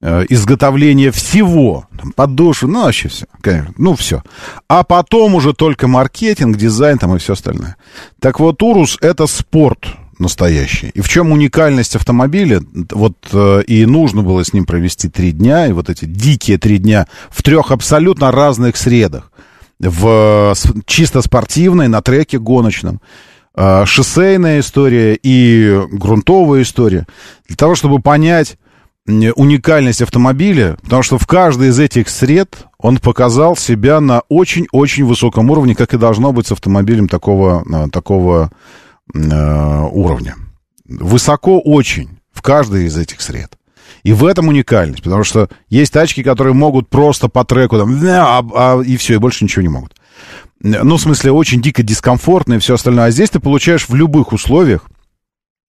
э, 0.00 0.24
изготовление 0.28 1.10
всего, 1.10 1.88
там, 1.98 2.12
подошвы, 2.12 2.68
ну, 2.68 2.84
вообще 2.84 3.08
все, 3.08 3.26
конечно, 3.40 3.74
ну, 3.76 3.96
все. 3.96 4.22
А 4.68 4.84
потом 4.84 5.34
уже 5.34 5.52
только 5.52 5.88
маркетинг, 5.88 6.56
дизайн 6.56 6.98
там 6.98 7.16
и 7.16 7.18
все 7.18 7.32
остальное. 7.32 7.74
Так 8.20 8.38
вот, 8.38 8.62
Урус— 8.62 8.98
это 9.00 9.26
спорт 9.26 9.88
настоящий. 10.20 10.90
И 10.94 11.00
в 11.00 11.08
чем 11.08 11.32
уникальность 11.32 11.96
автомобиля? 11.96 12.62
Вот 12.92 13.16
э, 13.32 13.62
и 13.66 13.84
нужно 13.84 14.22
было 14.22 14.44
с 14.44 14.52
ним 14.52 14.64
провести 14.64 15.08
три 15.08 15.32
дня, 15.32 15.66
и 15.66 15.72
вот 15.72 15.90
эти 15.90 16.04
дикие 16.04 16.58
три 16.58 16.78
дня 16.78 17.08
в 17.30 17.42
трех 17.42 17.72
абсолютно 17.72 18.30
разных 18.30 18.76
средах. 18.76 19.32
В 19.80 20.54
э, 20.54 20.80
чисто 20.86 21.20
спортивной, 21.20 21.88
на 21.88 22.00
треке 22.00 22.38
гоночном, 22.38 23.00
шоссейная 23.56 24.60
история 24.60 25.18
и 25.20 25.80
грунтовая 25.92 26.62
история. 26.62 27.06
Для 27.46 27.56
того, 27.56 27.74
чтобы 27.74 28.00
понять 28.00 28.56
уникальность 29.06 30.02
автомобиля, 30.02 30.76
потому 30.82 31.02
что 31.02 31.18
в 31.18 31.26
каждой 31.26 31.68
из 31.68 31.78
этих 31.78 32.08
сред 32.08 32.66
он 32.78 32.96
показал 32.98 33.56
себя 33.56 34.00
на 34.00 34.22
очень-очень 34.28 35.04
высоком 35.04 35.50
уровне, 35.50 35.74
как 35.74 35.92
и 35.94 35.98
должно 35.98 36.32
быть 36.32 36.46
с 36.46 36.52
автомобилем 36.52 37.08
такого, 37.08 37.64
э, 37.70 37.90
такого 37.90 38.50
э, 39.14 39.80
уровня. 39.92 40.36
Высоко 40.86 41.60
очень 41.60 42.18
в 42.32 42.40
каждой 42.42 42.86
из 42.86 42.96
этих 42.96 43.20
сред. 43.20 43.58
И 44.02 44.12
в 44.12 44.24
этом 44.24 44.48
уникальность, 44.48 45.02
потому 45.02 45.24
что 45.24 45.48
есть 45.68 45.92
тачки, 45.92 46.22
которые 46.22 46.54
могут 46.54 46.88
просто 46.88 47.28
по 47.28 47.44
треку, 47.44 47.78
там, 47.78 47.98
а- 48.06 48.44
а- 48.54 48.82
и 48.82 48.96
все, 48.96 49.14
и 49.14 49.18
больше 49.18 49.44
ничего 49.44 49.62
не 49.62 49.68
могут. 49.68 49.94
Ну, 50.60 50.96
в 50.96 51.00
смысле, 51.00 51.32
очень 51.32 51.60
дико 51.60 51.82
дискомфортно 51.82 52.54
и 52.54 52.58
все 52.58 52.74
остальное. 52.74 53.06
А 53.06 53.10
здесь 53.10 53.30
ты 53.30 53.40
получаешь 53.40 53.88
в 53.88 53.94
любых 53.94 54.32
условиях 54.32 54.86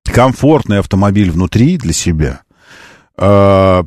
комфортный 0.06 0.80
автомобиль 0.80 1.32
внутри 1.32 1.78
для 1.78 1.92
себя, 1.94 2.42
э, 3.18 3.84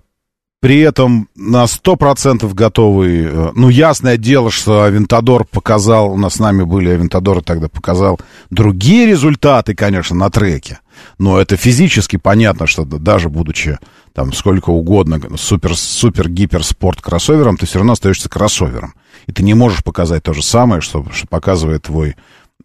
при 0.61 0.81
этом 0.81 1.29
на 1.37 1.67
100% 1.67 2.53
готовый. 2.53 3.25
э, 3.25 3.51
Ну, 3.55 3.69
ясное 3.69 4.17
дело, 4.17 4.51
что 4.51 4.83
Авентадор 4.83 5.45
показал, 5.45 6.13
у 6.13 6.17
нас 6.17 6.35
с 6.35 6.39
нами 6.41 6.65
были 6.65 6.91
Авентадоры 6.91 7.43
тогда, 7.43 7.69
показал 7.69 8.19
другие 8.51 9.07
результаты, 9.07 9.75
конечно, 9.77 10.17
на 10.17 10.31
треке. 10.31 10.81
Но 11.19 11.39
это 11.39 11.57
физически 11.57 12.17
понятно, 12.17 12.67
что 12.67 12.85
даже 12.85 13.29
будучи 13.29 13.79
там 14.13 14.33
сколько 14.33 14.71
угодно 14.71 15.21
супер, 15.37 15.77
супер 15.77 16.29
гипер 16.29 16.65
спорт 16.65 17.01
кроссовером, 17.01 17.57
ты 17.57 17.67
все 17.67 17.79
равно 17.79 17.93
остаешься 17.93 18.29
кроссовером. 18.29 18.95
И 19.27 19.33
ты 19.33 19.43
не 19.43 19.55
можешь 19.55 19.85
показать 19.85 20.23
то 20.23 20.33
же 20.33 20.43
самое, 20.43 20.81
что, 20.81 21.07
что 21.13 21.27
показывает 21.27 21.85
твой 21.85 22.17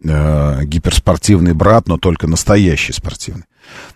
э, 0.02 0.64
гиперспортивный 0.64 1.54
брат, 1.54 1.88
но 1.88 1.98
только 1.98 2.26
настоящий 2.26 2.92
спортивный. 2.92 3.44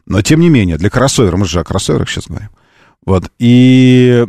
Но 0.07 0.23
тем 0.23 0.41
не 0.41 0.49
менее, 0.49 0.79
для 0.79 0.91
кроссовера, 0.91 1.37
мы 1.37 1.45
же 1.45 1.61
о 1.61 1.65
кроссоверах 1.65 2.09
сейчас 2.09 2.27
говорим. 2.27 2.51
Вот. 3.05 3.31
И 3.39 4.27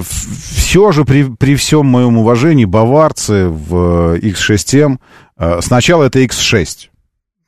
все 0.00 0.92
же 0.92 1.04
при, 1.04 1.24
при 1.24 1.56
всем 1.56 1.86
моем 1.86 2.18
уважении 2.18 2.64
баварцы 2.64 3.48
в 3.48 4.18
X6M 4.18 4.98
э, 5.36 5.60
сначала 5.62 6.04
это 6.04 6.20
X6. 6.20 6.88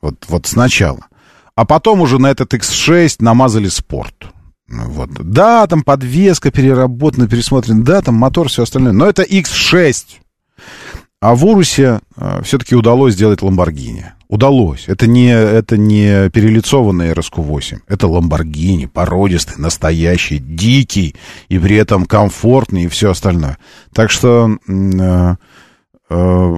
Вот, 0.00 0.24
вот 0.28 0.46
сначала. 0.46 1.06
А 1.54 1.64
потом 1.64 2.00
уже 2.00 2.18
на 2.18 2.30
этот 2.30 2.54
X6 2.54 3.16
намазали 3.18 3.68
спорт. 3.68 4.14
Ну, 4.70 4.84
Вот. 4.88 5.10
Да, 5.10 5.66
там 5.66 5.82
подвеска 5.82 6.50
переработана, 6.50 7.28
пересмотрена, 7.28 7.84
да, 7.84 8.00
там 8.00 8.14
мотор, 8.14 8.48
все 8.48 8.62
остальное. 8.62 8.92
Но 8.92 9.06
это 9.06 9.22
X6. 9.22 10.04
А 11.20 11.34
в 11.34 11.44
Урусе 11.44 12.00
э, 12.16 12.40
все-таки 12.44 12.74
удалось 12.74 13.12
сделать 13.12 13.42
Ламборгини. 13.42 14.06
Удалось. 14.28 14.84
Это 14.86 15.06
не, 15.06 15.28
это 15.30 15.76
не 15.76 16.30
перелицованный 16.30 17.10
RSQ-8. 17.10 17.80
Это 17.88 18.06
Ламборгини, 18.06 18.86
породистый, 18.86 19.56
настоящий, 19.58 20.38
дикий, 20.38 21.14
и 21.48 21.58
при 21.58 21.76
этом 21.76 22.06
комфортный, 22.06 22.84
и 22.84 22.88
все 22.88 23.10
остальное. 23.10 23.58
Так 23.92 24.10
что 24.10 24.56
э, 24.66 25.34
э, 26.08 26.56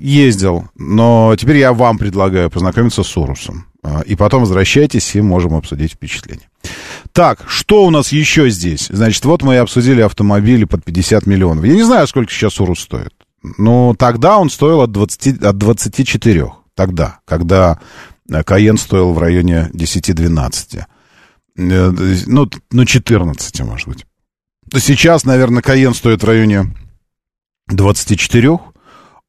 ездил. 0.00 0.68
Но 0.76 1.34
теперь 1.38 1.58
я 1.58 1.74
вам 1.74 1.98
предлагаю 1.98 2.50
познакомиться 2.50 3.02
с 3.02 3.16
Урусом. 3.16 3.66
Э, 3.82 4.02
И 4.06 4.16
потом 4.16 4.40
возвращайтесь, 4.40 5.14
и 5.14 5.20
можем 5.20 5.54
обсудить 5.54 5.92
впечатления. 5.92 6.48
Так, 7.12 7.44
что 7.48 7.84
у 7.86 7.90
нас 7.90 8.12
еще 8.12 8.50
здесь? 8.50 8.88
Значит, 8.90 9.24
вот 9.24 9.42
мы 9.42 9.54
и 9.54 9.58
обсудили 9.58 10.00
автомобили 10.02 10.64
под 10.64 10.84
50 10.84 11.26
миллионов. 11.26 11.64
Я 11.64 11.74
не 11.74 11.82
знаю, 11.84 12.06
сколько 12.06 12.32
сейчас 12.32 12.60
Урус 12.60 12.80
стоит. 12.80 13.12
Но 13.42 13.94
тогда 13.98 14.38
он 14.38 14.50
стоил 14.50 14.80
от, 14.80 14.90
20, 14.92 15.42
от 15.42 15.56
24. 15.58 16.52
Тогда, 16.74 17.20
когда 17.24 17.78
э, 18.30 18.42
Каен 18.42 18.78
стоил 18.78 19.12
в 19.12 19.18
районе 19.18 19.70
10-12. 19.74 20.80
Э, 20.80 20.84
Ну, 22.26 22.50
ну, 22.70 22.84
14, 22.84 23.60
может 23.60 23.88
быть. 23.88 24.06
Сейчас, 24.74 25.24
наверное, 25.24 25.62
Каен 25.62 25.94
стоит 25.94 26.22
в 26.22 26.26
районе 26.26 26.66
24, 27.68 28.58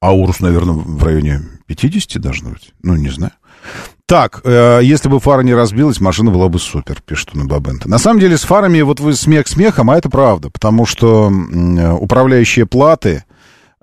а 0.00 0.14
Урус, 0.14 0.40
наверное, 0.40 0.74
в 0.74 1.02
районе 1.02 1.42
50 1.66 2.20
должно 2.20 2.50
быть. 2.50 2.72
Ну, 2.82 2.96
не 2.96 3.08
знаю. 3.08 3.32
Так, 4.10 4.40
э, 4.42 4.80
если 4.82 5.08
бы 5.08 5.20
фара 5.20 5.42
не 5.42 5.54
разбилась, 5.54 6.00
машина 6.00 6.32
была 6.32 6.48
бы 6.48 6.58
супер, 6.58 7.00
пишет 7.00 7.32
на 7.36 7.44
Бабента. 7.44 7.88
На 7.88 7.98
самом 7.98 8.18
деле 8.18 8.36
с 8.36 8.42
фарами, 8.42 8.80
вот 8.80 8.98
вы 8.98 9.14
смех 9.14 9.46
смехом, 9.46 9.88
а 9.88 9.96
это 9.96 10.10
правда, 10.10 10.50
потому 10.50 10.84
что 10.84 11.30
э, 11.30 11.92
управляющие 11.92 12.66
платы 12.66 13.22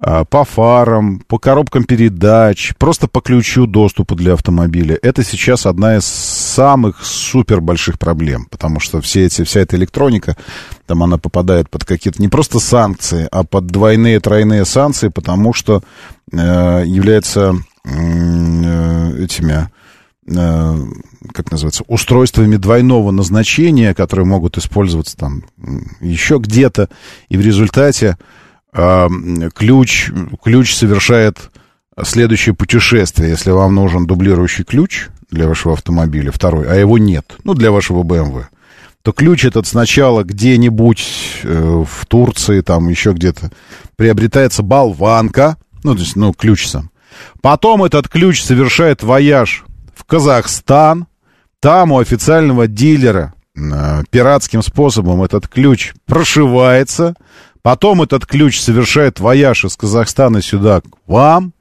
э, 0.02 0.26
по 0.30 0.44
фарам, 0.44 1.22
по 1.30 1.40
коробкам 1.40 1.86
передач, 1.86 2.74
просто 2.78 3.08
по 3.08 3.22
ключу 3.22 3.68
доступа 3.68 4.16
для 4.16 4.34
автомобиля, 4.34 5.00
это 5.02 5.24
сейчас 5.24 5.66
одна 5.66 5.96
из 5.96 6.06
самых 6.06 7.06
супер 7.06 7.62
больших 7.62 7.98
проблем, 7.98 8.48
потому 8.52 8.82
что 8.82 9.00
все 9.00 9.28
эти, 9.28 9.46
вся 9.46 9.62
эта 9.62 9.78
электроника, 9.78 10.36
там 10.88 11.04
она 11.04 11.18
попадает 11.18 11.70
под 11.70 11.86
какие-то 11.86 12.22
не 12.22 12.28
просто 12.28 12.60
санкции, 12.60 13.30
а 13.32 13.46
под 13.46 13.68
двойные, 13.68 14.20
тройные 14.20 14.66
санкции, 14.66 15.08
потому 15.08 15.54
что 15.54 15.84
э, 16.34 16.84
является 16.86 17.56
э, 17.86 19.24
этими 19.24 19.70
как 20.28 21.52
называется, 21.52 21.84
устройствами 21.88 22.58
двойного 22.58 23.12
назначения, 23.12 23.94
которые 23.94 24.26
могут 24.26 24.58
использоваться 24.58 25.16
там 25.16 25.44
еще 26.02 26.38
где-то, 26.38 26.90
и 27.30 27.38
в 27.38 27.42
результате 27.42 28.18
э, 28.74 29.08
ключ, 29.56 30.12
ключ 30.44 30.76
совершает 30.76 31.50
следующее 32.04 32.54
путешествие. 32.54 33.30
Если 33.30 33.52
вам 33.52 33.74
нужен 33.76 34.06
дублирующий 34.06 34.66
ключ 34.66 35.08
для 35.32 35.48
вашего 35.48 35.74
автомобиля, 35.76 36.32
второй, 36.32 36.68
а 36.68 36.76
его 36.76 36.98
нет, 36.98 37.38
ну, 37.46 37.54
для 37.54 37.72
вашего 37.72 38.04
BMW, 38.04 38.46
то 39.04 39.14
ключ 39.14 39.46
этот 39.46 39.66
сначала 39.66 40.24
где-нибудь 40.24 41.08
э, 41.44 41.84
в 41.88 42.06
Турции, 42.06 42.60
там 42.60 42.90
еще 42.90 43.14
где-то, 43.14 43.52
приобретается 43.96 44.62
болванка, 44.62 45.56
ну, 45.84 45.94
то 45.96 46.02
есть, 46.02 46.18
ну, 46.18 46.34
ключ 46.34 46.68
сам. 46.68 46.92
Потом 47.42 47.86
этот 47.86 48.10
ключ 48.10 48.44
совершает 48.44 49.04
вояж 49.04 49.64
Казахстан. 50.08 51.08
Там 51.60 51.92
у 51.92 52.00
официального 52.00 52.68
дилера 52.68 53.34
э, 53.56 54.04
пиратским 54.10 54.62
способом 54.62 55.24
этот 55.24 55.48
ключ 55.48 55.94
прошивается. 56.06 57.16
Потом 57.62 58.02
этот 58.02 58.26
ключ 58.26 58.60
совершает 58.60 59.20
вояж 59.20 59.66
из 59.66 59.76
Казахстана 59.76 60.42
сюда 60.42 60.82
к 60.82 60.86
вам. 61.06 61.54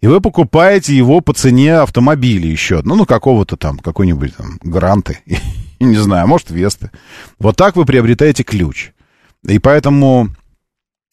И 0.00 0.06
вы 0.06 0.20
покупаете 0.20 0.94
его 0.94 1.20
по 1.20 1.32
цене 1.32 1.78
автомобиля 1.78 2.48
еще. 2.48 2.82
Ну, 2.84 2.96
ну 2.96 3.06
какого-то 3.06 3.56
там, 3.56 3.78
какой-нибудь 3.78 4.36
там 4.36 4.58
гранты. 4.62 5.20
Не 5.80 5.96
знаю, 5.96 6.28
может, 6.28 6.50
Весты. 6.50 6.90
Вот 7.38 7.56
так 7.56 7.76
вы 7.76 7.86
приобретаете 7.86 8.42
ключ. 8.42 8.90
И 9.46 9.58
поэтому 9.58 10.28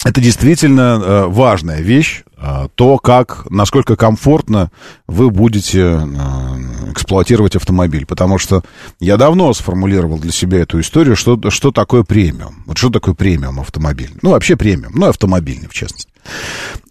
это 0.04 0.20
действительно 0.22 1.01
э, 1.01 1.26
важная 1.28 1.82
вещь, 1.82 2.24
э, 2.38 2.68
то, 2.76 2.97
как, 2.97 3.49
насколько 3.49 3.95
комфортно 3.95 4.72
вы 5.08 5.30
будете 5.30 5.80
э, 5.80 6.91
эксплуатировать 6.91 7.56
автомобиль. 7.56 8.06
Потому 8.06 8.38
что 8.38 8.64
я 8.99 9.18
давно 9.18 9.54
сформулировал 9.54 10.20
для 10.20 10.32
себя 10.32 10.60
эту 10.60 10.82
историю, 10.82 11.16
что, 11.16 11.39
что 11.49 11.72
такое 11.72 12.04
премиум. 12.04 12.64
Вот 12.66 12.78
что 12.78 12.89
такое 12.89 13.16
премиум 13.16 13.62
автомобиль. 13.62 14.12
Ну, 14.22 14.32
вообще 14.32 14.58
премиум, 14.58 14.93
ну, 14.95 15.08
автомобильный, 15.08 15.68
в 15.70 15.74
частности. 15.74 16.12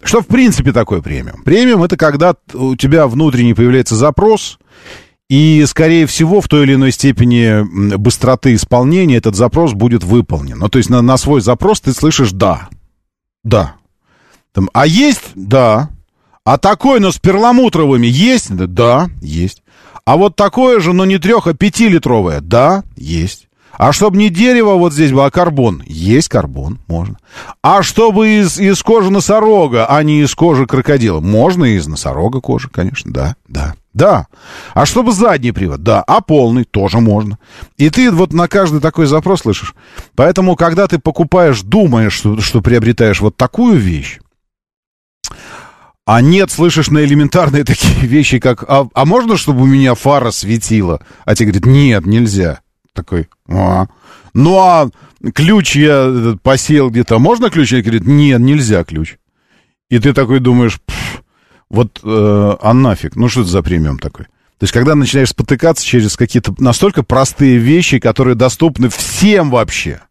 Что, 0.03 0.21
в 0.21 0.27
принципе, 0.27 0.71
такое 0.71 1.01
премиум? 1.01 1.43
Премиум— 1.43 1.83
это 1.85 1.97
когда 1.97 2.35
у 2.53 2.75
тебя 2.75 3.07
внутренний 3.07 3.53
появляется 3.53 3.95
запрос, 3.95 4.59
и, 5.29 5.63
скорее 5.67 6.05
всего, 6.05 6.41
в 6.41 6.47
той 6.47 6.63
или 6.63 6.75
иной 6.75 6.91
степени 6.91 7.95
быстроты 7.97 8.53
исполнения 8.53 9.17
этот 9.17 9.35
запрос 9.35 9.73
будет 9.73 10.03
выполнен. 10.03 10.59
Ну, 10.59 10.69
то 10.69 10.77
есть 10.77 10.89
на, 10.89 11.01
на 11.01 11.17
свой 11.17 11.41
запрос 11.41 11.81
ты 11.81 11.93
слышишь 11.93 12.31
«да». 12.31 12.69
Да. 13.43 13.75
Там, 14.53 14.69
а 14.73 14.85
есть? 14.85 15.31
Да. 15.35 15.89
А 16.45 16.57
такой, 16.57 16.99
но 16.99 17.11
с 17.11 17.19
перламутровыми 17.19 18.07
есть? 18.07 18.53
Да, 18.55 19.07
есть. 19.21 19.63
А 20.05 20.17
вот 20.17 20.35
такое 20.35 20.79
же, 20.79 20.93
но 20.93 21.05
не 21.05 21.17
трех, 21.17 21.47
а 21.47 21.53
пятилитровое? 21.53 22.41
Да, 22.41 22.83
есть. 22.95 23.47
А 23.71 23.91
чтобы 23.91 24.17
не 24.17 24.29
дерево 24.29 24.75
вот 24.75 24.93
здесь 24.93 25.11
было, 25.11 25.25
а 25.25 25.31
карбон? 25.31 25.81
Есть 25.85 26.29
карбон, 26.29 26.79
можно. 26.87 27.17
А 27.63 27.81
чтобы 27.81 28.41
из, 28.41 28.59
из 28.59 28.83
кожи 28.83 29.09
носорога, 29.09 29.87
а 29.87 30.03
не 30.03 30.21
из 30.21 30.35
кожи 30.35 30.67
крокодила? 30.67 31.21
Можно 31.21 31.65
из 31.65 31.87
носорога 31.87 32.39
кожи, 32.39 32.69
конечно, 32.69 33.11
да, 33.11 33.35
да. 33.47 33.73
Да. 33.93 34.27
А 34.73 34.85
чтобы 34.85 35.11
задний 35.11 35.51
привод? 35.51 35.83
Да. 35.83 36.01
А 36.01 36.21
полный? 36.21 36.63
Тоже 36.63 36.99
можно. 36.99 37.37
И 37.77 37.89
ты 37.89 38.11
вот 38.11 38.33
на 38.33 38.47
каждый 38.47 38.81
такой 38.81 39.05
запрос 39.05 39.41
слышишь. 39.41 39.75
Поэтому, 40.15 40.55
когда 40.55 40.87
ты 40.87 40.97
покупаешь, 40.97 41.61
думаешь, 41.61 42.13
что, 42.13 42.39
что 42.41 42.61
приобретаешь 42.61 43.21
вот 43.21 43.37
такую 43.37 43.77
вещь, 43.77 44.19
а 46.05 46.21
нет, 46.21 46.51
слышишь 46.51 46.89
на 46.89 47.03
элементарные 47.03 47.63
такие 47.65 48.07
вещи, 48.07 48.39
как 48.39 48.63
«А, 48.67 48.87
а 48.93 49.05
можно, 49.05 49.37
чтобы 49.37 49.61
у 49.61 49.65
меня 49.65 49.95
фара 49.95 50.31
светила?» 50.31 51.01
А 51.25 51.35
тебе 51.35 51.51
говорят 51.51 51.65
«Нет, 51.65 52.05
нельзя». 52.05 52.59
Такой 52.93 53.29
а. 53.47 53.87
«Ну 54.33 54.59
а 54.59 54.89
ключ 55.33 55.75
я 55.75 56.37
посеял 56.43 56.89
где-то, 56.89 57.19
можно 57.19 57.49
ключ?» 57.49 57.71
Я 57.71 57.81
говорит 57.81 58.05
«Нет, 58.05 58.39
нельзя 58.41 58.83
ключ». 58.83 59.15
И 59.89 59.99
ты 59.99 60.13
такой 60.13 60.39
думаешь 60.39 60.79
вот, 61.73 62.01
э, 62.03 62.55
а 62.61 62.73
нафиг, 62.73 63.15
ну 63.15 63.27
что 63.27 63.41
это 63.41 63.49
за 63.49 63.63
премиум 63.63 63.97
такой? 63.97 64.25
То 64.25 64.65
есть, 64.65 64.73
когда 64.73 64.93
начинаешь 64.93 65.29
спотыкаться 65.29 65.83
через 65.83 66.15
какие-то 66.15 66.53
настолько 66.59 67.01
простые 67.01 67.57
вещи, 67.57 67.97
которые 67.97 68.35
доступны 68.35 68.89
всем 68.89 69.49
вообще. 69.49 70.01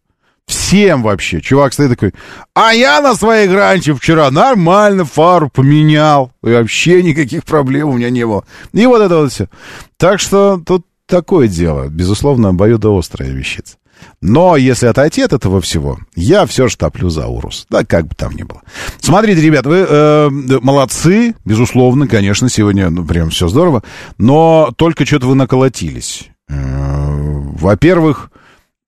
Всем 0.45 1.01
вообще. 1.01 1.39
Чувак 1.39 1.71
стоит 1.71 1.91
такой, 1.91 2.13
а 2.53 2.73
я 2.73 2.99
на 2.99 3.15
своей 3.15 3.47
гранче 3.47 3.95
вчера 3.95 4.29
нормально 4.29 5.05
фару 5.05 5.49
поменял. 5.49 6.33
И 6.43 6.51
вообще 6.51 7.01
никаких 7.01 7.45
проблем 7.45 7.87
у 7.87 7.93
меня 7.93 8.09
не 8.09 8.27
было. 8.27 8.43
И 8.73 8.85
вот 8.85 9.01
это 9.01 9.19
вот 9.19 9.31
все. 9.31 9.47
Так 9.95 10.19
что 10.19 10.61
тут 10.63 10.85
такое 11.05 11.47
дело. 11.47 11.87
Безусловно, 11.87 12.49
обоюдоострая 12.49 13.31
вещица. 13.31 13.77
Но 14.21 14.55
если 14.55 14.87
отойти 14.87 15.21
от 15.21 15.33
этого 15.33 15.61
всего, 15.61 15.99
я 16.15 16.45
все 16.45 16.67
же 16.67 16.77
топлю 16.77 17.09
за 17.09 17.27
Урус. 17.27 17.65
Да, 17.69 17.83
как 17.83 18.07
бы 18.07 18.15
там 18.15 18.35
ни 18.35 18.43
было. 18.43 18.61
Смотрите, 18.99 19.41
ребят, 19.41 19.65
вы 19.65 19.85
э, 19.87 20.29
молодцы, 20.61 21.35
безусловно, 21.45 22.07
конечно, 22.07 22.49
сегодня 22.49 22.89
ну, 22.89 23.05
прям 23.05 23.29
все 23.29 23.47
здорово, 23.47 23.83
но 24.17 24.71
только 24.75 25.05
что-то 25.05 25.27
вы 25.27 25.35
наколотились. 25.35 26.29
Э, 26.49 26.53
во-первых, 26.55 28.31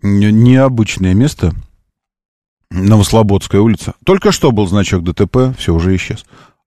необычное 0.01 1.13
место, 1.13 1.53
Новослободская 2.71 3.61
улица. 3.61 3.93
Только 4.05 4.31
что 4.31 4.51
был 4.51 4.67
значок 4.67 5.03
ДТП, 5.03 5.55
все, 5.57 5.73
уже 5.73 5.95
исчез. 5.95 6.25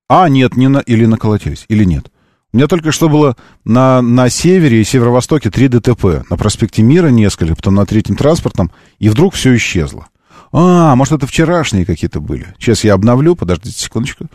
А, 0.09 0.29
нет, 0.29 0.57
не 0.57 0.69
на... 0.69 0.79
или 0.79 1.05
наколотились, 1.05 1.67
или 1.69 1.85
нет. 1.85 2.11
У 2.53 2.57
меня 2.57 2.67
только 2.67 2.93
что 2.93 3.11
было 3.11 3.37
на, 3.65 4.01
на 4.01 4.31
севере 4.31 4.81
и 4.81 4.85
северо-востоке 4.85 5.51
три 5.51 5.69
ДТП. 5.69 6.25
На 6.31 6.37
проспекте 6.39 6.83
Мира 6.83 7.09
несколько, 7.09 7.55
потом 7.55 7.75
на 7.75 7.85
третьем 7.85 8.17
транспортном, 8.17 8.73
и 8.99 9.11
вдруг 9.11 9.35
все 9.35 9.55
исчезло. 9.57 10.09
А, 10.51 10.97
может, 10.97 11.13
это 11.13 11.27
вчерашние 11.27 11.85
какие-то 11.85 12.21
были. 12.21 12.55
Сейчас 12.59 12.85
я 12.85 12.95
обновлю, 12.95 13.37
подождите 13.37 13.79
секундочку. 13.79 14.29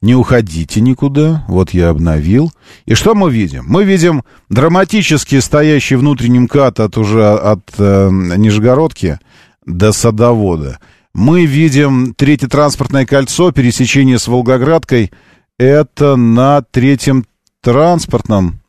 Не 0.00 0.16
уходите 0.16 0.80
никуда. 0.80 1.44
Вот 1.46 1.70
я 1.70 1.90
обновил. 1.90 2.52
И 2.86 2.94
что 2.94 3.14
мы 3.14 3.30
видим? 3.30 3.64
Мы 3.68 3.84
видим 3.84 4.24
драматически 4.48 5.38
стоящий 5.38 5.94
внутренним 5.94 6.48
кат 6.48 6.80
от 6.80 6.98
уже 6.98 7.24
от 7.24 7.62
э, 7.78 8.08
Нижегородки 8.10 9.20
до 9.64 9.92
Садовода. 9.92 10.80
Мы 11.14 11.46
видим 11.46 12.14
третье 12.14 12.48
транспортное 12.48 13.06
кольцо, 13.06 13.52
пересечение 13.52 14.18
с 14.18 14.26
Волгоградкой. 14.26 15.12
Это 15.56 16.16
на 16.16 16.62
третьем 16.62 17.24
транспортном, 17.62 18.60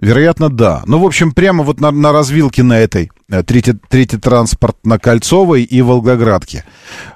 вероятно, 0.00 0.48
да. 0.48 0.82
Ну, 0.86 0.98
в 0.98 1.06
общем, 1.06 1.32
прямо 1.32 1.62
вот 1.62 1.80
на, 1.80 1.90
на 1.90 2.12
развилке 2.12 2.62
на 2.62 2.78
этой, 2.78 3.10
э, 3.30 3.42
третий, 3.42 3.74
третий 3.88 4.16
транспорт 4.16 4.76
на 4.84 4.98
Кольцовой 4.98 5.62
и 5.62 5.82
Волгоградке, 5.82 6.64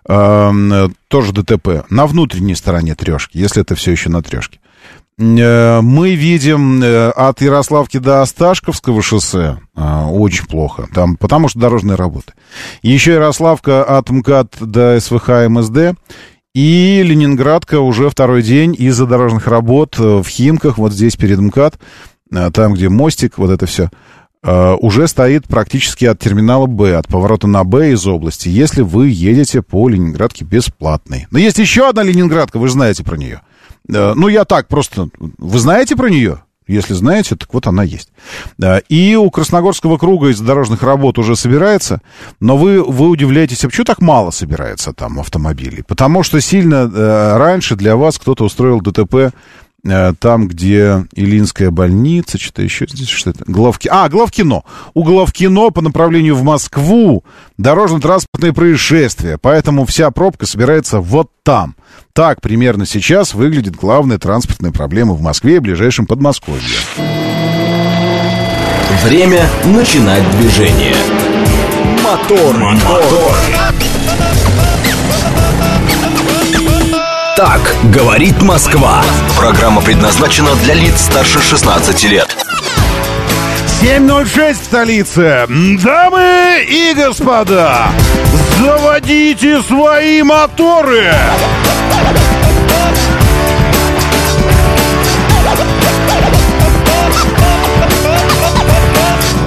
э, 0.08 0.88
тоже 1.08 1.32
ДТП, 1.32 1.84
на 1.90 2.06
внутренней 2.06 2.54
стороне 2.54 2.94
трешки, 2.94 3.38
если 3.38 3.62
это 3.62 3.74
все 3.74 3.92
еще 3.92 4.10
на 4.10 4.22
трешке. 4.22 4.60
Э, 5.18 5.80
мы 5.80 6.14
видим 6.14 6.82
э, 6.82 7.10
от 7.10 7.40
Ярославки 7.40 7.98
до 7.98 8.22
Осташковского 8.22 9.02
шоссе 9.02 9.58
очень 9.76 10.46
плохо, 10.46 10.86
там, 10.94 11.16
потому 11.16 11.48
что 11.48 11.58
дорожные 11.58 11.96
работы. 11.96 12.32
Еще 12.82 13.14
Ярославка 13.14 13.82
от 13.82 14.08
МКАД 14.08 14.56
до 14.60 15.00
СВХ 15.00 15.48
МСД 15.48 15.96
и 16.54 17.02
Ленинградка 17.04 17.80
уже 17.80 18.08
второй 18.08 18.42
день 18.42 18.76
из-за 18.78 19.06
дорожных 19.06 19.48
работ 19.48 19.96
э, 19.98 20.22
в 20.22 20.28
Химках, 20.28 20.78
вот 20.78 20.92
здесь 20.92 21.16
перед 21.16 21.40
МКАД, 21.40 21.80
э, 22.32 22.50
там, 22.52 22.74
где 22.74 22.88
мостик, 22.88 23.38
вот 23.38 23.50
это 23.50 23.66
все, 23.66 23.90
э, 24.44 24.74
уже 24.80 25.08
стоит 25.08 25.48
практически 25.48 26.04
от 26.04 26.20
терминала 26.20 26.66
Б, 26.66 26.96
от 26.96 27.08
поворота 27.08 27.48
на 27.48 27.64
Б 27.64 27.90
из 27.90 28.06
области, 28.06 28.48
если 28.48 28.82
вы 28.82 29.08
едете 29.08 29.62
по 29.62 29.88
Ленинградке 29.88 30.44
бесплатной. 30.44 31.26
Но 31.32 31.40
есть 31.40 31.58
еще 31.58 31.88
одна 31.88 32.04
Ленинградка, 32.04 32.60
вы 32.60 32.68
же 32.68 32.74
знаете 32.74 33.02
про 33.02 33.16
нее. 33.16 33.40
Ну, 33.86 34.28
я 34.28 34.46
так 34.46 34.68
просто... 34.68 35.08
Вы 35.18 35.58
знаете 35.58 35.94
про 35.94 36.08
нее? 36.08 36.43
Если 36.66 36.94
знаете, 36.94 37.36
так 37.36 37.52
вот 37.52 37.66
она 37.66 37.82
есть. 37.82 38.08
И 38.88 39.16
у 39.16 39.30
Красногорского 39.30 39.98
круга 39.98 40.28
из 40.28 40.40
дорожных 40.40 40.82
работ 40.82 41.18
уже 41.18 41.36
собирается, 41.36 42.00
но 42.40 42.56
вы, 42.56 42.82
вы 42.82 43.08
удивляетесь, 43.08 43.64
а 43.64 43.68
почему 43.68 43.84
так 43.84 44.00
мало 44.00 44.30
собирается 44.30 44.94
там 44.94 45.20
автомобилей? 45.20 45.82
Потому 45.86 46.22
что 46.22 46.40
сильно 46.40 46.90
э, 46.92 47.36
раньше 47.36 47.76
для 47.76 47.96
вас 47.96 48.18
кто-то 48.18 48.44
устроил 48.44 48.80
ДТП 48.80 49.34
там, 49.84 50.48
где 50.48 51.06
Илинская 51.12 51.70
больница, 51.70 52.38
что-то 52.38 52.62
еще 52.62 52.86
здесь, 52.88 53.08
что 53.08 53.30
это, 53.30 53.44
главки... 53.46 53.88
А, 53.90 54.08
главкино. 54.08 54.62
У 54.94 55.04
главкино 55.04 55.70
по 55.70 55.82
направлению 55.82 56.36
в 56.36 56.42
Москву 56.42 57.24
дорожно-транспортное 57.58 58.52
происшествие, 58.52 59.38
поэтому 59.38 59.84
вся 59.84 60.10
пробка 60.10 60.46
собирается 60.46 61.00
вот 61.00 61.30
там. 61.42 61.76
Так 62.14 62.40
примерно 62.40 62.86
сейчас 62.86 63.34
выглядит 63.34 63.76
главная 63.76 64.18
транспортная 64.18 64.72
проблема 64.72 65.12
в 65.12 65.20
Москве 65.20 65.56
и 65.56 65.60
ближайшем 65.60 66.06
Подмосковье. 66.06 66.62
Время 69.02 69.46
начинать 69.64 70.22
движение. 70.38 70.94
Мотор, 72.02 72.56
мотор. 72.56 73.02
мотор. 73.02 73.93
Так 77.36 77.74
говорит 77.92 78.40
Москва. 78.42 79.02
Программа 79.36 79.82
предназначена 79.82 80.54
для 80.62 80.74
лиц 80.74 81.00
старше 81.00 81.40
16 81.40 82.04
лет. 82.04 82.36
7.06 83.82 84.52
в 84.52 84.64
столице. 84.64 85.46
Дамы 85.82 86.64
и 86.68 86.94
господа, 86.94 87.88
заводите 88.60 89.60
свои 89.62 90.22
моторы. 90.22 91.12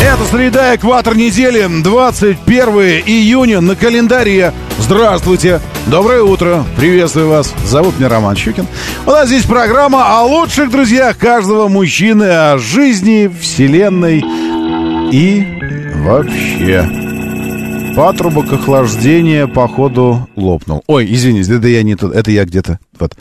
Это 0.01 0.25
среда, 0.29 0.75
экватор 0.75 1.15
недели, 1.15 1.67
21 1.81 2.67
июня 3.05 3.61
на 3.61 3.77
календаре 3.77 4.53
Здравствуйте! 4.79 5.59
Доброе 5.87 6.21
утро! 6.21 6.63
Приветствую 6.77 7.29
вас! 7.29 7.53
Зовут 7.65 7.97
меня 7.97 8.09
Роман 8.09 8.35
Щукин. 8.35 8.67
У 9.05 9.09
нас 9.09 9.27
здесь 9.27 9.43
программа 9.43 10.17
о 10.19 10.23
лучших 10.23 10.69
друзьях 10.69 11.17
каждого 11.17 11.67
мужчины, 11.67 12.23
о 12.23 12.57
жизни, 12.57 13.27
вселенной 13.27 14.23
и 15.11 15.45
вообще. 15.95 16.87
Патрубок 17.97 18.53
охлаждения, 18.53 19.47
походу, 19.47 20.29
лопнул. 20.35 20.83
Ой, 20.85 21.07
извините, 21.09 21.55
это 21.55 21.67
я 21.67 21.81
не 21.81 21.95
тут, 21.95 22.13
это 22.13 22.29
я 22.29 22.45
где-то. 22.45 22.79
Вот. 22.99 23.17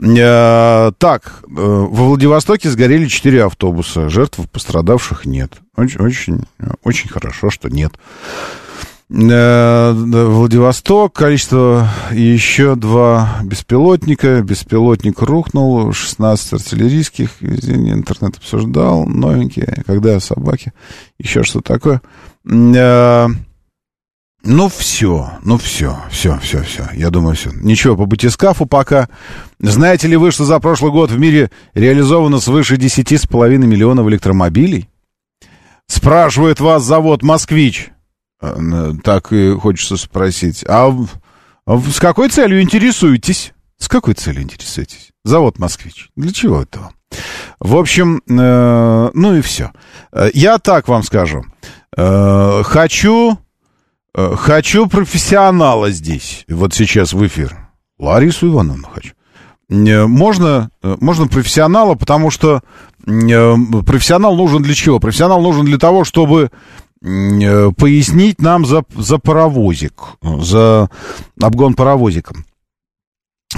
Э, 0.00 0.92
так, 0.96 1.40
э, 1.42 1.48
во 1.48 2.04
Владивостоке 2.04 2.70
сгорели 2.70 3.06
четыре 3.06 3.44
автобуса. 3.44 4.08
Жертв 4.08 4.38
пострадавших 4.52 5.26
нет. 5.26 5.54
Очень, 5.76 6.00
очень, 6.00 6.44
очень 6.84 7.08
хорошо, 7.10 7.50
что 7.50 7.68
нет. 7.68 7.92
Э, 9.14 9.92
Владивосток, 9.92 11.12
количество 11.12 11.88
еще 12.12 12.76
два 12.76 13.40
беспилотника. 13.42 14.40
Беспилотник 14.40 15.20
рухнул, 15.20 15.92
16 15.92 16.54
артиллерийских. 16.54 17.42
Интернет 17.42 18.38
обсуждал, 18.38 19.04
новенькие. 19.04 19.82
Когда 19.86 20.18
собаки, 20.18 20.72
еще 21.18 21.42
что 21.42 21.60
такое. 21.60 22.00
Э, 22.50 23.26
ну, 24.44 24.68
все, 24.68 25.30
ну, 25.44 25.58
все, 25.58 25.98
все, 26.10 26.38
все, 26.38 26.62
все. 26.62 26.88
Я 26.94 27.10
думаю, 27.10 27.36
все. 27.36 27.50
Ничего, 27.52 27.96
по 27.96 28.06
батискафу 28.06 28.64
пока. 28.64 29.10
Знаете 29.60 30.08
ли 30.08 30.16
вы, 30.16 30.30
что 30.30 30.44
за 30.44 30.58
прошлый 30.58 30.90
год 30.90 31.10
в 31.10 31.18
мире 31.18 31.50
реализовано 31.74 32.40
свыше 32.40 32.76
10,5 32.76 33.58
миллионов 33.58 34.08
электромобилей? 34.08 34.88
Спрашивает 35.86 36.60
вас 36.60 36.82
завод 36.82 37.22
«Москвич». 37.22 37.92
Э, 38.42 38.92
так 39.02 39.32
и 39.32 39.54
хочется 39.54 39.96
спросить. 39.96 40.64
А, 40.68 40.92
а 41.64 41.78
с 41.78 42.00
какой 42.00 42.28
целью 42.28 42.60
интересуетесь? 42.60 43.52
С 43.78 43.88
какой 43.88 44.14
целью 44.14 44.42
интересуетесь? 44.42 45.10
Завод 45.24 45.58
«Москвич». 45.58 46.10
Для 46.16 46.32
чего 46.32 46.62
это 46.62 46.80
вам? 46.80 46.92
В 47.60 47.76
общем, 47.76 48.22
э, 48.28 49.10
ну 49.14 49.36
и 49.36 49.40
все. 49.42 49.70
Э, 50.12 50.28
я 50.34 50.58
так 50.58 50.88
вам 50.88 51.02
скажу. 51.02 51.44
Хочу, 51.94 53.38
хочу 54.14 54.86
профессионала 54.86 55.90
здесь. 55.90 56.46
Вот 56.48 56.72
сейчас 56.72 57.12
в 57.12 57.26
эфир. 57.26 57.68
Ларису 57.98 58.48
Ивановну 58.48 58.88
хочу. 58.88 59.12
Можно, 59.68 60.70
можно 60.82 61.26
профессионала, 61.26 61.94
потому 61.94 62.30
что 62.30 62.62
профессионал 63.04 64.36
нужен 64.36 64.62
для 64.62 64.74
чего? 64.74 65.00
Профессионал 65.00 65.42
нужен 65.42 65.66
для 65.66 65.76
того, 65.76 66.04
чтобы 66.04 66.50
пояснить 67.02 68.40
нам 68.40 68.64
за, 68.64 68.84
за 68.96 69.18
паровозик, 69.18 69.94
за 70.22 70.88
обгон 71.40 71.74
паровозиком. 71.74 72.44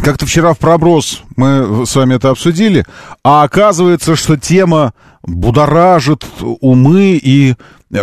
Как-то 0.03 0.27
вчера 0.27 0.55
в 0.55 0.59
проброс 0.59 1.23
мы 1.37 1.87
с 1.87 1.95
вами 1.95 2.15
это 2.15 2.31
обсудили, 2.31 2.85
а 3.23 3.45
оказывается, 3.45 4.17
что 4.17 4.37
тема 4.37 4.93
будоражит 5.23 6.27
умы, 6.41 7.21
и 7.23 7.55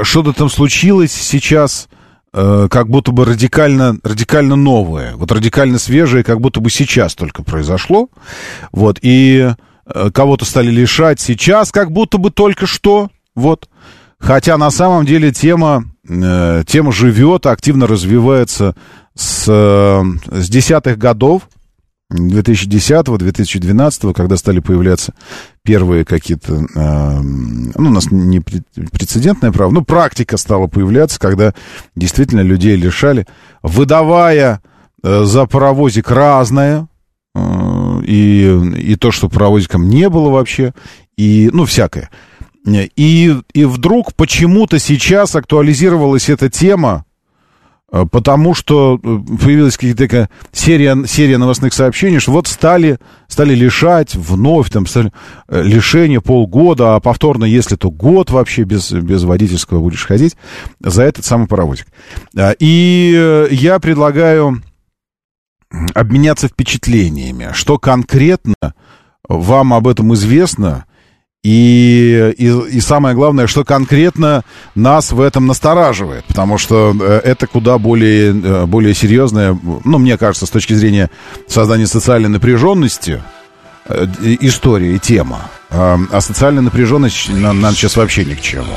что-то 0.04 0.32
там 0.32 0.50
случилось 0.50 1.12
сейчас, 1.12 1.90
э, 2.34 2.68
как 2.72 2.88
будто 2.88 3.12
бы 3.12 3.26
радикально, 3.26 3.98
радикально 4.04 4.56
новое, 4.56 5.16
вот 5.16 5.32
радикально 5.32 5.80
свежее, 5.80 6.24
как 6.24 6.40
будто 6.40 6.62
бы 6.62 6.70
сейчас 6.70 7.14
только 7.14 7.44
произошло, 7.44 8.10
вот, 8.72 9.00
и 9.02 9.54
э, 9.86 10.12
кого-то 10.14 10.46
стали 10.46 10.72
лишать. 10.72 11.20
Сейчас, 11.20 11.72
как 11.72 11.92
будто 11.92 12.18
бы 12.18 12.32
только 12.32 12.68
что, 12.68 13.10
вот, 13.36 13.68
Хотя 14.22 14.58
на 14.58 14.70
самом 14.70 15.06
деле 15.06 15.32
тема, 15.32 15.86
э, 16.08 16.64
тема 16.68 16.92
живет, 16.92 17.48
активно 17.48 17.88
развивается 17.88 18.76
с, 19.16 19.46
э, 19.48 20.04
с 20.32 20.50
десятых 20.50 21.00
годов, 21.00 21.48
2010-2012, 22.12 24.14
когда 24.14 24.38
стали 24.38 24.60
появляться 24.60 25.16
первые 25.64 26.06
какие-то, 26.06 26.54
э, 26.54 27.20
ну, 27.22 27.90
у 27.90 27.92
нас 27.92 28.12
не 28.12 28.42
прецедентное 28.42 29.52
право, 29.52 29.72
ну, 29.72 29.84
практика 29.84 30.38
стала 30.38 30.68
появляться, 30.68 31.20
когда 31.20 31.56
действительно 31.96 32.42
людей 32.42 32.76
лишали, 32.76 33.26
выдавая 33.64 34.62
э, 35.04 35.24
за 35.24 35.48
паровозик 35.48 36.12
разное, 36.12 36.88
э, 37.34 38.02
и, 38.06 38.72
и 38.78 38.96
то, 38.98 39.10
что 39.12 39.30
паровозиком 39.30 39.90
не 39.90 40.10
было 40.10 40.30
вообще, 40.30 40.76
и, 41.18 41.50
ну, 41.52 41.66
всякое. 41.66 42.12
И, 42.66 43.36
и 43.54 43.66
вдруг 43.66 44.14
почему-то 44.14 44.78
сейчас 44.80 45.36
актуализировалась 45.36 46.30
эта 46.30 46.50
тема, 46.50 47.06
э, 47.92 48.06
потому 48.12 48.54
что 48.54 49.00
э, 49.02 49.20
появилась 49.44 49.78
какая-то 49.78 50.30
серия, 50.52 50.96
серия 51.08 51.40
новостных 51.40 51.74
сообщений, 51.74 52.20
что 52.20 52.34
вот 52.34 52.48
стали, 52.48 53.00
стали 53.28 53.56
лишать 53.56 54.14
вновь, 54.14 54.70
там, 54.70 54.86
стали, 54.86 55.12
э, 55.48 55.64
лишение 55.64 56.22
полгода, 56.22 56.96
а 56.96 57.00
повторно, 57.00 57.46
если 57.46 57.76
то 57.76 57.90
год 57.90 58.30
вообще 58.30 58.64
без, 58.64 58.92
без 58.92 59.24
водительского 59.24 59.80
будешь 59.80 60.06
ходить, 60.06 60.38
за 60.80 61.02
этот 61.02 61.26
самый 61.26 61.48
паровозик. 61.48 61.88
И 62.60 63.48
я 63.52 63.80
предлагаю 63.80 64.62
обменяться 65.96 66.48
впечатлениями, 66.48 67.50
что 67.54 67.80
конкретно 67.80 68.76
вам 69.28 69.74
об 69.74 69.88
этом 69.88 70.14
известно, 70.14 70.86
и, 71.44 72.34
и, 72.38 72.46
и 72.46 72.82
самое 72.82 73.16
главное, 73.16 73.48
что 73.48 73.64
конкретно 73.64 74.44
нас 74.76 75.12
в 75.12 75.20
этом 75.20 75.48
настораживает, 75.48 76.24
потому 76.26 76.58
что 76.58 76.96
э, 77.00 77.22
это 77.24 77.48
куда 77.48 77.78
более, 77.78 78.30
э, 78.32 78.66
более 78.66 78.94
серьезное, 78.94 79.58
ну, 79.84 79.98
мне 79.98 80.18
кажется, 80.18 80.46
с 80.46 80.52
точки 80.52 80.74
зрения 80.74 81.10
создания 81.48 81.88
социальной 81.88 82.30
напряженности, 82.30 83.22
Э, 83.86 84.08
история 84.40 84.96
и 84.96 85.00
тема. 85.00 85.50
А, 85.74 85.98
а 86.12 86.20
социальная 86.20 86.62
напряженность 86.62 87.30
нам, 87.30 87.62
нам 87.62 87.74
сейчас 87.74 87.96
вообще 87.96 88.26
ни 88.26 88.34
к 88.34 88.42
чему. 88.42 88.74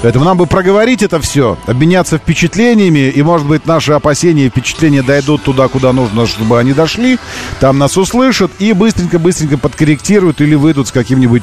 Поэтому 0.00 0.24
нам 0.24 0.38
бы 0.38 0.46
проговорить 0.46 1.02
это 1.02 1.20
все, 1.20 1.58
обменяться 1.66 2.16
впечатлениями, 2.16 3.10
и, 3.10 3.22
может 3.22 3.46
быть, 3.46 3.66
наши 3.66 3.92
опасения 3.92 4.46
и 4.46 4.48
впечатления 4.48 5.02
дойдут 5.02 5.42
туда, 5.42 5.68
куда 5.68 5.92
нужно, 5.92 6.26
чтобы 6.26 6.58
они 6.58 6.72
дошли, 6.72 7.18
там 7.60 7.76
нас 7.76 7.98
услышат 7.98 8.50
и 8.60 8.72
быстренько-быстренько 8.72 9.58
подкорректируют 9.58 10.40
или 10.40 10.54
выйдут 10.54 10.88
с 10.88 10.92
каким-нибудь 10.92 11.42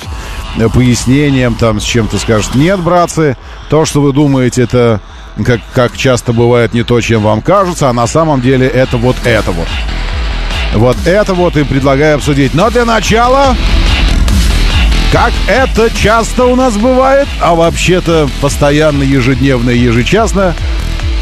э, 0.58 0.70
пояснением, 0.70 1.54
там, 1.54 1.80
с 1.80 1.84
чем-то 1.84 2.18
скажут, 2.18 2.56
нет, 2.56 2.80
братцы, 2.80 3.38
то, 3.70 3.86
что 3.86 4.02
вы 4.02 4.12
думаете, 4.12 4.64
это, 4.64 5.02
как, 5.46 5.60
как 5.76 5.96
часто 5.96 6.34
бывает, 6.34 6.74
не 6.74 6.82
то, 6.82 7.00
чем 7.00 7.22
вам 7.22 7.44
кажется, 7.44 7.90
а 7.90 7.94
на 7.94 8.08
самом 8.08 8.42
деле 8.42 8.68
это 8.68 8.98
вот 8.98 9.18
это 9.24 9.52
вот. 9.52 9.68
Вот 10.74 10.98
это 11.06 11.36
вот 11.36 11.56
и 11.58 11.64
предлагаю 11.64 12.16
обсудить. 12.16 12.56
Но 12.56 12.70
для 12.72 12.86
начала, 12.86 13.56
как 15.12 15.34
это 15.48 15.90
часто 15.90 16.46
у 16.46 16.56
нас 16.56 16.78
бывает, 16.78 17.28
а 17.42 17.56
вообще-то 17.56 18.30
постоянно, 18.42 19.04
ежедневно 19.04 19.70
и 19.70 19.80
ежечасно, 19.80 20.56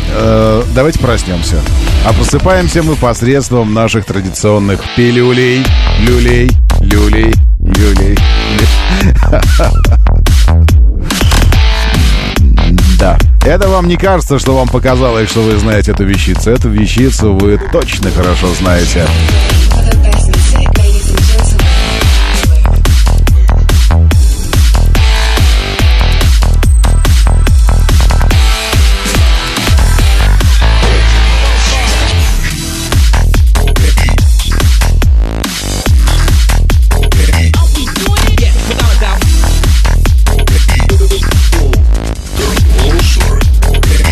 э, 0.10 0.64
давайте 0.74 1.00
проснемся. 1.00 1.62
А 2.06 2.14
просыпаемся 2.14 2.84
мы 2.84 2.96
посредством 2.96 3.74
наших 3.74 4.06
традиционных 4.06 4.82
пилюлей, 4.96 5.66
люлей, 6.00 6.50
люлей, 6.82 7.34
люлей. 7.60 8.18
Да. 12.98 13.18
Это 13.46 13.68
вам 13.68 13.90
не 13.90 13.98
кажется, 13.98 14.40
что 14.40 14.56
вам 14.56 14.70
показалось, 14.70 15.30
что 15.30 15.42
вы 15.42 15.58
знаете 15.58 15.92
эту 15.92 16.06
вещицу. 16.06 16.52
Эту 16.52 16.70
вещицу 16.70 17.34
вы 17.34 17.60
точно 17.72 18.10
хорошо 18.12 18.48
знаете. 18.54 19.06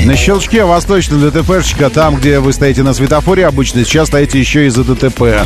На 0.05 0.15
щелчке 0.15 0.63
восточного 0.63 1.29
ДТПшечка, 1.29 1.91
там, 1.91 2.15
где 2.15 2.39
вы 2.39 2.53
стоите 2.53 2.81
на 2.81 2.93
светофоре 2.93 3.45
обычно, 3.45 3.85
сейчас 3.85 4.07
стоите 4.07 4.39
еще 4.39 4.65
и 4.65 4.69
за 4.69 4.83
ДТП. 4.83 5.45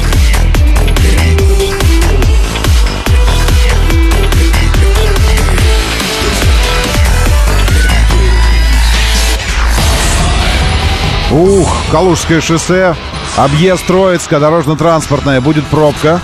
Ух, 11.31 11.75
Калужское 11.91 12.39
шоссе, 12.39 12.95
объезд 13.35 13.85
Троицка, 13.85 14.39
дорожно-транспортная, 14.39 15.41
будет 15.41 15.65
пробка. 15.65 16.21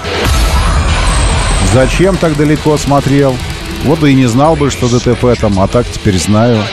Зачем 1.73 2.15
так 2.15 2.37
далеко 2.37 2.77
смотрел? 2.77 3.35
Вот 3.83 4.03
и 4.05 4.13
не 4.13 4.27
знал 4.27 4.55
бы, 4.55 4.69
что 4.69 4.87
ДТП 4.87 5.37
там, 5.37 5.59
а 5.59 5.67
так 5.67 5.85
теперь 5.91 6.17
знаю. 6.17 6.63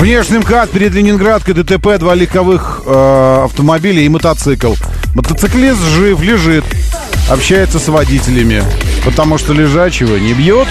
Внешний 0.00 0.38
МКАД 0.38 0.70
перед 0.70 0.94
Ленинградкой 0.94 1.52
ДТП, 1.52 1.98
два 1.98 2.14
легковых 2.14 2.84
э, 2.86 3.42
автомобиля 3.44 4.00
и 4.00 4.08
мотоцикл. 4.08 4.72
Мотоциклист 5.14 5.78
жив, 5.78 6.22
лежит, 6.22 6.64
общается 7.28 7.78
с 7.78 7.86
водителями, 7.88 8.64
потому 9.04 9.36
что 9.36 9.52
лежачего 9.52 10.16
не 10.16 10.32
бьет. 10.32 10.68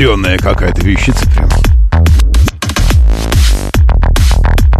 Ядреная 0.00 0.38
какая-то 0.38 0.80
вещица 0.82 1.28
прям. 1.30 1.48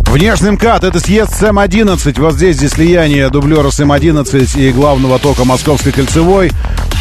Внешний 0.06 0.50
МКАД, 0.50 0.84
это 0.84 0.98
съезд 0.98 1.32
с 1.38 1.42
М-11. 1.42 2.20
Вот 2.20 2.34
здесь, 2.34 2.56
здесь 2.56 2.72
слияние 2.72 3.28
дублера 3.28 3.70
с 3.70 3.78
М-11 3.80 4.58
и 4.58 4.72
главного 4.72 5.18
тока 5.18 5.44
Московской 5.44 5.92
кольцевой 5.92 6.50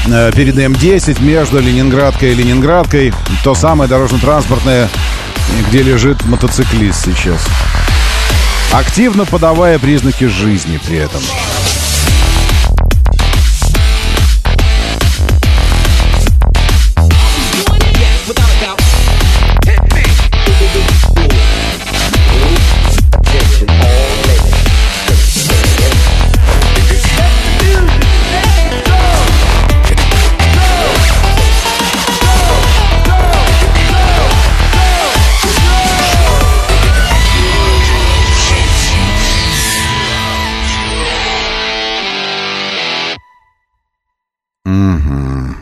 э, 0.08 0.32
перед 0.34 0.58
М-10 0.58 1.24
между 1.24 1.60
Ленинградкой 1.60 2.34
и 2.34 2.36
Ленинградкой. 2.36 3.14
То 3.44 3.56
самое 3.56 3.90
дорожно-транспортное, 3.90 4.90
где 5.70 5.82
лежит 5.82 6.24
мотоциклист 6.26 7.06
сейчас. 7.06 7.44
Активно 8.74 9.26
подавая 9.26 9.80
признаки 9.80 10.26
жизни 10.26 10.80
при 10.86 10.98
этом. 10.98 11.22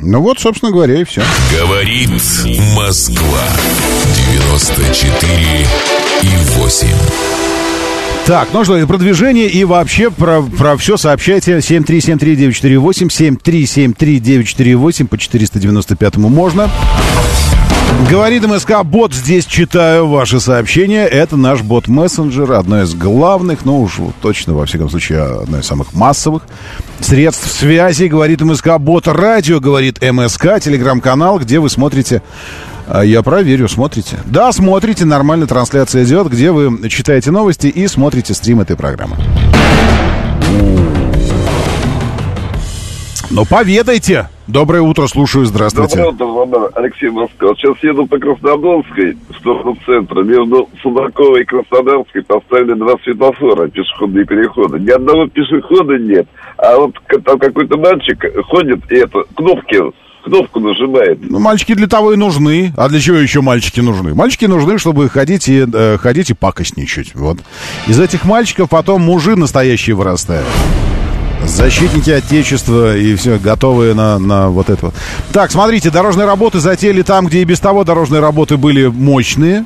Ну 0.09 0.21
вот, 0.21 0.39
собственно 0.39 0.71
говоря, 0.71 1.01
и 1.01 1.03
все. 1.03 1.21
Говорит 1.51 2.09
Москва. 2.77 3.43
94 4.31 5.67
и 6.21 6.29
8. 6.57 6.87
Так, 8.25 8.47
ну 8.53 8.63
что, 8.63 8.77
и 8.77 8.85
продвижение 8.85 9.49
и 9.49 9.65
вообще 9.65 10.09
про, 10.09 10.41
про 10.43 10.77
все 10.77 10.95
сообщайте 10.95 11.57
7373948, 11.57 13.09
7373948 13.43 15.07
по 15.07 15.17
495 15.17 16.15
можно. 16.15 16.71
Говорит 18.09 18.47
МСК, 18.47 18.83
бот, 18.83 19.13
здесь 19.13 19.45
читаю 19.45 20.07
ваши 20.07 20.39
сообщения. 20.39 21.05
Это 21.05 21.35
наш 21.35 21.61
бот-мессенджер, 21.61 22.53
одно 22.53 22.83
из 22.83 22.93
главных, 22.93 23.65
ну 23.65 23.81
уж 23.81 23.99
точно, 24.21 24.53
во 24.53 24.65
всяком 24.65 24.89
случае, 24.89 25.23
одно 25.23 25.59
из 25.59 25.65
самых 25.65 25.93
массовых 25.93 26.43
средств 27.01 27.51
связи. 27.51 28.05
Говорит 28.05 28.41
МСК, 28.41 28.77
бот 28.79 29.07
радио, 29.07 29.59
говорит 29.59 30.01
МСК, 30.01 30.59
телеграм-канал, 30.61 31.39
где 31.39 31.59
вы 31.59 31.69
смотрите 31.69 32.21
а 32.87 33.03
Я 33.03 33.21
проверю, 33.21 33.67
смотрите. 33.67 34.17
Да, 34.25 34.51
смотрите, 34.53 35.03
нормально 35.03 35.45
трансляция 35.45 36.05
идет, 36.05 36.29
где 36.29 36.51
вы 36.51 36.87
читаете 36.89 37.31
новости 37.31 37.67
и 37.67 37.87
смотрите 37.87 38.33
стрим 38.33 38.61
этой 38.61 38.77
программы. 38.77 39.17
Ну, 43.29 43.45
поведайте. 43.45 44.29
Доброе 44.47 44.81
утро, 44.81 45.07
слушаю, 45.07 45.45
здравствуйте. 45.45 45.97
Доброе 45.97 46.13
утро, 46.13 46.25
Владимир. 46.25 46.71
Алексей 46.75 47.09
Москва. 47.09 47.53
Сейчас 47.55 47.77
еду 47.83 48.07
по 48.07 48.17
Краснодонской 48.17 49.17
в 49.29 49.35
сторону 49.39 49.77
центра. 49.85 50.23
Между 50.23 50.69
Судаковой 50.81 51.41
и 51.41 51.45
Краснодарской 51.45 52.23
поставили 52.23 52.73
два 52.73 52.93
светофора, 53.03 53.67
пешеходные 53.67 54.25
переходы. 54.25 54.79
Ни 54.79 54.89
одного 54.89 55.27
пешехода 55.27 55.97
нет. 55.97 56.27
А 56.57 56.77
вот 56.77 56.93
там 57.25 57.37
какой-то 57.39 57.77
мальчик 57.77 58.23
ходит 58.45 58.89
и 58.89 58.95
это, 58.95 59.23
кнопки, 59.35 59.81
кнопку 60.23 60.61
нажимает. 60.61 61.19
Ну, 61.21 61.39
мальчики 61.39 61.73
для 61.73 61.87
того 61.87 62.13
и 62.13 62.15
нужны. 62.15 62.71
А 62.77 62.87
для 62.87 63.01
чего 63.01 63.17
еще 63.17 63.41
мальчики 63.41 63.81
нужны? 63.81 64.15
Мальчики 64.15 64.45
нужны, 64.45 64.77
чтобы 64.77 65.09
ходить 65.09 65.49
и, 65.49 65.65
э, 65.71 65.97
ходить 65.97 66.29
и 66.29 66.33
пакостничать. 66.33 67.15
Вот. 67.15 67.39
Из 67.87 67.99
этих 67.99 68.23
мальчиков 68.23 68.69
потом 68.69 69.01
мужи 69.01 69.35
настоящие 69.35 69.97
вырастают. 69.97 70.47
Защитники 71.45 72.09
Отечества 72.09 72.95
и 72.97 73.15
все, 73.15 73.37
готовые 73.39 73.93
на, 73.93 74.19
на 74.19 74.49
вот 74.49 74.69
это 74.69 74.87
вот. 74.87 74.95
Так, 75.31 75.51
смотрите, 75.51 75.89
дорожные 75.89 76.25
работы 76.27 76.59
затеяли 76.59 77.03
там, 77.03 77.27
где 77.27 77.41
и 77.41 77.45
без 77.45 77.59
того 77.59 77.83
дорожные 77.83 78.21
работы 78.21 78.57
были 78.57 78.87
мощные. 78.87 79.65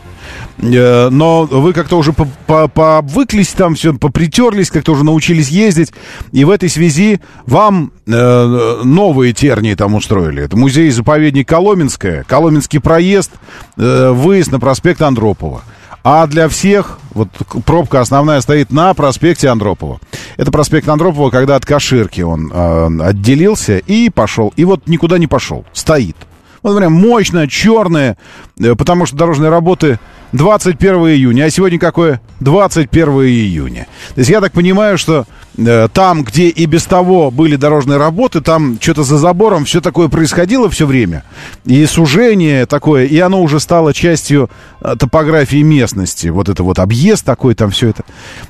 Э, 0.62 1.10
Но 1.10 1.46
вы 1.46 1.74
как-то 1.74 1.98
уже 1.98 2.14
по- 2.14 2.28
по- 2.46 2.68
пообвыклись 2.68 3.50
там, 3.50 3.74
все, 3.76 3.94
попритерлись, 3.94 4.70
как-то 4.70 4.92
уже 4.92 5.04
научились 5.04 5.50
ездить. 5.50 5.92
И 6.32 6.46
в 6.46 6.52
этой 6.52 6.70
связи 6.70 7.20
вам 7.48 7.92
э, 8.06 8.82
новые 8.84 9.34
тернии 9.34 9.74
там 9.74 9.96
устроили. 9.96 10.44
Это 10.44 10.56
музей-заповедник 10.58 11.48
Коломенское, 11.48 12.24
Коломенский 12.28 12.80
проезд, 12.80 13.32
э, 13.78 14.12
выезд 14.12 14.52
на 14.52 14.60
проспект 14.60 15.02
Андропова. 15.02 15.64
А 16.04 16.26
для 16.26 16.50
всех, 16.50 16.98
вот 17.14 17.28
пробка 17.66 18.02
основная 18.02 18.42
стоит 18.42 18.72
на 18.72 18.94
проспекте 18.94 19.50
Андропова. 19.50 20.00
Это 20.38 20.52
проспект 20.52 20.90
Андропова, 20.90 21.30
когда 21.30 21.56
от 21.56 21.66
Каширки 21.66 22.22
он 22.22 22.52
э, 22.52 23.02
отделился 23.04 23.78
и 23.78 24.10
пошел. 24.10 24.52
И 24.56 24.66
вот 24.66 24.88
никуда 24.88 25.20
не 25.20 25.28
пошел, 25.28 25.64
стоит. 25.74 26.18
Вот 26.64 26.78
прям 26.78 26.94
мощная, 26.94 27.48
черная, 27.48 28.18
э, 28.60 28.76
потому 28.76 29.06
что 29.06 29.16
дорожные 29.16 29.52
работы 29.52 30.00
21 30.34 30.96
июня. 31.10 31.46
А 31.46 31.50
сегодня 31.50 31.80
какое? 31.80 32.22
21 32.40 33.10
июня. 33.26 33.88
То 34.16 34.20
есть 34.20 34.30
я 34.30 34.42
так 34.42 34.54
понимаю, 34.54 34.98
что 34.98 35.26
э, 35.58 35.88
там, 35.94 36.24
где 36.24 36.48
и 36.48 36.66
без 36.66 36.86
того 36.86 37.32
были 37.32 37.56
дорожные 37.56 37.98
работы, 37.98 38.42
там 38.42 38.78
что-то 38.80 39.04
за 39.04 39.18
забором 39.18 39.66
все 39.66 39.82
такое 39.82 40.08
происходило 40.08 40.70
все 40.70 40.86
время. 40.86 41.24
И 41.66 41.86
сужение 41.86 42.66
такое, 42.66 43.06
и 43.06 43.20
оно 43.20 43.42
уже 43.42 43.60
стало 43.60 43.94
частью 43.94 44.50
э, 44.82 44.96
топографии 44.98 45.62
местности. 45.62 46.30
Вот 46.30 46.50
это 46.50 46.64
вот 46.64 46.80
объезд 46.80 47.26
такой, 47.26 47.54
там 47.54 47.70
все 47.72 47.90
это. 47.90 48.04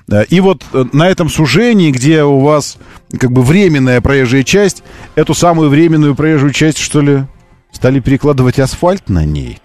Э, 0.10 0.24
И 0.30 0.40
вот 0.40 0.64
э, 0.74 0.86
на 0.94 1.10
этом 1.10 1.30
сужении, 1.30 1.92
где 1.92 2.24
у 2.24 2.40
вас 2.40 2.78
как 3.20 3.32
бы 3.32 3.42
временная 3.42 4.02
проезжая 4.02 4.44
часть, 4.44 4.84
эту 5.16 5.34
самую 5.34 5.70
временную 5.70 6.16
проезжую 6.16 6.54
часть, 6.54 6.78
что 6.78 7.02
ли, 7.02 7.24
стали 7.72 8.00
перекладывать 8.00 8.60
асфальт 8.60 9.10
на 9.10 9.26
ней. 9.26 9.60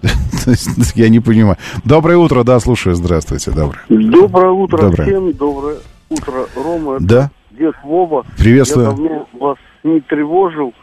Я 0.95 1.09
не 1.09 1.21
понимаю. 1.21 1.57
Доброе 1.85 2.17
утро, 2.19 2.45
да, 2.45 2.59
слушаю, 2.61 2.95
здравствуйте, 2.95 3.51
доброе. 3.51 3.83
Доброе 3.89 4.51
утро 4.53 4.79
Доброе. 4.79 5.07
всем, 5.07 5.33
доброе 5.33 5.77
утро, 6.09 6.47
Рома. 6.55 6.99
Да. 7.01 7.31
Дед 7.51 7.75
Вова. 7.83 8.25
Приветствую. 8.39 8.87
Я 8.87 8.93
давно 8.93 9.29
вас 9.33 9.59
не 9.83 10.01
тревожил. 10.01 10.75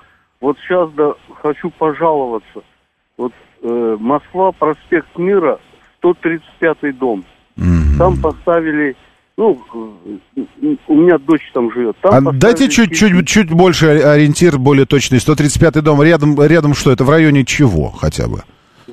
Вот 0.41 0.57
сейчас 0.59 0.89
да, 0.97 1.13
хочу 1.41 1.69
пожаловаться. 1.69 2.61
Вот 3.17 3.31
э, 3.61 3.97
Москва, 3.99 4.51
проспект 4.51 5.17
Мира, 5.17 5.59
135-й 6.03 6.91
дом. 6.93 7.23
Там 7.97 8.19
поставили, 8.19 8.95
ну, 9.35 9.59
у 10.87 10.95
меня 10.95 11.17
дочь 11.17 11.49
там 11.53 11.71
живет. 11.71 11.95
Там 12.01 12.27
А 12.27 12.31
дайте 12.31 12.69
чуть, 12.69 12.95
чуть, 12.95 13.27
чуть 13.27 13.51
больше 13.51 13.87
ориентир, 13.87 14.57
более 14.59 14.85
точный. 14.85 15.17
135-й 15.17 15.81
дом. 15.81 16.01
Рядом, 16.03 16.41
рядом 16.41 16.73
что? 16.73 16.91
Это 16.91 17.03
в 17.03 17.09
районе 17.09 17.43
чего 17.43 17.89
хотя 17.89 18.27
бы? 18.27 18.43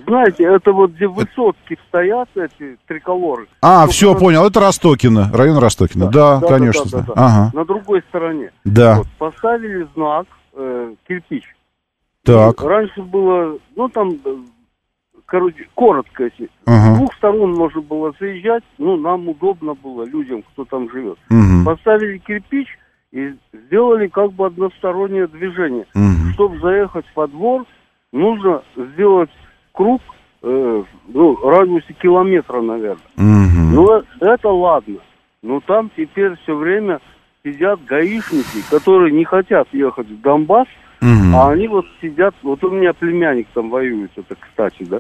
Знаете, 0.07 0.45
это 0.45 0.73
вот 0.73 0.93
где 0.93 1.07
высотки 1.09 1.79
стоят, 1.89 2.29
эти 2.35 2.79
триколоры. 2.87 3.47
А, 3.61 3.83
Только 3.83 3.93
все, 3.93 4.13
на- 4.15 4.19
понял. 4.19 4.47
Это 4.47 4.61
Ростокино. 4.61 5.31
Район 5.33 5.59
Ростокино. 5.59 6.11
Да, 6.11 6.41
конечно. 6.41 6.85
да, 6.91 6.99
да, 6.99 7.05
да. 7.07 7.13
Ага. 7.17 7.51
На 7.55 7.65
другой 7.65 8.03
стороне. 8.09 8.51
Да. 8.65 8.97
Вот, 8.99 9.09
поставили 9.19 9.87
знак 9.95 10.27
э, 10.55 10.95
кирпич. 11.07 11.45
Так. 12.25 12.63
Раньше 12.63 13.03
было, 13.03 13.59
ну 13.77 13.89
там, 13.89 14.11
короче, 15.31 15.67
коротко, 15.75 16.25
если. 16.25 16.51
Ага. 16.67 16.95
С 16.95 16.99
двух 16.99 17.15
сторон 17.15 17.55
можно 17.55 17.81
было 17.81 18.13
заезжать, 18.19 18.65
ну 18.79 18.97
нам 18.97 19.29
удобно 19.29 19.75
было 19.75 20.05
людям, 20.05 20.43
кто 20.43 20.65
там 20.65 20.91
живет. 20.91 21.19
Мгм. 21.31 21.65
Поставили 21.65 22.19
кирпич 22.19 22.67
и 23.13 23.35
сделали 23.53 24.09
как 24.09 24.33
бы 24.33 24.47
одностороннее 24.47 25.29
движение. 25.29 25.87
Мгм. 25.95 26.33
Чтобы 26.35 26.59
заехать 26.59 27.07
во 27.15 27.29
двор, 27.29 27.65
нужно 28.13 28.63
сделать 28.77 29.31
круг, 29.73 30.03
э, 30.43 30.83
ну, 31.09 31.37
радиусе 31.49 31.93
километра, 31.95 32.61
наверное. 32.61 32.99
Мгм. 33.17 33.75
Ну, 33.75 33.99
э- 33.99 34.03
это 34.21 34.49
ладно. 34.49 34.97
Но 35.43 35.61
там 35.61 35.91
теперь 35.97 36.35
все 36.43 36.55
время 36.57 37.01
сидят 37.45 37.83
гаишники, 37.85 38.69
которые 38.69 39.13
не 39.13 39.25
хотят 39.25 39.69
ехать 39.73 40.09
в 40.09 40.21
Донбасс, 40.21 40.69
Мгм. 41.01 41.35
а 41.35 41.51
они 41.53 41.67
вот 41.69 41.87
сидят, 42.03 42.35
вот 42.43 42.63
у 42.65 42.71
меня 42.71 42.93
племянник 42.93 43.47
там 43.55 43.71
воюет, 43.71 44.11
это 44.17 44.35
кстати, 44.39 44.85
да. 44.85 44.99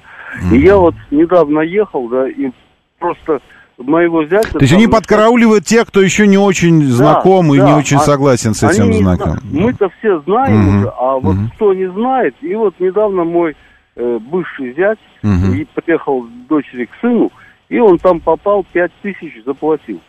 И 0.52 0.58
я 0.58 0.76
вот 0.76 0.94
недавно 1.10 1.60
ехал, 1.60 2.08
да, 2.08 2.28
и 2.28 2.50
просто 2.98 3.40
моего 3.78 4.24
зятя... 4.24 4.50
То 4.52 4.58
есть 4.60 4.70
там 4.72 4.78
они 4.78 4.86
на- 4.86 4.92
подкарауливают 4.92 5.64
тех, 5.64 5.86
кто 5.86 6.00
еще 6.02 6.26
не 6.26 6.38
очень 6.38 6.80
Да, 6.80 6.86
знаком 6.86 7.52
и 7.54 7.58
да, 7.58 7.66
не 7.66 7.72
очень 7.78 7.96
а- 7.96 8.00
согласен 8.00 8.54
с 8.54 8.62
этим 8.62 8.92
знаком. 8.92 9.38
зна- 9.40 9.40
Мы-то 9.66 9.90
все 9.98 10.20
знаем 10.20 10.58
Мгм. 10.58 10.78
уже, 10.80 10.88
а 10.98 11.14
вот 11.18 11.34
Мгм. 11.34 11.50
кто 11.54 11.74
не 11.74 11.90
знает, 11.90 12.34
и 12.42 12.54
вот 12.54 12.74
недавно 12.78 13.24
мой 13.24 13.56
э, 13.96 14.18
бывший 14.20 14.72
зять 14.74 14.98
Мгм. 15.22 15.52
и 15.54 15.64
приехал 15.74 16.24
дочери 16.48 16.86
к 16.86 16.90
сыну, 17.02 17.30
и 17.68 17.78
он 17.78 17.98
там 17.98 18.20
попал, 18.20 18.64
пять 18.72 18.92
тысяч 19.02 19.42
заплатил. 19.44 20.00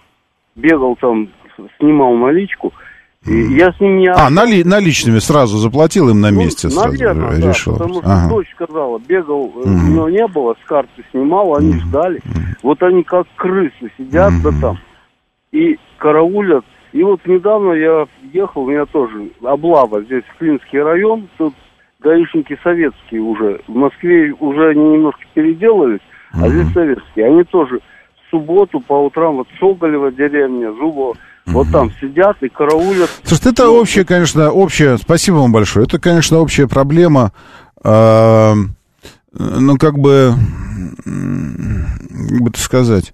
Бегал 0.55 0.95
там, 0.95 1.27
снимал 1.79 2.15
наличку, 2.15 2.71
и 3.25 3.53
я 3.53 3.71
с 3.71 3.79
ним 3.79 3.97
не 3.99 4.07
А, 4.09 4.29
нали- 4.29 4.63
наличными 4.63 5.19
сразу 5.19 5.57
заплатил 5.57 6.09
им 6.09 6.21
на 6.21 6.31
ну, 6.31 6.39
месте 6.39 6.69
сразу 6.69 6.89
наверное, 6.89 7.39
да, 7.39 7.49
решил. 7.49 7.73
потому 7.73 7.93
что 8.01 8.03
Ага. 8.11 8.29
дочь 8.29 8.49
сказала, 8.55 8.99
бегал, 8.99 9.51
Мгм. 9.63 9.89
у 9.89 9.93
него 9.93 10.09
не 10.09 10.27
было, 10.27 10.55
с 10.63 10.67
карты 10.67 11.03
снимал, 11.11 11.55
они 11.55 11.73
ждали. 11.79 12.19
Вот 12.63 12.81
они 12.81 13.03
как 13.03 13.27
крысы 13.35 13.91
сидят 13.97 14.33
да 14.43 14.51
там 14.59 14.77
и 15.51 15.77
караулят. 15.97 16.65
И 16.93 17.03
вот 17.03 17.21
недавно 17.25 17.73
я 17.73 18.07
ехал, 18.33 18.63
у 18.63 18.69
меня 18.69 18.85
тоже 18.85 19.29
облава, 19.43 20.01
здесь 20.03 20.23
Клинский 20.39 20.81
район, 20.81 21.27
тут 21.37 21.53
гаишники 21.99 22.57
советские 22.63 23.21
уже. 23.21 23.61
В 23.67 23.75
Москве 23.75 24.33
уже 24.39 24.69
они 24.71 24.83
немножко 24.93 25.21
переделались, 25.35 26.01
а 26.33 26.49
здесь 26.49 26.73
советские. 26.73 27.27
Они 27.27 27.43
тоже 27.43 27.77
в 27.77 28.29
субботу 28.31 28.79
по 28.81 28.93
утрам, 29.05 29.35
вот 29.37 29.47
Соболева 29.59 30.11
деревня, 30.11 30.71
Зубова, 30.73 31.15
вот 31.45 31.71
там 31.71 31.91
сидят 31.99 32.37
и 32.41 32.49
караулят. 32.49 33.09
Слушайте, 33.23 33.49
это 33.49 33.63
Ну, 33.65 33.79
общая, 33.79 34.05
конечно, 34.05 34.51
общая, 34.51 34.97
спасибо 34.97 35.35
вам 35.35 35.51
большое, 35.51 35.85
это, 35.85 35.99
конечно, 35.99 36.37
общая 36.39 36.67
проблема, 36.67 37.31
э, 37.83 38.53
ну, 39.33 39.77
как 39.77 39.97
бы, 39.97 40.35
как 41.03 42.41
бы 42.41 42.49
это 42.49 42.59
сказать, 42.59 43.13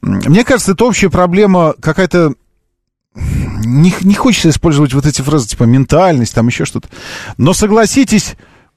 мне 0.00 0.44
кажется, 0.44 0.72
это 0.72 0.84
общая 0.84 1.10
проблема 1.10 1.74
какая-то, 1.80 2.34
не, 3.14 3.94
не 4.02 4.14
хочется 4.14 4.50
использовать 4.50 4.92
вот 4.92 5.06
эти 5.06 5.22
фразы, 5.22 5.48
типа, 5.48 5.64
ментальность, 5.64 6.34
там 6.34 6.48
еще 6.48 6.64
что-то, 6.64 6.88
но 7.38 7.54
согласитесь, 7.54 8.36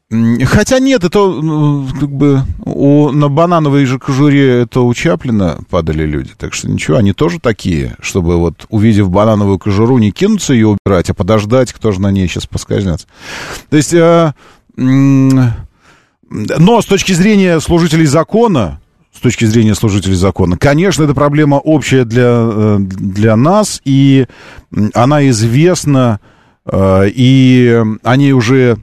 Хотя 0.09 0.79
нет, 0.79 1.03
это 1.03 1.19
ну, 1.19 1.85
как 1.99 2.09
бы 2.09 2.43
у, 2.63 3.11
на 3.11 3.27
банановой 3.27 3.83
же 3.83 3.99
кожуре 3.99 4.61
это 4.61 4.79
у 4.79 4.93
Чаплина 4.93 5.59
падали 5.69 6.05
люди, 6.05 6.31
так 6.37 6.53
что 6.53 6.69
ничего, 6.69 6.95
они 6.95 7.11
тоже 7.11 7.41
такие, 7.41 7.97
чтобы 7.99 8.37
вот 8.37 8.67
увидев 8.69 9.09
банановую 9.09 9.59
кожуру 9.59 9.97
не 9.97 10.11
кинуться 10.11 10.53
ее 10.53 10.67
убирать, 10.67 11.09
а 11.09 11.13
подождать, 11.13 11.73
кто 11.73 11.91
же 11.91 11.99
на 11.99 12.09
ней 12.09 12.29
сейчас 12.29 12.45
поскользнется. 12.45 13.05
То 13.69 13.75
есть, 13.75 13.93
э, 13.93 14.31
но 14.77 15.51
с 16.81 16.85
точки 16.85 17.11
зрения 17.11 17.59
служителей 17.59 18.05
закона, 18.05 18.79
с 19.13 19.19
точки 19.19 19.43
зрения 19.43 19.75
служителей 19.75 20.15
закона, 20.15 20.57
конечно, 20.57 21.03
это 21.03 21.15
проблема 21.15 21.55
общая 21.55 22.05
для, 22.05 22.29
э, 22.29 22.77
для 22.79 23.35
нас, 23.35 23.81
и 23.83 24.25
она 24.93 25.27
известна, 25.27 26.21
э, 26.65 27.09
и 27.13 27.83
они 28.03 28.31
уже 28.31 28.77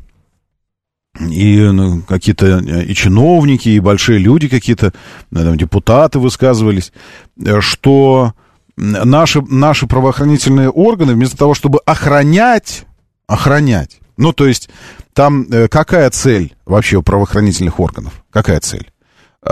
и 1.18 1.60
ну, 1.60 2.02
какие-то 2.02 2.58
э, 2.58 2.84
и 2.84 2.94
чиновники, 2.94 3.68
и 3.68 3.80
большие 3.80 4.18
люди 4.18 4.48
какие-то, 4.48 4.92
э, 5.32 5.56
депутаты 5.56 6.18
высказывались, 6.18 6.92
э, 7.38 7.60
что 7.60 8.32
наши, 8.76 9.40
наши 9.42 9.86
правоохранительные 9.86 10.70
органы, 10.70 11.14
вместо 11.14 11.36
того, 11.36 11.54
чтобы 11.54 11.78
охранять, 11.86 12.84
охранять, 13.28 13.98
ну, 14.16 14.32
то 14.32 14.46
есть, 14.46 14.68
там 15.12 15.46
какая 15.70 16.10
цель 16.10 16.56
вообще 16.66 16.96
у 16.96 17.02
правоохранительных 17.02 17.78
органов? 17.78 18.24
Какая 18.30 18.58
цель? 18.58 18.90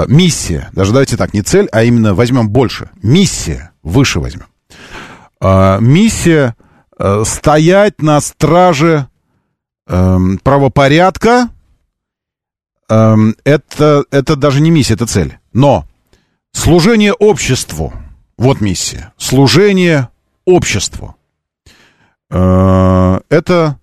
Миссия, 0.09 0.71
даже 0.73 0.91
давайте 0.91 1.17
так, 1.17 1.35
не 1.35 1.43
цель, 1.43 1.69
а 1.71 1.85
именно 1.85 2.15
возьмем 2.15 2.49
больше. 2.49 2.91
Миссия, 3.01 3.71
выше 3.83 4.19
возьмем. 4.19 4.47
А, 5.41 5.79
Миссия 5.79 6.57
стоять 7.25 8.01
на 8.03 8.21
страже 8.21 9.07
эм, 9.87 10.39
правопорядка, 10.39 11.49
эм, 12.89 13.37
это, 13.45 14.05
это 14.11 14.37
даже 14.37 14.61
не 14.61 14.71
миссия, 14.71 14.95
это 14.95 15.07
цель. 15.07 15.39
Но 15.53 15.87
служение 16.53 17.13
обществу, 17.13 17.93
вот 18.37 18.61
миссия, 18.61 19.13
служение 19.17 20.09
обществу, 20.45 21.17
Э, 22.33 23.21
это, 23.29 23.79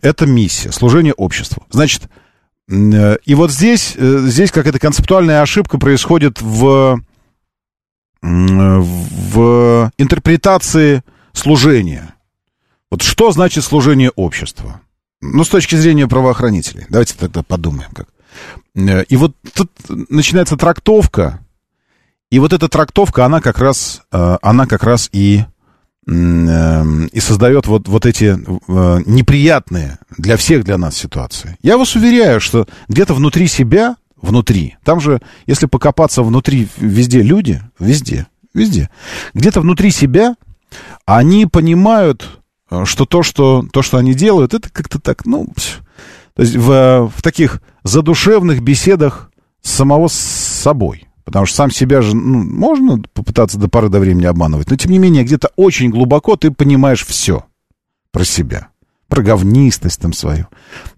это 0.00 0.26
миссия, 0.26 0.72
служение 0.72 1.12
обществу. 1.12 1.66
Значит, 1.68 2.08
э, 2.68 3.16
и 3.24 3.34
вот 3.34 3.50
здесь, 3.50 3.94
э, 3.96 4.18
здесь 4.24 4.50
какая-то 4.50 4.78
концептуальная 4.78 5.42
ошибка 5.42 5.78
происходит 5.78 6.40
в, 6.40 7.02
м, 8.22 8.82
в 8.82 9.92
интерпретации 9.98 11.02
служения. 11.34 12.14
Вот 12.90 13.02
что 13.02 13.32
значит 13.32 13.64
служение 13.64 14.10
обществу? 14.10 14.80
Ну, 15.32 15.42
с 15.42 15.48
точки 15.48 15.74
зрения 15.74 16.06
правоохранителей. 16.06 16.84
Давайте 16.90 17.14
тогда 17.18 17.42
подумаем, 17.42 17.90
как. 17.92 18.08
Э, 18.74 19.04
И 19.08 19.16
вот 19.16 19.34
тут 19.54 19.70
начинается 19.88 20.56
трактовка, 20.56 21.40
и 22.30 22.38
вот 22.38 22.52
эта 22.52 22.68
трактовка, 22.68 23.24
она 23.24 23.40
как 23.40 23.58
раз, 23.58 24.02
э, 24.12 24.36
она 24.42 24.66
как 24.66 24.82
раз 24.82 25.08
и, 25.12 25.44
э, 26.06 26.84
и 27.12 27.20
создает 27.20 27.66
вот, 27.66 27.88
вот 27.88 28.06
эти 28.06 28.36
неприятные 29.08 29.98
для 30.18 30.36
всех, 30.36 30.64
для 30.64 30.76
нас 30.76 30.96
ситуации. 30.96 31.56
Я 31.62 31.78
вас 31.78 31.94
уверяю, 31.94 32.40
что 32.40 32.66
где-то 32.88 33.14
внутри 33.14 33.46
себя, 33.46 33.96
внутри, 34.20 34.76
там 34.84 35.00
же, 35.00 35.20
если 35.46 35.66
покопаться 35.66 36.22
внутри, 36.22 36.68
везде 36.76 37.22
люди, 37.22 37.62
везде, 37.78 38.26
везде, 38.52 38.90
где-то 39.32 39.60
внутри 39.60 39.90
себя 39.90 40.34
они 41.06 41.46
понимают, 41.46 42.40
что 42.84 43.04
то, 43.04 43.22
что, 43.22 43.64
то, 43.72 43.82
что 43.82 43.98
они 43.98 44.14
делают, 44.14 44.54
это 44.54 44.70
как-то 44.70 44.98
так, 44.98 45.24
ну, 45.26 45.48
то 46.34 46.42
есть 46.42 46.56
в, 46.56 47.12
в 47.14 47.22
таких 47.22 47.62
задушевных 47.84 48.62
беседах 48.62 49.30
самого 49.62 50.08
с 50.08 50.14
собой. 50.14 51.06
Потому 51.24 51.46
что 51.46 51.56
сам 51.56 51.70
себя 51.70 52.02
же, 52.02 52.14
ну, 52.14 52.42
можно 52.42 53.02
попытаться 53.14 53.58
до 53.58 53.68
поры 53.68 53.88
до 53.88 53.98
времени 53.98 54.26
обманывать, 54.26 54.70
но 54.70 54.76
тем 54.76 54.90
не 54.92 54.98
менее 54.98 55.24
где-то 55.24 55.50
очень 55.56 55.90
глубоко 55.90 56.36
ты 56.36 56.50
понимаешь 56.50 57.04
все 57.06 57.46
про 58.10 58.24
себя. 58.24 58.68
Про 59.08 59.22
говнистость 59.22 60.00
там 60.00 60.12
свою, 60.12 60.46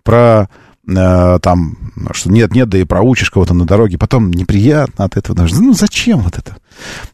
про 0.02 0.48
э, 0.88 1.38
там, 1.40 1.76
что 2.12 2.30
нет-нет, 2.30 2.68
да 2.68 2.78
и 2.78 2.84
проучишь 2.84 3.30
кого-то 3.30 3.54
на 3.54 3.64
дороге, 3.66 3.98
потом 3.98 4.30
неприятно 4.30 5.04
от 5.04 5.16
этого. 5.16 5.36
даже, 5.36 5.54
Ну, 5.56 5.72
зачем 5.72 6.20
вот 6.20 6.38
это? 6.38 6.56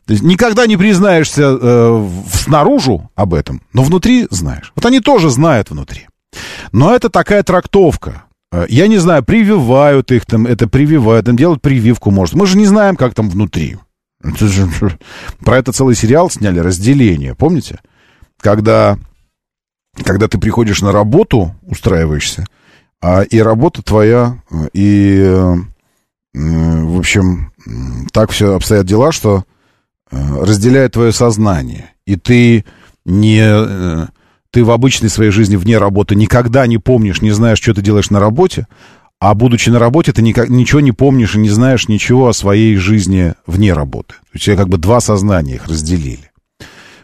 То 0.07 0.13
есть 0.13 0.23
никогда 0.23 0.67
не 0.67 0.77
признаешься 0.77 1.57
э, 1.61 2.09
снаружи 2.33 3.09
об 3.15 3.35
этом, 3.35 3.63
но 3.73 3.83
внутри 3.83 4.27
знаешь. 4.31 4.73
Вот 4.75 4.85
они 4.87 5.01
тоже 5.01 5.31
знают 5.31 5.71
внутри. 5.71 6.09
Но 6.73 6.95
это 6.95 7.11
такая 7.11 7.43
трактовка. 7.43 8.25
Э, 8.51 8.67
Я 8.69 8.89
не 8.89 8.99
знаю, 8.99 9.23
прививают 9.23 10.11
их 10.13 10.27
там, 10.27 10.47
это 10.47 10.67
прививают, 10.69 11.29
им 11.29 11.37
делают 11.37 11.63
прививку, 11.63 12.11
может. 12.11 12.35
Мы 12.35 12.47
же 12.47 12.57
не 12.57 12.67
знаем, 12.67 12.97
как 12.97 13.15
там 13.15 13.31
внутри. 13.31 13.79
Про 15.45 15.59
это 15.59 15.73
целый 15.73 15.95
сериал 15.97 16.31
сняли, 16.31 16.61
«Разделение», 16.61 17.35
помните? 17.35 17.81
Когда, 18.41 18.97
когда 20.05 20.29
ты 20.29 20.39
приходишь 20.39 20.81
на 20.81 20.93
работу, 20.93 21.55
устраиваешься, 21.63 22.47
а, 23.03 23.23
и 23.23 23.39
работа 23.41 23.83
твоя, 23.83 24.43
и, 24.73 25.17
э, 25.23 25.55
в 26.35 26.99
общем, 26.99 27.53
так 28.13 28.31
все 28.31 28.55
обстоят 28.55 28.87
дела, 28.87 29.13
что 29.13 29.45
э, 30.11 30.17
разделяет 30.45 30.93
твое 30.93 31.13
сознание, 31.13 31.91
и 32.07 32.17
ты 32.17 32.65
не... 33.05 33.41
э, 33.43 34.07
Ты 34.51 34.65
в 34.65 34.71
обычной 34.71 35.09
своей 35.09 35.31
жизни 35.31 35.57
вне 35.57 35.79
работы 35.79 36.15
никогда 36.15 36.67
не 36.67 36.79
помнишь, 36.79 37.23
не 37.23 37.33
знаешь, 37.33 37.59
что 37.61 37.75
ты 37.75 37.83
делаешь 37.83 38.11
на 38.11 38.21
работе, 38.21 38.67
а 39.19 39.35
будучи 39.35 39.71
на 39.71 39.79
работе, 39.79 40.13
ты 40.13 40.21
никак, 40.21 40.49
ничего 40.49 40.81
не 40.81 40.93
помнишь 40.93 41.37
и 41.37 41.39
не 41.39 41.49
знаешь 41.49 41.89
ничего 41.89 42.29
о 42.29 42.35
своей 42.35 42.77
жизни 42.77 43.35
вне 43.47 43.73
работы. 43.73 44.15
У 44.35 44.39
тебя 44.39 44.57
как 44.57 44.69
бы 44.69 44.79
два 44.79 45.01
сознания 45.01 45.55
их 45.55 45.69
разделили. 45.69 46.32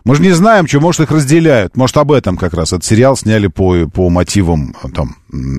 Мы 0.08 0.14
же 0.14 0.22
не 0.22 0.30
знаем, 0.30 0.66
что, 0.66 0.80
может, 0.80 1.02
их 1.02 1.10
разделяют. 1.10 1.76
Может, 1.76 1.98
об 1.98 2.12
этом 2.12 2.38
как 2.38 2.54
раз. 2.54 2.72
Этот 2.72 2.82
сериал 2.82 3.14
сняли 3.14 3.48
по, 3.48 3.86
по 3.88 4.08
мотивам 4.08 4.74
э, 4.82 4.88
там, 4.88 5.16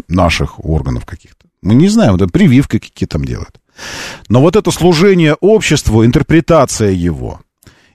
наших 0.08 0.66
органов 0.66 1.06
каких-то. 1.06 1.46
Мы 1.62 1.76
не 1.76 1.88
знаем, 1.88 2.16
это 2.16 2.26
прививки 2.26 2.80
какие 2.80 3.06
там 3.06 3.26
делают. 3.26 3.62
Но 4.28 4.42
вот 4.42 4.56
это 4.56 4.72
служение 4.72 5.36
обществу, 5.36 6.04
интерпретация 6.04 6.90
его. 6.90 7.42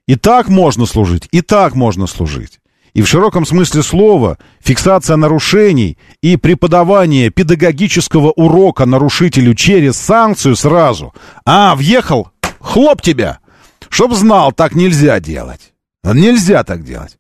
И 0.06 0.14
так 0.14 0.48
можно 0.48 0.86
служить, 0.86 1.28
и 1.32 1.40
так 1.40 1.74
можно 1.74 2.06
служить. 2.06 2.60
И 2.92 3.02
в 3.02 3.08
широком 3.08 3.44
смысле 3.44 3.82
слова 3.82 4.38
фиксация 4.60 5.16
нарушений 5.16 5.98
и 6.22 6.36
преподавание 6.36 7.30
педагогического 7.30 8.30
урока 8.30 8.86
нарушителю 8.86 9.56
через 9.56 9.96
санкцию 9.96 10.54
сразу. 10.54 11.12
А, 11.44 11.74
въехал, 11.74 12.28
хлоп 12.60 13.02
тебя. 13.02 13.40
Чтоб 13.88 14.14
знал, 14.14 14.52
так 14.52 14.76
нельзя 14.76 15.18
делать. 15.18 15.73
Нельзя 16.04 16.64
так 16.64 16.84
делать. 16.84 17.18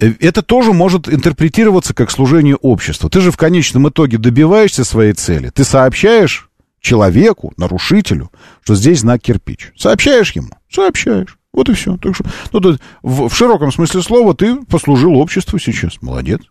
Э, 0.00 0.12
Это 0.20 0.42
тоже 0.42 0.72
может 0.72 1.08
интерпретироваться 1.08 1.94
как 1.94 2.10
служение 2.10 2.56
обществу. 2.56 3.10
Ты 3.10 3.20
же 3.20 3.30
в 3.30 3.36
конечном 3.36 3.88
итоге 3.88 4.18
добиваешься 4.18 4.84
своей 4.84 5.12
цели. 5.12 5.50
Ты 5.50 5.64
сообщаешь 5.64 6.48
человеку, 6.80 7.52
нарушителю, 7.56 8.30
что 8.62 8.74
здесь 8.74 9.00
знак 9.00 9.22
кирпич. 9.22 9.72
Сообщаешь 9.76 10.32
ему? 10.32 10.50
Сообщаешь. 10.70 11.38
Вот 11.52 11.68
и 11.68 11.74
все. 11.74 11.96
Так 11.96 12.14
что, 12.14 12.24
ну, 12.52 12.60
то 12.60 12.76
в, 13.02 13.28
в 13.28 13.34
широком 13.34 13.72
смысле 13.72 14.02
слова 14.02 14.34
ты 14.34 14.56
послужил 14.64 15.16
обществу 15.16 15.58
сейчас. 15.58 16.02
Молодец. 16.02 16.42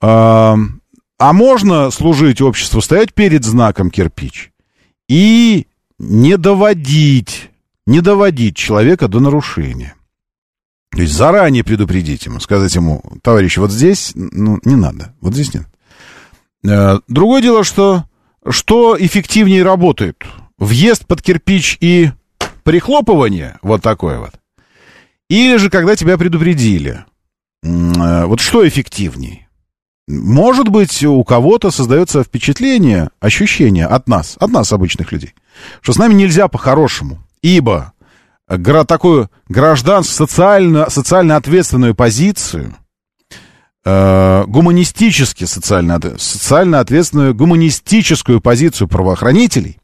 А, 0.00 0.56
а 1.18 1.32
можно 1.32 1.90
служить 1.90 2.40
обществу, 2.40 2.80
стоять 2.80 3.14
перед 3.14 3.44
знаком 3.44 3.90
кирпич 3.90 4.52
и 5.08 5.66
не 5.98 6.36
доводить, 6.36 7.50
не 7.86 8.00
доводить 8.00 8.56
человека 8.56 9.08
до 9.08 9.20
нарушения. 9.20 9.94
То 10.94 11.02
есть 11.02 11.12
заранее 11.14 11.64
предупредить 11.64 12.26
ему, 12.26 12.38
сказать 12.40 12.74
ему, 12.74 13.02
товарищ, 13.22 13.56
вот 13.56 13.72
здесь, 13.72 14.12
ну, 14.14 14.60
не 14.64 14.76
надо, 14.76 15.14
вот 15.20 15.34
здесь 15.34 15.52
нет. 15.52 15.66
Э, 16.64 16.98
Другое 17.08 17.42
дело, 17.42 17.64
что 17.64 18.04
что 18.48 18.96
эффективнее 18.98 19.62
работает? 19.62 20.22
Въезд 20.58 21.06
под 21.06 21.22
кирпич 21.22 21.78
и 21.80 22.10
прихлопывание, 22.62 23.58
вот 23.62 23.82
такое 23.82 24.18
вот. 24.18 24.32
Или 25.28 25.56
же, 25.56 25.70
когда 25.70 25.96
тебя 25.96 26.16
предупредили. 26.16 27.04
Э, 27.64 28.26
Вот 28.26 28.40
что 28.40 28.66
эффективнее? 28.66 29.48
Может 30.06 30.68
быть, 30.68 31.02
у 31.02 31.24
кого-то 31.24 31.70
создается 31.70 32.22
впечатление, 32.22 33.08
ощущение 33.20 33.86
от 33.86 34.06
нас, 34.06 34.36
от 34.38 34.50
нас, 34.50 34.70
обычных 34.70 35.12
людей, 35.12 35.34
что 35.80 35.94
с 35.94 35.96
нами 35.96 36.12
нельзя 36.12 36.46
по-хорошему, 36.48 37.18
ибо 37.40 37.93
такую 38.58 39.30
граждан 39.48 40.04
социально, 40.04 40.90
социально 40.90 41.36
ответственную 41.36 41.94
позицию, 41.94 42.76
э, 43.84 44.44
гуманистически 44.46 45.44
социально, 45.44 46.00
социально 46.18 46.80
ответственную 46.80 47.34
гуманистическую 47.34 48.40
позицию 48.40 48.88
правоохранителей, 48.88 49.78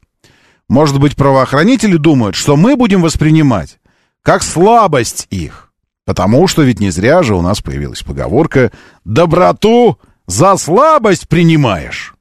может 0.67 0.99
быть, 0.99 1.15
правоохранители 1.15 1.97
думают, 1.97 2.35
что 2.35 2.55
мы 2.55 2.75
будем 2.75 3.01
воспринимать 3.01 3.79
как 4.23 4.43
слабость 4.43 5.27
их. 5.29 5.71
Потому 6.05 6.47
что 6.47 6.63
ведь 6.63 6.79
не 6.79 6.89
зря 6.89 7.23
же 7.23 7.35
у 7.35 7.41
нас 7.41 7.61
появилась 7.61 8.01
поговорка 8.01 8.71
«доброту 9.05 9.99
за 10.27 10.57
слабость 10.57 11.27
принимаешь». 11.27 12.15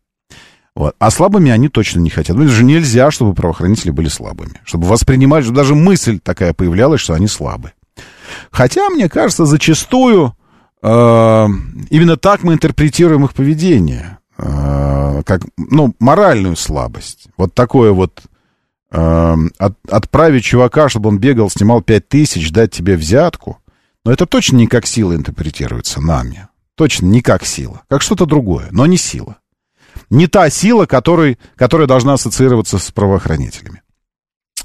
Вот. 0.75 0.95
А 0.99 1.11
слабыми 1.11 1.51
они 1.51 1.69
точно 1.69 2.01
не 2.01 2.11
хотят. 2.11 2.37
Ну, 2.37 2.45
это 2.45 2.53
же 2.53 2.65
нельзя, 2.65 3.11
чтобы 3.11 3.35
правоохранители 3.35 3.91
были 3.91 4.09
слабыми. 4.09 4.61
Чтобы 4.65 4.87
воспринимать, 4.87 5.45
чтобы 5.45 5.57
даже 5.57 5.75
мысль 5.75 6.19
такая 6.21 6.55
появлялась, 6.55 7.01
что 7.01 7.15
они 7.15 7.27
слабы. 7.27 7.73
Хотя, 8.51 8.89
мне 8.91 9.09
кажется, 9.09 9.45
зачастую 9.47 10.35
э, 10.83 10.89
именно 11.91 12.17
так 12.17 12.45
мы 12.45 12.55
интерпретируем 12.55 13.25
их 13.25 13.35
поведение. 13.35 14.19
Э, 14.39 15.23
как, 15.27 15.43
ну, 15.57 15.95
моральную 15.99 16.57
слабость. 16.57 17.27
Вот 17.37 17.53
такое 17.53 17.93
вот 17.93 18.23
э, 18.93 19.37
от- 19.59 19.79
отправить 19.91 20.45
чувака, 20.45 20.89
чтобы 20.89 21.09
он 21.09 21.19
бегал, 21.19 21.51
снимал 21.51 21.83
пять 21.83 22.09
тысяч, 22.09 22.53
дать 22.53 22.71
тебе 22.71 22.97
взятку. 22.97 23.59
Но 24.05 24.13
это 24.13 24.25
точно 24.25 24.57
не 24.57 24.67
как 24.67 24.87
сила 24.87 25.15
интерпретируется 25.15 26.01
нами. 26.01 26.49
Точно 26.77 27.07
не 27.07 27.21
как 27.21 27.45
сила. 27.45 27.83
Как 27.91 28.01
что-то 28.01 28.25
другое, 28.25 28.69
но 28.71 28.87
не 28.87 28.97
сила. 28.97 29.37
Не 30.11 30.27
та 30.27 30.51
сила, 30.51 30.87
которой, 30.87 31.39
которая 31.57 31.87
должна 31.87 32.15
ассоциироваться 32.15 32.78
с 32.78 32.91
правоохранителями. 32.91 33.82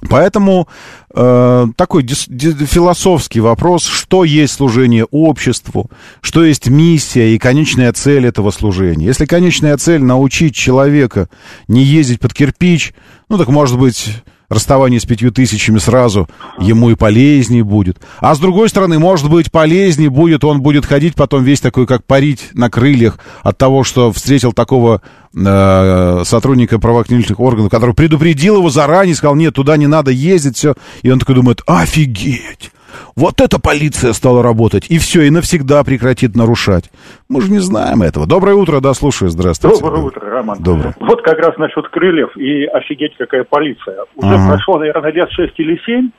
Поэтому 0.10 0.68
э, 1.14 1.68
такой 1.78 2.04
дис- 2.04 2.26
ди- 2.28 2.66
философский 2.66 3.40
вопрос, 3.40 3.86
что 3.86 4.24
есть 4.24 4.54
служение 4.54 5.06
обществу, 5.06 5.90
что 6.22 6.44
есть 6.44 6.68
миссия 6.68 7.34
и 7.34 7.40
конечная 7.40 7.94
цель 7.94 8.28
этого 8.28 8.52
служения. 8.52 9.06
Если 9.06 9.26
конечная 9.26 9.78
цель 9.78 10.04
научить 10.04 10.54
человека 10.54 11.30
не 11.68 11.84
ездить 11.84 12.20
под 12.20 12.34
кирпич, 12.34 12.94
ну 13.30 13.38
так 13.38 13.48
может 13.48 13.80
быть 13.80 14.22
расставание 14.50 15.00
с 15.00 15.06
пятью 15.06 15.32
тысячами 15.32 15.80
сразу 15.80 16.28
ему 16.60 16.90
и 16.92 16.96
полезнее 16.96 17.64
будет. 17.64 18.00
А 18.20 18.36
с 18.36 18.40
другой 18.40 18.70
стороны, 18.70 19.00
может 19.00 19.30
быть, 19.30 19.52
полезнее 19.52 20.10
будет, 20.10 20.44
он 20.44 20.62
будет 20.62 20.86
ходить 20.86 21.16
потом 21.16 21.44
весь 21.44 21.62
такой, 21.62 21.88
как 21.88 22.04
парить 22.06 22.50
на 22.54 22.70
крыльях 22.70 23.20
от 23.44 23.58
того, 23.58 23.84
что 23.84 24.12
встретил 24.12 24.54
такого 24.54 25.02
э, 25.36 26.24
сотрудника 26.26 26.80
правоохранительных 26.80 27.40
органов, 27.40 27.72
который 27.72 27.96
предупредил 27.96 28.58
его 28.58 28.70
заранее, 28.70 29.16
сказал, 29.16 29.36
нет, 29.36 29.54
туда 29.54 29.78
не 29.78 29.88
надо 29.88 30.12
ездить, 30.12 30.58
все. 30.58 30.76
И 31.02 31.10
он 31.10 31.20
такой 31.20 31.36
думает, 31.36 31.62
офигеть! 31.66 32.72
Вот 33.16 33.42
эта 33.42 33.60
полиция 33.60 34.14
стала 34.14 34.44
работать, 34.44 34.88
и 34.90 34.98
все, 34.98 35.22
и 35.24 35.30
навсегда 35.30 35.84
прекратит 35.84 36.36
нарушать. 36.36 36.92
Мы 37.30 37.42
же 37.42 37.52
не 37.52 37.60
знаем 37.60 38.02
этого. 38.02 38.26
Доброе 38.28 38.56
утро, 38.56 38.80
да, 38.80 38.94
слушаю, 38.94 39.30
здравствуйте. 39.30 39.80
Доброе 39.82 40.04
утро, 40.04 40.30
Роман. 40.30 40.58
Доброе. 40.62 40.96
Вот 41.00 41.22
как 41.22 41.38
раз 41.40 41.58
насчет 41.58 41.88
крыльев 41.90 42.36
и 42.38 42.66
офигеть, 42.66 43.16
какая 43.18 43.44
полиция. 43.44 44.06
Уже 44.16 44.36
Ага. 44.36 44.48
прошло, 44.54 44.80
наверное, 44.80 45.12
лет 45.12 45.30
6 45.32 45.54
или 45.60 45.80
7. 45.86 46.10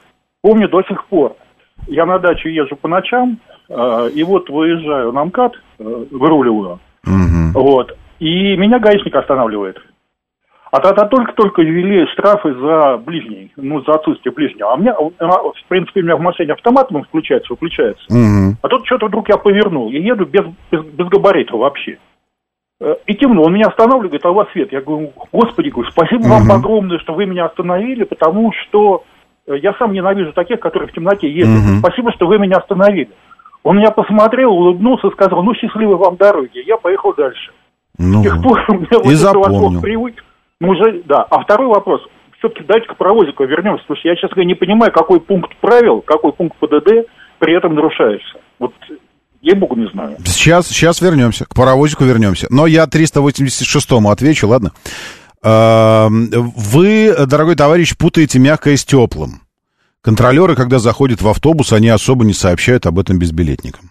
Помню 0.43 0.69
до 0.69 0.82
сих 0.82 1.05
пор. 1.07 1.36
Я 1.86 2.07
на 2.07 2.19
дачу 2.19 2.48
езжу 2.48 2.77
по 2.77 2.89
ночам, 2.89 3.39
э, 3.69 4.11
и 4.15 4.23
вот 4.23 4.48
выезжаю 4.48 5.12
на 5.12 5.24
МКАД, 5.24 5.53
э, 5.78 6.05
выруливаю, 6.11 6.81
вот, 7.53 7.97
и 8.19 8.57
меня 8.57 8.78
гаишник 8.78 9.15
останавливает. 9.15 9.77
А 10.77 10.81
тогда 10.81 11.07
только-только 11.07 11.62
ввели 11.62 12.07
штрафы 12.09 12.53
за 12.53 12.98
ближний, 12.98 13.51
ну, 13.57 13.81
за 13.81 13.93
отсутствие 13.94 14.31
ближнего. 14.35 14.70
А 14.70 14.74
у 14.74 14.78
меня, 14.78 14.93
в 14.93 15.69
принципе, 15.69 16.01
у 16.01 16.05
меня 16.05 16.16
в 16.16 16.20
машине 16.20 16.53
автомат 16.53 16.93
он 16.93 17.05
включается, 17.05 17.51
выключается. 17.51 18.05
Мгм. 18.11 18.59
А 18.61 18.69
тут 18.69 18.85
что-то 18.85 19.07
вдруг 19.07 19.27
я 19.31 19.39
повернул 19.39 19.89
и 19.90 19.97
еду 19.98 20.27
без, 20.27 20.43
без, 20.70 20.85
без 20.85 21.07
габарита 21.09 21.57
вообще. 21.57 21.97
Э, 22.82 22.94
И 23.07 23.15
темно, 23.15 23.44
он 23.44 23.55
меня 23.55 23.69
останавливает, 23.69 24.11
говорит, 24.11 24.27
а 24.27 24.31
у 24.31 24.35
вас 24.35 24.48
свет. 24.53 24.70
Я 24.70 24.82
говорю, 24.82 25.12
господи, 25.32 25.70
говорю, 25.70 25.90
спасибо 25.90 26.24
вам 26.24 26.53
огромное, 26.53 26.98
что 26.98 27.15
вы 27.15 27.24
меня 27.24 27.47
остановили, 27.47 28.05
потому 28.05 28.53
что 28.53 29.03
э, 29.47 29.57
я 29.57 29.73
сам 29.78 29.94
ненавижу 29.94 30.35
таких, 30.35 30.61
которые 30.61 30.90
в 30.90 30.93
темноте 30.93 31.27
ездят. 31.27 31.65
Мгм. 31.65 31.78
Спасибо, 31.78 32.12
что 32.12 32.27
вы 32.27 32.39
меня 32.39 32.59
остановили. 32.59 33.09
Он 33.62 33.78
меня 33.78 33.93
посмотрел, 33.93 34.53
улыбнулся, 34.53 35.09
сказал, 35.09 35.43
ну, 35.43 35.55
счастливой 35.55 35.97
вам 35.97 36.16
дороги. 36.16 36.62
Я 36.66 36.77
поехал 36.77 37.15
дальше. 37.15 37.51
Ну, 37.97 38.20
С 38.20 38.24
тех 38.24 38.43
пор 38.43 38.62
у 38.69 38.74
меня 38.74 38.89
вот 38.93 39.07
этот 39.07 39.16
запомнил. 39.16 39.81
привык. 39.81 40.23
Ну, 40.61 40.70
уже, 40.70 41.03
да. 41.05 41.23
А 41.23 41.43
второй 41.43 41.69
вопрос. 41.69 42.01
Все-таки 42.39 42.65
дайте 42.65 42.87
к 42.87 42.97
паровозику 42.97 43.45
вернемся, 43.45 43.83
потому 43.83 43.99
что 43.99 44.09
я, 44.09 44.15
честно 44.15 44.35
говоря, 44.37 44.49
не 44.49 44.55
понимаю, 44.55 44.93
какой 44.93 45.20
пункт 45.20 45.57
правил, 45.61 46.01
какой 46.03 46.33
пункт 46.33 46.57
ПДД 46.59 47.09
при 47.39 47.57
этом 47.57 47.74
нарушается. 47.74 48.39
Вот, 48.59 48.73
ей-богу, 49.41 49.77
не 49.77 49.89
знаю. 49.91 50.16
Сейчас, 50.24 50.69
сейчас 50.69 51.01
вернемся, 51.01 51.45
к 51.47 51.55
паровозику 51.55 52.05
вернемся. 52.05 52.47
Но 52.51 52.66
я 52.66 52.85
386-му 52.85 54.11
отвечу, 54.11 54.49
ладно? 54.49 54.73
А, 55.43 56.09
Вы, 56.11 57.15
дорогой 57.27 57.57
товарищ, 57.57 57.97
путаете 57.97 58.39
мягкое 58.39 58.77
с 58.77 58.85
теплым. 58.85 59.43
Контролеры, 60.03 60.55
когда 60.55 60.78
заходят 60.78 61.20
в 61.20 61.28
автобус, 61.28 61.73
они 61.73 61.89
особо 61.89 62.24
не 62.24 62.33
сообщают 62.33 62.87
об 62.87 62.99
этом 62.99 63.19
безбилетникам. 63.19 63.91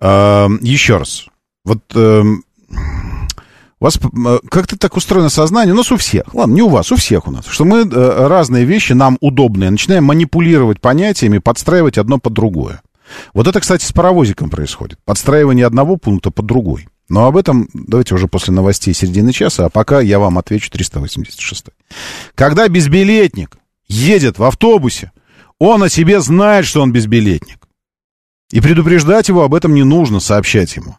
А, 0.00 0.48
Еще 0.60 0.96
раз. 0.96 1.26
Вот, 1.64 1.80
эм, 1.94 2.44
вас 3.84 3.98
э, 3.98 4.38
как-то 4.48 4.78
так 4.78 4.96
устроено 4.96 5.28
сознание, 5.28 5.74
у 5.74 5.76
нас 5.76 5.92
у 5.92 5.96
всех, 5.96 6.34
ладно, 6.34 6.54
не 6.54 6.62
у 6.62 6.68
вас, 6.68 6.90
у 6.90 6.96
всех 6.96 7.28
у 7.28 7.30
нас, 7.30 7.46
что 7.46 7.64
мы 7.64 7.80
э, 7.80 8.26
разные 8.26 8.64
вещи, 8.64 8.94
нам 8.94 9.18
удобные, 9.20 9.70
начинаем 9.70 10.04
манипулировать 10.04 10.80
понятиями, 10.80 11.38
подстраивать 11.38 11.98
одно 11.98 12.18
под 12.18 12.32
другое. 12.32 12.82
Вот 13.34 13.46
это, 13.46 13.60
кстати, 13.60 13.84
с 13.84 13.92
паровозиком 13.92 14.48
происходит. 14.48 14.98
Подстраивание 15.04 15.66
одного 15.66 15.96
пункта 15.96 16.30
под 16.30 16.46
другой. 16.46 16.88
Но 17.10 17.26
об 17.26 17.36
этом 17.36 17.68
давайте 17.74 18.14
уже 18.14 18.26
после 18.26 18.54
новостей 18.54 18.94
середины 18.94 19.32
часа, 19.32 19.66
а 19.66 19.68
пока 19.68 20.00
я 20.00 20.18
вам 20.18 20.38
отвечу 20.38 20.70
386. 20.70 21.66
Когда 22.34 22.66
безбилетник 22.68 23.58
едет 23.86 24.38
в 24.38 24.44
автобусе, 24.44 25.12
он 25.58 25.82
о 25.82 25.90
себе 25.90 26.20
знает, 26.20 26.64
что 26.64 26.80
он 26.80 26.92
безбилетник. 26.92 27.58
И 28.50 28.60
предупреждать 28.62 29.28
его 29.28 29.42
об 29.42 29.54
этом 29.54 29.74
не 29.74 29.84
нужно, 29.84 30.20
сообщать 30.20 30.74
ему. 30.76 30.96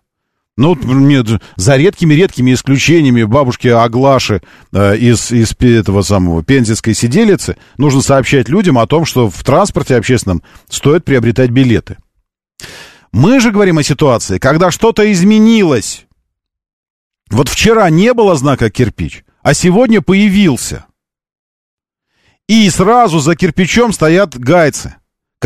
Ну, 0.57 0.75
нет, 0.75 1.27
за 1.57 1.75
редкими-редкими 1.75 2.53
исключениями 2.53 3.23
бабушки 3.23 3.67
Аглаши 3.67 4.41
э, 4.71 4.97
из, 4.97 5.31
из 5.33 5.53
этого 5.59 6.01
самого 6.01 6.43
пензенской 6.43 6.93
сиделицы 6.93 7.57
нужно 7.77 8.01
сообщать 8.01 8.47
людям 8.47 8.77
о 8.77 8.87
том, 8.87 9.03
что 9.03 9.29
в 9.29 9.43
транспорте 9.43 9.97
общественном 9.97 10.43
стоит 10.69 11.03
приобретать 11.03 11.49
билеты. 11.49 11.97
Мы 13.11 13.41
же 13.41 13.51
говорим 13.51 13.79
о 13.79 13.83
ситуации, 13.83 14.37
когда 14.37 14.71
что-то 14.71 15.11
изменилось. 15.11 16.05
Вот 17.29 17.49
вчера 17.49 17.89
не 17.89 18.13
было 18.13 18.35
знака 18.35 18.69
кирпич, 18.69 19.25
а 19.41 19.53
сегодня 19.53 20.01
появился. 20.01 20.85
И 22.47 22.69
сразу 22.69 23.19
за 23.19 23.35
кирпичом 23.35 23.91
стоят 23.91 24.37
гайцы 24.37 24.95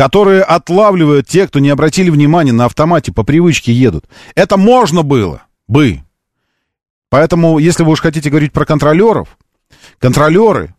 которые 0.00 0.42
отлавливают 0.42 1.26
те, 1.26 1.46
кто 1.46 1.58
не 1.58 1.68
обратили 1.68 2.08
внимания 2.08 2.52
на 2.52 2.64
автомате, 2.64 3.12
по 3.12 3.22
привычке 3.22 3.70
едут. 3.70 4.06
Это 4.34 4.56
можно 4.56 5.02
было 5.02 5.42
бы. 5.68 6.00
Поэтому, 7.10 7.58
если 7.58 7.82
вы 7.82 7.92
уж 7.92 8.00
хотите 8.00 8.30
говорить 8.30 8.54
про 8.54 8.64
контролеров, 8.64 9.36
контролеры, 9.98 10.74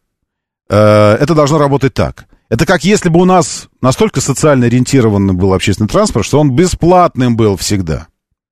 э, 0.72 1.18
это 1.20 1.36
должно 1.36 1.60
работать 1.60 1.94
так. 1.94 2.26
Это 2.50 2.66
как 2.66 2.84
если 2.84 3.10
бы 3.10 3.22
у 3.22 3.26
нас 3.26 3.68
настолько 3.80 4.22
социально 4.22 4.66
ориентированный 4.66 5.36
был 5.36 5.54
общественный 5.54 5.88
транспорт, 5.88 6.26
что 6.26 6.40
он 6.40 6.56
бесплатным 6.56 7.38
был 7.38 7.58
всегда. 7.58 8.08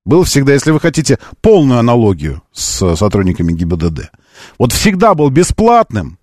Был 0.05 0.23
всегда, 0.23 0.53
если 0.53 0.69
вы 0.69 0.79
хотите 0.79 1.17
полную 1.41 1.79
аналогию 1.79 2.43
с 2.51 2.95
сотрудниками 2.95 3.53
ГИБДД. 3.53 4.11
Вот 4.59 4.71
всегда 4.71 5.15
был 5.15 5.31
бесплатным, 5.31 6.19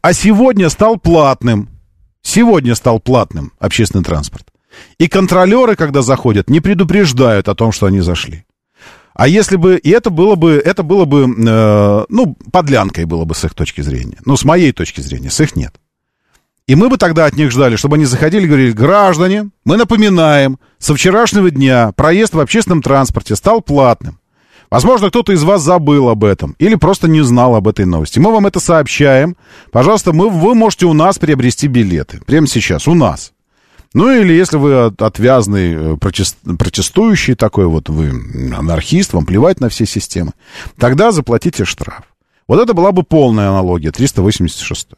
а 0.00 0.12
сегодня 0.12 0.70
стал 0.70 0.96
платным. 0.96 1.79
Сегодня 2.22 2.74
стал 2.74 3.00
платным 3.00 3.52
общественный 3.58 4.04
транспорт. 4.04 4.46
И 4.98 5.08
контролеры, 5.08 5.76
когда 5.76 6.02
заходят, 6.02 6.48
не 6.48 6.60
предупреждают 6.60 7.48
о 7.48 7.54
том, 7.54 7.72
что 7.72 7.86
они 7.86 8.00
зашли. 8.00 8.44
А 9.14 9.26
если 9.26 9.56
бы, 9.56 9.76
и 9.76 9.90
это 9.90 10.10
было 10.10 10.36
бы, 10.36 10.62
это 10.64 10.82
было 10.82 11.04
бы, 11.04 11.24
э, 11.24 12.04
ну, 12.08 12.36
подлянкой 12.52 13.04
было 13.04 13.24
бы 13.24 13.34
с 13.34 13.44
их 13.44 13.54
точки 13.54 13.80
зрения. 13.80 14.18
Ну, 14.24 14.36
с 14.36 14.44
моей 14.44 14.72
точки 14.72 15.00
зрения, 15.00 15.30
с 15.30 15.40
их 15.40 15.56
нет. 15.56 15.74
И 16.66 16.76
мы 16.76 16.88
бы 16.88 16.98
тогда 16.98 17.26
от 17.26 17.34
них 17.34 17.50
ждали, 17.50 17.74
чтобы 17.74 17.96
они 17.96 18.04
заходили 18.04 18.44
и 18.44 18.46
говорили, 18.46 18.70
граждане, 18.70 19.50
мы 19.64 19.76
напоминаем, 19.76 20.60
со 20.78 20.94
вчерашнего 20.94 21.50
дня 21.50 21.90
проезд 21.96 22.34
в 22.34 22.38
общественном 22.38 22.80
транспорте 22.80 23.34
стал 23.34 23.60
платным. 23.60 24.19
Возможно, 24.70 25.08
кто-то 25.08 25.32
из 25.32 25.42
вас 25.42 25.62
забыл 25.62 26.08
об 26.08 26.24
этом 26.24 26.54
или 26.58 26.76
просто 26.76 27.08
не 27.08 27.22
знал 27.22 27.56
об 27.56 27.66
этой 27.66 27.86
новости. 27.86 28.20
Мы 28.20 28.30
вам 28.32 28.46
это 28.46 28.60
сообщаем. 28.60 29.36
Пожалуйста, 29.72 30.12
мы, 30.12 30.30
вы 30.30 30.54
можете 30.54 30.86
у 30.86 30.92
нас 30.92 31.18
приобрести 31.18 31.66
билеты. 31.66 32.20
Прямо 32.24 32.46
сейчас, 32.46 32.86
у 32.86 32.94
нас. 32.94 33.32
Ну 33.92 34.12
или 34.12 34.32
если 34.32 34.56
вы 34.56 34.84
отвязный 34.84 35.94
э, 35.94 35.96
протестующий 35.96 37.34
такой, 37.34 37.66
вот 37.66 37.88
вы 37.88 38.12
анархист, 38.56 39.12
вам 39.12 39.26
плевать 39.26 39.58
на 39.58 39.68
все 39.68 39.84
системы, 39.84 40.32
тогда 40.78 41.10
заплатите 41.10 41.64
штраф. 41.64 42.04
Вот 42.46 42.60
это 42.60 42.72
была 42.72 42.92
бы 42.92 43.02
полная 43.02 43.48
аналогия, 43.48 43.90
386. 43.90 44.88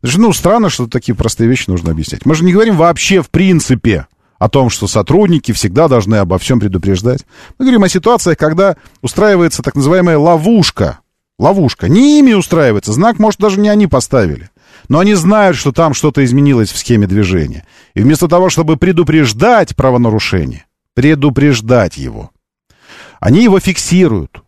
Значит, 0.00 0.18
ну, 0.18 0.32
странно, 0.32 0.70
что 0.70 0.86
такие 0.86 1.14
простые 1.14 1.48
вещи 1.48 1.68
нужно 1.68 1.90
объяснять. 1.90 2.24
Мы 2.24 2.34
же 2.34 2.44
не 2.44 2.52
говорим 2.52 2.76
вообще 2.76 3.20
в 3.20 3.28
принципе 3.28 4.06
о 4.38 4.48
том, 4.48 4.70
что 4.70 4.86
сотрудники 4.86 5.52
всегда 5.52 5.88
должны 5.88 6.16
обо 6.16 6.38
всем 6.38 6.60
предупреждать. 6.60 7.26
Мы 7.58 7.64
говорим 7.64 7.82
о 7.82 7.88
ситуациях, 7.88 8.38
когда 8.38 8.76
устраивается 9.02 9.62
так 9.62 9.74
называемая 9.74 10.18
ловушка. 10.18 11.00
Ловушка. 11.38 11.88
Не 11.88 12.18
ими 12.18 12.32
устраивается. 12.32 12.92
Знак, 12.92 13.18
может, 13.18 13.40
даже 13.40 13.60
не 13.60 13.68
они 13.68 13.86
поставили. 13.86 14.50
Но 14.88 14.98
они 14.98 15.14
знают, 15.14 15.56
что 15.56 15.72
там 15.72 15.94
что-то 15.94 16.24
изменилось 16.24 16.70
в 16.70 16.78
схеме 16.78 17.06
движения. 17.06 17.64
И 17.94 18.00
вместо 18.00 18.28
того, 18.28 18.48
чтобы 18.48 18.76
предупреждать 18.76 19.76
правонарушение, 19.76 20.66
предупреждать 20.94 21.96
его, 21.96 22.30
они 23.20 23.42
его 23.42 23.60
фиксируют. 23.60 24.42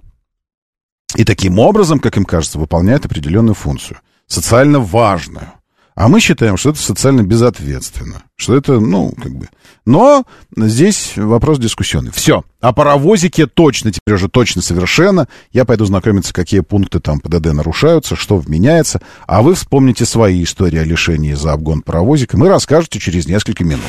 И 1.17 1.25
таким 1.25 1.59
образом, 1.59 1.99
как 1.99 2.17
им 2.17 2.25
кажется, 2.25 2.59
выполняют 2.59 3.05
определенную 3.05 3.55
функцию. 3.55 3.99
Социально 4.27 4.79
важную. 4.79 5.53
А 5.97 6.09
мы 6.09 6.21
считаем, 6.21 6.57
что 6.57 6.71
это 6.71 6.79
социально 6.79 7.23
безответственно. 7.23 8.23
Что 8.37 8.57
это, 8.57 8.79
ну, 8.81 9.13
как 9.21 9.33
бы... 9.33 9.49
Но 9.91 10.25
здесь 10.57 11.15
вопрос 11.17 11.59
дискуссионный. 11.59 12.13
Все. 12.13 12.45
О 12.61 12.73
паровозике 12.73 13.49
точно, 13.49 13.91
теперь 13.91 14.15
уже 14.15 14.29
точно 14.29 14.63
совершенно. 14.63 15.27
Я 15.51 15.65
пойду 15.65 15.85
знакомиться, 15.85 16.33
какие 16.33 16.61
пункты 16.61 17.01
там 17.01 17.19
ПДД 17.19 17.53
нарушаются, 17.53 18.15
что 18.15 18.37
вменяется. 18.37 19.01
А 19.27 19.43
вы 19.43 19.57
вспомните 19.57 20.07
свои 20.07 20.45
истории 20.45 20.79
о 20.79 20.85
лишении 20.85 21.33
за 21.33 21.55
обгон 21.55 21.83
паровозика. 21.83 22.39
Мы 22.39 22.49
расскажете 22.49 23.01
через 23.01 23.27
несколько 23.27 23.65
минут. 23.65 23.83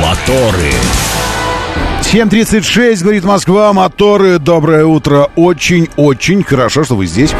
Моторы. 0.00 0.70
7.36, 2.02 3.02
говорит 3.02 3.24
Москва, 3.24 3.72
моторы, 3.72 4.38
доброе 4.38 4.84
утро. 4.84 5.28
Очень-очень 5.34 6.44
хорошо, 6.44 6.84
что 6.84 6.94
вы 6.94 7.06
здесь. 7.06 7.34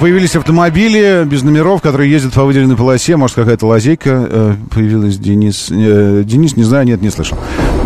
Появились 0.00 0.34
автомобили 0.34 1.24
без 1.24 1.42
номеров, 1.42 1.82
которые 1.82 2.10
ездят 2.10 2.32
по 2.32 2.44
выделенной 2.44 2.76
полосе. 2.76 3.16
Может, 3.16 3.36
какая-то 3.36 3.66
лазейка 3.66 4.26
э, 4.30 4.54
появилась, 4.72 5.18
Денис. 5.18 5.68
Э, 5.70 6.22
Денис, 6.24 6.56
не 6.56 6.64
знаю, 6.64 6.86
нет, 6.86 7.02
не 7.02 7.10
слышал. 7.10 7.38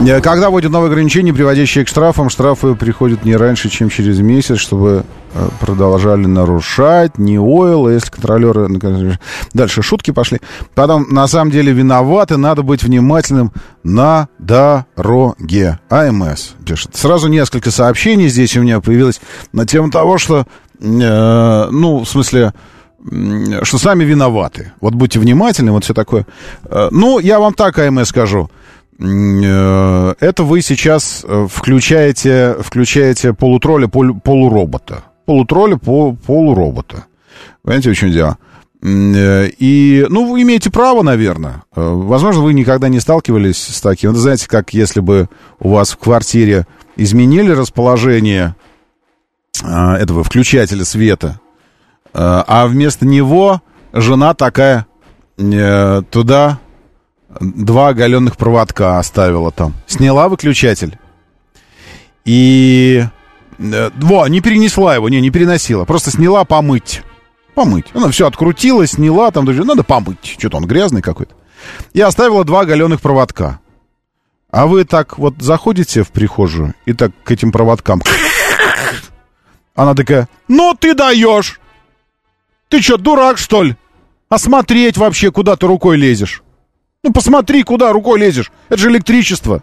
Э, 0.06 0.20
когда 0.20 0.50
вводят 0.50 0.70
новые 0.70 0.90
ограничения, 0.90 1.34
приводящие 1.34 1.84
к 1.84 1.88
штрафам, 1.88 2.30
штрафы 2.30 2.74
приходят 2.74 3.24
не 3.24 3.36
раньше, 3.36 3.68
чем 3.68 3.90
через 3.90 4.20
месяц, 4.20 4.58
чтобы 4.58 5.04
продолжали 5.58 6.26
нарушать, 6.26 7.18
не 7.18 7.40
ойл, 7.40 7.88
если 7.88 8.08
контролеры... 8.08 9.18
Дальше 9.52 9.82
шутки 9.82 10.12
пошли. 10.12 10.38
Потом, 10.76 11.08
на 11.10 11.26
самом 11.26 11.50
деле, 11.50 11.72
виноваты, 11.72 12.36
надо 12.36 12.62
быть 12.62 12.84
внимательным 12.84 13.50
на 13.82 14.28
дороге. 14.38 15.80
АМС 15.90 16.50
пишет. 16.64 16.94
Сразу 16.94 17.26
несколько 17.26 17.72
сообщений 17.72 18.28
здесь 18.28 18.56
у 18.56 18.62
меня 18.62 18.78
появилось 18.78 19.20
на 19.52 19.66
тему 19.66 19.90
того, 19.90 20.18
что 20.18 20.46
ну, 20.80 22.00
в 22.00 22.06
смысле, 22.06 22.52
что 23.62 23.78
сами 23.78 24.04
виноваты. 24.04 24.72
Вот 24.80 24.94
будьте 24.94 25.18
внимательны, 25.18 25.72
вот 25.72 25.84
все 25.84 25.94
такое. 25.94 26.26
Э, 26.64 26.88
ну, 26.90 27.18
я 27.18 27.38
вам 27.38 27.54
так, 27.54 27.78
АМС, 27.78 28.08
скажу. 28.08 28.50
Э, 28.98 30.14
это 30.20 30.42
вы 30.42 30.62
сейчас 30.62 31.24
включаете, 31.48 32.56
включаете 32.60 33.34
полутролля, 33.34 33.88
пол, 33.88 34.14
полуробота. 34.14 35.04
Полутролля, 35.26 35.76
пол, 35.76 36.16
полуробота. 36.16 37.04
Понимаете, 37.62 37.90
в 37.90 37.96
чем 37.96 38.10
дело? 38.12 38.38
И, 38.82 40.06
ну, 40.10 40.30
вы 40.30 40.42
имеете 40.42 40.70
право, 40.70 41.02
наверное. 41.02 41.62
Возможно, 41.74 42.42
вы 42.42 42.52
никогда 42.52 42.88
не 42.88 43.00
сталкивались 43.00 43.56
с 43.56 43.80
таким. 43.80 44.10
Это, 44.10 44.18
знаете, 44.18 44.46
как 44.46 44.74
если 44.74 45.00
бы 45.00 45.30
у 45.58 45.70
вас 45.70 45.92
в 45.92 45.96
квартире 45.96 46.66
изменили 46.96 47.52
расположение 47.52 48.54
этого 49.62 50.24
включателя 50.24 50.84
света, 50.84 51.40
а, 52.12 52.44
а 52.46 52.66
вместо 52.66 53.06
него 53.06 53.62
жена 53.92 54.34
такая 54.34 54.86
э, 55.36 56.02
туда 56.10 56.58
два 57.40 57.88
оголенных 57.88 58.36
проводка 58.36 58.98
оставила 58.98 59.50
там. 59.50 59.74
Сняла 59.86 60.28
выключатель. 60.28 60.98
И... 62.24 63.04
Э, 63.58 63.90
во, 63.96 64.28
не 64.28 64.40
перенесла 64.40 64.94
его, 64.94 65.08
не, 65.08 65.20
не 65.20 65.30
переносила. 65.30 65.84
Просто 65.84 66.10
сняла 66.10 66.44
помыть. 66.44 67.02
Помыть. 67.54 67.86
Она 67.94 68.10
все 68.10 68.26
открутила, 68.26 68.86
сняла, 68.86 69.30
там 69.30 69.44
даже 69.44 69.64
надо 69.64 69.84
помыть. 69.84 70.36
Что-то 70.38 70.56
он 70.56 70.66
грязный 70.66 71.02
какой-то. 71.02 71.34
И 71.92 72.00
оставила 72.00 72.44
два 72.44 72.60
оголенных 72.60 73.00
проводка. 73.00 73.60
А 74.50 74.66
вы 74.66 74.84
так 74.84 75.18
вот 75.18 75.34
заходите 75.40 76.04
в 76.04 76.10
прихожую 76.10 76.74
и 76.86 76.92
так 76.92 77.10
к 77.24 77.30
этим 77.32 77.50
проводкам 77.50 78.02
она 79.74 79.94
такая, 79.94 80.28
ну 80.48 80.74
ты 80.78 80.94
даешь! 80.94 81.60
Ты 82.68 82.80
что, 82.80 82.96
дурак, 82.96 83.38
что 83.38 83.62
ли? 83.62 83.76
Осмотреть 84.28 84.96
вообще, 84.96 85.30
куда 85.30 85.56
ты 85.56 85.66
рукой 85.66 85.96
лезешь? 85.96 86.42
Ну 87.02 87.12
посмотри, 87.12 87.62
куда 87.62 87.92
рукой 87.92 88.18
лезешь. 88.18 88.50
Это 88.68 88.78
же 88.78 88.90
электричество. 88.90 89.62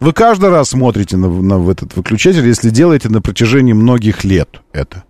Вы 0.00 0.12
каждый 0.12 0.50
раз 0.50 0.70
смотрите 0.70 1.16
на, 1.16 1.28
на 1.28 1.70
этот 1.70 1.96
выключатель, 1.96 2.46
если 2.46 2.70
делаете 2.70 3.08
на 3.08 3.22
протяжении 3.22 3.72
многих 3.72 4.24
лет 4.24 4.60
это. 4.72 5.04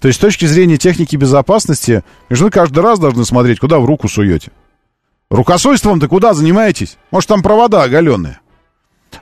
То 0.00 0.08
есть 0.08 0.18
с 0.18 0.20
точки 0.20 0.44
зрения 0.44 0.76
техники 0.76 1.16
безопасности, 1.16 2.04
вы 2.28 2.50
каждый 2.50 2.80
раз 2.80 3.00
должны 3.00 3.24
смотреть, 3.24 3.58
куда 3.58 3.80
в 3.80 3.84
руку 3.84 4.08
суете. 4.08 4.52
Рукосойством-то 5.30 6.08
куда 6.08 6.34
занимаетесь? 6.34 6.96
Может, 7.10 7.28
там 7.28 7.42
провода 7.42 7.82
оголенные. 7.82 8.40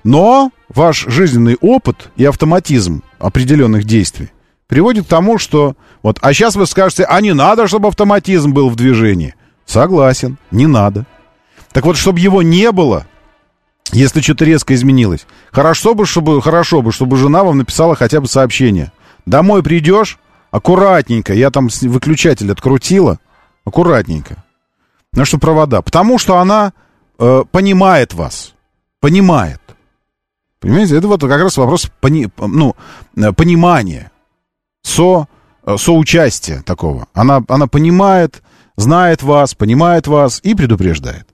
Но 0.05 0.51
ваш 0.69 1.07
жизненный 1.07 1.57
опыт 1.61 2.11
и 2.17 2.25
автоматизм 2.25 3.03
определенных 3.19 3.85
действий 3.85 4.31
приводит 4.67 5.07
к 5.07 5.09
тому, 5.09 5.39
что 5.39 5.77
вот, 6.03 6.19
а 6.23 6.33
сейчас 6.33 6.57
вы 6.57 6.67
скажете, 6.67 7.05
а 7.05 7.21
не 7.21 7.33
надо, 7.33 7.67
чтобы 7.67 7.89
автоматизм 7.89 8.53
был 8.53 8.69
в 8.69 8.77
движении. 8.77 9.35
Согласен, 9.65 10.39
не 10.51 10.67
надо. 10.67 11.07
Так 11.73 11.85
вот, 11.85 11.97
чтобы 11.97 12.21
его 12.21 12.43
не 12.43 12.71
было, 12.73 13.07
если 13.93 14.21
что-то 14.21 14.45
резко 14.45 14.75
изменилось, 14.75 15.27
хорошо 15.53 15.95
бы, 15.95 16.07
чтобы, 16.07 16.41
хорошо 16.43 16.83
бы, 16.83 16.93
чтобы 16.93 17.17
жена 17.17 17.45
вам 17.45 17.59
написала 17.59 17.95
хотя 17.95 18.21
бы 18.21 18.29
сообщение. 18.29 18.93
Домой 19.27 19.63
придешь, 19.63 20.19
аккуратненько, 20.51 21.35
я 21.35 21.51
там 21.51 21.69
выключатель 21.83 22.51
открутила, 22.51 23.19
аккуратненько. 23.65 24.45
На 25.13 25.25
что 25.25 25.39
провода? 25.39 25.83
Потому 25.83 26.19
что 26.19 26.39
она 26.39 26.73
э, 27.19 27.45
понимает 27.51 28.15
вас, 28.15 28.55
понимает. 29.01 29.61
Понимаете, 30.67 30.97
это 30.97 31.07
вот 31.07 31.21
как 31.21 31.41
раз 31.41 31.57
вопрос 31.59 31.89
пони, 32.01 32.29
ну, 32.39 32.75
э, 33.17 33.33
понимания, 33.33 34.11
со, 34.83 35.29
э, 35.65 35.77
соучастия 35.79 36.63
такого. 36.63 37.07
Она, 37.15 37.45
она 37.47 37.69
понимает, 37.69 38.43
знает 38.75 39.23
вас, 39.23 39.55
понимает 39.55 40.09
вас 40.09 40.41
и 40.43 40.57
предупреждает. 40.57 41.29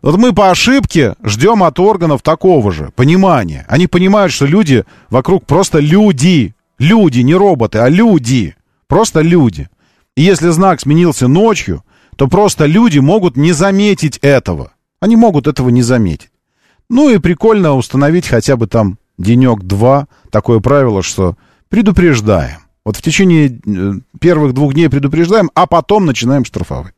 Вот 0.00 0.16
мы 0.16 0.32
по 0.32 0.52
ошибке 0.52 1.16
ждем 1.24 1.64
от 1.64 1.80
органов 1.80 2.22
такого 2.22 2.70
же 2.70 2.92
понимания. 2.94 3.66
Они 3.68 3.88
понимают, 3.88 4.32
что 4.32 4.46
люди 4.46 4.84
вокруг 5.10 5.44
просто 5.44 5.80
люди. 5.80 6.54
Люди, 6.78 7.18
не 7.22 7.34
роботы, 7.34 7.78
а 7.78 7.88
люди. 7.88 8.54
Просто 8.86 9.22
люди. 9.22 9.68
И 10.16 10.22
если 10.22 10.50
знак 10.50 10.80
сменился 10.80 11.26
ночью, 11.26 11.82
то 12.14 12.28
просто 12.28 12.66
люди 12.66 13.00
могут 13.00 13.36
не 13.36 13.50
заметить 13.50 14.18
этого. 14.18 14.70
Они 15.00 15.16
могут 15.16 15.48
этого 15.48 15.68
не 15.70 15.82
заметить. 15.82 16.30
Ну 16.90 17.10
и 17.10 17.18
прикольно 17.18 17.74
установить 17.74 18.26
хотя 18.26 18.56
бы 18.56 18.66
там 18.66 18.98
денек-два 19.18 20.08
такое 20.30 20.60
правило, 20.60 21.02
что 21.02 21.36
предупреждаем. 21.68 22.58
Вот 22.84 22.96
в 22.96 23.02
течение 23.02 23.60
э, 23.66 23.92
первых 24.18 24.54
двух 24.54 24.72
дней 24.72 24.88
предупреждаем, 24.88 25.50
а 25.54 25.66
потом 25.66 26.06
начинаем 26.06 26.44
штрафовать. 26.44 26.94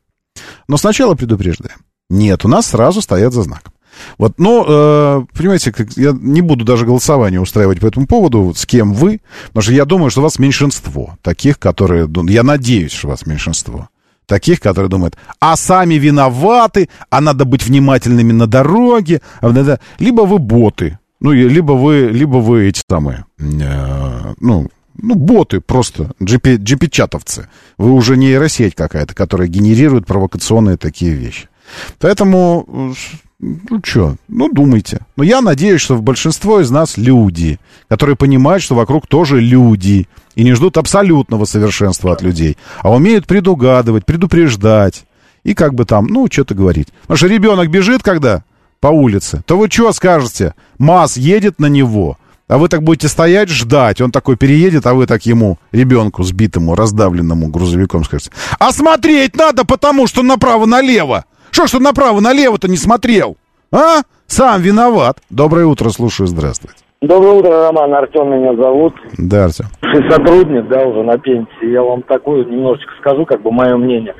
Но 0.67 0.77
сначала 0.77 1.15
предупреждаем. 1.15 1.79
Нет, 2.09 2.45
у 2.45 2.47
нас 2.47 2.67
сразу 2.67 3.01
стоят 3.01 3.33
за 3.33 3.43
знаком. 3.43 3.73
Вот, 4.17 4.39
но, 4.39 4.65
э, 4.67 5.37
понимаете, 5.37 5.73
я 5.97 6.15
не 6.17 6.41
буду 6.41 6.63
даже 6.63 6.85
голосование 6.85 7.41
устраивать 7.41 7.81
по 7.81 7.87
этому 7.87 8.07
поводу, 8.07 8.53
с 8.55 8.65
кем 8.65 8.93
вы, 8.93 9.19
потому 9.47 9.63
что 9.63 9.73
я 9.73 9.85
думаю, 9.85 10.11
что 10.11 10.21
у 10.21 10.23
вас 10.23 10.39
меньшинство 10.39 11.17
таких, 11.21 11.59
которые, 11.59 12.07
ну, 12.07 12.25
я 12.27 12.43
надеюсь, 12.43 12.93
что 12.93 13.07
у 13.07 13.11
вас 13.11 13.25
меньшинство 13.25 13.89
таких, 14.31 14.61
которые 14.61 14.89
думают, 14.89 15.17
а 15.41 15.57
сами 15.57 15.95
виноваты, 15.95 16.87
а 17.09 17.19
надо 17.19 17.43
быть 17.43 17.65
внимательными 17.65 18.31
на 18.31 18.47
дороге, 18.47 19.19
а 19.41 19.77
либо 19.99 20.21
вы 20.21 20.39
боты, 20.39 20.99
ну, 21.19 21.33
либо 21.33 21.73
вы, 21.73 22.09
либо 22.13 22.37
вы 22.37 22.69
эти 22.69 22.81
самые, 22.89 23.25
э, 23.39 24.33
ну, 24.39 24.69
ну, 25.01 25.15
боты 25.15 25.59
просто, 25.59 26.11
GP, 26.21 26.57
GP-чатовцы. 26.59 27.47
Вы 27.77 27.91
уже 27.91 28.15
не 28.15 28.27
нейросеть 28.27 28.73
какая-то, 28.73 29.13
которая 29.13 29.49
генерирует 29.49 30.05
провокационные 30.05 30.77
такие 30.77 31.11
вещи. 31.11 31.49
Поэтому, 31.99 32.93
ну 33.41 33.81
что, 33.83 34.15
ну 34.27 34.49
думайте. 34.49 34.99
Но 35.17 35.23
я 35.23 35.41
надеюсь, 35.41 35.81
что 35.81 35.95
в 35.95 36.03
большинство 36.03 36.59
из 36.59 36.69
нас 36.69 36.97
люди, 36.97 37.59
которые 37.89 38.15
понимают, 38.15 38.61
что 38.61 38.75
вокруг 38.75 39.07
тоже 39.07 39.41
люди, 39.41 40.07
и 40.35 40.43
не 40.43 40.53
ждут 40.53 40.77
абсолютного 40.77 41.45
совершенства 41.45 42.13
от 42.13 42.21
людей, 42.21 42.57
а 42.81 42.91
умеют 42.93 43.25
предугадывать, 43.25 44.05
предупреждать, 44.05 45.05
и 45.43 45.55
как 45.55 45.73
бы 45.73 45.85
там, 45.85 46.05
ну, 46.05 46.27
что-то 46.31 46.53
говорить. 46.53 46.89
Потому 47.01 47.17
что 47.17 47.27
ребенок 47.27 47.69
бежит, 47.71 48.03
когда 48.03 48.43
по 48.79 48.87
улице, 48.87 49.41
то 49.45 49.57
вы 49.57 49.69
что 49.69 49.91
скажете? 49.91 50.53
МАЗ 50.77 51.17
едет 51.17 51.59
на 51.59 51.65
него, 51.65 52.17
а 52.47 52.57
вы 52.57 52.67
так 52.67 52.83
будете 52.83 53.07
стоять, 53.07 53.49
ждать. 53.49 54.01
Он 54.01 54.11
такой 54.11 54.35
переедет, 54.37 54.85
а 54.85 54.93
вы 54.93 55.07
так 55.07 55.25
ему, 55.25 55.57
ребенку 55.71 56.23
сбитому, 56.23 56.75
раздавленному 56.75 57.47
грузовиком 57.47 58.03
скажете. 58.03 58.31
А 58.59 58.71
смотреть 58.71 59.35
надо, 59.35 59.65
потому 59.65 60.05
что 60.05 60.21
направо-налево. 60.21 61.25
Что 61.51 61.67
ж 61.67 61.71
ты 61.71 61.79
направо-налево-то 61.79 62.69
не 62.69 62.77
смотрел? 62.77 63.37
А? 63.71 64.01
Сам 64.27 64.61
виноват. 64.61 65.17
Доброе 65.29 65.65
утро, 65.65 65.89
слушаю, 65.89 66.27
здравствуйте. 66.27 66.77
Доброе 67.01 67.33
утро, 67.33 67.67
Роман. 67.67 67.93
Артем 67.93 68.29
меня 68.31 68.55
зовут. 68.55 68.93
Да, 69.17 69.45
Артем. 69.45 69.65
Сотрудник, 70.09 70.67
да, 70.67 70.85
уже 70.85 71.03
на 71.03 71.17
пенсии. 71.17 71.71
Я 71.71 71.81
вам 71.81 72.03
такое 72.03 72.45
немножечко 72.45 72.91
скажу, 72.99 73.25
как 73.25 73.41
бы 73.41 73.51
мое 73.51 73.75
мнение. 73.75 74.15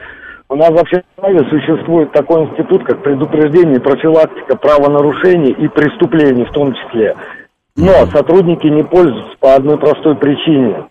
У 0.50 0.56
нас 0.56 0.70
вообще 0.72 1.02
в 1.02 1.20
стране 1.20 1.40
существует 1.50 2.12
такой 2.12 2.44
институт, 2.44 2.84
как 2.84 3.02
предупреждение 3.04 3.80
профилактика 3.80 4.58
правонарушений 4.58 5.52
и 5.54 5.68
преступлений 5.70 6.44
в 6.44 6.52
том 6.52 6.74
числе. 6.74 7.16
Но 7.78 8.06
сотрудники 8.08 8.68
не 8.68 8.84
пользуются 8.84 9.38
по 9.40 9.56
одной 9.56 9.78
простой 9.78 10.16
причине. 10.16 10.88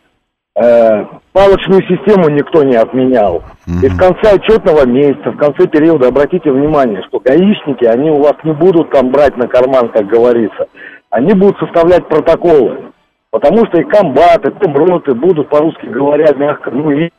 Э, 0.57 1.05
палочную 1.33 1.83
систему 1.83 2.31
никто 2.31 2.63
не 2.63 2.77
отменял. 2.77 3.43
И 3.83 3.89
в 3.89 3.97
конце 3.97 4.35
отчетного 4.35 4.87
месяца, 4.87 5.31
в 5.31 5.37
конце 5.37 5.67
периода, 5.67 6.09
обратите 6.09 6.51
внимание, 6.51 7.03
что 7.09 7.21
гаишники, 7.21 7.85
они 7.85 8.11
у 8.11 8.21
вас 8.21 8.35
не 8.43 8.53
будут 8.53 8.91
там 8.91 9.11
брать 9.11 9.37
на 9.37 9.47
карман, 9.47 9.89
как 9.91 10.07
говорится. 10.07 10.67
Они 11.11 11.33
будут 11.35 11.59
составлять 11.59 12.07
протоколы. 12.09 12.93
Потому 13.31 13.65
что 13.67 13.81
и 13.81 13.85
комбаты, 13.85 14.51
комроты 14.51 15.15
будут, 15.15 15.49
по-русски 15.49 15.87
говоря, 15.87 16.33
мягко, 16.35 16.71
ну, 16.71 16.91
и 16.91 17.11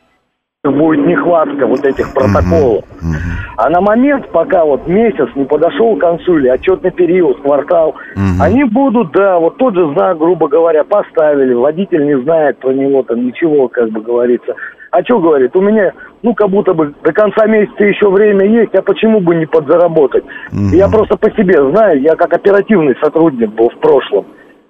будет 0.63 1.07
нехватка 1.07 1.65
вот 1.65 1.83
этих 1.83 2.13
протоколов. 2.13 2.83
Uh-huh. 2.83 3.09
Uh-huh. 3.09 3.53
А 3.57 3.69
на 3.69 3.81
момент, 3.81 4.29
пока 4.29 4.63
вот 4.63 4.87
месяц 4.87 5.27
не 5.35 5.45
подошел 5.45 5.95
к 5.95 6.01
концу 6.01 6.37
или 6.37 6.49
отчетный 6.49 6.91
период, 6.91 7.41
квартал, 7.41 7.95
uh-huh. 8.15 8.41
они 8.41 8.63
будут, 8.65 9.11
да, 9.11 9.39
вот 9.39 9.57
тот 9.57 9.73
же 9.73 9.91
знак, 9.93 10.19
грубо 10.19 10.47
говоря, 10.47 10.83
поставили, 10.83 11.53
водитель 11.53 12.05
не 12.05 12.21
знает 12.21 12.59
про 12.59 12.73
него 12.73 13.01
там 13.03 13.25
ничего, 13.25 13.69
как 13.69 13.89
бы 13.89 14.01
говорится. 14.01 14.53
А 14.91 15.01
что 15.03 15.19
говорит? 15.19 15.55
У 15.55 15.61
меня, 15.61 15.93
ну, 16.23 16.33
как 16.35 16.49
будто 16.49 16.73
бы 16.73 16.93
до 17.03 17.13
конца 17.13 17.45
месяца 17.47 17.83
еще 17.83 18.09
время 18.09 18.45
есть, 18.45 18.73
а 18.75 18.81
почему 18.81 19.19
бы 19.19 19.35
не 19.35 19.45
подзаработать? 19.45 20.23
Uh-huh. 20.51 20.75
Я 20.75 20.87
просто 20.87 21.17
по 21.17 21.31
себе 21.31 21.53
знаю, 21.71 22.01
я 22.01 22.15
как 22.15 22.33
оперативный 22.33 22.95
сотрудник 23.01 23.51
был 23.51 23.69
в 23.69 23.77
прошлом. 23.79 24.25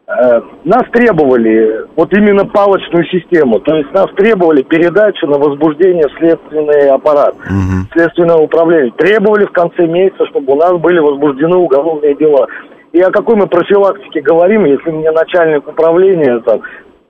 Э, 0.08 0.42
нас 0.66 0.84
требовали 0.92 1.86
вот 1.96 2.14
именно 2.14 2.46
палочную 2.46 3.06
систему, 3.06 3.60
то 3.60 3.76
есть 3.76 3.94
нас 3.94 4.08
требовали 4.18 4.62
передачу 4.62 5.28
на 5.28 5.38
возбуждение 5.38 6.08
в 6.08 6.18
следственный 6.18 6.90
аппарат, 6.90 7.36
угу. 7.36 7.88
следственное 7.94 8.38
управление. 8.38 8.92
Требовали 8.98 9.46
в 9.46 9.52
конце 9.52 9.88
месяца, 9.88 10.26
чтобы 10.28 10.54
у 10.54 10.56
нас 10.58 10.74
были 10.78 11.00
возбуждены 11.00 11.56
уголовные 11.56 12.16
дела. 12.16 12.48
И 12.92 13.00
о 13.00 13.12
какой 13.12 13.36
мы 13.38 13.48
профилактике 13.48 14.22
говорим, 14.22 14.66
если 14.66 14.92
мне 14.92 15.12
начальник 15.12 15.66
управления 15.66 16.40
там, 16.40 16.62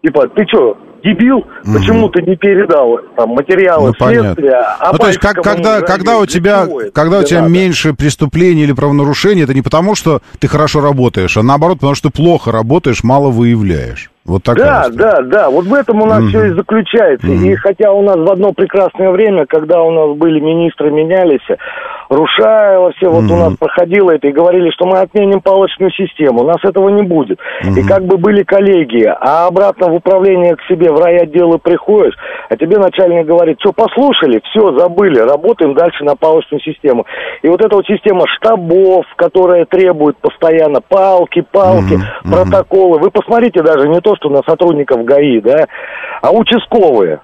типа, 0.03 0.27
ты 0.29 0.45
что, 0.47 0.77
дебил, 1.03 1.39
угу. 1.39 1.73
почему 1.73 2.09
ты 2.09 2.21
не 2.23 2.35
передал 2.35 2.99
там 3.15 3.29
материалы 3.29 3.93
ну, 3.99 4.07
следствия? 4.07 4.65
А 4.79 4.91
ну, 4.91 4.97
то 4.97 5.07
есть, 5.07 5.19
как, 5.19 5.41
когда, 5.41 5.81
когда 5.81 6.17
у 6.17 6.25
тебя, 6.25 6.67
когда 6.93 7.19
у 7.19 7.23
тебя 7.23 7.41
надо? 7.41 7.53
меньше 7.53 7.93
преступлений 7.93 8.63
или 8.63 8.73
правонарушений, 8.73 9.43
это 9.43 9.53
не 9.53 9.61
потому, 9.61 9.95
что 9.95 10.21
ты 10.39 10.47
хорошо 10.47 10.81
работаешь, 10.81 11.37
а 11.37 11.43
наоборот, 11.43 11.77
потому 11.77 11.95
что 11.95 12.09
ты 12.09 12.15
плохо 12.15 12.51
работаешь, 12.51 13.03
мало 13.03 13.29
выявляешь. 13.29 14.11
Вот 14.23 14.43
такая 14.43 14.89
да, 14.89 14.89
да, 14.89 15.21
да. 15.23 15.49
Вот 15.49 15.65
в 15.65 15.73
этом 15.73 16.01
у 16.01 16.05
нас 16.05 16.23
mm 16.23 16.29
все 16.29 16.45
и 16.45 16.49
заключается. 16.53 17.25
mm 17.25 17.47
И 17.47 17.55
хотя 17.55 17.91
у 17.91 18.03
нас 18.03 18.17
в 18.17 18.31
одно 18.31 18.53
прекрасное 18.53 19.09
время, 19.09 19.47
когда 19.47 19.81
у 19.81 19.91
нас 19.91 20.15
были 20.15 20.39
министры, 20.39 20.91
менялись, 20.91 21.41
Рушаева 22.11 22.91
все, 22.97 23.09
вот 23.09 23.23
mm 23.23 23.31
у 23.31 23.35
нас 23.37 23.53
проходило 23.57 24.11
это, 24.11 24.27
и 24.27 24.33
говорили, 24.33 24.69
что 24.71 24.85
мы 24.85 24.99
отменим 24.99 25.39
палочную 25.39 25.91
систему. 25.91 26.41
У 26.41 26.45
нас 26.45 26.57
этого 26.61 26.89
не 26.89 27.03
будет. 27.03 27.39
mm 27.63 27.79
И 27.79 27.87
как 27.87 28.03
бы 28.03 28.17
были 28.17 28.43
коллеги, 28.43 29.05
а 29.05 29.47
обратно 29.47 29.87
в 29.87 29.95
управление 29.95 30.57
к 30.57 30.61
себе 30.63 30.91
в 30.91 30.99
райотделы 30.99 31.57
приходишь, 31.57 32.15
а 32.49 32.57
тебе 32.57 32.77
начальник 32.77 33.25
говорит, 33.25 33.57
что 33.61 33.71
послушали, 33.71 34.41
все, 34.43 34.77
забыли, 34.77 35.19
работаем 35.19 35.73
дальше 35.73 36.03
на 36.03 36.17
палочную 36.17 36.59
систему. 36.61 37.05
И 37.43 37.47
вот 37.47 37.63
эта 37.63 37.73
вот 37.77 37.85
система 37.85 38.25
штабов, 38.27 39.05
которая 39.15 39.63
требует 39.63 40.17
постоянно 40.17 40.81
палки, 40.81 41.45
палки, 41.49 41.93
mm 41.93 42.29
протоколы. 42.29 42.99
Вы 42.99 43.09
посмотрите 43.09 43.63
даже 43.63 43.87
не 43.87 44.01
то, 44.01 44.17
что 44.17 44.29
на 44.29 44.41
сотрудников 44.45 45.05
ГАИ, 45.05 45.39
да, 45.39 45.67
а 46.21 46.31
участковые. 46.31 47.21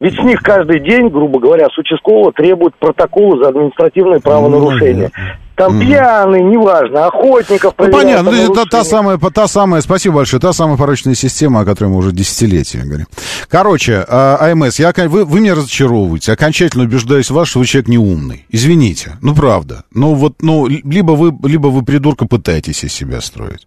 Ведь 0.00 0.14
с 0.14 0.22
них 0.22 0.40
каждый 0.40 0.80
день, 0.80 1.08
грубо 1.08 1.38
говоря, 1.38 1.68
с 1.68 1.76
участкового 1.76 2.32
требуют 2.32 2.74
протоколы 2.76 3.42
за 3.42 3.50
административное 3.50 4.18
правонарушение. 4.18 5.10
Там 5.56 5.78
mm 5.78 5.80
пьяный, 5.84 6.42
неважно, 6.42 7.04
охотников 7.04 7.74
Ну, 7.76 7.90
понятно, 7.90 8.30
это 8.30 8.54
та, 8.54 8.64
та, 8.64 8.84
самая, 8.84 9.18
та 9.18 9.46
самая, 9.46 9.82
спасибо 9.82 10.16
большое, 10.16 10.40
та 10.40 10.54
самая 10.54 10.78
порочная 10.78 11.14
система, 11.14 11.60
о 11.60 11.64
которой 11.66 11.88
мы 11.88 11.98
уже 11.98 12.12
десятилетия 12.12 12.78
говорим. 12.78 13.06
Короче, 13.50 14.02
а, 14.08 14.38
АМС, 14.50 14.78
я, 14.78 14.94
вы, 14.96 15.26
вы 15.26 15.40
меня 15.40 15.54
разочаровываете, 15.54 16.32
окончательно 16.32 16.84
убеждаюсь 16.84 17.30
в 17.30 17.34
вас, 17.34 17.48
что 17.48 17.58
вы 17.58 17.66
человек 17.66 17.88
неумный. 17.88 18.46
Извините, 18.48 19.18
ну 19.20 19.34
правда. 19.34 19.84
Ну 19.92 20.14
вот, 20.14 20.36
ну, 20.40 20.66
либо 20.66 21.12
вы, 21.12 21.36
либо 21.46 21.66
вы 21.66 21.84
придурка 21.84 22.26
пытаетесь 22.26 22.82
из 22.82 22.94
себя 22.94 23.20
строить. 23.20 23.66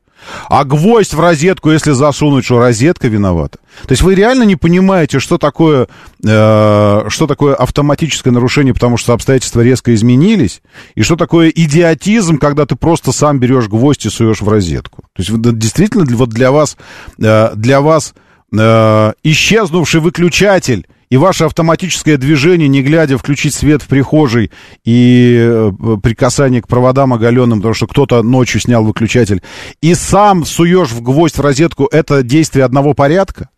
А 0.49 0.63
гвоздь 0.63 1.13
в 1.13 1.19
розетку, 1.19 1.71
если 1.71 1.91
засунуть, 1.91 2.45
что 2.45 2.59
розетка 2.59 3.07
виновата. 3.07 3.59
То 3.87 3.91
есть 3.91 4.01
вы 4.01 4.15
реально 4.15 4.43
не 4.43 4.55
понимаете, 4.55 5.19
что 5.19 5.37
такое, 5.37 5.87
э, 6.23 7.05
что 7.07 7.27
такое 7.27 7.55
автоматическое 7.55 8.31
нарушение, 8.31 8.73
потому 8.73 8.97
что 8.97 9.13
обстоятельства 9.13 9.61
резко 9.61 9.93
изменились, 9.93 10.61
и 10.95 11.03
что 11.03 11.15
такое 11.15 11.49
идиотизм, 11.49 12.37
когда 12.37 12.65
ты 12.65 12.75
просто 12.75 13.11
сам 13.11 13.39
берешь 13.39 13.67
гвоздь 13.67 14.05
и 14.05 14.09
суешь 14.09 14.41
в 14.41 14.47
розетку. 14.47 15.03
То 15.15 15.23
есть 15.23 15.31
действительно 15.57 16.05
вот 16.15 16.29
для 16.29 16.51
вас, 16.51 16.77
э, 17.19 17.51
для 17.55 17.81
вас 17.81 18.13
э, 18.51 19.13
исчезнувший 19.23 20.01
выключатель 20.01 20.87
и 21.13 21.17
ваше 21.17 21.43
автоматическое 21.43 22.17
движение, 22.17 22.67
не 22.67 22.81
глядя, 22.81 23.19
включить 23.19 23.53
свет 23.53 23.83
в 23.83 23.87
прихожей 23.87 24.49
и 24.83 25.37
э, 25.39 25.71
прикасание 26.01 26.59
к 26.59 26.67
проводам 26.67 27.13
оголенным, 27.13 27.59
потому 27.59 27.75
что 27.75 27.85
кто-то 27.85 28.23
ночью 28.23 28.59
снял 28.59 28.83
выключатель, 28.83 29.43
и 29.79 29.93
сам 29.93 30.43
суешь 30.43 30.89
в 30.89 31.03
гвоздь 31.03 31.37
в 31.37 31.41
розетку, 31.41 31.87
это 31.91 32.23
действие 32.23 32.65
одного 32.65 32.95
порядка? 32.95 33.49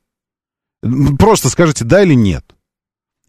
Просто 1.17 1.47
скажите, 1.47 1.85
да 1.85 2.03
или 2.03 2.13
нет? 2.13 2.43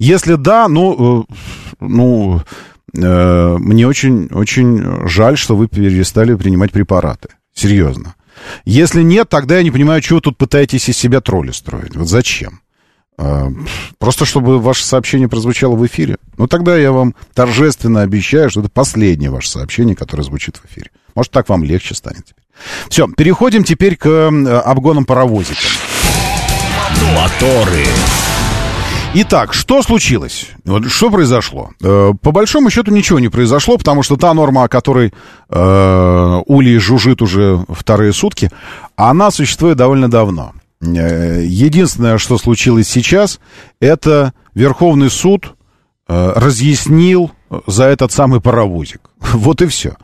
Если 0.00 0.34
да, 0.34 0.66
ну, 0.66 1.22
э, 1.22 1.34
ну, 1.78 2.42
э, 2.96 3.56
мне 3.60 3.86
очень, 3.86 4.26
очень 4.32 5.06
жаль, 5.06 5.38
что 5.38 5.54
вы 5.54 5.68
перестали 5.68 6.34
принимать 6.34 6.72
препараты. 6.72 7.28
Серьезно. 7.54 8.16
Если 8.64 9.02
нет, 9.02 9.28
тогда 9.28 9.58
я 9.58 9.62
не 9.62 9.70
понимаю, 9.70 10.00
чего 10.00 10.18
тут 10.18 10.36
пытаетесь 10.36 10.88
из 10.88 10.96
себя 10.96 11.20
тролли 11.20 11.52
строить. 11.52 11.94
Вот 11.94 12.08
зачем? 12.08 12.58
А, 13.18 13.48
просто 13.98 14.24
чтобы 14.24 14.60
ваше 14.60 14.84
сообщение 14.84 15.28
прозвучало 15.28 15.76
в 15.76 15.86
эфире. 15.86 16.16
Ну, 16.36 16.46
тогда 16.46 16.76
я 16.76 16.92
вам 16.92 17.14
торжественно 17.34 18.02
обещаю, 18.02 18.50
что 18.50 18.60
это 18.60 18.68
последнее 18.68 19.30
ваше 19.30 19.48
сообщение, 19.48 19.96
которое 19.96 20.22
звучит 20.22 20.56
в 20.56 20.66
эфире. 20.66 20.90
Может, 21.14 21.32
так 21.32 21.48
вам 21.48 21.64
легче 21.64 21.94
станет 21.94 22.26
теперь. 22.26 22.44
Все, 22.88 23.06
переходим 23.08 23.64
теперь 23.64 23.96
к 23.96 24.08
обгонам 24.64 25.04
паровозикам. 25.04 25.56
Моторы. 27.14 27.84
Итак, 29.18 29.54
что 29.54 29.82
случилось? 29.82 30.48
Вот 30.66 30.90
что 30.90 31.10
произошло? 31.10 31.70
Э, 31.82 32.12
по 32.20 32.32
большому 32.32 32.68
счету 32.68 32.90
ничего 32.90 33.18
не 33.18 33.30
произошло, 33.30 33.78
потому 33.78 34.02
что 34.02 34.16
та 34.16 34.34
норма, 34.34 34.64
о 34.64 34.68
которой 34.68 35.10
э, 35.48 36.42
Ули 36.44 36.76
жужжит 36.76 37.22
уже 37.22 37.64
вторые 37.70 38.12
сутки, 38.12 38.50
она 38.94 39.30
существует 39.30 39.78
довольно 39.78 40.10
давно. 40.10 40.52
Э, 40.80 41.42
единственное, 41.44 42.18
что 42.18 42.38
случилось 42.38 42.88
сейчас, 42.88 43.40
это 43.80 44.34
Верховный 44.54 45.10
суд 45.10 45.54
э, 46.08 46.32
разъяснил 46.34 47.30
за 47.66 47.84
этот 47.84 48.12
самый 48.12 48.40
паровозик. 48.40 49.00
Вот 49.20 49.62
и 49.62 49.66
все. 49.66 49.96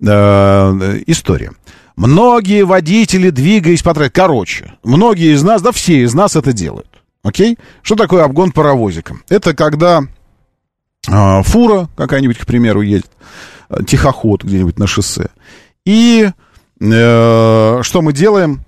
Э, 0.00 1.00
история. 1.06 1.52
Многие 1.96 2.64
водители, 2.64 3.30
двигаясь 3.30 3.82
по 3.82 3.92
трассе... 3.92 4.10
Короче, 4.10 4.72
многие 4.84 5.34
из 5.34 5.42
нас, 5.42 5.62
да 5.62 5.72
все 5.72 6.02
из 6.02 6.14
нас 6.14 6.36
это 6.36 6.52
делают. 6.52 7.02
Окей? 7.22 7.58
Что 7.82 7.96
такое 7.96 8.24
обгон 8.24 8.52
паровозиком? 8.52 9.22
Это 9.28 9.54
когда 9.54 10.02
э, 11.08 11.42
фура 11.42 11.88
какая-нибудь, 11.96 12.38
к 12.38 12.46
примеру, 12.46 12.80
едет, 12.80 13.10
тихоход 13.86 14.44
где-нибудь 14.44 14.78
на 14.78 14.86
шоссе. 14.86 15.28
И 15.84 16.30
э, 16.80 17.78
что 17.82 18.02
мы 18.02 18.12
делаем? 18.12 18.64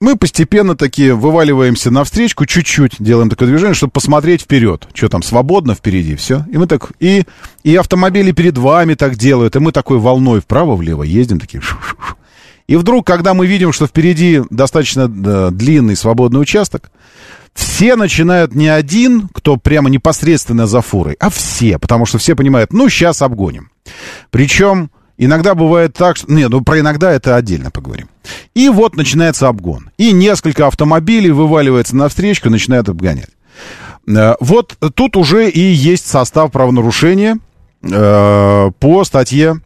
Мы 0.00 0.16
постепенно 0.16 0.76
такие 0.76 1.14
вываливаемся 1.14 1.90
навстречу, 1.90 2.44
чуть-чуть 2.44 2.96
делаем 2.98 3.30
такое 3.30 3.48
движение, 3.48 3.74
чтобы 3.74 3.92
посмотреть 3.92 4.42
вперед. 4.42 4.86
Что 4.92 5.08
там, 5.08 5.22
свободно 5.22 5.74
впереди, 5.74 6.16
все. 6.16 6.44
И 6.52 6.58
мы 6.58 6.66
так, 6.66 6.92
и, 7.00 7.24
и 7.62 7.76
автомобили 7.76 8.32
перед 8.32 8.58
вами 8.58 8.94
так 8.94 9.16
делают, 9.16 9.56
и 9.56 9.58
мы 9.58 9.72
такой 9.72 9.98
волной 9.98 10.40
вправо-влево 10.40 11.02
ездим, 11.02 11.40
такие. 11.40 11.62
И 12.66 12.76
вдруг, 12.76 13.06
когда 13.06 13.32
мы 13.32 13.46
видим, 13.46 13.72
что 13.72 13.86
впереди 13.86 14.42
достаточно 14.50 15.08
длинный 15.50 15.96
свободный 15.96 16.40
участок, 16.40 16.90
все 17.54 17.96
начинают 17.96 18.54
не 18.54 18.68
один, 18.68 19.28
кто 19.32 19.56
прямо 19.56 19.88
непосредственно 19.88 20.66
за 20.66 20.82
фурой, 20.82 21.16
а 21.18 21.30
все, 21.30 21.78
потому 21.78 22.04
что 22.04 22.18
все 22.18 22.36
понимают, 22.36 22.72
ну, 22.72 22.90
сейчас 22.90 23.22
обгоним. 23.22 23.70
Причем 24.30 24.90
Иногда 25.18 25.54
бывает 25.54 25.94
так, 25.94 26.16
что... 26.16 26.30
Нет, 26.30 26.50
ну 26.50 26.60
про 26.62 26.80
иногда 26.80 27.10
это 27.12 27.36
отдельно 27.36 27.70
поговорим. 27.70 28.08
И 28.54 28.68
вот 28.68 28.96
начинается 28.96 29.48
обгон. 29.48 29.90
И 29.96 30.12
несколько 30.12 30.66
автомобилей 30.66 31.30
вываливается 31.30 31.96
навстречу 31.96 32.46
и 32.46 32.50
начинают 32.50 32.88
обгонять. 32.88 33.30
Э, 34.06 34.34
вот 34.40 34.76
тут 34.94 35.16
уже 35.16 35.48
и 35.48 35.60
есть 35.60 36.06
состав 36.06 36.52
правонарушения 36.52 37.38
э, 37.82 38.70
по 38.78 39.04
статье 39.04 39.60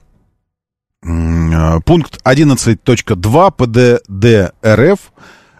э, 1.02 1.80
пункт 1.84 2.20
11.2 2.24 3.52
ПДД 3.56 4.54
РФ, 4.64 4.98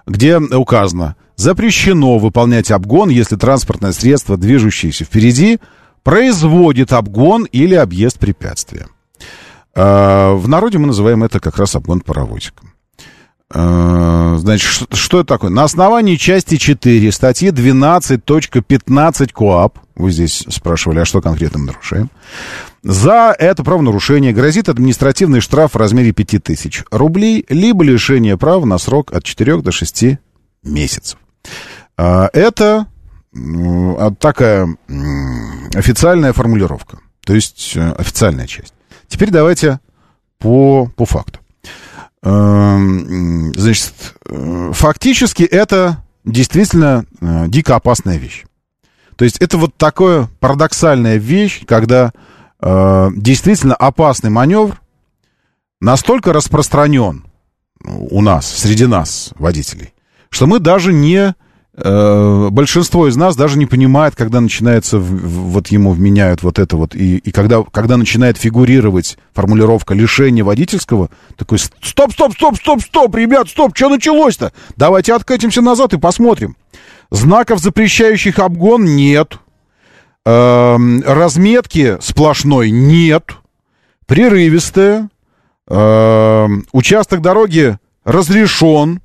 где 0.06 0.38
указано, 0.38 1.16
запрещено 1.36 2.18
выполнять 2.18 2.70
обгон, 2.70 3.08
если 3.08 3.36
транспортное 3.36 3.92
средство, 3.92 4.36
движущееся 4.36 5.04
впереди, 5.04 5.58
производит 6.02 6.92
обгон 6.92 7.44
или 7.44 7.74
объезд 7.74 8.18
препятствия. 8.18 8.86
А, 9.74 10.34
в 10.34 10.48
народе 10.48 10.78
мы 10.78 10.86
называем 10.86 11.22
это 11.24 11.40
как 11.40 11.56
раз 11.56 11.76
обгон 11.76 12.00
паровозиком. 12.00 12.72
А, 13.52 14.36
значит, 14.38 14.88
что, 14.92 15.20
это 15.20 15.28
такое? 15.28 15.50
На 15.50 15.64
основании 15.64 16.16
части 16.16 16.56
4 16.56 17.10
статьи 17.12 17.50
12.15 17.50 19.32
КОАП, 19.32 19.78
вы 19.96 20.10
здесь 20.12 20.44
спрашивали, 20.48 21.00
а 21.00 21.04
что 21.04 21.20
конкретно 21.20 21.58
мы 21.58 21.66
нарушаем, 21.66 22.10
за 22.82 23.34
это 23.38 23.64
правонарушение 23.64 24.32
грозит 24.32 24.68
административный 24.68 25.40
штраф 25.40 25.74
в 25.74 25.76
размере 25.76 26.12
5000 26.12 26.84
рублей, 26.90 27.44
либо 27.48 27.82
лишение 27.84 28.38
права 28.38 28.64
на 28.64 28.78
срок 28.78 29.12
от 29.12 29.24
4 29.24 29.58
до 29.62 29.72
6 29.72 30.04
месяцев. 30.62 31.18
А, 31.96 32.30
это 32.32 32.86
такая 34.18 34.76
официальная 35.74 36.32
формулировка, 36.32 36.98
то 37.24 37.34
есть 37.34 37.72
э, 37.76 37.92
официальная 37.92 38.48
часть. 38.48 38.74
Теперь 39.10 39.30
давайте 39.30 39.80
по, 40.38 40.86
по 40.96 41.04
факту. 41.04 41.40
Эм, 42.22 43.52
значит, 43.54 44.14
э, 44.24 44.70
фактически 44.72 45.42
это 45.42 46.02
действительно 46.24 47.04
э, 47.20 47.48
дико 47.48 47.74
опасная 47.74 48.18
вещь. 48.18 48.44
То 49.16 49.24
есть 49.24 49.38
это 49.38 49.58
вот 49.58 49.74
такая 49.76 50.28
парадоксальная 50.38 51.16
вещь, 51.16 51.66
когда 51.66 52.12
э, 52.60 53.10
действительно 53.16 53.74
опасный 53.74 54.30
маневр 54.30 54.80
настолько 55.80 56.32
распространен 56.32 57.24
у 57.84 58.22
нас, 58.22 58.46
среди 58.46 58.86
нас, 58.86 59.32
водителей, 59.34 59.92
что 60.28 60.46
мы 60.46 60.60
даже 60.60 60.92
не 60.92 61.34
большинство 61.82 63.08
из 63.08 63.16
нас 63.16 63.36
даже 63.36 63.58
не 63.58 63.66
понимает, 63.66 64.14
когда 64.16 64.40
начинается, 64.40 64.98
вот 64.98 65.68
ему 65.68 65.92
вменяют 65.92 66.42
вот 66.42 66.58
это 66.58 66.76
вот, 66.76 66.94
и, 66.94 67.16
и 67.18 67.30
когда, 67.30 67.62
когда 67.62 67.96
начинает 67.96 68.36
фигурировать 68.36 69.18
формулировка 69.32 69.94
лишения 69.94 70.44
водительского, 70.44 71.10
такой, 71.36 71.58
стоп, 71.58 72.12
стоп, 72.12 72.34
стоп, 72.34 72.56
стоп, 72.56 72.82
стоп, 72.82 73.16
ребят, 73.16 73.48
стоп, 73.48 73.76
что 73.76 73.88
началось-то? 73.88 74.52
Давайте 74.76 75.14
откатимся 75.14 75.62
назад 75.62 75.94
и 75.94 75.98
посмотрим. 75.98 76.56
Знаков, 77.10 77.60
запрещающих 77.60 78.38
обгон, 78.38 78.84
нет. 78.84 79.38
Эм, 80.24 81.02
разметки 81.02 81.96
сплошной 82.00 82.70
нет. 82.70 83.36
Прерывистая. 84.06 85.08
Эм, 85.68 86.66
участок 86.72 87.20
дороги 87.20 87.78
разрешен 88.04 89.00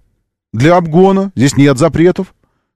для 0.54 0.78
обгона. 0.78 1.32
Здесь 1.36 1.58
нет 1.58 1.78
запретов. 1.78 2.35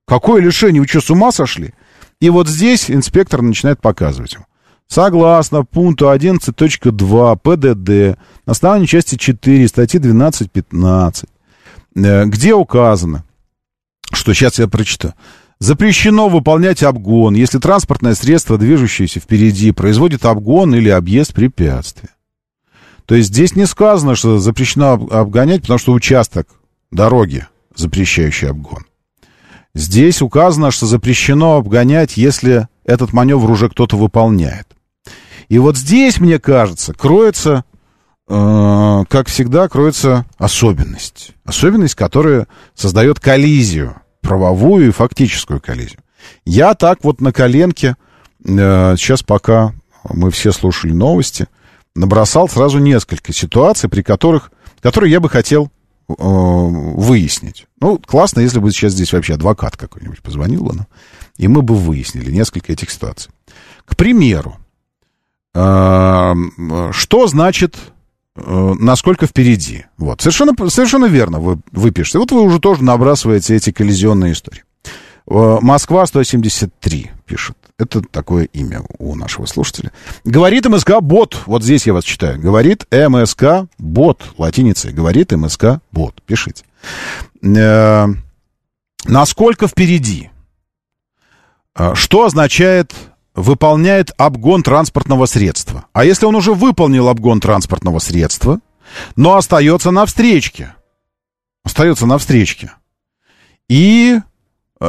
Какое 0.10 0.42
лишение? 0.42 0.82
Вы 0.82 0.88
что, 0.88 1.02
с 1.02 1.12
ума 1.12 1.32
сошли? 1.32 1.76
И 2.20 2.32
вот 2.32 2.48
здесь 2.48 2.90
инспектор 2.90 3.44
начинает 3.44 3.80
показывать 3.80 4.34
ему. 4.34 4.46
Согласно 4.88 5.64
пункту 5.64 6.12
11.2 6.12 7.38
ПДД, 7.38 8.20
основании 8.48 8.88
части 8.88 9.18
4 9.18 9.68
статьи 9.68 10.00
12.15, 10.00 11.26
э, 11.96 12.26
где 12.26 12.56
указано, 12.56 13.24
что 14.12 14.34
сейчас 14.34 14.58
я 14.58 14.68
прочитаю, 14.68 15.14
запрещено 15.60 16.28
выполнять 16.28 16.82
обгон, 16.82 17.36
если 17.36 17.60
транспортное 17.60 18.16
средство, 18.16 18.58
движущееся 18.58 19.20
впереди, 19.20 19.72
производит 19.72 20.26
обгон 20.26 20.74
или 20.74 20.90
объезд 20.90 21.36
препятствия. 21.36 22.10
То 23.06 23.14
есть 23.14 23.30
здесь 23.30 23.56
не 23.56 23.68
сказано, 23.68 24.16
что 24.16 24.40
запрещено 24.40 24.94
обгонять, 24.94 25.62
потому 25.62 25.78
что 25.78 25.94
участок 25.94 26.48
дороги, 26.90 27.46
запрещающий 27.76 28.50
обгон. 28.50 28.89
Здесь 29.76 30.22
указано, 30.22 30.72
что 30.72 30.86
запрещено 30.86 31.56
обгонять, 31.56 32.18
если 32.18 32.68
этот 32.86 33.14
маневр 33.14 33.50
уже 33.52 33.70
кто-то 33.70 33.98
выполняет. 33.98 34.68
И 35.48 35.58
вот 35.60 35.78
здесь, 35.78 36.20
мне 36.20 36.40
кажется, 36.40 36.94
кроется, 36.94 37.64
э, 38.28 39.04
как 39.08 39.28
всегда, 39.28 39.68
кроется 39.68 40.26
особенность. 40.38 41.32
Особенность, 41.44 41.96
которая 41.96 42.48
создает 42.74 43.20
коллизию, 43.20 43.96
правовую 44.22 44.88
и 44.88 44.92
фактическую 44.92 45.62
коллизию. 45.62 46.00
Я 46.46 46.74
так 46.76 47.04
вот 47.04 47.22
на 47.22 47.32
коленке, 47.32 47.96
э, 48.44 48.96
сейчас 48.98 49.24
пока 49.24 49.74
мы 50.04 50.32
все 50.32 50.52
слушали 50.52 50.92
новости, 50.92 51.48
набросал 51.96 52.48
сразу 52.48 52.80
несколько 52.80 53.34
ситуаций, 53.34 53.90
при 53.90 54.02
которых, 54.02 54.52
которые 54.82 55.12
я 55.12 55.20
бы 55.20 55.30
хотел 55.30 55.72
выяснить. 56.18 57.68
Ну, 57.80 58.00
классно, 58.00 58.40
если 58.40 58.60
бы 58.60 58.72
сейчас 58.72 58.94
здесь 58.94 59.14
вообще 59.14 59.36
адвокат 59.36 59.78
какой-нибудь 59.78 60.22
позвонил 60.22 60.64
бы 60.64 60.74
нам, 60.74 60.88
и 61.38 61.48
мы 61.48 61.62
бы 61.62 61.76
выяснили 61.76 62.32
несколько 62.32 62.74
этих 62.74 62.90
ситуаций. 62.90 63.32
К 63.86 63.96
примеру, 63.96 64.58
э, 65.54 66.34
что 66.92 67.28
значит 67.28 67.78
э, 68.36 68.74
насколько 68.80 69.28
впереди. 69.28 69.86
Вот. 69.98 70.22
Совершенно, 70.22 70.54
совершенно 70.70 71.06
верно 71.06 71.40
вы, 71.40 71.60
вы 71.72 71.92
пишете. 71.92 72.20
Вот 72.20 72.32
вы 72.32 72.42
уже 72.42 72.60
тоже 72.60 72.84
набрасываете 72.84 73.56
эти 73.56 73.72
коллизионные 73.72 74.34
истории. 74.34 74.64
Э, 75.30 75.60
Москва 75.62 76.06
173 76.06 77.12
пишет. 77.26 77.56
Это 77.78 78.02
такое 78.02 78.46
имя 78.46 78.82
у 78.98 79.16
нашего 79.16 79.46
слушателя. 79.46 79.92
Говорит 80.24 80.66
МСК 80.66 81.00
бот. 81.02 81.38
Вот 81.46 81.64
здесь 81.64 81.86
я 81.86 81.94
вас 81.94 82.04
читаю. 82.04 82.40
Говорит 82.40 82.86
МСК 82.92 83.68
бот. 83.78 84.24
Латиницей. 84.38 84.92
Говорит 84.92 85.32
МСК 85.32 85.82
бот. 85.92 86.22
Пишите. 86.26 86.66
Э, 87.44 88.08
насколько 89.06 89.68
впереди? 89.68 90.32
Э, 91.76 91.94
что 91.94 92.26
означает 92.26 92.94
выполняет 93.36 94.12
обгон 94.18 94.64
транспортного 94.64 95.28
средства? 95.28 95.86
А 95.94 96.06
если 96.06 96.26
он 96.26 96.36
уже 96.36 96.54
выполнил 96.54 97.08
обгон 97.08 97.40
транспортного 97.40 98.00
средства, 98.00 98.60
но 99.16 99.38
остается 99.38 99.92
на 99.92 100.08
встречке? 100.08 100.74
Остается 101.64 102.08
на 102.08 102.18
встречке. 102.18 102.72
И 103.68 104.20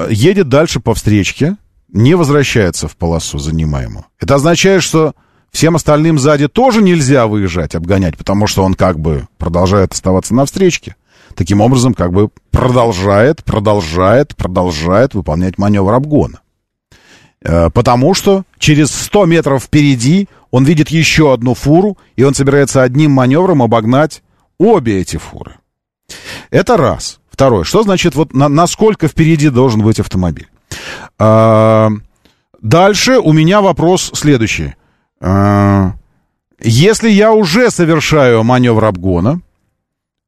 едет 0.08 0.48
дальше 0.48 0.80
по 0.80 0.94
встречке, 0.94 1.56
не 1.88 2.14
возвращается 2.14 2.88
в 2.88 2.96
полосу 2.96 3.38
занимаемую. 3.38 4.06
Это 4.18 4.36
означает, 4.36 4.82
что 4.82 5.14
всем 5.50 5.76
остальным 5.76 6.18
сзади 6.18 6.48
тоже 6.48 6.82
нельзя 6.82 7.26
выезжать, 7.26 7.74
обгонять, 7.74 8.16
потому 8.16 8.46
что 8.46 8.62
он 8.62 8.74
как 8.74 8.98
бы 8.98 9.26
продолжает 9.38 9.92
оставаться 9.92 10.34
на 10.34 10.44
встречке. 10.44 10.96
Таким 11.34 11.60
образом, 11.60 11.94
как 11.94 12.12
бы 12.12 12.30
продолжает, 12.50 13.44
продолжает, 13.44 14.36
продолжает 14.36 15.14
выполнять 15.14 15.58
маневр 15.58 15.94
обгона. 15.94 16.40
Э, 17.42 17.70
потому 17.70 18.14
что 18.14 18.44
через 18.58 18.90
100 18.90 19.26
метров 19.26 19.64
впереди 19.64 20.28
он 20.50 20.64
видит 20.64 20.90
еще 20.90 21.32
одну 21.32 21.54
фуру, 21.54 21.96
и 22.16 22.24
он 22.24 22.34
собирается 22.34 22.82
одним 22.82 23.12
маневром 23.12 23.62
обогнать 23.62 24.22
обе 24.58 25.00
эти 25.00 25.16
фуры. 25.16 25.56
Это 26.50 26.76
раз. 26.76 27.19
Второе. 27.40 27.64
Что 27.64 27.82
значит, 27.82 28.16
вот 28.16 28.34
на, 28.34 28.50
насколько 28.50 29.08
впереди 29.08 29.48
должен 29.48 29.80
быть 29.80 29.98
автомобиль? 29.98 30.46
А, 31.18 31.88
дальше 32.60 33.18
у 33.18 33.32
меня 33.32 33.62
вопрос 33.62 34.10
следующий. 34.12 34.74
А, 35.22 35.94
если 36.60 37.08
я 37.08 37.32
уже 37.32 37.70
совершаю 37.70 38.44
маневр 38.44 38.84
обгона, 38.84 39.40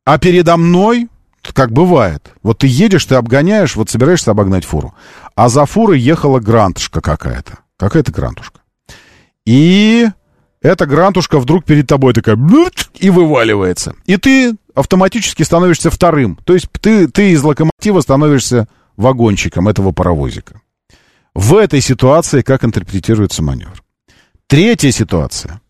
а 0.06 0.16
передо 0.16 0.56
мной, 0.56 1.08
как 1.52 1.70
бывает, 1.70 2.32
вот 2.42 2.60
ты 2.60 2.66
едешь, 2.66 3.04
ты 3.04 3.16
обгоняешь, 3.16 3.76
вот 3.76 3.90
собираешься 3.90 4.30
обогнать 4.30 4.64
фуру, 4.64 4.94
а 5.34 5.50
за 5.50 5.66
фурой 5.66 6.00
ехала 6.00 6.40
грантушка 6.40 7.02
какая-то. 7.02 7.58
Какая-то 7.76 8.10
грантушка. 8.10 8.60
И 9.44 10.08
эта 10.62 10.86
грантушка 10.86 11.40
вдруг 11.40 11.66
перед 11.66 11.86
тобой 11.86 12.14
такая 12.14 12.38
и 12.98 13.10
вываливается. 13.10 13.96
И 14.06 14.16
ты 14.16 14.56
автоматически 14.74 15.42
становишься 15.42 15.90
вторым. 15.90 16.38
То 16.44 16.54
есть 16.54 16.68
ты, 16.80 17.08
ты 17.08 17.32
из 17.32 17.42
локомотива 17.42 18.00
становишься 18.00 18.68
вагончиком 18.96 19.68
этого 19.68 19.92
паровозика. 19.92 20.60
В 21.34 21.56
этой 21.56 21.80
ситуации 21.80 22.42
как 22.42 22.64
интерпретируется 22.64 23.42
маневр? 23.42 23.82
Третья 24.46 24.90
ситуация. 24.90 25.60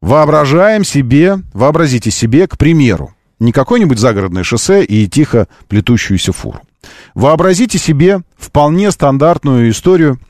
Воображаем 0.00 0.84
себе, 0.84 1.38
вообразите 1.52 2.10
себе, 2.10 2.46
к 2.46 2.58
примеру, 2.58 3.14
не 3.38 3.52
какое-нибудь 3.52 3.98
загородное 3.98 4.44
шоссе 4.44 4.84
и 4.84 5.08
тихо 5.08 5.48
плетущуюся 5.68 6.32
фуру. 6.32 6.60
Вообразите 7.14 7.78
себе 7.78 8.22
вполне 8.36 8.90
стандартную 8.90 9.70
историю. 9.70 10.20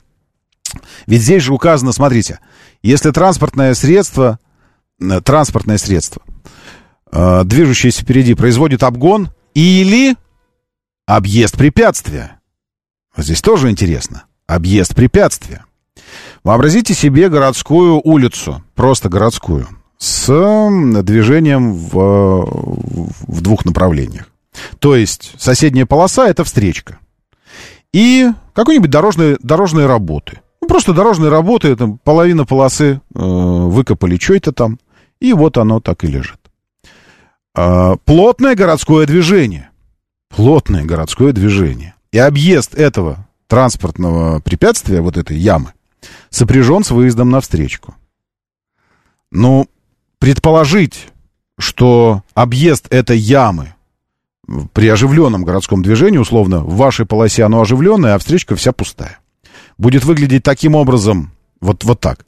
Ведь 1.07 1.23
здесь 1.23 1.43
же 1.43 1.53
указано, 1.53 1.93
смотрите, 1.93 2.41
если 2.83 3.11
транспортное 3.11 3.75
средство, 3.75 4.39
э, 5.01 5.21
транспортное 5.21 5.79
средство, 5.79 6.23
э, 7.13 7.45
движущееся 7.45 8.03
впереди, 8.03 8.35
производит 8.35 8.83
обгон 8.83 9.31
или 9.55 10.17
объезд 11.07 11.57
препятствия. 11.57 12.41
Здесь 13.17 13.43
тоже 13.43 13.71
интересно. 13.71 14.25
Объезд 14.47 14.95
препятствия. 14.95 15.65
Вообразите 16.43 16.95
себе 16.95 17.29
городскую 17.29 18.01
улицу, 18.03 18.63
просто 18.75 19.09
городскую, 19.09 19.69
с 19.99 20.27
движением 21.03 21.75
в, 21.75 22.49
в 23.29 23.41
двух 23.41 23.65
направлениях. 23.65 24.29
То 24.79 24.97
есть 24.97 25.35
соседняя 25.39 25.87
полоса— 25.87 26.29
это 26.29 26.45
встречка. 26.45 26.99
И 27.93 28.29
какой-нибудь 28.55 28.91
дорожные, 28.91 29.39
дорожные 29.41 29.87
работы. 29.87 30.41
Ну, 30.61 30.69
просто 30.69 30.93
дорожные 30.93 31.31
работы, 31.31 31.77
там, 31.77 31.99
половина 31.99 32.45
полосы 32.45 33.01
э, 33.15 33.19
выкопали 33.19 34.17
что-то 34.17 34.53
там, 34.53 34.79
и 35.21 35.33
вот 35.33 35.59
оно 35.59 35.81
так 35.81 36.05
и 36.05 36.09
лежит. 36.09 36.39
Э, 37.55 37.97
плотное 38.05 38.55
городское 38.55 39.07
движение. 39.07 39.71
Плотное 40.29 40.85
городское 40.85 41.33
движение. 41.33 41.95
И 42.11 42.19
объезд 42.19 42.75
этого 42.75 43.27
транспортного 43.47 44.41
препятствия, 44.41 45.01
вот 45.01 45.17
этой 45.17 45.37
ямы, 45.37 45.73
сопряжен 46.31 46.85
с 46.85 46.91
выездом 46.91 47.31
на 47.31 47.41
встречку. 47.41 47.95
Ну, 49.31 49.67
предположить, 50.19 51.09
что 51.59 52.23
объезд 52.35 52.87
этой 52.91 53.19
ямы 53.19 53.75
при 54.73 54.89
оживленном 54.89 55.45
городском 55.45 55.83
движении, 55.83 56.19
условно, 56.19 56.61
в 56.61 56.77
вашей 56.77 57.07
полосе 57.07 57.45
оно 57.45 57.61
оживленное, 57.61 58.15
а 58.15 58.19
встречка 58.19 58.57
вся 58.57 58.73
пустая. 58.73 59.19
Будет 59.77 60.05
выглядеть 60.05 60.43
таким 60.43 60.75
образом, 60.75 61.33
вот, 61.61 61.85
вот 61.85 62.01
так. 62.01 62.25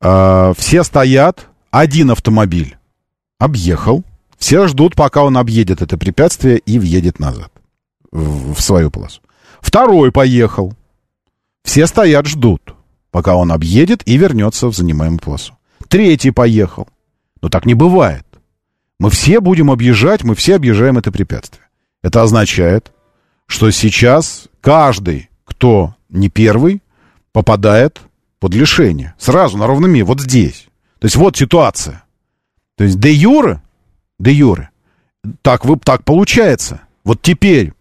Э, 0.00 0.52
все 0.56 0.82
стоят, 0.82 1.46
один 1.70 2.10
автомобиль 2.10 2.76
объехал, 3.38 4.04
все 4.38 4.68
ждут, 4.68 4.94
пока 4.94 5.24
он 5.24 5.36
объедет 5.36 5.82
это 5.82 5.98
препятствие 5.98 6.58
и 6.58 6.78
въедет 6.78 7.18
назад 7.18 7.52
в, 8.10 8.54
в 8.54 8.60
свою 8.60 8.90
полосу. 8.90 9.20
Второй 9.60 10.12
поехал. 10.12 10.72
Все 11.64 11.86
стоят, 11.86 12.26
ждут, 12.26 12.74
пока 13.10 13.34
он 13.34 13.52
объедет 13.52 14.06
и 14.06 14.16
вернется 14.16 14.68
в 14.68 14.74
занимаемую 14.74 15.20
полосу. 15.20 15.58
Третий 15.88 16.30
поехал. 16.30 16.88
Но 17.42 17.48
так 17.48 17.66
не 17.66 17.74
бывает. 17.74 18.24
Мы 18.98 19.10
все 19.10 19.40
будем 19.40 19.70
объезжать, 19.70 20.24
мы 20.24 20.34
все 20.34 20.56
объезжаем 20.56 20.98
это 20.98 21.12
препятствие. 21.12 21.64
Это 22.02 22.22
означает, 22.22 22.92
что 23.46 23.70
сейчас 23.70 24.48
каждый, 24.60 25.30
кто 25.44 25.94
не 26.08 26.28
первый, 26.28 26.82
попадает 27.32 28.00
под 28.40 28.54
лишение. 28.54 29.14
Сразу 29.18 29.58
на 29.58 29.66
ровном 29.66 29.90
месте, 29.90 30.04
вот 30.04 30.20
здесь. 30.20 30.68
То 31.00 31.06
есть 31.06 31.16
вот 31.16 31.36
ситуация. 31.36 32.04
То 32.76 32.84
есть 32.84 32.98
де 32.98 33.12
юре, 33.12 33.62
де 34.18 34.32
юре, 34.32 34.70
так, 35.42 35.64
вы, 35.64 35.78
так 35.78 36.04
получается. 36.04 36.80
Вот 37.04 37.22
теперь 37.22 37.72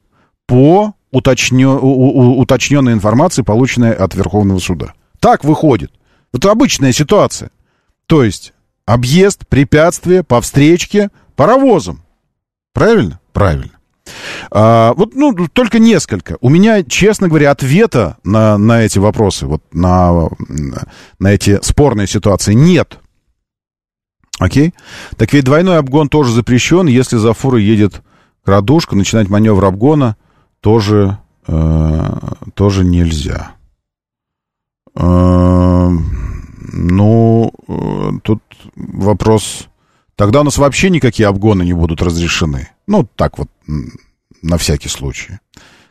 по 0.46 0.94
уточнё, 1.12 1.78
у, 1.80 1.88
у, 1.88 2.40
уточненной 2.40 2.94
информации, 2.94 3.42
полученной 3.42 3.94
от 3.94 4.16
Верховного 4.16 4.60
суда. 4.60 4.94
Так 5.20 5.44
выходит. 5.44 5.92
Это 6.34 6.52
обычная 6.52 6.92
ситуация. 6.92 7.52
То 8.06 8.24
есть 8.24 8.54
объезд, 8.86 9.48
препятствие 9.48 10.24
по 10.24 10.42
встречке 10.42 11.10
паровозом. 11.36 12.04
Правильно? 12.74 13.20
Правильно. 13.34 13.72
А, 14.52 14.94
вот, 14.94 15.16
ну, 15.16 15.36
только 15.52 15.80
несколько. 15.80 16.38
У 16.42 16.50
меня, 16.50 16.84
честно 16.84 17.28
говоря, 17.28 17.52
ответа 17.52 18.18
на, 18.24 18.58
на 18.58 18.84
эти 18.84 19.00
вопросы, 19.00 19.46
вот 19.46 19.62
на, 19.74 20.30
на 21.20 21.28
эти 21.28 21.60
спорные 21.62 22.08
ситуации 22.08 22.54
нет. 22.54 23.00
Окей? 24.40 24.74
Так 25.16 25.34
ведь 25.34 25.46
двойной 25.46 25.78
обгон 25.80 26.10
тоже 26.10 26.32
запрещен, 26.32 26.88
если 26.88 27.18
за 27.18 27.34
фурой 27.34 27.64
едет 27.64 28.02
крадушка, 28.44 28.96
начинать 28.96 29.30
маневр 29.30 29.66
обгона 29.66 30.16
тоже, 30.62 31.18
э, 31.48 32.18
тоже 32.54 32.86
нельзя. 32.86 33.52
Э, 34.96 35.90
ну, 36.74 37.52
э, 37.68 38.10
тут 38.24 38.42
вопрос... 38.76 39.68
Тогда 40.16 40.42
у 40.42 40.44
нас 40.44 40.58
вообще 40.58 40.90
никакие 40.90 41.28
обгоны 41.28 41.62
не 41.64 41.74
будут 41.74 42.02
разрешены. 42.02 42.70
Ну, 42.88 43.08
так 43.16 43.38
вот, 43.38 43.50
на 44.42 44.58
всякий 44.58 44.90
случай. 44.90 45.40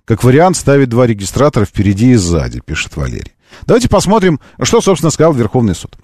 Как 0.04 0.24
вариант, 0.24 0.56
ставить 0.56 0.88
два 0.88 1.06
регистратора 1.06 1.64
впереди 1.64 2.10
и 2.10 2.16
сзади, 2.16 2.60
пишет 2.60 2.96
Валерий. 2.96 3.32
Давайте 3.66 3.88
посмотрим, 3.88 4.40
что, 4.62 4.80
собственно, 4.80 5.10
сказал 5.10 5.32
Верховный 5.32 5.74
суд. 5.74 5.96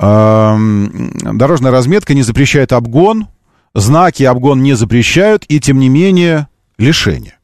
Дорожная 0.00 1.70
разметка 1.70 2.14
не 2.14 2.22
запрещает 2.22 2.72
обгон, 2.72 3.28
знаки 3.74 4.22
обгон 4.22 4.62
не 4.62 4.74
запрещают, 4.74 5.44
и, 5.48 5.60
тем 5.60 5.78
не 5.78 5.90
менее, 5.90 6.48
лишение. 6.78 7.34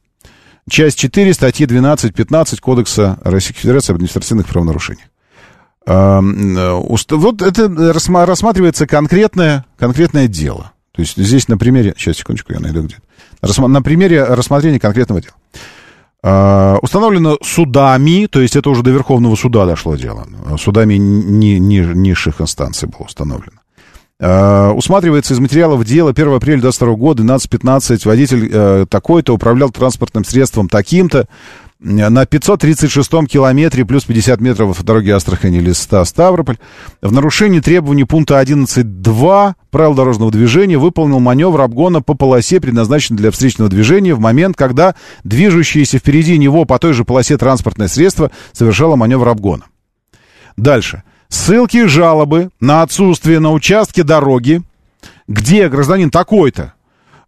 Часть 0.67 0.97
4 0.97 1.33
статьи 1.33 1.65
12-15 1.67 2.59
Кодекса 2.59 3.19
Российской 3.23 3.61
Федерации 3.61 3.91
об 3.91 3.97
административных 3.97 4.47
правонарушениях. 4.47 5.07
Вот 5.85 7.41
это 7.41 7.93
рассматривается 7.93 8.87
конкретное, 8.87 9.63
конкретное 9.77 10.27
дело. 10.27 10.73
То 10.91 11.01
есть 11.01 11.15
здесь 11.15 11.47
на 11.47 11.57
примере... 11.57 11.93
Сейчас, 11.95 12.17
секундочку, 12.17 12.53
я 12.53 12.59
найду 12.59 12.81
где-то. 12.83 13.67
На 13.67 13.81
примере 13.83 14.23
рассмотрения 14.23 14.79
конкретного 14.79 15.21
дела. 15.21 15.35
Uh, 16.27 16.77
установлено 16.81 17.37
судами, 17.41 18.25
то 18.25 18.41
есть 18.41 18.57
это 18.57 18.69
уже 18.69 18.83
до 18.83 18.89
Верховного 18.89 19.35
суда 19.35 19.65
дошло 19.65 19.95
дело, 19.95 20.27
судами 20.57 20.95
ни, 20.95 21.57
ни, 21.57 21.77
низших 21.79 22.41
инстанций 22.41 22.89
было 22.89 23.05
установлено. 23.05 23.59
Э, 24.19 24.71
усматривается 24.71 25.35
из 25.35 25.39
материалов 25.39 25.85
дела 25.85 26.09
1 26.09 26.33
апреля 26.33 26.61
22 26.61 26.95
года, 26.95 27.23
12.15, 27.23 28.07
водитель 28.07 28.49
э, 28.51 28.85
такой-то 28.89 29.33
управлял 29.33 29.69
транспортным 29.69 30.25
средством 30.25 30.69
таким-то, 30.69 31.27
на 31.79 32.23
536-м 32.23 33.27
километре 33.27 33.85
плюс 33.85 34.05
50 34.05 34.41
метров 34.41 34.83
дороги 34.83 35.11
Астрахани 35.11 35.59
Листа 35.59 36.03
Ставрополь 36.05 36.57
в 37.01 37.11
нарушении 37.11 37.59
требований 37.59 38.03
пункта 38.03 38.41
11.2 38.41 39.53
правил 39.69 39.93
дорожного 39.93 40.31
движения 40.31 40.77
выполнил 40.77 41.19
маневр 41.19 41.61
обгона 41.61 42.01
по 42.01 42.15
полосе, 42.15 42.59
предназначенной 42.59 43.17
для 43.17 43.31
встречного 43.31 43.69
движения, 43.69 44.15
в 44.15 44.19
момент, 44.19 44.57
когда 44.57 44.95
движущееся 45.23 45.99
впереди 45.99 46.37
него 46.37 46.65
по 46.65 46.79
той 46.79 46.93
же 46.93 47.05
полосе 47.05 47.37
транспортное 47.37 47.87
средство 47.87 48.31
совершало 48.53 48.95
маневр 48.95 49.29
обгона. 49.29 49.65
Дальше. 50.55 51.03
Ссылки 51.29 51.77
и 51.77 51.85
жалобы 51.85 52.49
на 52.59 52.81
отсутствие 52.81 53.39
на 53.39 53.51
участке 53.51 54.03
дороги, 54.03 54.63
где 55.27 55.69
гражданин 55.69 56.09
такой-то 56.09 56.73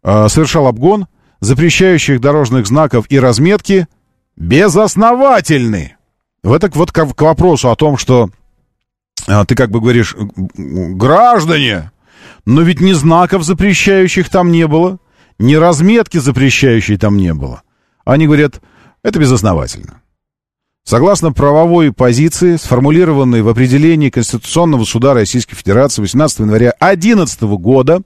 э, 0.01 0.27
совершал 0.29 0.67
обгон, 0.67 1.07
запрещающих 1.39 2.19
дорожных 2.19 2.65
знаков 2.65 3.05
и 3.09 3.19
разметки– 3.19 3.87
безосновательны. 4.39 5.97
В 6.41 6.53
это 6.53 6.71
вот 6.73 6.91
к, 6.91 7.13
к 7.13 7.21
вопросу 7.21 7.69
о 7.69 7.75
том, 7.75 7.97
что 7.97 8.31
а, 9.27 9.45
ты 9.45 9.53
как 9.53 9.69
бы 9.69 9.81
говоришь, 9.81 10.15
граждане, 10.55 11.91
но 12.45 12.61
ведь 12.61 12.79
ни 12.79 12.93
знаков 12.93 13.43
запрещающих 13.43 14.29
там 14.29 14.51
не 14.51 14.65
было, 14.65 14.97
ни 15.37 15.55
разметки 15.55 16.17
запрещающей 16.17 16.97
там 16.97 17.17
не 17.17 17.33
было. 17.33 17.61
Они 18.05 18.25
говорят, 18.25 18.61
это 19.03 19.19
безосновательно. 19.19 20.01
Согласно 20.85 21.31
правовой 21.31 21.93
позиции, 21.93 22.55
сформулированной 22.55 23.41
в 23.41 23.49
определении 23.49 24.09
Конституционного 24.09 24.85
суда 24.85 25.13
Российской 25.13 25.55
Федерации 25.55 26.01
18 26.01 26.39
января 26.39 26.73
2011 26.79 27.41
года, 27.41 28.01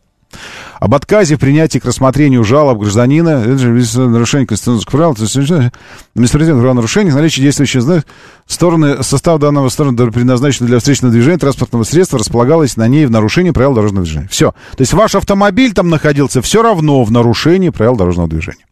об 0.83 0.95
отказе 0.95 1.37
в 1.37 1.39
принятии 1.39 1.79
к 1.79 1.85
рассмотрению 1.85 2.43
жалоб 2.43 2.79
гражданина, 2.79 3.41
это 3.45 3.57
же 3.57 3.69
нарушение 4.01 4.45
конституционных 4.45 4.85
прав, 4.85 5.17
административных 5.17 6.61
правонарушений, 6.61 7.13
наличие 7.13 7.45
действующих 7.45 7.81
знаков, 7.81 8.03
стороны, 8.47 9.01
состав 9.01 9.39
данного 9.39 9.69
стороны 9.69 10.11
предназначенного 10.11 10.67
для 10.67 10.79
встречного 10.79 11.13
движения 11.13 11.37
транспортного 11.37 11.85
средства 11.85 12.19
располагалось 12.19 12.75
на 12.75 12.85
ней 12.89 13.05
в 13.05 13.11
нарушении 13.11 13.51
правил 13.51 13.75
дорожного 13.75 14.03
движения. 14.03 14.27
Все. 14.29 14.51
То 14.75 14.81
есть 14.81 14.91
ваш 14.91 15.15
автомобиль 15.15 15.71
там 15.71 15.87
находился 15.87 16.41
все 16.41 16.61
равно 16.61 17.05
в 17.05 17.11
нарушении 17.11 17.69
правил 17.69 17.95
дорожного 17.95 18.27
движения. 18.27 18.65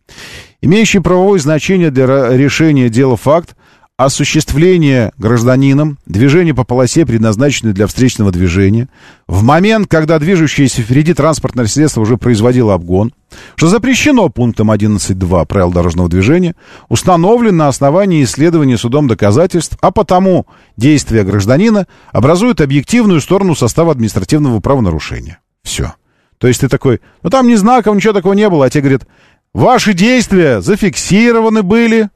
Имеющий 0.61 0.99
правовое 0.99 1.39
значение 1.39 1.91
для 1.91 2.35
решения 2.35 2.89
дела 2.89 3.15
факт 3.15 3.55
осуществление 4.03 5.11
гражданином 5.17 5.97
движения 6.05 6.53
по 6.53 6.63
полосе, 6.63 7.05
предназначенной 7.05 7.73
для 7.73 7.87
встречного 7.87 8.31
движения, 8.31 8.89
в 9.27 9.43
момент, 9.43 9.87
когда 9.87 10.19
движущееся 10.19 10.81
впереди 10.81 11.13
транспортное 11.13 11.65
средство 11.67 12.01
уже 12.01 12.17
производило 12.17 12.73
обгон, 12.73 13.13
что 13.55 13.67
запрещено 13.67 14.29
пунктом 14.29 14.71
11.2 14.71 15.45
правил 15.45 15.71
дорожного 15.71 16.09
движения, 16.09 16.55
установлен 16.89 17.57
на 17.57 17.67
основании 17.67 18.23
исследования 18.23 18.77
судом 18.77 19.07
доказательств, 19.07 19.77
а 19.81 19.91
потому 19.91 20.47
действия 20.77 21.23
гражданина 21.23 21.87
образуют 22.11 22.61
объективную 22.61 23.21
сторону 23.21 23.55
состава 23.55 23.91
административного 23.91 24.59
правонарушения. 24.59 25.39
Все. 25.63 25.93
То 26.37 26.47
есть 26.47 26.61
ты 26.61 26.69
такой, 26.69 27.01
ну 27.21 27.29
там 27.29 27.47
ни 27.47 27.55
знаков, 27.55 27.95
ничего 27.95 28.13
такого 28.13 28.33
не 28.33 28.49
было, 28.49 28.65
а 28.65 28.69
тебе 28.69 28.81
говорят, 28.81 29.07
ваши 29.53 29.93
действия 29.93 30.61
зафиксированы 30.61 31.61
были, 31.61 32.09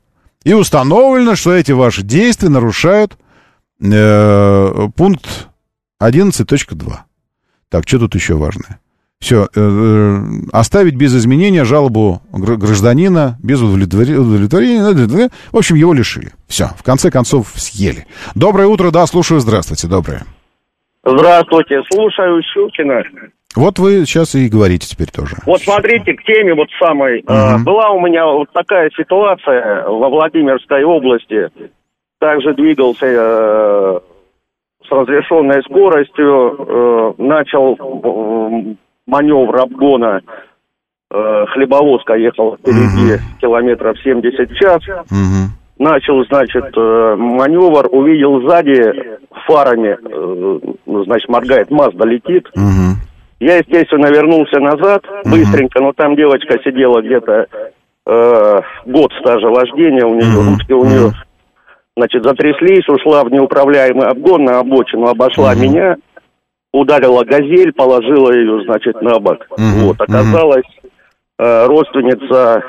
и 0.45 0.53
установлено, 0.53 1.35
что 1.35 1.53
эти 1.53 1.73
ваши 1.73 2.03
действия 2.03 2.49
нарушают 2.49 3.17
э, 3.81 4.87
пункт 4.95 5.49
11.2. 6.01 6.93
Так, 7.69 7.87
что 7.87 7.99
тут 7.99 8.15
еще 8.15 8.35
важное? 8.35 8.79
Все, 9.19 9.45
э, 9.45 9.47
э, 9.55 10.19
оставить 10.53 10.95
без 10.95 11.15
изменения 11.15 11.65
жалобу 11.65 12.21
гражданина, 12.31 13.37
без 13.41 13.59
удовлетворения, 13.59 15.29
в 15.51 15.57
общем, 15.57 15.75
его 15.75 15.93
лишили. 15.93 16.31
Все, 16.47 16.69
в 16.77 16.83
конце 16.83 17.09
концов, 17.09 17.51
съели. 17.55 18.05
Доброе 18.35 18.67
утро, 18.67 18.91
да, 18.91 19.07
слушаю, 19.07 19.39
здравствуйте, 19.39 19.87
доброе. 19.87 20.25
Здравствуйте, 21.03 21.81
слушаю 21.91 22.41
Щукина. 22.43 23.03
Вот 23.55 23.79
вы 23.79 24.05
сейчас 24.05 24.35
и 24.35 24.49
говорите 24.49 24.87
теперь 24.87 25.09
тоже. 25.11 25.37
Вот 25.45 25.61
смотрите, 25.61 26.13
к 26.13 26.23
теме 26.23 26.53
вот 26.53 26.67
самой. 26.79 27.21
Угу. 27.21 27.63
была 27.63 27.91
у 27.91 27.99
меня 27.99 28.25
вот 28.25 28.49
такая 28.51 28.89
ситуация 28.97 29.87
во 29.87 30.09
Владимирской 30.09 30.83
области. 30.83 31.49
Также 32.19 32.53
двигался 32.53 33.05
э, 33.05 33.99
с 34.87 34.91
разрешенной 34.91 35.61
скоростью, 35.63 36.55
э, 36.57 37.13
начал 37.17 37.75
э, 37.75 38.75
маневр 39.07 39.57
обгона. 39.57 40.21
Э, 41.11 41.45
хлебовозка 41.53 42.15
ехала 42.15 42.57
впереди 42.57 43.15
угу. 43.15 43.21
километров 43.39 43.97
70 44.03 44.49
в 44.49 44.55
час. 44.55 44.81
Угу. 44.87 45.83
Начал, 45.83 46.25
значит, 46.25 46.65
э, 46.75 47.15
маневр, 47.17 47.87
увидел 47.91 48.41
сзади 48.41 49.17
фарами, 49.45 49.97
э, 50.01 51.03
значит, 51.05 51.29
моргает, 51.29 51.69
Мазда 51.69 52.05
летит. 52.05 52.47
Угу 52.55 52.95
я, 53.39 53.57
естественно, 53.57 54.07
вернулся 54.07 54.59
назад 54.59 55.03
быстренько, 55.25 55.81
но 55.81 55.93
там 55.93 56.15
девочка 56.15 56.57
сидела 56.63 57.01
где-то 57.01 57.47
э, 58.07 58.61
год 58.85 59.11
стажа 59.19 59.47
вождения 59.47 60.05
у 60.05 60.15
нее, 60.15 60.51
ручки 60.51 60.71
у 60.71 60.85
нее, 60.85 61.11
значит, 61.97 62.23
затряслись, 62.23 62.87
ушла 62.87 63.23
в 63.23 63.31
неуправляемый 63.31 64.07
обгон 64.07 64.45
на 64.45 64.59
обочину, 64.59 65.07
обошла 65.07 65.53
меня, 65.53 65.97
ударила 66.71 67.23
газель, 67.23 67.73
положила 67.73 68.31
ее, 68.31 68.63
значит, 68.65 69.01
на 69.01 69.19
бок. 69.19 69.45
Вот, 69.57 69.99
оказалось, 69.99 70.65
э, 71.39 71.65
родственница 71.65 72.63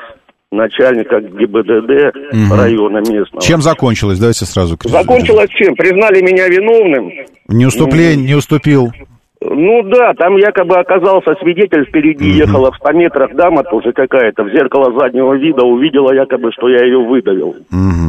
начальника 0.51 1.19
ГИБДД 1.19 2.15
угу. 2.33 2.55
района 2.55 2.97
местного. 2.97 3.41
Чем 3.41 3.61
закончилось? 3.61 4.19
Давайте 4.19 4.45
сразу. 4.45 4.77
Закончилось 4.83 5.49
чем? 5.49 5.75
Признали 5.75 6.21
меня 6.21 6.47
виновным. 6.47 7.11
Не 7.47 7.65
уступление, 7.65 8.27
не 8.27 8.35
уступил. 8.35 8.91
Ну 9.41 9.83
да, 9.83 10.13
там 10.13 10.35
якобы 10.37 10.77
оказался 10.77 11.35
свидетель 11.41 11.85
впереди, 11.85 12.31
mm-hmm. 12.31 12.47
ехала 12.47 12.71
в 12.71 12.75
100 12.77 12.91
метрах 12.93 13.35
дама 13.35 13.63
тоже 13.63 13.93
какая-то, 13.93 14.43
в 14.43 14.51
зеркало 14.51 14.99
заднего 14.99 15.33
вида 15.33 15.63
увидела 15.63 16.11
якобы, 16.13 16.51
что 16.51 16.69
я 16.69 16.83
ее 16.83 16.99
выдавил. 16.99 17.55
Mm-hmm. 17.71 18.07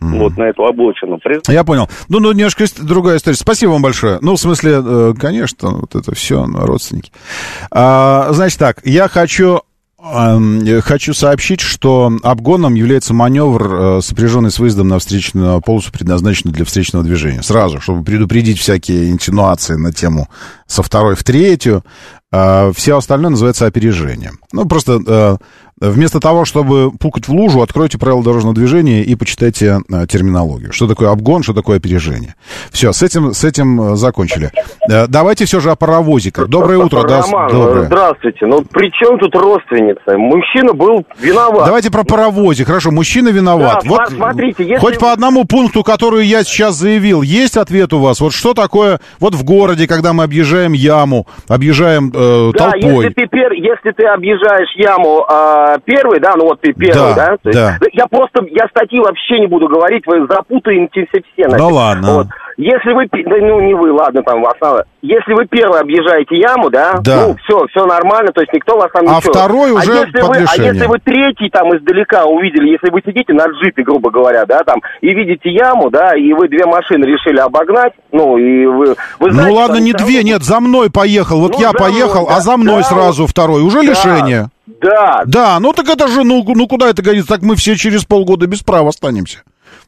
Mm-hmm. 0.00 0.18
Вот 0.18 0.36
на 0.36 0.42
эту 0.44 0.66
обочину. 0.66 1.18
Я 1.48 1.64
понял. 1.64 1.88
Ну, 2.08 2.20
ну, 2.20 2.32
немножко 2.32 2.64
другая 2.82 3.16
история. 3.16 3.36
Спасибо 3.36 3.70
вам 3.70 3.82
большое. 3.82 4.18
Ну, 4.20 4.34
в 4.34 4.38
смысле, 4.38 4.82
э, 4.84 5.14
конечно, 5.18 5.70
вот 5.70 5.94
это 5.94 6.14
все, 6.14 6.44
родственники. 6.44 7.10
А, 7.70 8.28
значит 8.32 8.58
так, 8.58 8.80
я 8.84 9.08
хочу 9.08 9.62
Хочу 10.82 11.14
сообщить, 11.14 11.60
что 11.60 12.12
обгоном 12.22 12.74
является 12.74 13.14
маневр, 13.14 13.74
э, 13.74 14.00
сопряженный 14.02 14.50
с 14.50 14.58
выездом 14.58 14.88
на 14.88 14.98
встречную 14.98 15.60
полосу, 15.60 15.92
предназначенную 15.92 16.54
для 16.54 16.64
встречного 16.64 17.04
движения. 17.04 17.42
Сразу, 17.42 17.80
чтобы 17.80 18.04
предупредить 18.04 18.58
всякие 18.58 19.10
инсинуации 19.10 19.74
на 19.74 19.92
тему 19.92 20.28
со 20.66 20.82
второй 20.82 21.16
в 21.16 21.24
третью. 21.24 21.84
А, 22.32 22.72
все 22.74 22.96
остальное 22.96 23.30
называется 23.30 23.66
опережением. 23.66 24.40
Ну, 24.52 24.66
просто 24.66 25.00
э, 25.06 25.36
Вместо 25.78 26.20
того, 26.20 26.46
чтобы 26.46 26.90
пукать 26.90 27.28
в 27.28 27.32
лужу, 27.32 27.60
откройте 27.60 27.98
правила 27.98 28.24
дорожного 28.24 28.54
движения 28.54 29.02
и 29.02 29.14
почитайте 29.14 29.80
а, 29.92 30.06
терминологию. 30.06 30.72
Что 30.72 30.88
такое 30.88 31.10
обгон, 31.10 31.42
что 31.42 31.52
такое 31.52 31.76
опережение. 31.76 32.34
Все, 32.70 32.92
с 32.92 33.02
этим, 33.02 33.34
с 33.34 33.44
этим 33.44 33.92
э, 33.92 33.96
закончили. 33.96 34.52
А, 34.90 35.06
давайте 35.06 35.44
все 35.44 35.60
же 35.60 35.70
о 35.70 35.76
паровозиках. 35.76 36.48
Доброе 36.48 36.78
утро. 36.78 37.02
Роман, 37.02 37.48
да, 37.48 37.54
доброе. 37.54 37.84
здравствуйте. 37.84 38.46
Ну, 38.46 38.62
при 38.62 38.90
чем 38.90 39.18
тут 39.18 39.34
родственница? 39.34 40.16
Мужчина 40.16 40.72
был 40.72 41.04
виноват. 41.18 41.66
Давайте 41.66 41.90
про 41.90 42.04
паровозик. 42.04 42.68
Хорошо, 42.68 42.90
мужчина 42.90 43.28
виноват. 43.28 43.82
Да, 43.84 43.90
вот, 43.90 44.08
смотрите, 44.08 44.64
если... 44.64 44.76
Хоть 44.76 44.98
по 44.98 45.12
одному 45.12 45.44
пункту, 45.44 45.82
который 45.82 46.24
я 46.24 46.42
сейчас 46.42 46.76
заявил, 46.76 47.20
есть 47.20 47.58
ответ 47.58 47.92
у 47.92 47.98
вас? 47.98 48.22
Вот 48.22 48.32
что 48.32 48.54
такое 48.54 48.98
вот 49.20 49.34
в 49.34 49.44
городе, 49.44 49.86
когда 49.86 50.14
мы 50.14 50.24
объезжаем 50.24 50.72
яму, 50.72 51.26
объезжаем 51.48 52.10
э, 52.14 52.52
да, 52.54 52.70
толпой? 52.70 53.04
Если 53.04 53.26
ты, 53.26 53.38
если 53.56 53.90
ты 53.90 54.06
объезжаешь 54.06 54.74
яму... 54.76 55.26
Э 55.28 55.65
первый, 55.84 56.20
да, 56.20 56.34
ну 56.36 56.46
вот 56.46 56.60
первый, 56.60 57.14
да, 57.14 57.36
да. 57.42 57.52
Да. 57.52 57.78
Есть, 57.80 57.94
я 57.94 58.06
просто, 58.06 58.44
я 58.50 58.66
статьи 58.68 58.98
вообще 58.98 59.40
не 59.40 59.46
буду 59.46 59.68
говорить, 59.68 60.06
вы 60.06 60.26
запутаете 60.26 61.06
все. 61.10 61.22
все 61.32 61.48
да 61.48 61.66
ладно. 61.66 62.14
Вот. 62.14 62.26
Если 62.56 62.92
вы, 62.94 63.06
да, 63.12 63.36
ну 63.36 63.60
не 63.60 63.74
вы, 63.74 63.92
ладно, 63.92 64.22
там 64.22 64.44
основа. 64.46 64.84
Если 65.02 65.34
вы 65.34 65.46
первый 65.46 65.78
объезжаете 65.78 66.38
яму, 66.38 66.70
да, 66.70 66.98
да. 67.02 67.26
ну 67.26 67.36
все, 67.44 67.66
все 67.66 67.84
нормально, 67.84 68.32
то 68.32 68.40
есть 68.40 68.52
никто 68.54 68.76
вас 68.78 68.90
там 68.92 69.06
а 69.06 69.16
ничего. 69.16 69.32
А 69.32 69.34
второй 69.34 69.72
уже 69.72 69.92
а 69.92 70.06
если, 70.06 70.20
вы, 70.22 70.36
а 70.36 70.62
если 70.62 70.86
вы 70.86 70.98
третий 70.98 71.50
там 71.50 71.76
издалека 71.76 72.24
увидели, 72.24 72.70
если 72.70 72.90
вы 72.90 73.02
сидите 73.04 73.34
на 73.34 73.44
джипе, 73.44 73.82
грубо 73.82 74.10
говоря, 74.10 74.46
да, 74.46 74.60
там, 74.64 74.80
и 75.02 75.12
видите 75.12 75.50
яму, 75.50 75.90
да, 75.90 76.16
и 76.16 76.32
вы 76.32 76.48
две 76.48 76.64
машины 76.64 77.04
решили 77.04 77.38
обогнать, 77.38 77.92
ну 78.10 78.38
и 78.38 78.64
вы... 78.64 78.86
вы 79.20 79.28
ну, 79.28 79.30
знаете, 79.32 79.50
ну 79.50 79.54
ладно, 79.54 79.76
не 79.76 79.92
две, 79.92 80.22
нет, 80.22 80.42
за 80.42 80.58
мной 80.60 80.90
поехал, 80.90 81.40
вот 81.40 81.52
ну, 81.52 81.60
я 81.60 81.72
поехал, 81.72 82.22
мной, 82.22 82.30
да, 82.30 82.36
а 82.36 82.40
за 82.40 82.56
мной 82.56 82.82
да, 82.82 82.88
сразу 82.88 83.26
второй, 83.26 83.60
уже 83.60 83.82
да, 83.82 83.90
лишение. 83.90 84.48
Да. 84.80 85.22
Да, 85.26 85.60
ну 85.60 85.74
так 85.74 85.88
это 85.90 86.08
же, 86.08 86.24
ну, 86.24 86.42
ну 86.46 86.66
куда 86.66 86.88
это 86.88 87.02
годится? 87.02 87.28
Так 87.28 87.42
мы 87.42 87.54
все 87.56 87.76
через 87.76 88.06
полгода 88.06 88.46
без 88.46 88.62
права 88.62 88.88
останемся. 88.88 89.42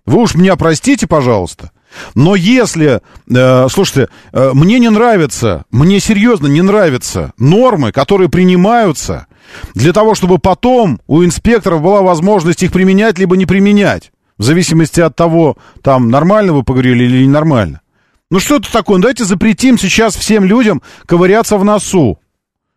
Вы 0.05 0.21
уж 0.21 0.35
меня 0.35 0.57
простите, 0.57 1.07
пожалуйста. 1.07 1.71
Но 2.15 2.35
если, 2.35 3.01
э, 3.29 3.69
слушайте, 3.69 4.09
э, 4.33 4.51
мне 4.55 4.79
не 4.79 4.91
нравится, 4.91 5.65
мне 5.71 6.01
серьезно 6.01 6.47
не 6.47 6.63
нравятся 6.63 7.33
нормы, 7.39 7.93
которые 7.93 8.29
принимаются 8.29 9.27
для 9.75 9.93
того, 9.93 10.15
чтобы 10.15 10.39
потом 10.39 11.01
у 11.07 11.25
инспекторов 11.25 11.83
была 11.83 12.03
возможность 12.03 12.63
их 12.63 12.73
применять 12.73 13.19
либо 13.19 13.37
не 13.37 13.47
применять, 13.47 14.13
в 14.37 14.43
зависимости 14.43 15.01
от 15.01 15.17
того, 15.17 15.57
там 15.83 16.11
нормально 16.11 16.53
вы 16.53 16.63
поговорили 16.63 17.05
или 17.05 17.25
ненормально. 17.25 17.81
Ну 18.31 18.41
что 18.41 18.57
это 18.57 18.71
такое? 18.71 18.99
Ну, 18.99 19.03
давайте 19.03 19.25
запретим 19.25 19.79
сейчас 19.79 20.15
всем 20.15 20.45
людям 20.45 20.83
ковыряться 21.07 21.57
в 21.57 21.65
носу. 21.65 22.19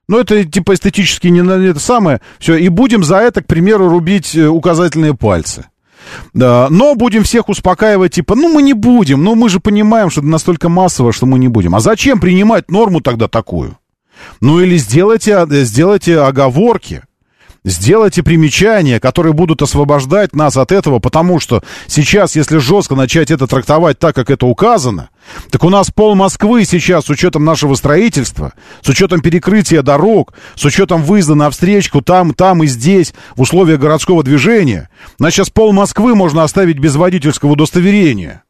Ну, 0.07 0.19
это 0.19 0.43
типа 0.43 0.73
эстетически 0.73 1.27
не 1.27 1.39
это 1.69 1.79
самое. 1.79 2.21
Все, 2.39 2.55
и 2.55 2.69
будем 2.69 3.03
за 3.03 3.17
это, 3.17 3.41
к 3.41 3.47
примеру, 3.47 3.89
рубить 3.89 4.35
э, 4.35 4.47
указательные 4.47 5.13
пальцы. 5.13 5.67
Но 6.33 6.95
будем 6.95 7.23
всех 7.23 7.49
успокаивать, 7.49 8.13
типа, 8.13 8.35
ну 8.35 8.53
мы 8.53 8.61
не 8.61 8.73
будем, 8.73 9.23
ну 9.23 9.35
мы 9.35 9.49
же 9.49 9.59
понимаем, 9.59 10.09
что 10.09 10.21
это 10.21 10.29
настолько 10.29 10.69
массово, 10.69 11.11
что 11.11 11.25
мы 11.25 11.39
не 11.39 11.47
будем. 11.47 11.75
А 11.75 11.79
зачем 11.79 12.19
принимать 12.19 12.69
норму 12.71 13.01
тогда 13.01 13.27
такую? 13.27 13.77
Ну 14.39 14.59
или 14.59 14.77
сделайте, 14.77 15.45
сделайте 15.49 16.19
оговорки. 16.19 17.03
Сделайте 17.63 18.23
примечания, 18.23 18.99
которые 18.99 19.33
будут 19.33 19.61
освобождать 19.61 20.33
нас 20.33 20.57
от 20.57 20.71
этого, 20.71 20.97
потому 20.97 21.39
что 21.39 21.61
сейчас, 21.85 22.35
если 22.35 22.57
жестко 22.57 22.95
начать 22.95 23.29
это 23.29 23.45
трактовать 23.45 23.99
так, 23.99 24.15
как 24.15 24.31
это 24.31 24.47
указано, 24.47 25.10
так 25.49 25.63
у 25.63 25.69
нас 25.69 25.91
пол 25.91 26.15
Москвы 26.15 26.65
сейчас 26.65 27.05
с 27.05 27.09
учетом 27.09 27.45
нашего 27.45 27.75
строительства, 27.75 28.53
с 28.81 28.89
учетом 28.89 29.21
перекрытия 29.21 29.81
дорог, 29.81 30.33
с 30.55 30.65
учетом 30.65 31.03
выезда 31.03 31.35
на 31.35 31.49
встречку 31.49 32.01
там, 32.01 32.33
там 32.33 32.63
и 32.63 32.67
здесь 32.67 33.13
в 33.35 33.41
условиях 33.41 33.79
городского 33.79 34.23
движения, 34.23 34.89
на 35.19 35.31
сейчас 35.31 35.49
пол 35.49 35.73
Москвы 35.73 36.15
можно 36.15 36.43
оставить 36.43 36.79
без 36.79 36.95
водительского 36.95 37.51
удостоверения. 37.51 38.43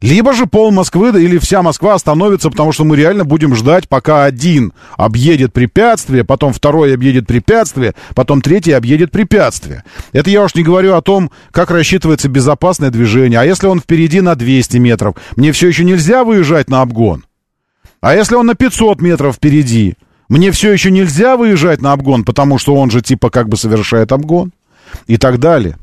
Либо 0.00 0.32
же 0.32 0.46
пол 0.46 0.70
Москвы 0.70 1.10
или 1.22 1.36
вся 1.36 1.62
Москва 1.62 1.94
остановится, 1.94 2.48
потому 2.48 2.72
что 2.72 2.84
мы 2.84 2.96
реально 2.96 3.26
будем 3.26 3.54
ждать, 3.54 3.86
пока 3.86 4.24
один 4.24 4.72
объедет 4.96 5.52
препятствие, 5.52 6.24
потом 6.24 6.54
второй 6.54 6.94
объедет 6.94 7.26
препятствие, 7.26 7.94
потом 8.14 8.40
третий 8.40 8.72
объедет 8.72 9.10
препятствие. 9.10 9.84
Это 10.12 10.30
я 10.30 10.42
уж 10.42 10.54
не 10.54 10.62
говорю 10.62 10.94
о 10.94 11.02
том, 11.02 11.30
как 11.50 11.70
рассчитывается 11.70 12.30
безопасное 12.30 12.90
движение. 12.90 13.38
А 13.38 13.44
если 13.44 13.66
он 13.66 13.78
впереди 13.80 14.22
на 14.22 14.36
200 14.36 14.78
метров, 14.78 15.16
мне 15.36 15.52
все 15.52 15.68
еще 15.68 15.84
нельзя 15.84 16.24
выезжать 16.24 16.70
на 16.70 16.80
обгон? 16.80 17.26
А 18.00 18.14
если 18.14 18.36
он 18.36 18.46
на 18.46 18.54
500 18.54 19.02
метров 19.02 19.36
впереди, 19.36 19.96
мне 20.30 20.50
все 20.50 20.72
еще 20.72 20.90
нельзя 20.90 21.36
выезжать 21.36 21.82
на 21.82 21.92
обгон, 21.92 22.24
потому 22.24 22.56
что 22.56 22.74
он 22.74 22.90
же 22.90 23.02
типа 23.02 23.28
как 23.28 23.50
бы 23.50 23.58
совершает 23.58 24.12
обгон? 24.12 24.52
И 25.06 25.18
так 25.18 25.38
далее. 25.38 25.76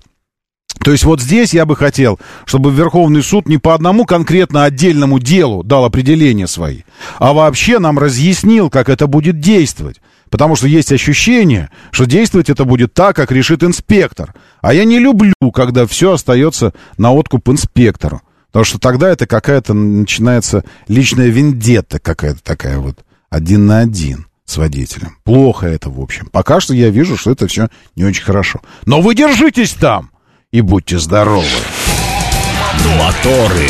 То 0.87 0.93
есть 0.93 1.03
вот 1.03 1.19
здесь 1.19 1.53
я 1.53 1.65
бы 1.65 1.75
хотел, 1.75 2.17
чтобы 2.45 2.71
Верховный 2.71 3.21
суд 3.21 3.49
не 3.49 3.57
по 3.57 3.75
одному 3.75 4.05
конкретно 4.05 4.63
отдельному 4.63 5.19
делу 5.19 5.61
дал 5.61 5.83
определения 5.83 6.47
свои, 6.47 6.83
а 7.19 7.33
вообще 7.33 7.79
нам 7.79 7.99
разъяснил, 7.99 8.69
как 8.69 8.87
это 8.87 9.05
будет 9.05 9.41
действовать. 9.41 9.99
Потому 10.29 10.55
что 10.55 10.65
есть 10.65 10.93
ощущение, 10.93 11.71
что 11.91 12.05
действовать 12.05 12.49
это 12.49 12.63
будет 12.63 12.93
так, 12.93 13.17
как 13.17 13.33
решит 13.33 13.63
инспектор. 13.65 14.33
А 14.61 14.73
я 14.73 14.85
не 14.85 14.97
люблю, 14.97 15.33
когда 15.53 15.85
все 15.85 16.13
остается 16.13 16.71
на 16.97 17.11
откуп 17.11 17.49
инспектору. 17.49 18.21
Потому 18.53 18.63
что 18.63 18.79
тогда 18.79 19.09
это 19.09 19.27
какая-то 19.27 19.73
начинается 19.73 20.63
личная 20.87 21.27
вендетта 21.27 21.99
какая-то 21.99 22.41
такая 22.41 22.79
вот 22.79 23.03
один 23.29 23.65
на 23.65 23.79
один 23.79 24.27
с 24.45 24.55
водителем. 24.55 25.17
Плохо 25.25 25.67
это, 25.67 25.89
в 25.89 25.99
общем. 25.99 26.29
Пока 26.31 26.61
что 26.61 26.73
я 26.73 26.89
вижу, 26.91 27.17
что 27.17 27.31
это 27.31 27.45
все 27.47 27.67
не 27.97 28.05
очень 28.05 28.23
хорошо. 28.23 28.61
Но 28.85 29.01
вы 29.01 29.15
держитесь 29.15 29.73
там! 29.73 30.11
И 30.51 30.61
будьте 30.61 30.97
здоровы. 30.97 31.45
Моторы. 32.97 33.69